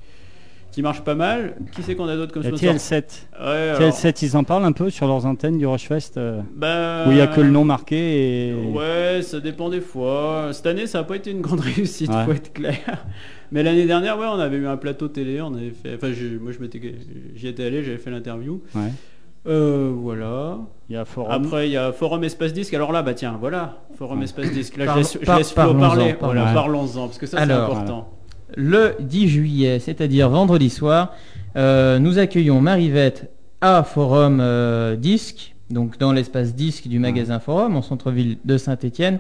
qui 0.71 0.81
marche 0.81 1.05
pas 1.05 1.15
mal. 1.15 1.55
Qui 1.73 1.83
c'est 1.83 1.95
qu'on 1.95 2.09
a 2.09 2.17
d'autres 2.17 2.33
comme 2.33 2.43
Il 2.43 2.49
y 2.49 2.67
a 2.67 2.77
sponsor 2.77 2.97
TL7. 2.99 3.03
Ouais, 3.39 3.69
alors, 3.69 3.79
TL7, 3.81 4.25
ils 4.25 4.35
en 4.35 4.43
parlent 4.43 4.65
un 4.65 4.73
peu 4.73 4.89
sur 4.89 5.07
leurs 5.07 5.25
antennes 5.25 5.57
du 5.57 5.65
Rochefest 5.65 6.17
euh, 6.17 6.41
bah, 6.53 7.05
où 7.07 7.11
il 7.11 7.17
y 7.17 7.21
a 7.21 7.27
que 7.27 7.39
le 7.39 7.49
nom 7.49 7.63
marqué 7.63 8.49
et. 8.49 8.53
Ouais, 8.53 9.21
ça 9.21 9.39
dépend 9.39 9.69
des 9.69 9.79
fois. 9.79 10.49
Cette 10.51 10.65
année, 10.65 10.85
ça 10.85 10.97
n'a 10.97 11.03
pas 11.05 11.15
été 11.15 11.31
une 11.31 11.39
grande 11.39 11.59
réussite, 11.75 12.09
Ouais. 12.11 12.25
faut 12.25 12.33
être 12.33 12.51
clair. 12.51 13.05
Mais 13.51 13.63
l'année 13.63 13.85
dernière, 13.85 14.17
ouais, 14.17 14.25
on 14.27 14.39
avait 14.39 14.57
eu 14.57 14.67
un 14.67 14.77
plateau 14.77 15.07
télé, 15.07 15.41
on 15.41 15.53
avait 15.53 15.71
fait. 15.71 15.95
Enfin, 15.95 16.07
moi, 16.41 16.51
je 16.51 16.59
m'étais, 16.59 16.95
j'y 17.35 17.47
étais 17.47 17.65
allé, 17.65 17.83
j'avais 17.83 17.97
fait 17.97 18.11
l'interview. 18.11 18.61
Ouais. 18.73 18.91
Euh, 19.47 19.91
voilà. 19.95 20.57
Il 20.89 20.93
y 20.93 20.97
a 20.97 21.05
Forum. 21.05 21.31
Après, 21.31 21.67
il 21.67 21.71
y 21.73 21.77
a 21.77 21.91
Forum 21.91 22.23
Espace 22.23 22.51
Disque. 22.53 22.73
Alors 22.73 22.91
là, 22.91 23.03
bah 23.03 23.13
tiens, 23.13 23.37
voilà, 23.39 23.77
Forum 23.97 24.23
Espace 24.23 24.51
Disque. 24.51 24.77
Là, 24.77 24.85
je 24.93 24.97
laisse, 24.97 25.17
je 25.21 25.25
par- 25.25 25.39
Flo 25.41 25.73
parler. 25.75 26.13
parlons-en. 26.13 26.25
Voilà, 26.25 26.45
Ouais. 26.45 26.53
parlons-en, 26.53 27.05
parce 27.07 27.17
que 27.19 27.25
ça, 27.27 27.37
Alors, 27.39 27.67
c'est 27.69 27.73
important. 27.75 28.09
Le 28.57 28.95
10 28.99 29.27
juillet, 29.27 29.79
c'est-à-dire 29.79 30.29
vendredi 30.29 30.69
soir, 30.69 31.13
euh, 31.55 31.99
nous 31.99 32.17
accueillons 32.19 32.59
Marivette 32.61 33.31
à 33.61 33.83
Forum 33.83 34.39
euh, 34.41 34.95
Disque, 34.95 35.55
donc 35.69 35.97
dans 35.99 36.11
l'espace 36.11 36.55
disque 36.55 36.87
du 36.87 36.99
magasin 36.99 37.39
Forum, 37.39 37.75
en 37.75 37.81
centre-ville 37.81 38.37
de 38.45 38.57
Saint-Étienne, 38.57 39.19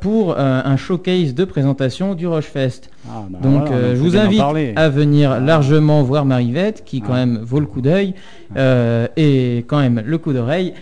pour 0.00 0.32
euh, 0.38 0.60
un 0.64 0.76
showcase 0.76 1.34
de 1.34 1.44
présentation 1.44 2.14
du 2.14 2.26
Rochefest. 2.26 2.90
Ah, 3.08 3.24
bah 3.28 3.38
donc 3.42 3.66
voilà, 3.66 3.76
euh, 3.76 3.94
je 3.96 4.00
vous 4.00 4.16
invite 4.16 4.40
à 4.76 4.88
venir 4.88 5.40
largement 5.40 6.02
voir 6.02 6.24
Marivette, 6.24 6.84
qui 6.84 7.00
quand 7.00 7.12
Ouais. 7.12 7.26
même 7.26 7.38
vaut 7.42 7.60
le 7.60 7.66
coup 7.66 7.80
d'œil, 7.80 8.14
euh, 8.56 9.06
et 9.16 9.64
quand 9.66 9.80
même 9.80 10.02
le 10.04 10.18
coup 10.18 10.32
d'oreille. 10.32 10.74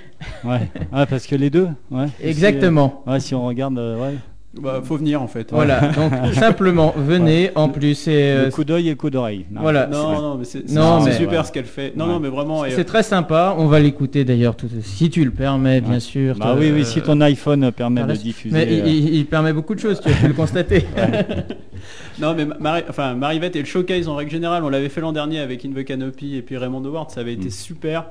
Ouais. 0.44 0.68
Ouais, 0.92 1.06
parce 1.06 1.26
que 1.26 1.34
les 1.34 1.50
deux. 1.50 1.68
Ouais. 1.90 2.06
Exactement. 2.22 3.02
Si, 3.04 3.08
euh, 3.08 3.12
ouais, 3.12 3.20
si 3.20 3.34
on 3.34 3.44
regarde, 3.46 3.78
euh, 3.78 3.98
ouais. 4.00 4.14
Bah, 4.60 4.82
faut 4.84 4.96
venir 4.98 5.22
en 5.22 5.28
fait. 5.28 5.48
Voilà, 5.50 5.80
donc 5.92 6.12
simplement, 6.34 6.92
venez, 6.94 7.50
en 7.54 7.70
plus, 7.70 7.94
c'est... 7.94 8.32
Euh, 8.32 8.50
coup 8.50 8.64
d'œil 8.64 8.90
et 8.90 8.96
coup 8.96 9.08
d'oreille. 9.08 9.46
Non. 9.50 9.62
Voilà. 9.62 9.86
Non, 9.86 10.20
non, 10.20 10.34
mais 10.36 10.44
c'est, 10.44 10.68
c'est- 10.68 10.74
Non, 10.74 11.00
c'est 11.00 11.06
mais- 11.06 11.12
super 11.12 11.28
voilà. 11.30 11.44
ce 11.44 11.52
qu'elle 11.52 11.64
fait. 11.64 11.94
Non, 11.96 12.04
Ouais. 12.04 12.12
non, 12.12 12.20
mais 12.20 12.28
vraiment. 12.28 12.62
C'est 12.68 12.84
très 12.84 13.02
sympa, 13.02 13.54
on 13.56 13.66
va 13.66 13.80
l'écouter 13.80 14.24
d'ailleurs, 14.26 14.54
tout, 14.54 14.68
si 14.82 15.08
tu 15.08 15.24
le 15.24 15.30
permets, 15.30 15.80
bien 15.80 15.94
Ouais. 15.94 16.00
sûr. 16.00 16.36
Bah 16.36 16.50
euh, 16.54 16.60
oui, 16.60 16.70
oui, 16.70 16.84
si 16.84 17.00
ton 17.00 17.18
iPhone 17.22 17.72
permet 17.72 18.02
de 18.04 18.12
diffuser. 18.12 18.54
Mais 18.54 18.66
il, 18.70 18.80
euh, 18.82 18.86
il- 18.88 19.14
il 19.14 19.26
permet 19.26 19.54
beaucoup 19.54 19.74
de 19.74 19.80
choses, 19.80 20.00
tu 20.02 20.10
as 20.10 20.14
pu 20.14 20.28
le 20.28 20.34
constater. 20.34 20.84
Non, 22.20 22.34
mais 22.34 22.44
Mari- 22.44 22.84
enfin, 22.90 23.14
Marivette 23.14 23.56
et 23.56 23.60
le 23.60 23.64
showcase 23.64 24.06
en 24.06 24.14
règle 24.14 24.30
générale, 24.30 24.62
on 24.64 24.68
l'avait 24.68 24.90
fait 24.90 25.00
l'an 25.00 25.12
dernier 25.12 25.40
avec 25.40 25.64
In 25.64 25.70
the 25.70 25.82
Canopy 25.82 26.36
et 26.36 26.42
puis 26.42 26.56
Raymond 26.58 26.84
Howard, 26.84 27.10
ça 27.10 27.20
avait 27.22 27.32
été 27.32 27.46
Mm. 27.48 27.50
super. 27.50 28.04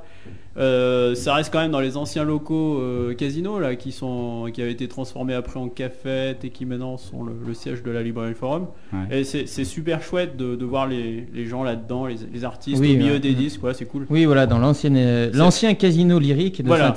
Euh, 0.57 1.15
ça 1.15 1.33
reste 1.35 1.51
quand 1.53 1.61
même 1.61 1.71
dans 1.71 1.79
les 1.79 1.95
anciens 1.95 2.25
locaux 2.25 2.77
euh, 2.79 3.13
casinos 3.13 3.59
là, 3.59 3.75
qui, 3.75 3.93
sont, 3.93 4.49
qui 4.53 4.61
avaient 4.61 4.73
été 4.73 4.87
transformés 4.89 5.33
après 5.33 5.59
en 5.59 5.69
cafette 5.69 6.43
et 6.43 6.49
qui 6.49 6.65
maintenant 6.65 6.97
sont 6.97 7.23
le, 7.23 7.31
le 7.47 7.53
siège 7.53 7.83
de 7.83 7.91
la 7.91 8.03
librairie 8.03 8.33
Forum. 8.33 8.67
Ouais. 8.91 9.19
Et 9.21 9.23
c'est 9.23 9.63
super 9.63 10.01
chouette 10.03 10.35
de, 10.35 10.55
de 10.57 10.65
voir 10.65 10.87
les, 10.87 11.25
les 11.33 11.45
gens 11.45 11.63
là-dedans, 11.63 12.05
les, 12.05 12.15
les 12.33 12.43
artistes 12.43 12.81
Oui, 12.81 12.95
au 12.95 12.97
milieu 12.97 13.13
ouais. 13.13 13.19
des 13.19 13.33
disques, 13.33 13.63
ouais, 13.63 13.73
c'est 13.73 13.85
cool. 13.85 14.05
oui, 14.09 14.25
voilà, 14.25 14.45
dans 14.45 14.59
euh, 14.61 15.29
l'ancien 15.33 15.73
casino 15.73 16.19
lyrique 16.19 16.61
de 16.61 16.67
Voilà, 16.67 16.93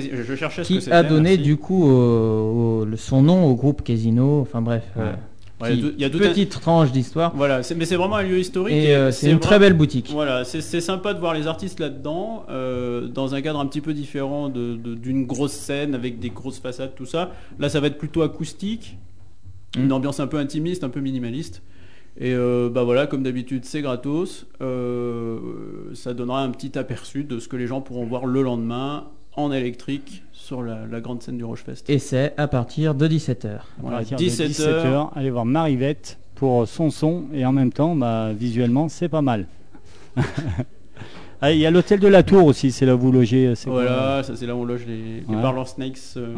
je, 0.00 0.22
je 0.24 0.34
ce 0.34 0.62
que 0.62 0.62
qui 0.62 0.90
a 0.90 1.02
donné 1.02 1.30
merci. 1.36 1.42
du 1.42 1.56
coup 1.58 1.84
au- 1.84 2.80
au- 2.80 2.84
le- 2.86 2.96
son 2.96 3.20
nom 3.22 3.44
au 3.44 3.54
groupe 3.54 3.82
Casino, 3.82 4.40
enfin 4.40 4.62
bref, 4.62 4.84
euh, 4.96 5.12
Ouais, 5.60 5.72
il 5.74 5.76
y 5.76 5.78
a 5.78 5.82
qui- 5.82 5.82
tout- 5.88 5.94
il 5.96 6.02
y 6.02 6.04
a 6.04 6.10
tout 6.10 6.18
un- 6.18 6.28
petite 6.28 6.50
tranche 6.50 6.92
d'histoire. 6.92 7.32
Voilà, 7.34 7.62
c'est- 7.62 7.74
mais 7.74 7.86
c'est 7.86 7.96
vraiment 7.96 8.16
un 8.16 8.22
lieu 8.22 8.38
historique. 8.38 8.74
Et 8.74 8.94
euh, 8.94 9.10
c'est 9.10 9.30
une 9.30 9.40
très 9.40 9.58
belle 9.58 9.72
boutique. 9.72 10.10
Voilà, 10.12 10.44
c'est 10.44 10.60
sympa 10.80 11.14
de 11.14 11.18
voir 11.18 11.32
les 11.32 11.46
artistes 11.46 11.80
là-dedans, 11.80 12.44
euh, 12.50 13.08
dans 13.08 13.34
un 13.34 13.40
cadre 13.40 13.58
un 13.60 13.66
petit 13.66 13.80
peu 13.80 13.94
différent 13.94 14.48
de- 14.50 14.76
de- 14.76 14.94
d'une 14.94 15.24
grosse 15.26 15.52
scène 15.52 15.94
avec 15.94 16.18
des 16.18 16.28
grosses 16.30 16.58
façades, 16.58 16.94
tout 16.94 17.06
ça. 17.06 17.30
Là, 17.58 17.68
ça 17.70 17.80
va 17.80 17.86
être 17.86 17.96
plutôt 17.96 18.20
acoustique, 18.22 18.98
une 19.78 19.86
Mm. 19.88 19.92
ambiance 19.92 20.20
un 20.20 20.26
peu 20.26 20.36
intimiste, 20.36 20.84
un 20.84 20.90
peu 20.90 21.00
minimaliste. 21.00 21.62
Et 22.18 22.32
euh, 22.34 22.68
bah 22.70 22.82
voilà, 22.82 23.06
comme 23.06 23.22
d'habitude, 23.22 23.64
c'est 23.66 23.80
gratos. 23.82 24.46
Euh, 24.62 25.38
ça 25.94 26.14
donnera 26.14 26.42
un 26.42 26.50
petit 26.50 26.78
aperçu 26.78 27.24
de 27.24 27.38
ce 27.38 27.48
que 27.48 27.56
les 27.56 27.66
gens 27.66 27.80
pourront 27.80 28.04
voir 28.06 28.26
le 28.26 28.42
lendemain 28.42 29.08
en 29.36 29.52
électrique 29.52 30.22
sur 30.32 30.62
la, 30.62 30.78
la 30.90 31.00
grande 31.00 31.22
scène 31.22 31.36
du 31.38 31.44
Rochefest. 31.44 31.88
Et 31.88 31.98
c'est 31.98 32.34
à 32.36 32.46
partir 32.48 32.94
de 32.94 33.06
17h. 33.08 33.58
Voilà, 33.78 33.96
à 33.98 34.00
partir 34.00 34.16
de 34.18 34.22
17 34.22 34.50
17h, 34.50 35.08
allez 35.16 35.30
voir 35.30 35.44
Marivette 35.44 36.18
pour 36.34 36.68
son 36.68 36.90
son 36.90 37.24
et 37.32 37.44
en 37.46 37.52
même 37.52 37.72
temps, 37.72 37.94
bah, 37.96 38.30
visuellement, 38.32 38.88
c'est 38.88 39.08
pas 39.08 39.22
mal. 39.22 39.46
Ah, 41.42 41.52
Il 41.52 41.58
y 41.58 41.66
a 41.66 41.70
l'hôtel 41.70 42.00
de 42.00 42.08
la 42.08 42.22
Tour 42.22 42.46
aussi, 42.46 42.72
c'est 42.72 42.86
là 42.86 42.94
où 42.94 42.98
vous 42.98 43.12
logez. 43.12 43.54
c'est 43.56 43.68
Voilà, 43.68 44.22
ça 44.22 44.34
c'est 44.36 44.46
là 44.46 44.56
où 44.56 44.60
on 44.60 44.64
loge 44.64 44.86
les, 44.86 45.20
les 45.28 45.36
Ouais. 45.36 45.64
Snakes. 45.66 45.98
euh, 46.16 46.34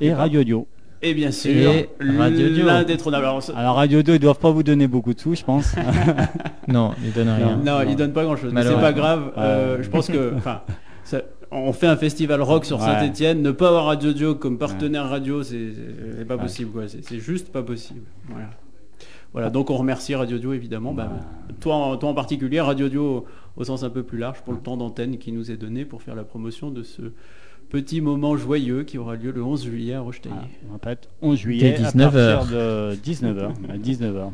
Et 0.00 0.12
Radio 0.14 0.42
Dio. 0.42 0.66
Et 1.02 1.12
bien 1.12 1.30
sûr, 1.30 1.50
Et 1.70 1.88
Radio 2.16 2.48
Dio. 2.48 2.66
l'indétrônable. 2.66 3.26
Alors, 3.26 3.42
Alors 3.54 3.76
Radio 3.76 4.00
Dio, 4.02 4.14
ils 4.14 4.18
doivent 4.18 4.38
pas 4.38 4.50
vous 4.50 4.62
donner 4.62 4.86
beaucoup 4.86 5.12
de 5.12 5.20
sous, 5.20 5.34
je 5.34 5.44
pense. 5.44 5.74
Non, 6.68 6.92
il 7.04 7.12
donne 7.12 7.28
rien. 7.28 7.56
Non, 7.62 7.80
il 7.86 7.94
donne 7.96 8.12
pas 8.14 8.22
grand 8.24 8.36
chose. 8.36 8.52
Mais 8.54 8.62
c'est 8.62 8.72
pas 8.74 8.92
grave. 8.94 9.32
euh, 9.36 9.82
je 9.82 9.88
pense 9.90 10.06
que, 10.08 10.32
enfin, 10.36 10.62
on 11.52 11.72
fait 11.72 11.86
un 11.86 11.96
festival 11.96 12.40
rock 12.42 12.64
sur 12.64 12.78
Ouais. 12.78 12.84
Saint-Etienne. 12.86 13.42
Ne 13.42 13.50
pas 13.50 13.68
avoir 13.68 13.86
Radio 13.86 14.12
Dio 14.12 14.34
comme 14.34 14.58
partenaire 14.58 15.08
radio, 15.08 15.42
c'est 15.42 16.26
pas 16.26 16.38
possible. 16.38 16.70
quoi. 16.70 16.82
C'est 16.88 17.18
juste 17.18 17.50
pas 17.50 17.62
possible. 17.62 18.02
Voilà. 18.28 18.50
Voilà, 19.32 19.48
donc 19.50 19.70
on 19.70 19.76
remercie 19.76 20.14
Radio 20.16 20.38
Dio 20.38 20.52
évidemment. 20.52 20.92
Bah, 20.92 21.08
toi, 21.60 21.74
en, 21.76 21.96
toi 21.96 22.08
en 22.10 22.14
particulier, 22.14 22.60
Radio 22.60 22.88
Dio 22.88 23.24
au 23.56 23.64
sens 23.64 23.84
un 23.84 23.90
peu 23.90 24.02
plus 24.02 24.18
large 24.18 24.40
pour 24.42 24.52
le 24.52 24.58
temps 24.58 24.76
d'antenne 24.76 25.18
qui 25.18 25.30
nous 25.32 25.50
est 25.52 25.56
donné 25.56 25.84
pour 25.84 26.02
faire 26.02 26.16
la 26.16 26.24
promotion 26.24 26.70
de 26.70 26.82
ce 26.82 27.02
petit 27.68 28.00
moment 28.00 28.36
joyeux 28.36 28.82
qui 28.82 28.98
aura 28.98 29.14
lieu 29.14 29.30
le 29.30 29.44
11 29.44 29.62
juillet 29.64 29.94
à 29.94 30.00
Rocheteillé. 30.00 30.34
On 30.68 30.72
répète, 30.72 31.08
11 31.22 31.38
juillet 31.38 31.74
à 31.74 31.78
19 31.90 32.12
partir 32.12 32.18
heures. 32.18 32.46
de 32.46 32.96
19h. 33.04 33.50
à 33.68 33.76
19h. 33.78 34.30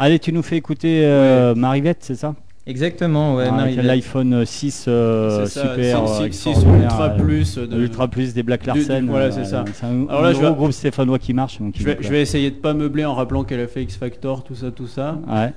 Allez, 0.00 0.18
tu 0.18 0.32
nous 0.32 0.42
fais 0.42 0.56
écouter 0.56 1.02
euh, 1.04 1.54
Marivette, 1.54 1.98
c'est 2.00 2.16
ça? 2.16 2.34
Exactement, 2.66 3.34
ouais. 3.34 3.42
Avec 3.44 3.54
Marie-Vette. 3.54 3.84
l'iPhone 3.84 4.44
6 4.46 4.84
euh, 4.86 5.46
ça, 5.46 5.62
super 5.74 6.08
six- 6.32 6.46
euh, 6.64 6.82
Ultra 6.82 7.06
euh, 7.10 7.16
Plus 7.18 7.58
de- 7.58 7.76
Ultra 7.80 8.06
Plus 8.08 8.34
des 8.34 8.42
Black 8.44 8.60
du- 8.62 8.70
du- 8.72 8.78
Larsen. 8.78 9.06
voilà, 9.08 9.24
euh, 9.26 9.30
c'est 9.32 9.44
ça. 9.44 9.64
C'est 9.74 9.84
un, 9.84 10.06
Alors 10.08 10.22
là, 10.22 10.28
un 10.28 10.32
je 10.32 10.38
gros 10.38 10.48
vais- 10.50 10.54
groupe 10.54 10.72
stéphanois 10.72 11.18
qui 11.18 11.34
marche. 11.34 11.58
Donc 11.60 11.74
Je 11.76 11.82
vais, 11.84 11.96
plaît. 11.96 12.06
je 12.06 12.12
vais 12.12 12.20
essayer 12.22 12.50
de 12.50 12.56
pas 12.56 12.72
meubler 12.72 13.04
en 13.04 13.14
rappelant 13.14 13.42
qu'elle 13.42 13.60
a 13.60 13.66
fait 13.66 13.82
X 13.82 13.96
Factor, 13.96 14.44
tout 14.44 14.54
ça, 14.54 14.70
tout 14.70 14.86
ça. 14.86 15.18
Ouais. 15.28 15.52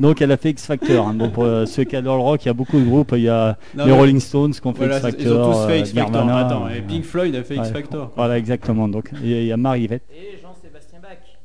Donc 0.00 0.22
elle 0.22 0.32
a 0.32 0.36
fait 0.38 0.50
X 0.50 0.64
Factor. 0.66 1.06
hein. 1.08 1.14
Bon, 1.14 1.28
pour 1.28 1.44
euh, 1.44 1.66
ceux 1.66 1.84
qui 1.84 1.94
adorent 1.96 2.16
le 2.16 2.22
rock, 2.22 2.42
il 2.44 2.48
y 2.48 2.50
a 2.50 2.54
beaucoup 2.54 2.80
de 2.80 2.84
groupes. 2.84 3.12
Il 3.14 3.22
y 3.24 3.28
a 3.28 3.58
Non, 3.76 3.84
les 3.84 3.92
Rolling 3.92 4.18
Stones 4.18 4.52
qui 4.52 4.66
ont 4.66 4.72
fait 4.72 4.78
Voilà, 4.86 4.96
X 4.96 5.02
Factor. 5.04 5.26
ils 5.26 5.32
ont 5.32 5.52
tous 5.52 5.66
fait 5.68 5.80
X 5.80 5.92
Factor. 5.92 6.24
Nirvana, 6.24 6.46
Attends, 6.46 6.68
et 6.70 6.80
Pink 6.80 7.04
Floyd 7.04 7.36
a 7.36 7.42
fait 7.44 7.56
X. 7.56 7.70
Factor. 7.70 8.10
Voilà, 8.16 8.38
exactement. 8.38 8.88
Donc 8.88 9.10
il 9.22 9.28
y 9.44 9.52
a-. 9.52 9.54
Et 9.76 9.86
Bach. 9.88 10.00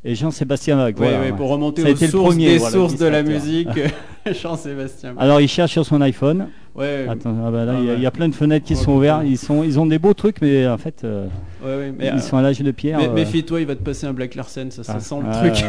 Et 0.05 0.15
Jean-Sébastien 0.15 0.75
Bach. 0.77 0.93
Voilà, 0.97 1.19
ouais, 1.19 1.31
ouais. 1.31 1.37
pour 1.37 1.49
remonter 1.49 1.81
aux 1.83 1.95
sources 1.95 2.11
premier, 2.11 2.47
des 2.53 2.57
voilà, 2.57 2.73
sources 2.73 2.97
de 2.97 3.05
la 3.05 3.23
musique, 3.23 3.69
Jean-Sébastien. 4.31 5.15
Alors 5.17 5.39
il 5.39 5.47
cherche 5.47 5.71
sur 5.71 5.85
son 5.85 6.01
iPhone. 6.01 6.47
Ouais. 6.75 7.05
Attends, 7.07 7.35
ah 7.45 7.51
bah 7.51 7.65
là, 7.65 7.73
Ah 7.77 7.79
il 7.79 7.85
y 7.85 7.87
a- 7.89 7.91
ouais. 7.91 7.97
il 7.99 8.03
y, 8.03 8.05
a 8.05 8.11
plein 8.11 8.27
de 8.27 8.33
fenêtres 8.35 8.65
qui 8.65 8.75
sont 8.75 8.93
ouvertes. 8.93 9.21
Ils, 9.25 9.37
sont, 9.37 9.63
ils 9.63 9.79
ont 9.79 9.85
des 9.85 9.99
beaux 9.99 10.13
trucs, 10.15 10.41
mais 10.41 10.67
en 10.67 10.77
fait, 10.77 11.03
euh, 11.03 11.27
Ouais, 11.63 11.75
ouais, 11.75 11.93
mais, 11.97 12.07
ils 12.07 12.13
euh, 12.15 12.19
sont 12.19 12.35
à 12.35 12.41
l'âge 12.41 12.59
de 12.59 12.71
pierre. 12.71 12.97
mais- 12.97 13.07
euh. 13.07 13.13
Méfie-toi, 13.13 13.61
il 13.61 13.67
va 13.67 13.75
te 13.75 13.83
passer 13.83 14.07
un 14.07 14.13
Black 14.13 14.33
Larsen, 14.35 14.71
ça, 14.71 14.83
ça 14.83 14.95
Ah, 14.97 14.99
sent 14.99 15.15
le 15.23 15.31
truc. 15.51 15.63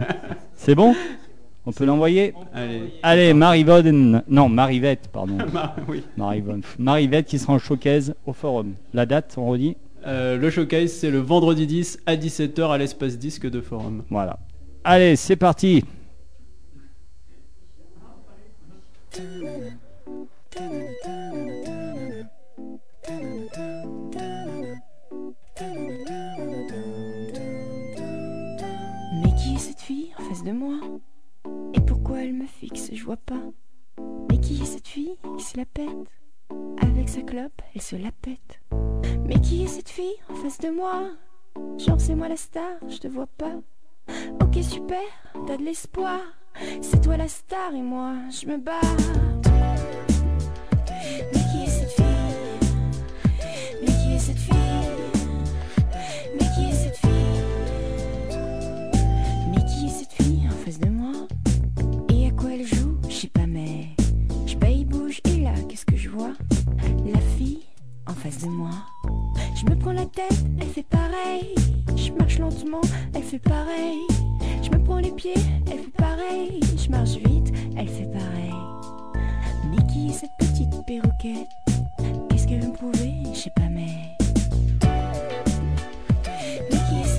C'est 0.54 0.74
bon? 0.74 0.94
On 1.66 1.72
peut 1.72 1.84
l'envoyer? 1.84 2.32
Allez. 2.54 2.80
Allez, 3.02 3.34
Marivonne. 3.34 4.22
Non, 4.28 4.48
Marivette, 4.48 5.08
pardon. 5.12 5.36
Mar- 5.52 5.76
oui. 5.88 6.02
Marivette 6.78 7.26
qui 7.26 7.38
sera 7.38 7.52
en 7.52 7.58
showcase 7.58 8.14
au 8.26 8.32
forum. 8.32 8.72
La 8.94 9.04
date, 9.06 9.34
on 9.36 9.46
redit? 9.50 9.76
Euh, 10.06 10.36
le 10.38 10.50
showcase, 10.50 10.92
c'est 10.92 11.10
le 11.10 11.18
vendredi 11.18 11.66
10 11.66 12.00
à 12.06 12.16
17h 12.16 12.70
à 12.70 12.78
l'espace 12.78 13.18
disque 13.18 13.48
de 13.48 13.60
Forum. 13.60 14.04
Voilà. 14.10 14.38
Allez, 14.84 15.16
c'est 15.16 15.36
parti. 15.36 15.84
Mais 29.22 29.34
qui 29.36 29.54
est 29.54 29.58
cette 29.58 29.80
fille 29.80 30.10
en 30.18 30.22
face 30.22 30.44
de 30.44 30.52
moi? 30.52 30.76
Et 31.74 31.80
pourquoi 31.80 32.22
elle 32.22 32.32
me 32.32 32.46
fixe? 32.46 32.90
Je 32.92 33.04
vois 33.04 33.18
pas. 33.18 33.42
Mais 34.30 34.38
qui 34.38 34.62
est 34.62 34.64
cette 34.64 34.88
fille? 34.88 35.16
Qui 35.36 35.44
se 35.44 35.58
la 35.58 35.66
pète 35.66 35.86
Avec 36.80 37.08
sa 37.08 37.22
clope, 37.22 37.62
elle 37.74 37.80
se 37.80 37.96
la 37.96 38.10
pète. 38.12 38.60
Mais 39.26 39.40
qui 39.40 39.64
est 39.64 39.68
cette 39.68 39.88
fille 39.88 40.16
en 40.28 40.34
face 40.34 40.58
de 40.58 40.70
moi? 40.70 41.10
Genre 41.78 42.00
c'est 42.00 42.14
moi 42.14 42.28
la 42.28 42.36
star, 42.36 42.76
je 42.88 42.98
te 42.98 43.08
vois 43.08 43.26
pas. 43.26 43.54
Ok 44.42 44.62
super, 44.62 44.98
t'as 45.46 45.56
de 45.56 45.62
l'espoir. 45.62 46.20
C'est 46.80 47.00
toi 47.02 47.16
la 47.16 47.28
star 47.28 47.74
et 47.74 47.82
moi 47.82 48.14
je 48.30 48.46
me 48.46 48.58
bats. 48.58 48.80
Mais 51.32 51.40
qui 51.52 51.64
est 51.64 51.69
face 68.30 68.42
de 68.42 68.48
moi. 68.48 68.70
Je 69.54 69.64
me 69.64 69.76
prends 69.76 69.92
la 69.92 70.06
tête, 70.06 70.44
elle 70.60 70.68
fait 70.68 70.84
pareil. 70.84 71.54
Je 71.96 72.12
marche 72.12 72.38
lentement, 72.38 72.80
elle 73.14 73.22
fait 73.22 73.38
pareil. 73.38 73.98
Je 74.62 74.70
me 74.70 74.82
prends 74.82 74.98
les 74.98 75.10
pieds, 75.10 75.34
elle 75.66 75.78
fait 75.78 75.96
pareil. 75.96 76.60
Je 76.76 76.88
marche 76.90 77.16
vite, 77.16 77.52
elle 77.76 77.88
fait 77.88 78.10
pareil. 78.10 78.54
Mais 79.70 79.84
qui 79.92 80.08
est 80.08 80.12
cette 80.12 80.30
petite 80.38 80.70
perroquette? 80.86 81.48
Qu'est-ce 82.28 82.46
qu'elle 82.46 82.60
veut 82.60 82.68
me 82.68 82.74
prouver 82.74 83.12
Je 83.32 83.38
sais 83.38 83.52
pas 83.56 83.68
mais. 83.68 84.16
Mais 86.70 86.78
qui 86.88 87.00
est 87.00 87.10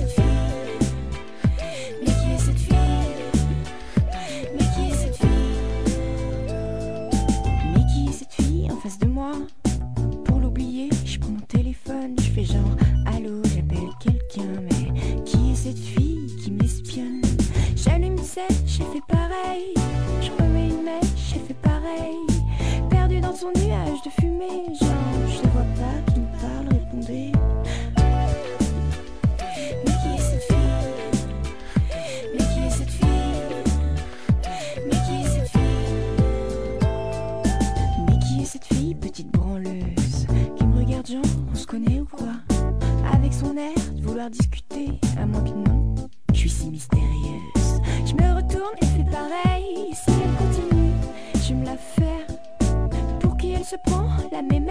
La 54.32 54.40
mémère, 54.40 54.61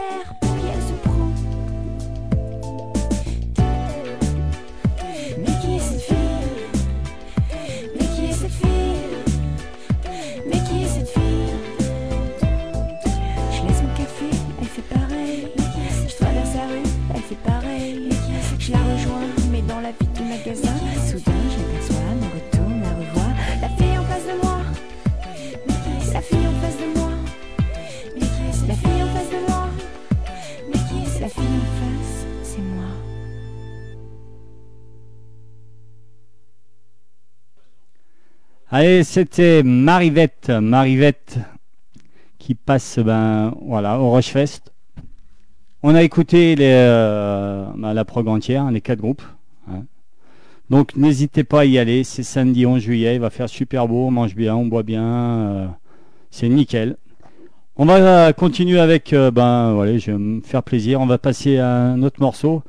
Allez, 38.81 39.03
c'était 39.03 39.61
Marivette, 39.61 40.49
Marivette 40.49 41.37
qui 42.39 42.55
passe 42.55 42.97
ben, 42.97 43.53
voilà, 43.61 43.99
au 43.99 44.11
Rushfest. 44.11 44.73
On 45.83 45.93
a 45.93 46.01
écouté 46.01 46.55
euh, 46.59 47.67
ben, 47.77 47.93
la 47.93 48.05
prog 48.05 48.27
entière, 48.27 48.71
les 48.71 48.81
quatre 48.81 48.97
groupes. 48.97 49.21
hein. 49.69 49.83
Donc 50.71 50.95
n'hésitez 50.95 51.43
pas 51.43 51.59
à 51.59 51.65
y 51.65 51.77
aller, 51.77 52.03
c'est 52.03 52.23
samedi 52.23 52.65
11 52.65 52.81
juillet, 52.81 53.13
il 53.13 53.21
va 53.21 53.29
faire 53.29 53.49
super 53.49 53.87
beau, 53.87 54.07
on 54.07 54.09
mange 54.09 54.33
bien, 54.33 54.55
on 54.55 54.65
boit 54.65 54.81
bien, 54.81 55.05
euh, 55.05 55.67
c'est 56.31 56.49
nickel. 56.49 56.97
On 57.75 57.85
va 57.85 58.33
continuer 58.33 58.79
avec, 58.79 59.13
euh, 59.13 59.29
ben 59.29 59.73
voilà, 59.73 59.95
je 59.99 60.09
vais 60.09 60.17
me 60.17 60.41
faire 60.41 60.63
plaisir, 60.63 61.01
on 61.01 61.05
va 61.05 61.19
passer 61.19 61.59
à 61.59 61.69
un 61.69 62.01
autre 62.01 62.19
morceau, 62.19 62.63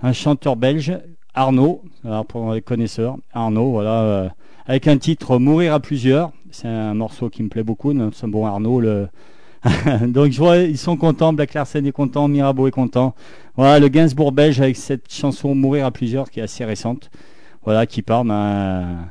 un 0.00 0.12
chanteur 0.12 0.54
belge, 0.54 0.96
Arnaud, 1.34 1.82
alors 2.04 2.24
pour 2.24 2.52
les 2.52 2.62
connaisseurs, 2.62 3.16
Arnaud, 3.32 3.72
voilà, 3.72 4.30
avec 4.66 4.88
un 4.88 4.98
titre 4.98 5.38
Mourir 5.38 5.74
à 5.74 5.80
plusieurs. 5.80 6.32
C'est 6.50 6.68
un 6.68 6.94
morceau 6.94 7.28
qui 7.30 7.42
me 7.42 7.48
plaît 7.48 7.62
beaucoup, 7.62 7.92
notre 7.92 8.26
bon 8.26 8.46
Arnaud. 8.46 8.80
Le... 8.80 9.08
Donc 10.06 10.32
je 10.32 10.38
vois, 10.38 10.58
ils 10.58 10.78
sont 10.78 10.96
contents, 10.96 11.32
Black 11.32 11.54
Larsen 11.54 11.86
est 11.86 11.92
content, 11.92 12.28
Mirabeau 12.28 12.66
est 12.66 12.72
content. 12.72 13.14
Voilà, 13.56 13.78
le 13.78 13.88
Gainsbourg 13.88 14.32
belge 14.32 14.60
avec 14.60 14.76
cette 14.76 15.12
chanson 15.12 15.54
Mourir 15.54 15.86
à 15.86 15.90
plusieurs 15.90 16.30
qui 16.30 16.40
est 16.40 16.44
assez 16.44 16.64
récente. 16.64 17.10
Voilà, 17.64 17.86
qui 17.86 18.02
part, 18.02 18.24
ben, 18.24 19.08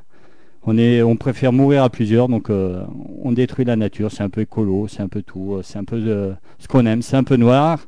on, 0.63 0.77
est, 0.77 1.01
on 1.01 1.17
préfère 1.17 1.51
mourir 1.51 1.83
à 1.83 1.89
plusieurs, 1.89 2.29
donc 2.29 2.49
euh, 2.49 2.83
on 3.21 3.33
détruit 3.33 3.65
la 3.65 3.75
nature, 3.75 4.11
c'est 4.11 4.23
un 4.23 4.29
peu 4.29 4.41
écolo, 4.41 4.87
c'est 4.87 5.01
un 5.01 5.09
peu 5.09 5.21
tout, 5.21 5.55
euh, 5.55 5.61
c'est 5.61 5.77
un 5.77 5.83
peu 5.83 5.99
de, 5.99 6.33
ce 6.59 6.67
qu'on 6.69 6.85
aime, 6.85 7.01
c'est 7.01 7.17
un 7.17 7.25
peu 7.25 7.35
noir. 7.35 7.85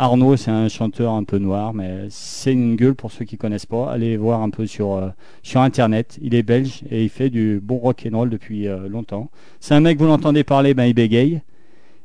Arnaud, 0.00 0.36
c'est 0.36 0.52
un 0.52 0.68
chanteur 0.68 1.12
un 1.12 1.24
peu 1.24 1.38
noir, 1.38 1.74
mais 1.74 2.06
c'est 2.08 2.52
une 2.52 2.76
gueule 2.76 2.94
pour 2.94 3.10
ceux 3.10 3.24
qui 3.24 3.36
connaissent 3.36 3.66
pas. 3.66 3.90
Allez 3.90 4.16
voir 4.16 4.42
un 4.42 4.50
peu 4.50 4.64
sur 4.66 4.92
euh, 4.94 5.08
sur 5.42 5.60
internet. 5.60 6.18
Il 6.22 6.34
est 6.36 6.44
belge 6.44 6.84
et 6.88 7.02
il 7.02 7.08
fait 7.08 7.30
du 7.30 7.60
bon 7.60 7.78
rock 7.78 8.06
and 8.10 8.16
roll 8.16 8.30
depuis 8.30 8.68
euh, 8.68 8.88
longtemps. 8.88 9.28
C'est 9.58 9.74
un 9.74 9.80
mec 9.80 9.98
vous 9.98 10.06
l'entendez 10.06 10.44
parler, 10.44 10.72
ben 10.72 10.84
il 10.84 10.94
bégaye. 10.94 11.42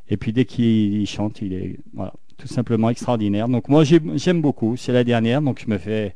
Et 0.09 0.17
puis 0.17 0.33
dès 0.33 0.45
qu'il 0.45 0.65
il 1.01 1.05
chante, 1.07 1.41
il 1.43 1.53
est 1.53 1.79
voilà, 1.93 2.13
tout 2.37 2.47
simplement 2.47 2.89
extraordinaire. 2.89 3.47
Donc 3.47 3.69
moi 3.69 3.83
j'ai- 3.83 4.01
j'aime 4.15 4.41
beaucoup. 4.41 4.75
C'est 4.75 4.91
la 4.91 5.03
dernière, 5.03 5.41
donc 5.43 5.61
je 5.63 5.69
me 5.69 5.77
fais 5.77 6.15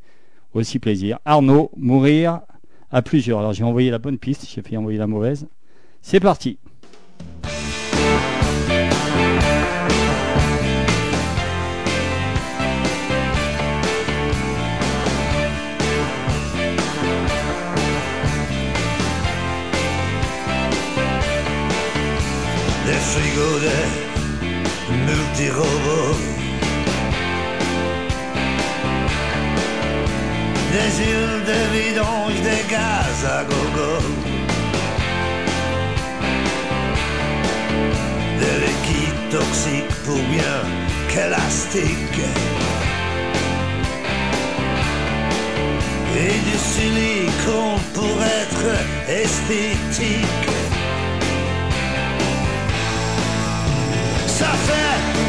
aussi 0.54 0.80
plaisir. 0.80 1.20
Arnaud, 1.26 1.70
mourir 1.78 2.42
à 2.92 3.04
plusieurs. 3.04 3.38
Alors 3.40 3.54
j'ai 3.54 3.64
envoyé 3.64 3.92
la 3.92 4.00
bonne 4.00 4.18
piste, 4.18 4.48
j'ai 4.50 4.64
fait 4.64 4.78
envoyer 4.78 4.98
la 4.98 5.08
mauvaise. 5.08 5.48
C'est 6.02 6.20
parti. 6.20 6.58
Des 23.18 23.24
frigos, 23.24 23.60
des 23.60 23.78
des 30.74 30.92
îles 31.02 31.42
de 31.50 31.60
vidange, 31.74 32.40
des 32.44 32.64
gaz 32.70 33.20
à 33.26 33.44
gogo, 33.44 33.94
de 38.42 38.52
liquide 38.64 39.22
toxique 39.32 39.96
pour 40.06 40.22
bien 40.34 40.60
qu'élastique. 41.10 42.22
Et 46.20 46.40
du 46.50 46.58
silicone 46.58 47.82
pour 47.94 48.18
être 48.24 48.68
esthétique. 49.08 50.77
Ça 54.66 55.27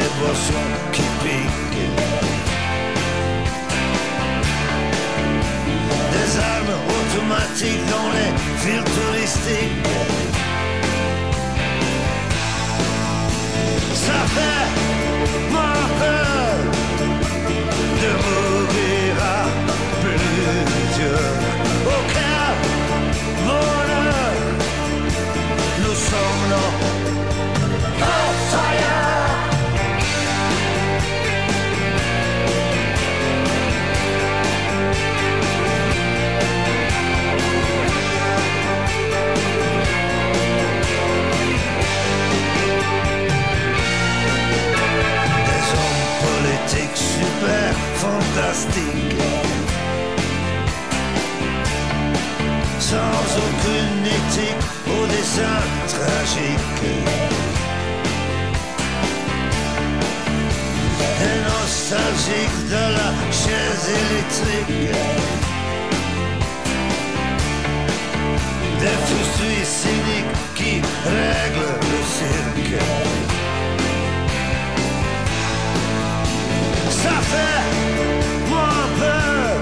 des 0.00 0.12
boissons 0.18 0.68
qui 0.92 1.06
piquent. 1.22 1.90
Des 6.14 6.30
armes 6.52 6.76
automatiques 6.98 7.86
dans 7.94 8.08
les 8.16 8.30
fils 8.62 8.84
touristiques. 8.96 9.88
Ça 14.04 14.18
fait 14.34 14.68
moins 15.54 15.86
peur 16.02 16.56
de 18.02 18.10
mourir 18.26 19.12
à 19.36 19.42
plusieurs. 20.02 21.36
Aucun 21.96 22.46
bonheur, 23.46 24.32
nous 25.82 25.96
sommes 26.10 26.44
nos 26.52 26.69
super 48.00 48.10
fantastiques. 48.10 49.16
Sans 52.78 53.26
aucune 53.46 54.06
éthique 54.06 54.66
au 54.86 55.06
dessin 55.06 55.60
tragique. 55.86 56.82
Des 61.18 61.38
nostalgiques 61.48 62.68
de 62.68 62.84
la 62.96 63.10
chaise 63.30 63.86
électrique. 64.02 64.96
Des 68.80 68.98
frustrés 69.06 69.64
cyniques 69.64 70.38
qui 70.54 70.74
règlent 71.04 71.76
le 71.92 72.00
cirque. 72.16 73.49
Ça 77.02 77.16
fait 77.32 77.64
moins 78.50 78.86
peur 78.98 79.56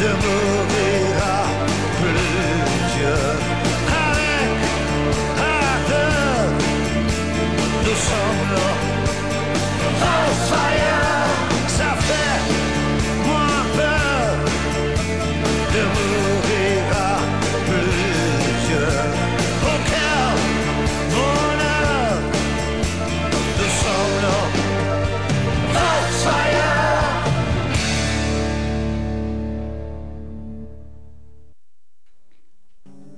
de 0.00 0.63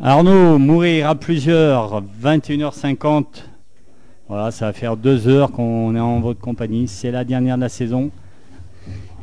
Arnaud, 0.08 0.56
mourir 0.58 1.08
à 1.08 1.16
plusieurs, 1.16 2.00
21h50. 2.22 3.24
Voilà, 4.28 4.52
ça 4.52 4.66
va 4.66 4.72
faire 4.72 4.96
deux 4.96 5.26
heures 5.26 5.50
qu'on 5.50 5.96
est 5.96 6.00
en 6.00 6.20
votre 6.20 6.38
compagnie. 6.38 6.86
C'est 6.86 7.10
la 7.10 7.24
dernière 7.24 7.56
de 7.56 7.62
la 7.62 7.68
saison. 7.68 8.12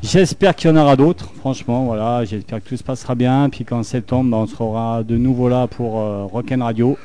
J'espère 0.01 0.53
qu'il 0.53 0.69
y 0.69 0.73
en 0.73 0.76
aura 0.76 0.97
d'autres, 0.97 1.31
franchement. 1.35 1.85
Voilà, 1.85 2.26
j'espère 2.26 2.61
que 2.61 2.68
tout 2.68 2.76
se 2.76 2.84
passera 2.84 3.15
bien. 3.15 3.47
Puis 3.49 3.64
qu'en 3.64 3.81
septembre, 3.81 4.30
bah, 4.31 4.38
on 4.41 4.45
sera 4.45 5.03
de 5.03 5.15
nouveau 5.15 5.47
là 5.47 5.68
pour 5.68 6.01
euh, 6.01 6.26
Rock'n 6.26 6.61
Radio. 6.61 6.97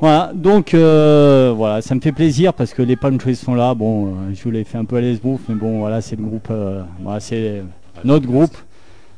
Voilà, 0.00 0.32
donc 0.34 0.74
euh, 0.74 1.54
voilà, 1.56 1.82
ça 1.82 1.94
me 1.94 2.00
fait 2.00 2.10
plaisir 2.10 2.52
parce 2.52 2.74
que 2.74 2.82
les 2.82 2.96
Palm 2.96 3.16
Trees 3.16 3.36
sont 3.36 3.54
là. 3.54 3.74
Bon, 3.74 4.06
euh, 4.06 4.10
je 4.34 4.42
vous 4.42 4.50
l'ai 4.50 4.64
fait 4.64 4.76
un 4.76 4.84
peu 4.84 4.96
à 4.96 5.00
l'esbrouf, 5.00 5.42
mais 5.48 5.54
bon, 5.54 5.78
voilà, 5.78 6.00
c'est 6.00 6.16
le 6.16 6.24
groupe, 6.24 6.48
euh, 6.50 6.82
voilà, 7.00 7.20
c'est 7.20 7.62
notre 8.02 8.26
groupe. 8.26 8.56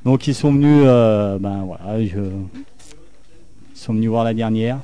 Donc 0.05 0.27
ils 0.27 0.35
sont 0.35 0.53
venus, 0.53 0.85
ben 0.85 1.65
voilà, 1.67 2.05
je, 2.05 2.21
sont 3.81 3.95
venus 3.95 4.09
voir 4.11 4.25
la 4.25 4.35
dernière. 4.35 4.79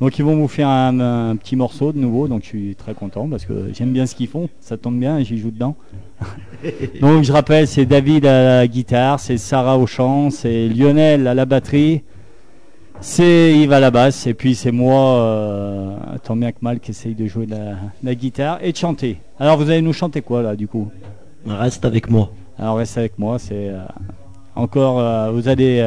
Donc 0.00 0.18
ils 0.18 0.24
vont 0.24 0.34
vous 0.36 0.48
faire 0.48 0.68
un, 0.68 0.98
un 1.30 1.36
petit 1.36 1.54
morceau 1.54 1.92
de 1.92 1.98
nouveau, 1.98 2.26
donc 2.26 2.42
je 2.42 2.48
suis 2.48 2.74
très 2.74 2.92
content 2.92 3.28
parce 3.28 3.44
que 3.44 3.70
j'aime 3.72 3.92
bien 3.92 4.04
ce 4.04 4.16
qu'ils 4.16 4.26
font, 4.26 4.48
ça 4.60 4.76
tombe 4.76 4.98
bien, 4.98 5.22
j'y 5.22 5.38
joue 5.38 5.52
dedans. 5.52 5.76
donc 7.00 7.22
je 7.22 7.32
rappelle, 7.32 7.68
c'est 7.68 7.86
David 7.86 8.26
à 8.26 8.58
la 8.58 8.66
guitare, 8.66 9.20
c'est 9.20 9.38
Sarah 9.38 9.78
au 9.78 9.86
chant, 9.86 10.30
c'est 10.30 10.68
Lionel 10.68 11.28
à 11.28 11.34
la 11.34 11.44
batterie, 11.44 12.02
C'est 13.00 13.52
Yves 13.52 13.72
à 13.72 13.80
la 13.80 13.90
basse 13.92 14.26
et 14.26 14.34
puis 14.34 14.54
c'est 14.56 14.72
moi, 14.72 15.18
euh, 15.18 15.96
tant 16.24 16.34
bien 16.34 16.50
que 16.50 16.58
mal, 16.62 16.80
qui 16.80 16.90
essaye 16.90 17.14
de 17.14 17.26
jouer 17.26 17.46
de 17.46 17.52
la, 17.52 17.58
de 17.58 18.04
la 18.04 18.14
guitare 18.14 18.58
et 18.60 18.72
de 18.72 18.76
chanter. 18.76 19.18
Alors 19.38 19.56
vous 19.56 19.70
allez 19.70 19.82
nous 19.82 19.92
chanter 19.92 20.20
quoi 20.20 20.42
là 20.42 20.56
du 20.56 20.66
coup? 20.66 20.90
Reste 21.46 21.84
avec 21.84 22.10
moi. 22.10 22.30
Alors 22.58 22.76
reste 22.76 22.98
avec 22.98 23.18
moi, 23.20 23.38
c'est 23.38 23.68
euh, 23.68 23.82
encore, 24.56 24.98
euh, 24.98 25.30
vous 25.30 25.46
allez 25.46 25.80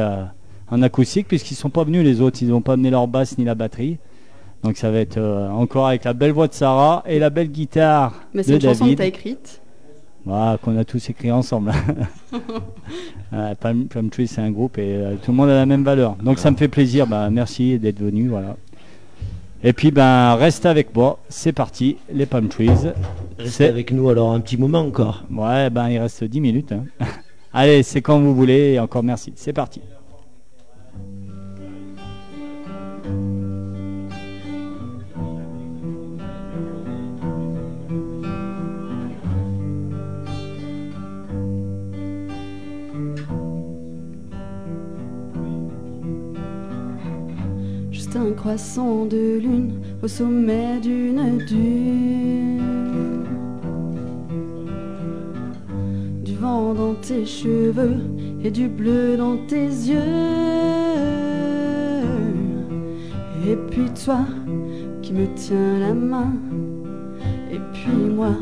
en 0.70 0.82
acoustique 0.82 1.28
puisqu'ils 1.28 1.54
sont 1.54 1.70
pas 1.70 1.84
venus 1.84 2.04
les 2.04 2.20
autres, 2.20 2.38
ils 2.42 2.48
n'ont 2.48 2.60
pas 2.60 2.74
amené 2.74 2.90
leur 2.90 3.06
basse 3.08 3.38
ni 3.38 3.44
la 3.44 3.54
batterie. 3.54 3.98
Donc 4.62 4.76
ça 4.76 4.90
va 4.90 4.98
être 4.98 5.18
euh, 5.18 5.48
encore 5.50 5.86
avec 5.86 6.04
la 6.04 6.12
belle 6.12 6.32
voix 6.32 6.48
de 6.48 6.54
Sarah 6.54 7.04
et 7.06 7.18
la 7.18 7.30
belle 7.30 7.48
guitare 7.50 8.14
Mais 8.34 8.42
de 8.42 8.46
c'est 8.46 8.54
une 8.54 8.60
chanson 8.60 8.86
que 8.86 8.94
t'as 8.94 9.06
écrite. 9.06 9.60
Voilà, 10.24 10.58
qu'on 10.58 10.76
a 10.76 10.84
tous 10.84 11.08
écrit 11.08 11.30
ensemble. 11.30 11.72
Euh, 13.32 13.56
Palm, 13.56 13.86
Palm 13.86 14.08
Tree, 14.08 14.28
c'est 14.28 14.40
un 14.40 14.52
groupe 14.52 14.78
et 14.78 14.94
euh, 14.94 15.16
tout 15.20 15.32
le 15.32 15.36
monde 15.36 15.48
a 15.48 15.54
la 15.54 15.66
même 15.66 15.82
valeur. 15.82 16.14
Donc 16.22 16.38
ça 16.38 16.48
me 16.52 16.56
fait 16.56 16.68
plaisir. 16.68 17.08
Bah, 17.08 17.28
merci 17.28 17.76
d'être 17.76 17.98
venu. 17.98 18.28
Voilà. 18.28 18.56
Et 19.64 19.72
puis 19.72 19.90
ben 19.90 20.36
reste 20.36 20.64
avec 20.64 20.94
moi. 20.94 21.18
C'est 21.28 21.52
parti, 21.52 21.96
les 22.12 22.24
Palm 22.24 22.48
Trees. 22.48 22.92
Restez 23.36 23.66
avec 23.66 23.90
nous 23.90 24.08
alors 24.08 24.32
un 24.32 24.38
petit 24.38 24.56
moment 24.56 24.78
encore. 24.78 25.24
Ouais, 25.28 25.70
ben 25.70 25.88
il 25.88 25.98
reste 25.98 26.22
10 26.22 26.40
minutes. 26.40 26.70
hein. 26.72 26.84
Allez, 27.52 27.82
c'est 27.82 28.00
quand 28.00 28.20
vous 28.20 28.34
voulez 28.34 28.74
et 28.74 28.78
encore 28.78 29.02
merci. 29.02 29.32
C'est 29.34 29.52
parti. 29.52 29.80
Un 48.16 48.32
croissant 48.32 49.04
de 49.04 49.38
lune 49.38 49.80
au 50.02 50.08
sommet 50.08 50.80
d'une 50.80 51.38
dune. 51.46 52.62
Du 56.24 56.34
vent 56.34 56.72
dans 56.74 56.94
tes 56.94 57.26
cheveux 57.26 58.00
et 58.42 58.50
du 58.50 58.68
bleu 58.68 59.16
dans 59.16 59.36
tes 59.46 59.66
yeux. 59.66 60.46
Et 63.48 63.54
puis 63.70 63.88
toi 64.04 64.26
qui 65.02 65.12
me 65.12 65.26
tiens 65.36 65.78
la 65.78 65.94
main. 65.94 66.32
Et 67.52 67.60
puis 67.72 67.92
moi 67.92 68.34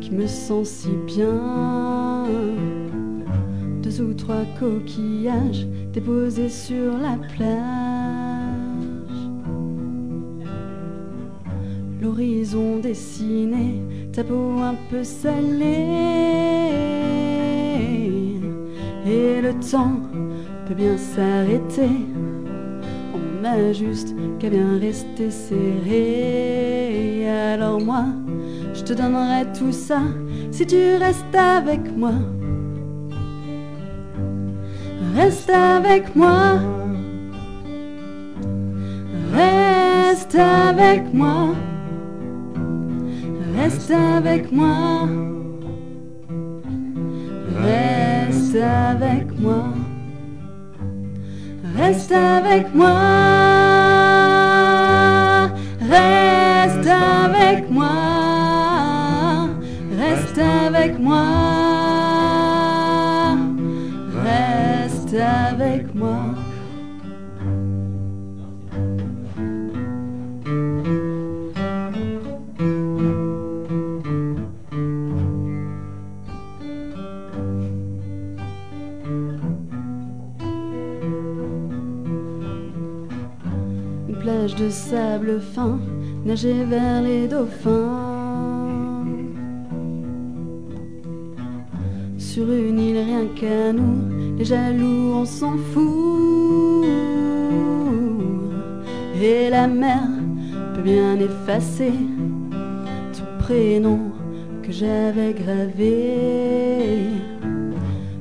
qui 0.00 0.12
me 0.12 0.26
sens 0.26 0.68
si 0.68 0.88
bien. 1.06 2.24
Deux 3.82 4.00
ou 4.00 4.14
trois 4.14 4.44
coquillages 4.58 5.66
déposés 5.92 6.48
sur 6.48 6.96
la 6.96 7.18
plage. 7.34 7.60
L'horizon 12.00 12.78
dessiné, 12.78 13.82
ta 14.10 14.24
peau 14.24 14.58
un 14.62 14.74
peu 14.90 15.04
salée. 15.04 15.66
Et 19.06 19.42
le 19.42 19.52
temps 19.70 20.00
peut 20.66 20.74
bien 20.74 20.96
s'arrêter. 20.96 21.90
A 23.42 23.72
juste 23.72 24.14
qu'à 24.38 24.50
bien 24.50 24.78
rester 24.78 25.30
serré. 25.30 27.26
Alors 27.26 27.80
moi, 27.80 28.04
je 28.74 28.82
te 28.82 28.92
donnerai 28.92 29.50
tout 29.58 29.72
ça 29.72 30.02
si 30.50 30.66
tu 30.66 30.76
restes 30.96 31.34
avec 31.34 31.80
moi. 31.96 32.12
Reste 35.16 35.50
avec 35.50 36.14
moi. 36.14 36.60
Reste 39.32 40.34
avec 40.36 41.14
moi. 41.14 41.54
Reste 43.56 43.90
avec 43.90 44.52
moi. 44.52 45.08
Reste 47.62 48.56
avec 48.56 49.40
moi. 49.40 49.64
Reste 51.80 52.12
avec 52.12 52.74
moi. 52.74 52.90
Reste 55.80 56.86
avec 56.86 57.70
moi. 57.70 59.48
Reste 59.98 60.38
avec 60.38 60.98
moi. 60.98 61.26
Reste 64.22 65.14
avec 65.14 65.94
moi. 65.94 66.39
De 84.58 84.68
sable 84.68 85.40
fin, 85.40 85.78
nager 86.24 86.64
vers 86.64 87.00
les 87.02 87.28
dauphins. 87.28 89.06
Sur 92.18 92.50
une 92.50 92.78
île 92.78 92.98
rien 92.98 93.26
qu'à 93.34 93.72
nous, 93.72 94.36
les 94.36 94.44
jaloux 94.44 95.14
on 95.14 95.24
s'en 95.24 95.56
fout. 95.56 96.84
Et 99.22 99.48
la 99.48 99.66
mer 99.66 100.02
peut 100.74 100.82
bien 100.82 101.16
effacer 101.18 101.92
ton 102.50 103.44
prénom 103.44 104.00
que 104.62 104.72
j'avais 104.72 105.32
gravé. 105.32 107.06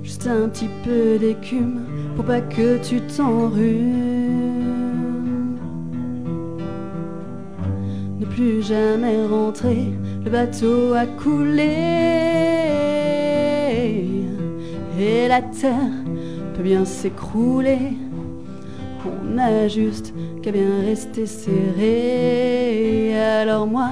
Juste 0.03 0.27
un 0.27 0.47
petit 0.47 0.69
peu 0.85 1.17
d'écume 1.19 1.81
pour 2.15 2.23
pas 2.23 2.41
que 2.41 2.77
tu 2.87 3.01
t'enrhumes. 3.01 4.28
Plus 8.29 8.61
jamais 8.61 9.25
rentrer, 9.25 9.93
le 10.23 10.29
bateau 10.29 10.93
a 10.93 11.05
coulé. 11.05 11.75
Et 14.99 15.27
la 15.27 15.41
terre 15.41 15.93
peut 16.55 16.63
bien 16.63 16.85
s'écrouler. 16.85 17.93
On 19.05 19.37
a 19.37 19.67
juste 19.67 20.13
qu'à 20.41 20.51
bien 20.51 20.81
rester 20.85 21.25
serré. 21.25 23.17
Alors 23.17 23.65
moi, 23.65 23.91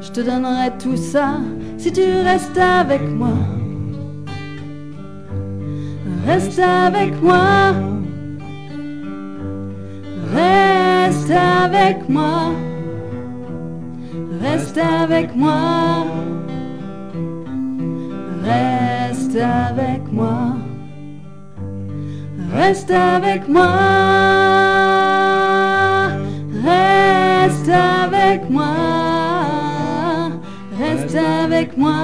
je 0.00 0.10
te 0.10 0.20
donnerai 0.20 0.70
tout 0.78 0.96
ça 0.96 1.38
si 1.76 1.92
tu 1.92 2.02
restes 2.02 2.58
avec 2.58 3.02
moi. 3.02 3.34
Reste 6.26 6.58
avec 6.58 7.20
moi. 7.22 7.72
Reste 10.34 11.30
avec 11.30 12.08
moi. 12.08 12.52
Reste 14.58 14.78
avec 14.78 15.36
moi. 15.36 16.04
Reste 18.42 19.36
avec 19.36 20.12
moi. 20.12 20.56
Reste 22.52 22.90
avec 22.90 23.48
moi. 23.48 23.68
Reste 26.64 27.68
avec 27.68 28.50
moi. 28.50 28.74
Reste 30.76 31.14
avec 31.14 31.78
moi. 31.78 32.00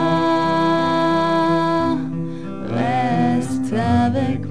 Reste 2.71 3.73
avec 3.73 4.44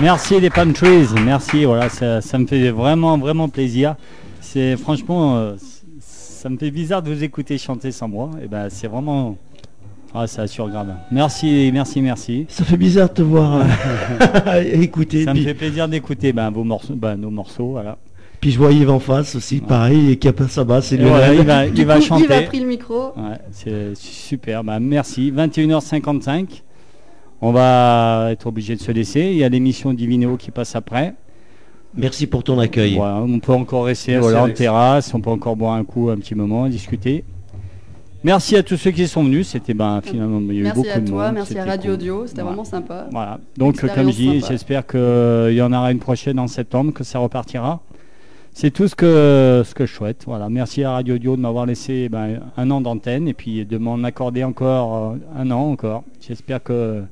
Merci 0.00 0.40
les 0.40 0.48
Palm 0.48 0.72
Trees, 0.72 1.08
merci, 1.22 1.66
voilà, 1.66 1.90
ça, 1.90 2.22
ça 2.22 2.38
me 2.38 2.46
fait 2.46 2.70
vraiment, 2.70 3.18
vraiment 3.18 3.50
plaisir. 3.50 3.96
C'est 4.40 4.78
franchement, 4.78 5.36
euh, 5.36 5.56
ça 6.00 6.48
me 6.48 6.56
fait 6.56 6.70
bizarre 6.70 7.02
de 7.02 7.12
vous 7.12 7.22
écouter 7.22 7.58
chanter 7.58 7.92
sans 7.92 8.08
moi. 8.08 8.30
Et 8.42 8.48
ben, 8.48 8.68
c'est 8.70 8.86
vraiment, 8.86 9.36
ah, 10.14 10.26
ça 10.26 10.42
assure 10.42 10.70
grave. 10.70 10.94
Merci, 11.12 11.70
merci, 11.70 12.00
merci. 12.00 12.46
Ça 12.48 12.64
fait 12.64 12.78
bizarre 12.78 13.10
de 13.10 13.14
te 13.14 13.22
voir 13.22 13.62
euh, 14.46 14.64
écouter. 14.72 15.24
Ça 15.24 15.34
me 15.34 15.42
fait 15.42 15.52
plaisir 15.52 15.86
d'écouter 15.86 16.32
ben, 16.32 16.50
vos 16.50 16.64
morceaux, 16.64 16.94
ben, 16.94 17.16
nos 17.16 17.30
morceaux, 17.30 17.72
voilà. 17.72 17.98
Puis 18.40 18.52
je 18.52 18.58
vois 18.58 18.72
Yves 18.72 18.88
en 18.88 19.00
face 19.00 19.34
aussi, 19.34 19.60
pareil, 19.60 20.12
et 20.12 20.16
qui 20.16 20.28
a 20.28 20.32
pas 20.32 20.48
sa 20.48 20.64
basse, 20.64 20.92
Et 20.92 20.96
lui 20.96 21.04
voilà, 21.04 21.34
il 21.34 21.42
va, 21.42 21.66
il 21.76 21.84
va 21.84 21.96
coup, 21.96 22.04
chanter. 22.06 22.24
Yves 22.24 22.32
a 22.32 22.42
pris 22.42 22.60
le 22.60 22.66
micro. 22.66 23.08
Ouais, 23.16 23.36
c'est 23.52 23.94
super, 23.94 24.64
bah, 24.64 24.80
merci. 24.80 25.30
21h55. 25.30 26.62
On 27.42 27.52
va 27.52 28.28
être 28.30 28.46
obligé 28.46 28.76
de 28.76 28.80
se 28.80 28.92
laisser. 28.92 29.30
Il 29.32 29.36
y 29.36 29.44
a 29.44 29.48
l'émission 29.48 29.92
Divinéo 29.92 30.36
qui 30.36 30.50
passe 30.50 30.76
après. 30.76 31.14
Merci 31.94 32.26
pour 32.26 32.44
ton 32.44 32.58
accueil. 32.58 32.94
Voilà, 32.94 33.16
on 33.16 33.40
peut 33.40 33.52
encore 33.52 33.86
rester 33.86 34.12
Merci, 34.12 34.28
voilà, 34.28 34.44
en 34.44 34.50
terrasse, 34.50 35.12
on 35.12 35.20
peut 35.20 35.30
encore 35.30 35.56
boire 35.56 35.74
un 35.74 35.84
coup 35.84 36.10
un 36.10 36.16
petit 36.16 36.34
moment, 36.34 36.68
discuter. 36.68 37.24
Merci 38.22 38.54
à 38.56 38.62
tous 38.62 38.76
ceux 38.76 38.90
qui 38.90 39.08
sont 39.08 39.24
venus. 39.24 39.48
C'était 39.48 39.74
ben, 39.74 40.00
finalement, 40.02 40.40
il 40.40 40.54
y 40.54 40.58
a 40.58 40.60
eu 40.60 40.62
Merci 40.64 40.76
beaucoup 40.76 40.90
à 40.94 41.00
de 41.00 41.08
toi, 41.08 41.26
monde, 41.26 41.34
merci 41.34 41.58
à 41.58 41.64
Radio 41.64 41.92
cool. 41.92 41.94
Audio, 41.94 42.26
c'était 42.26 42.42
Voilà. 42.42 42.48
vraiment 42.48 42.64
sympa. 42.64 43.06
Voilà. 43.10 43.40
Donc, 43.56 43.80
comme 43.80 44.10
je 44.10 44.16
dis, 44.16 44.40
j'espère 44.46 44.86
qu'il 44.86 45.54
y 45.54 45.62
en 45.62 45.72
aura 45.72 45.90
une 45.90 45.98
prochaine 45.98 46.38
en 46.38 46.46
septembre, 46.46 46.92
que 46.92 47.02
ça 47.02 47.18
repartira. 47.18 47.80
C'est 48.52 48.70
tout 48.70 48.88
ce 48.88 48.94
que, 48.94 49.62
ce 49.64 49.74
que 49.74 49.86
je 49.86 49.92
souhaite. 49.94 50.24
Voilà. 50.26 50.48
Merci 50.48 50.84
à 50.84 50.92
Radio 50.92 51.14
Audio 51.14 51.36
de 51.36 51.40
m'avoir 51.40 51.66
laissé 51.66 52.08
ben, 52.08 52.40
un 52.56 52.70
an 52.70 52.80
d'antenne 52.80 53.26
et 53.26 53.32
puis 53.32 53.64
de 53.64 53.78
m'en 53.78 54.02
accorder 54.04 54.44
encore 54.44 55.12
euh, 55.12 55.16
un 55.38 55.50
an 55.50 55.70
encore. 55.70 56.02
J'espère 56.20 56.62
que 56.62 57.02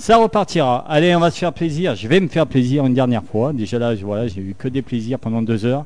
ça 0.00 0.16
repartira. 0.16 0.84
Allez, 0.88 1.14
on 1.14 1.20
va 1.20 1.30
se 1.30 1.38
faire 1.38 1.52
plaisir. 1.52 1.94
Je 1.94 2.08
vais 2.08 2.20
me 2.20 2.28
faire 2.28 2.46
plaisir 2.46 2.86
une 2.86 2.94
dernière 2.94 3.22
fois. 3.24 3.52
Déjà 3.52 3.78
là, 3.78 3.94
je- 3.94 4.04
voilà, 4.04 4.26
j'ai 4.28 4.40
eu 4.40 4.54
que 4.56 4.68
des 4.68 4.82
plaisirs 4.82 5.18
pendant 5.18 5.42
deux 5.42 5.64
heures. 5.64 5.84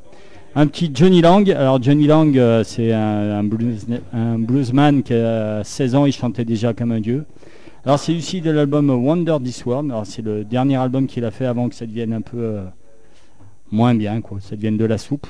Un 0.57 0.66
petit 0.69 0.91
Johnny 0.95 1.20
Lang. 1.20 1.51
Alors 1.51 1.82
Johnny 1.82 2.07
Lang, 2.07 2.36
euh, 2.39 2.62
c'est 2.65 2.93
un, 2.93 3.39
un 3.39 3.43
blues- 3.45 3.86
un 4.12 4.39
bluesman 4.39 5.03
qui 5.03 5.15
a 5.15 5.65
16 5.65 5.95
ans, 5.97 6.07
il 6.07 6.12
chantait 6.12 6.45
déjà 6.45 6.73
comme 6.73 6.93
un 6.93 7.01
dieu. 7.01 7.24
Alors 7.85 7.99
c'est 7.99 8.15
issu 8.15 8.41
de 8.41 8.51
l'album 8.51 8.89
Wonder 8.89 9.36
This 9.43 9.65
World. 9.66 9.91
Alors 9.91 10.07
c'est 10.07 10.23
le 10.23 10.45
dernier 10.45 10.77
album 10.77 11.07
qu'il 11.09 11.24
a 11.24 11.31
fait 11.32 11.45
avant 11.47 11.69
que 11.69 11.74
ça 11.74 11.85
devienne 11.86 12.12
un 12.12 12.20
peu 12.20 12.39
euh, 12.39 12.62
moins 13.73 13.95
bien, 13.97 14.20
quoi. 14.20 14.39
Ça 14.41 14.55
devienne 14.55 14.77
de 14.77 14.85
la 14.85 14.97
soupe. 14.97 15.27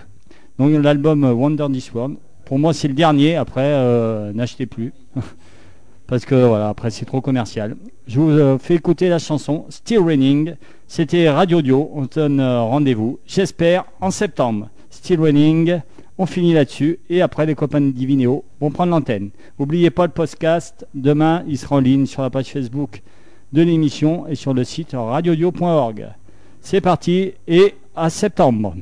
Donc 0.59 0.71
l'album 0.83 1.25
Wonder 1.25 1.67
This 1.73 1.93
World. 1.95 2.17
Pour 2.45 2.59
moi 2.59 2.75
c'est 2.75 2.89
le 2.89 2.95
dernier. 2.95 3.37
Après 3.37 3.63
euh, 3.65 4.31
n'achetez 4.35 4.67
plus 4.67 4.93
parce 6.07 6.25
que 6.25 6.35
voilà, 6.35 6.69
après 6.69 6.91
c'est 6.91 7.05
trop 7.05 7.21
commercial. 7.21 7.77
Je 8.07 8.21
vous 8.21 8.31
euh, 8.31 8.59
fais 8.59 8.75
écouter 8.75 9.09
la 9.09 9.19
chanson 9.19 9.67
Still 9.71 10.01
Raining. 10.01 10.55
C'était 10.87 11.29
Radio 11.31 11.63
Dio, 11.63 11.91
on 11.95 12.03
donne 12.03 12.41
euh, 12.41 12.61
rendez-vous, 12.61 13.19
j'espère, 13.27 13.85
en 14.01 14.11
septembre. 14.11 14.69
Still 14.91 15.21
Raining, 15.21 15.81
on 16.19 16.27
finit 16.27 16.53
là-dessus 16.53 17.01
et 17.09 17.23
après 17.23 17.47
les 17.47 17.55
copains 17.55 17.81
de 17.81 17.91
Divineo 17.91 18.45
vont 18.61 18.71
prendre 18.71 18.93
l'antenne. 18.93 19.31
N'oubliez 19.59 19.91
pas 19.91 20.07
le 20.07 20.13
podcast, 20.13 20.87
demain 20.95 21.43
il 21.49 21.59
sera 21.59 21.77
en 21.77 21.81
ligne 21.81 22.07
sur 22.07 22.23
la 22.23 22.31
page 22.31 22.53
Facebook 22.53 23.03
de 23.53 23.63
l'émission 23.63 24.27
et 24.29 24.35
sur 24.35 24.55
le 24.55 24.65
site 24.65 24.93
radiodio.org. 24.93 26.09
C'est 26.61 26.81
parti 26.81 27.33
et 27.47 27.75
à 27.97 28.11
septembre. 28.11 28.75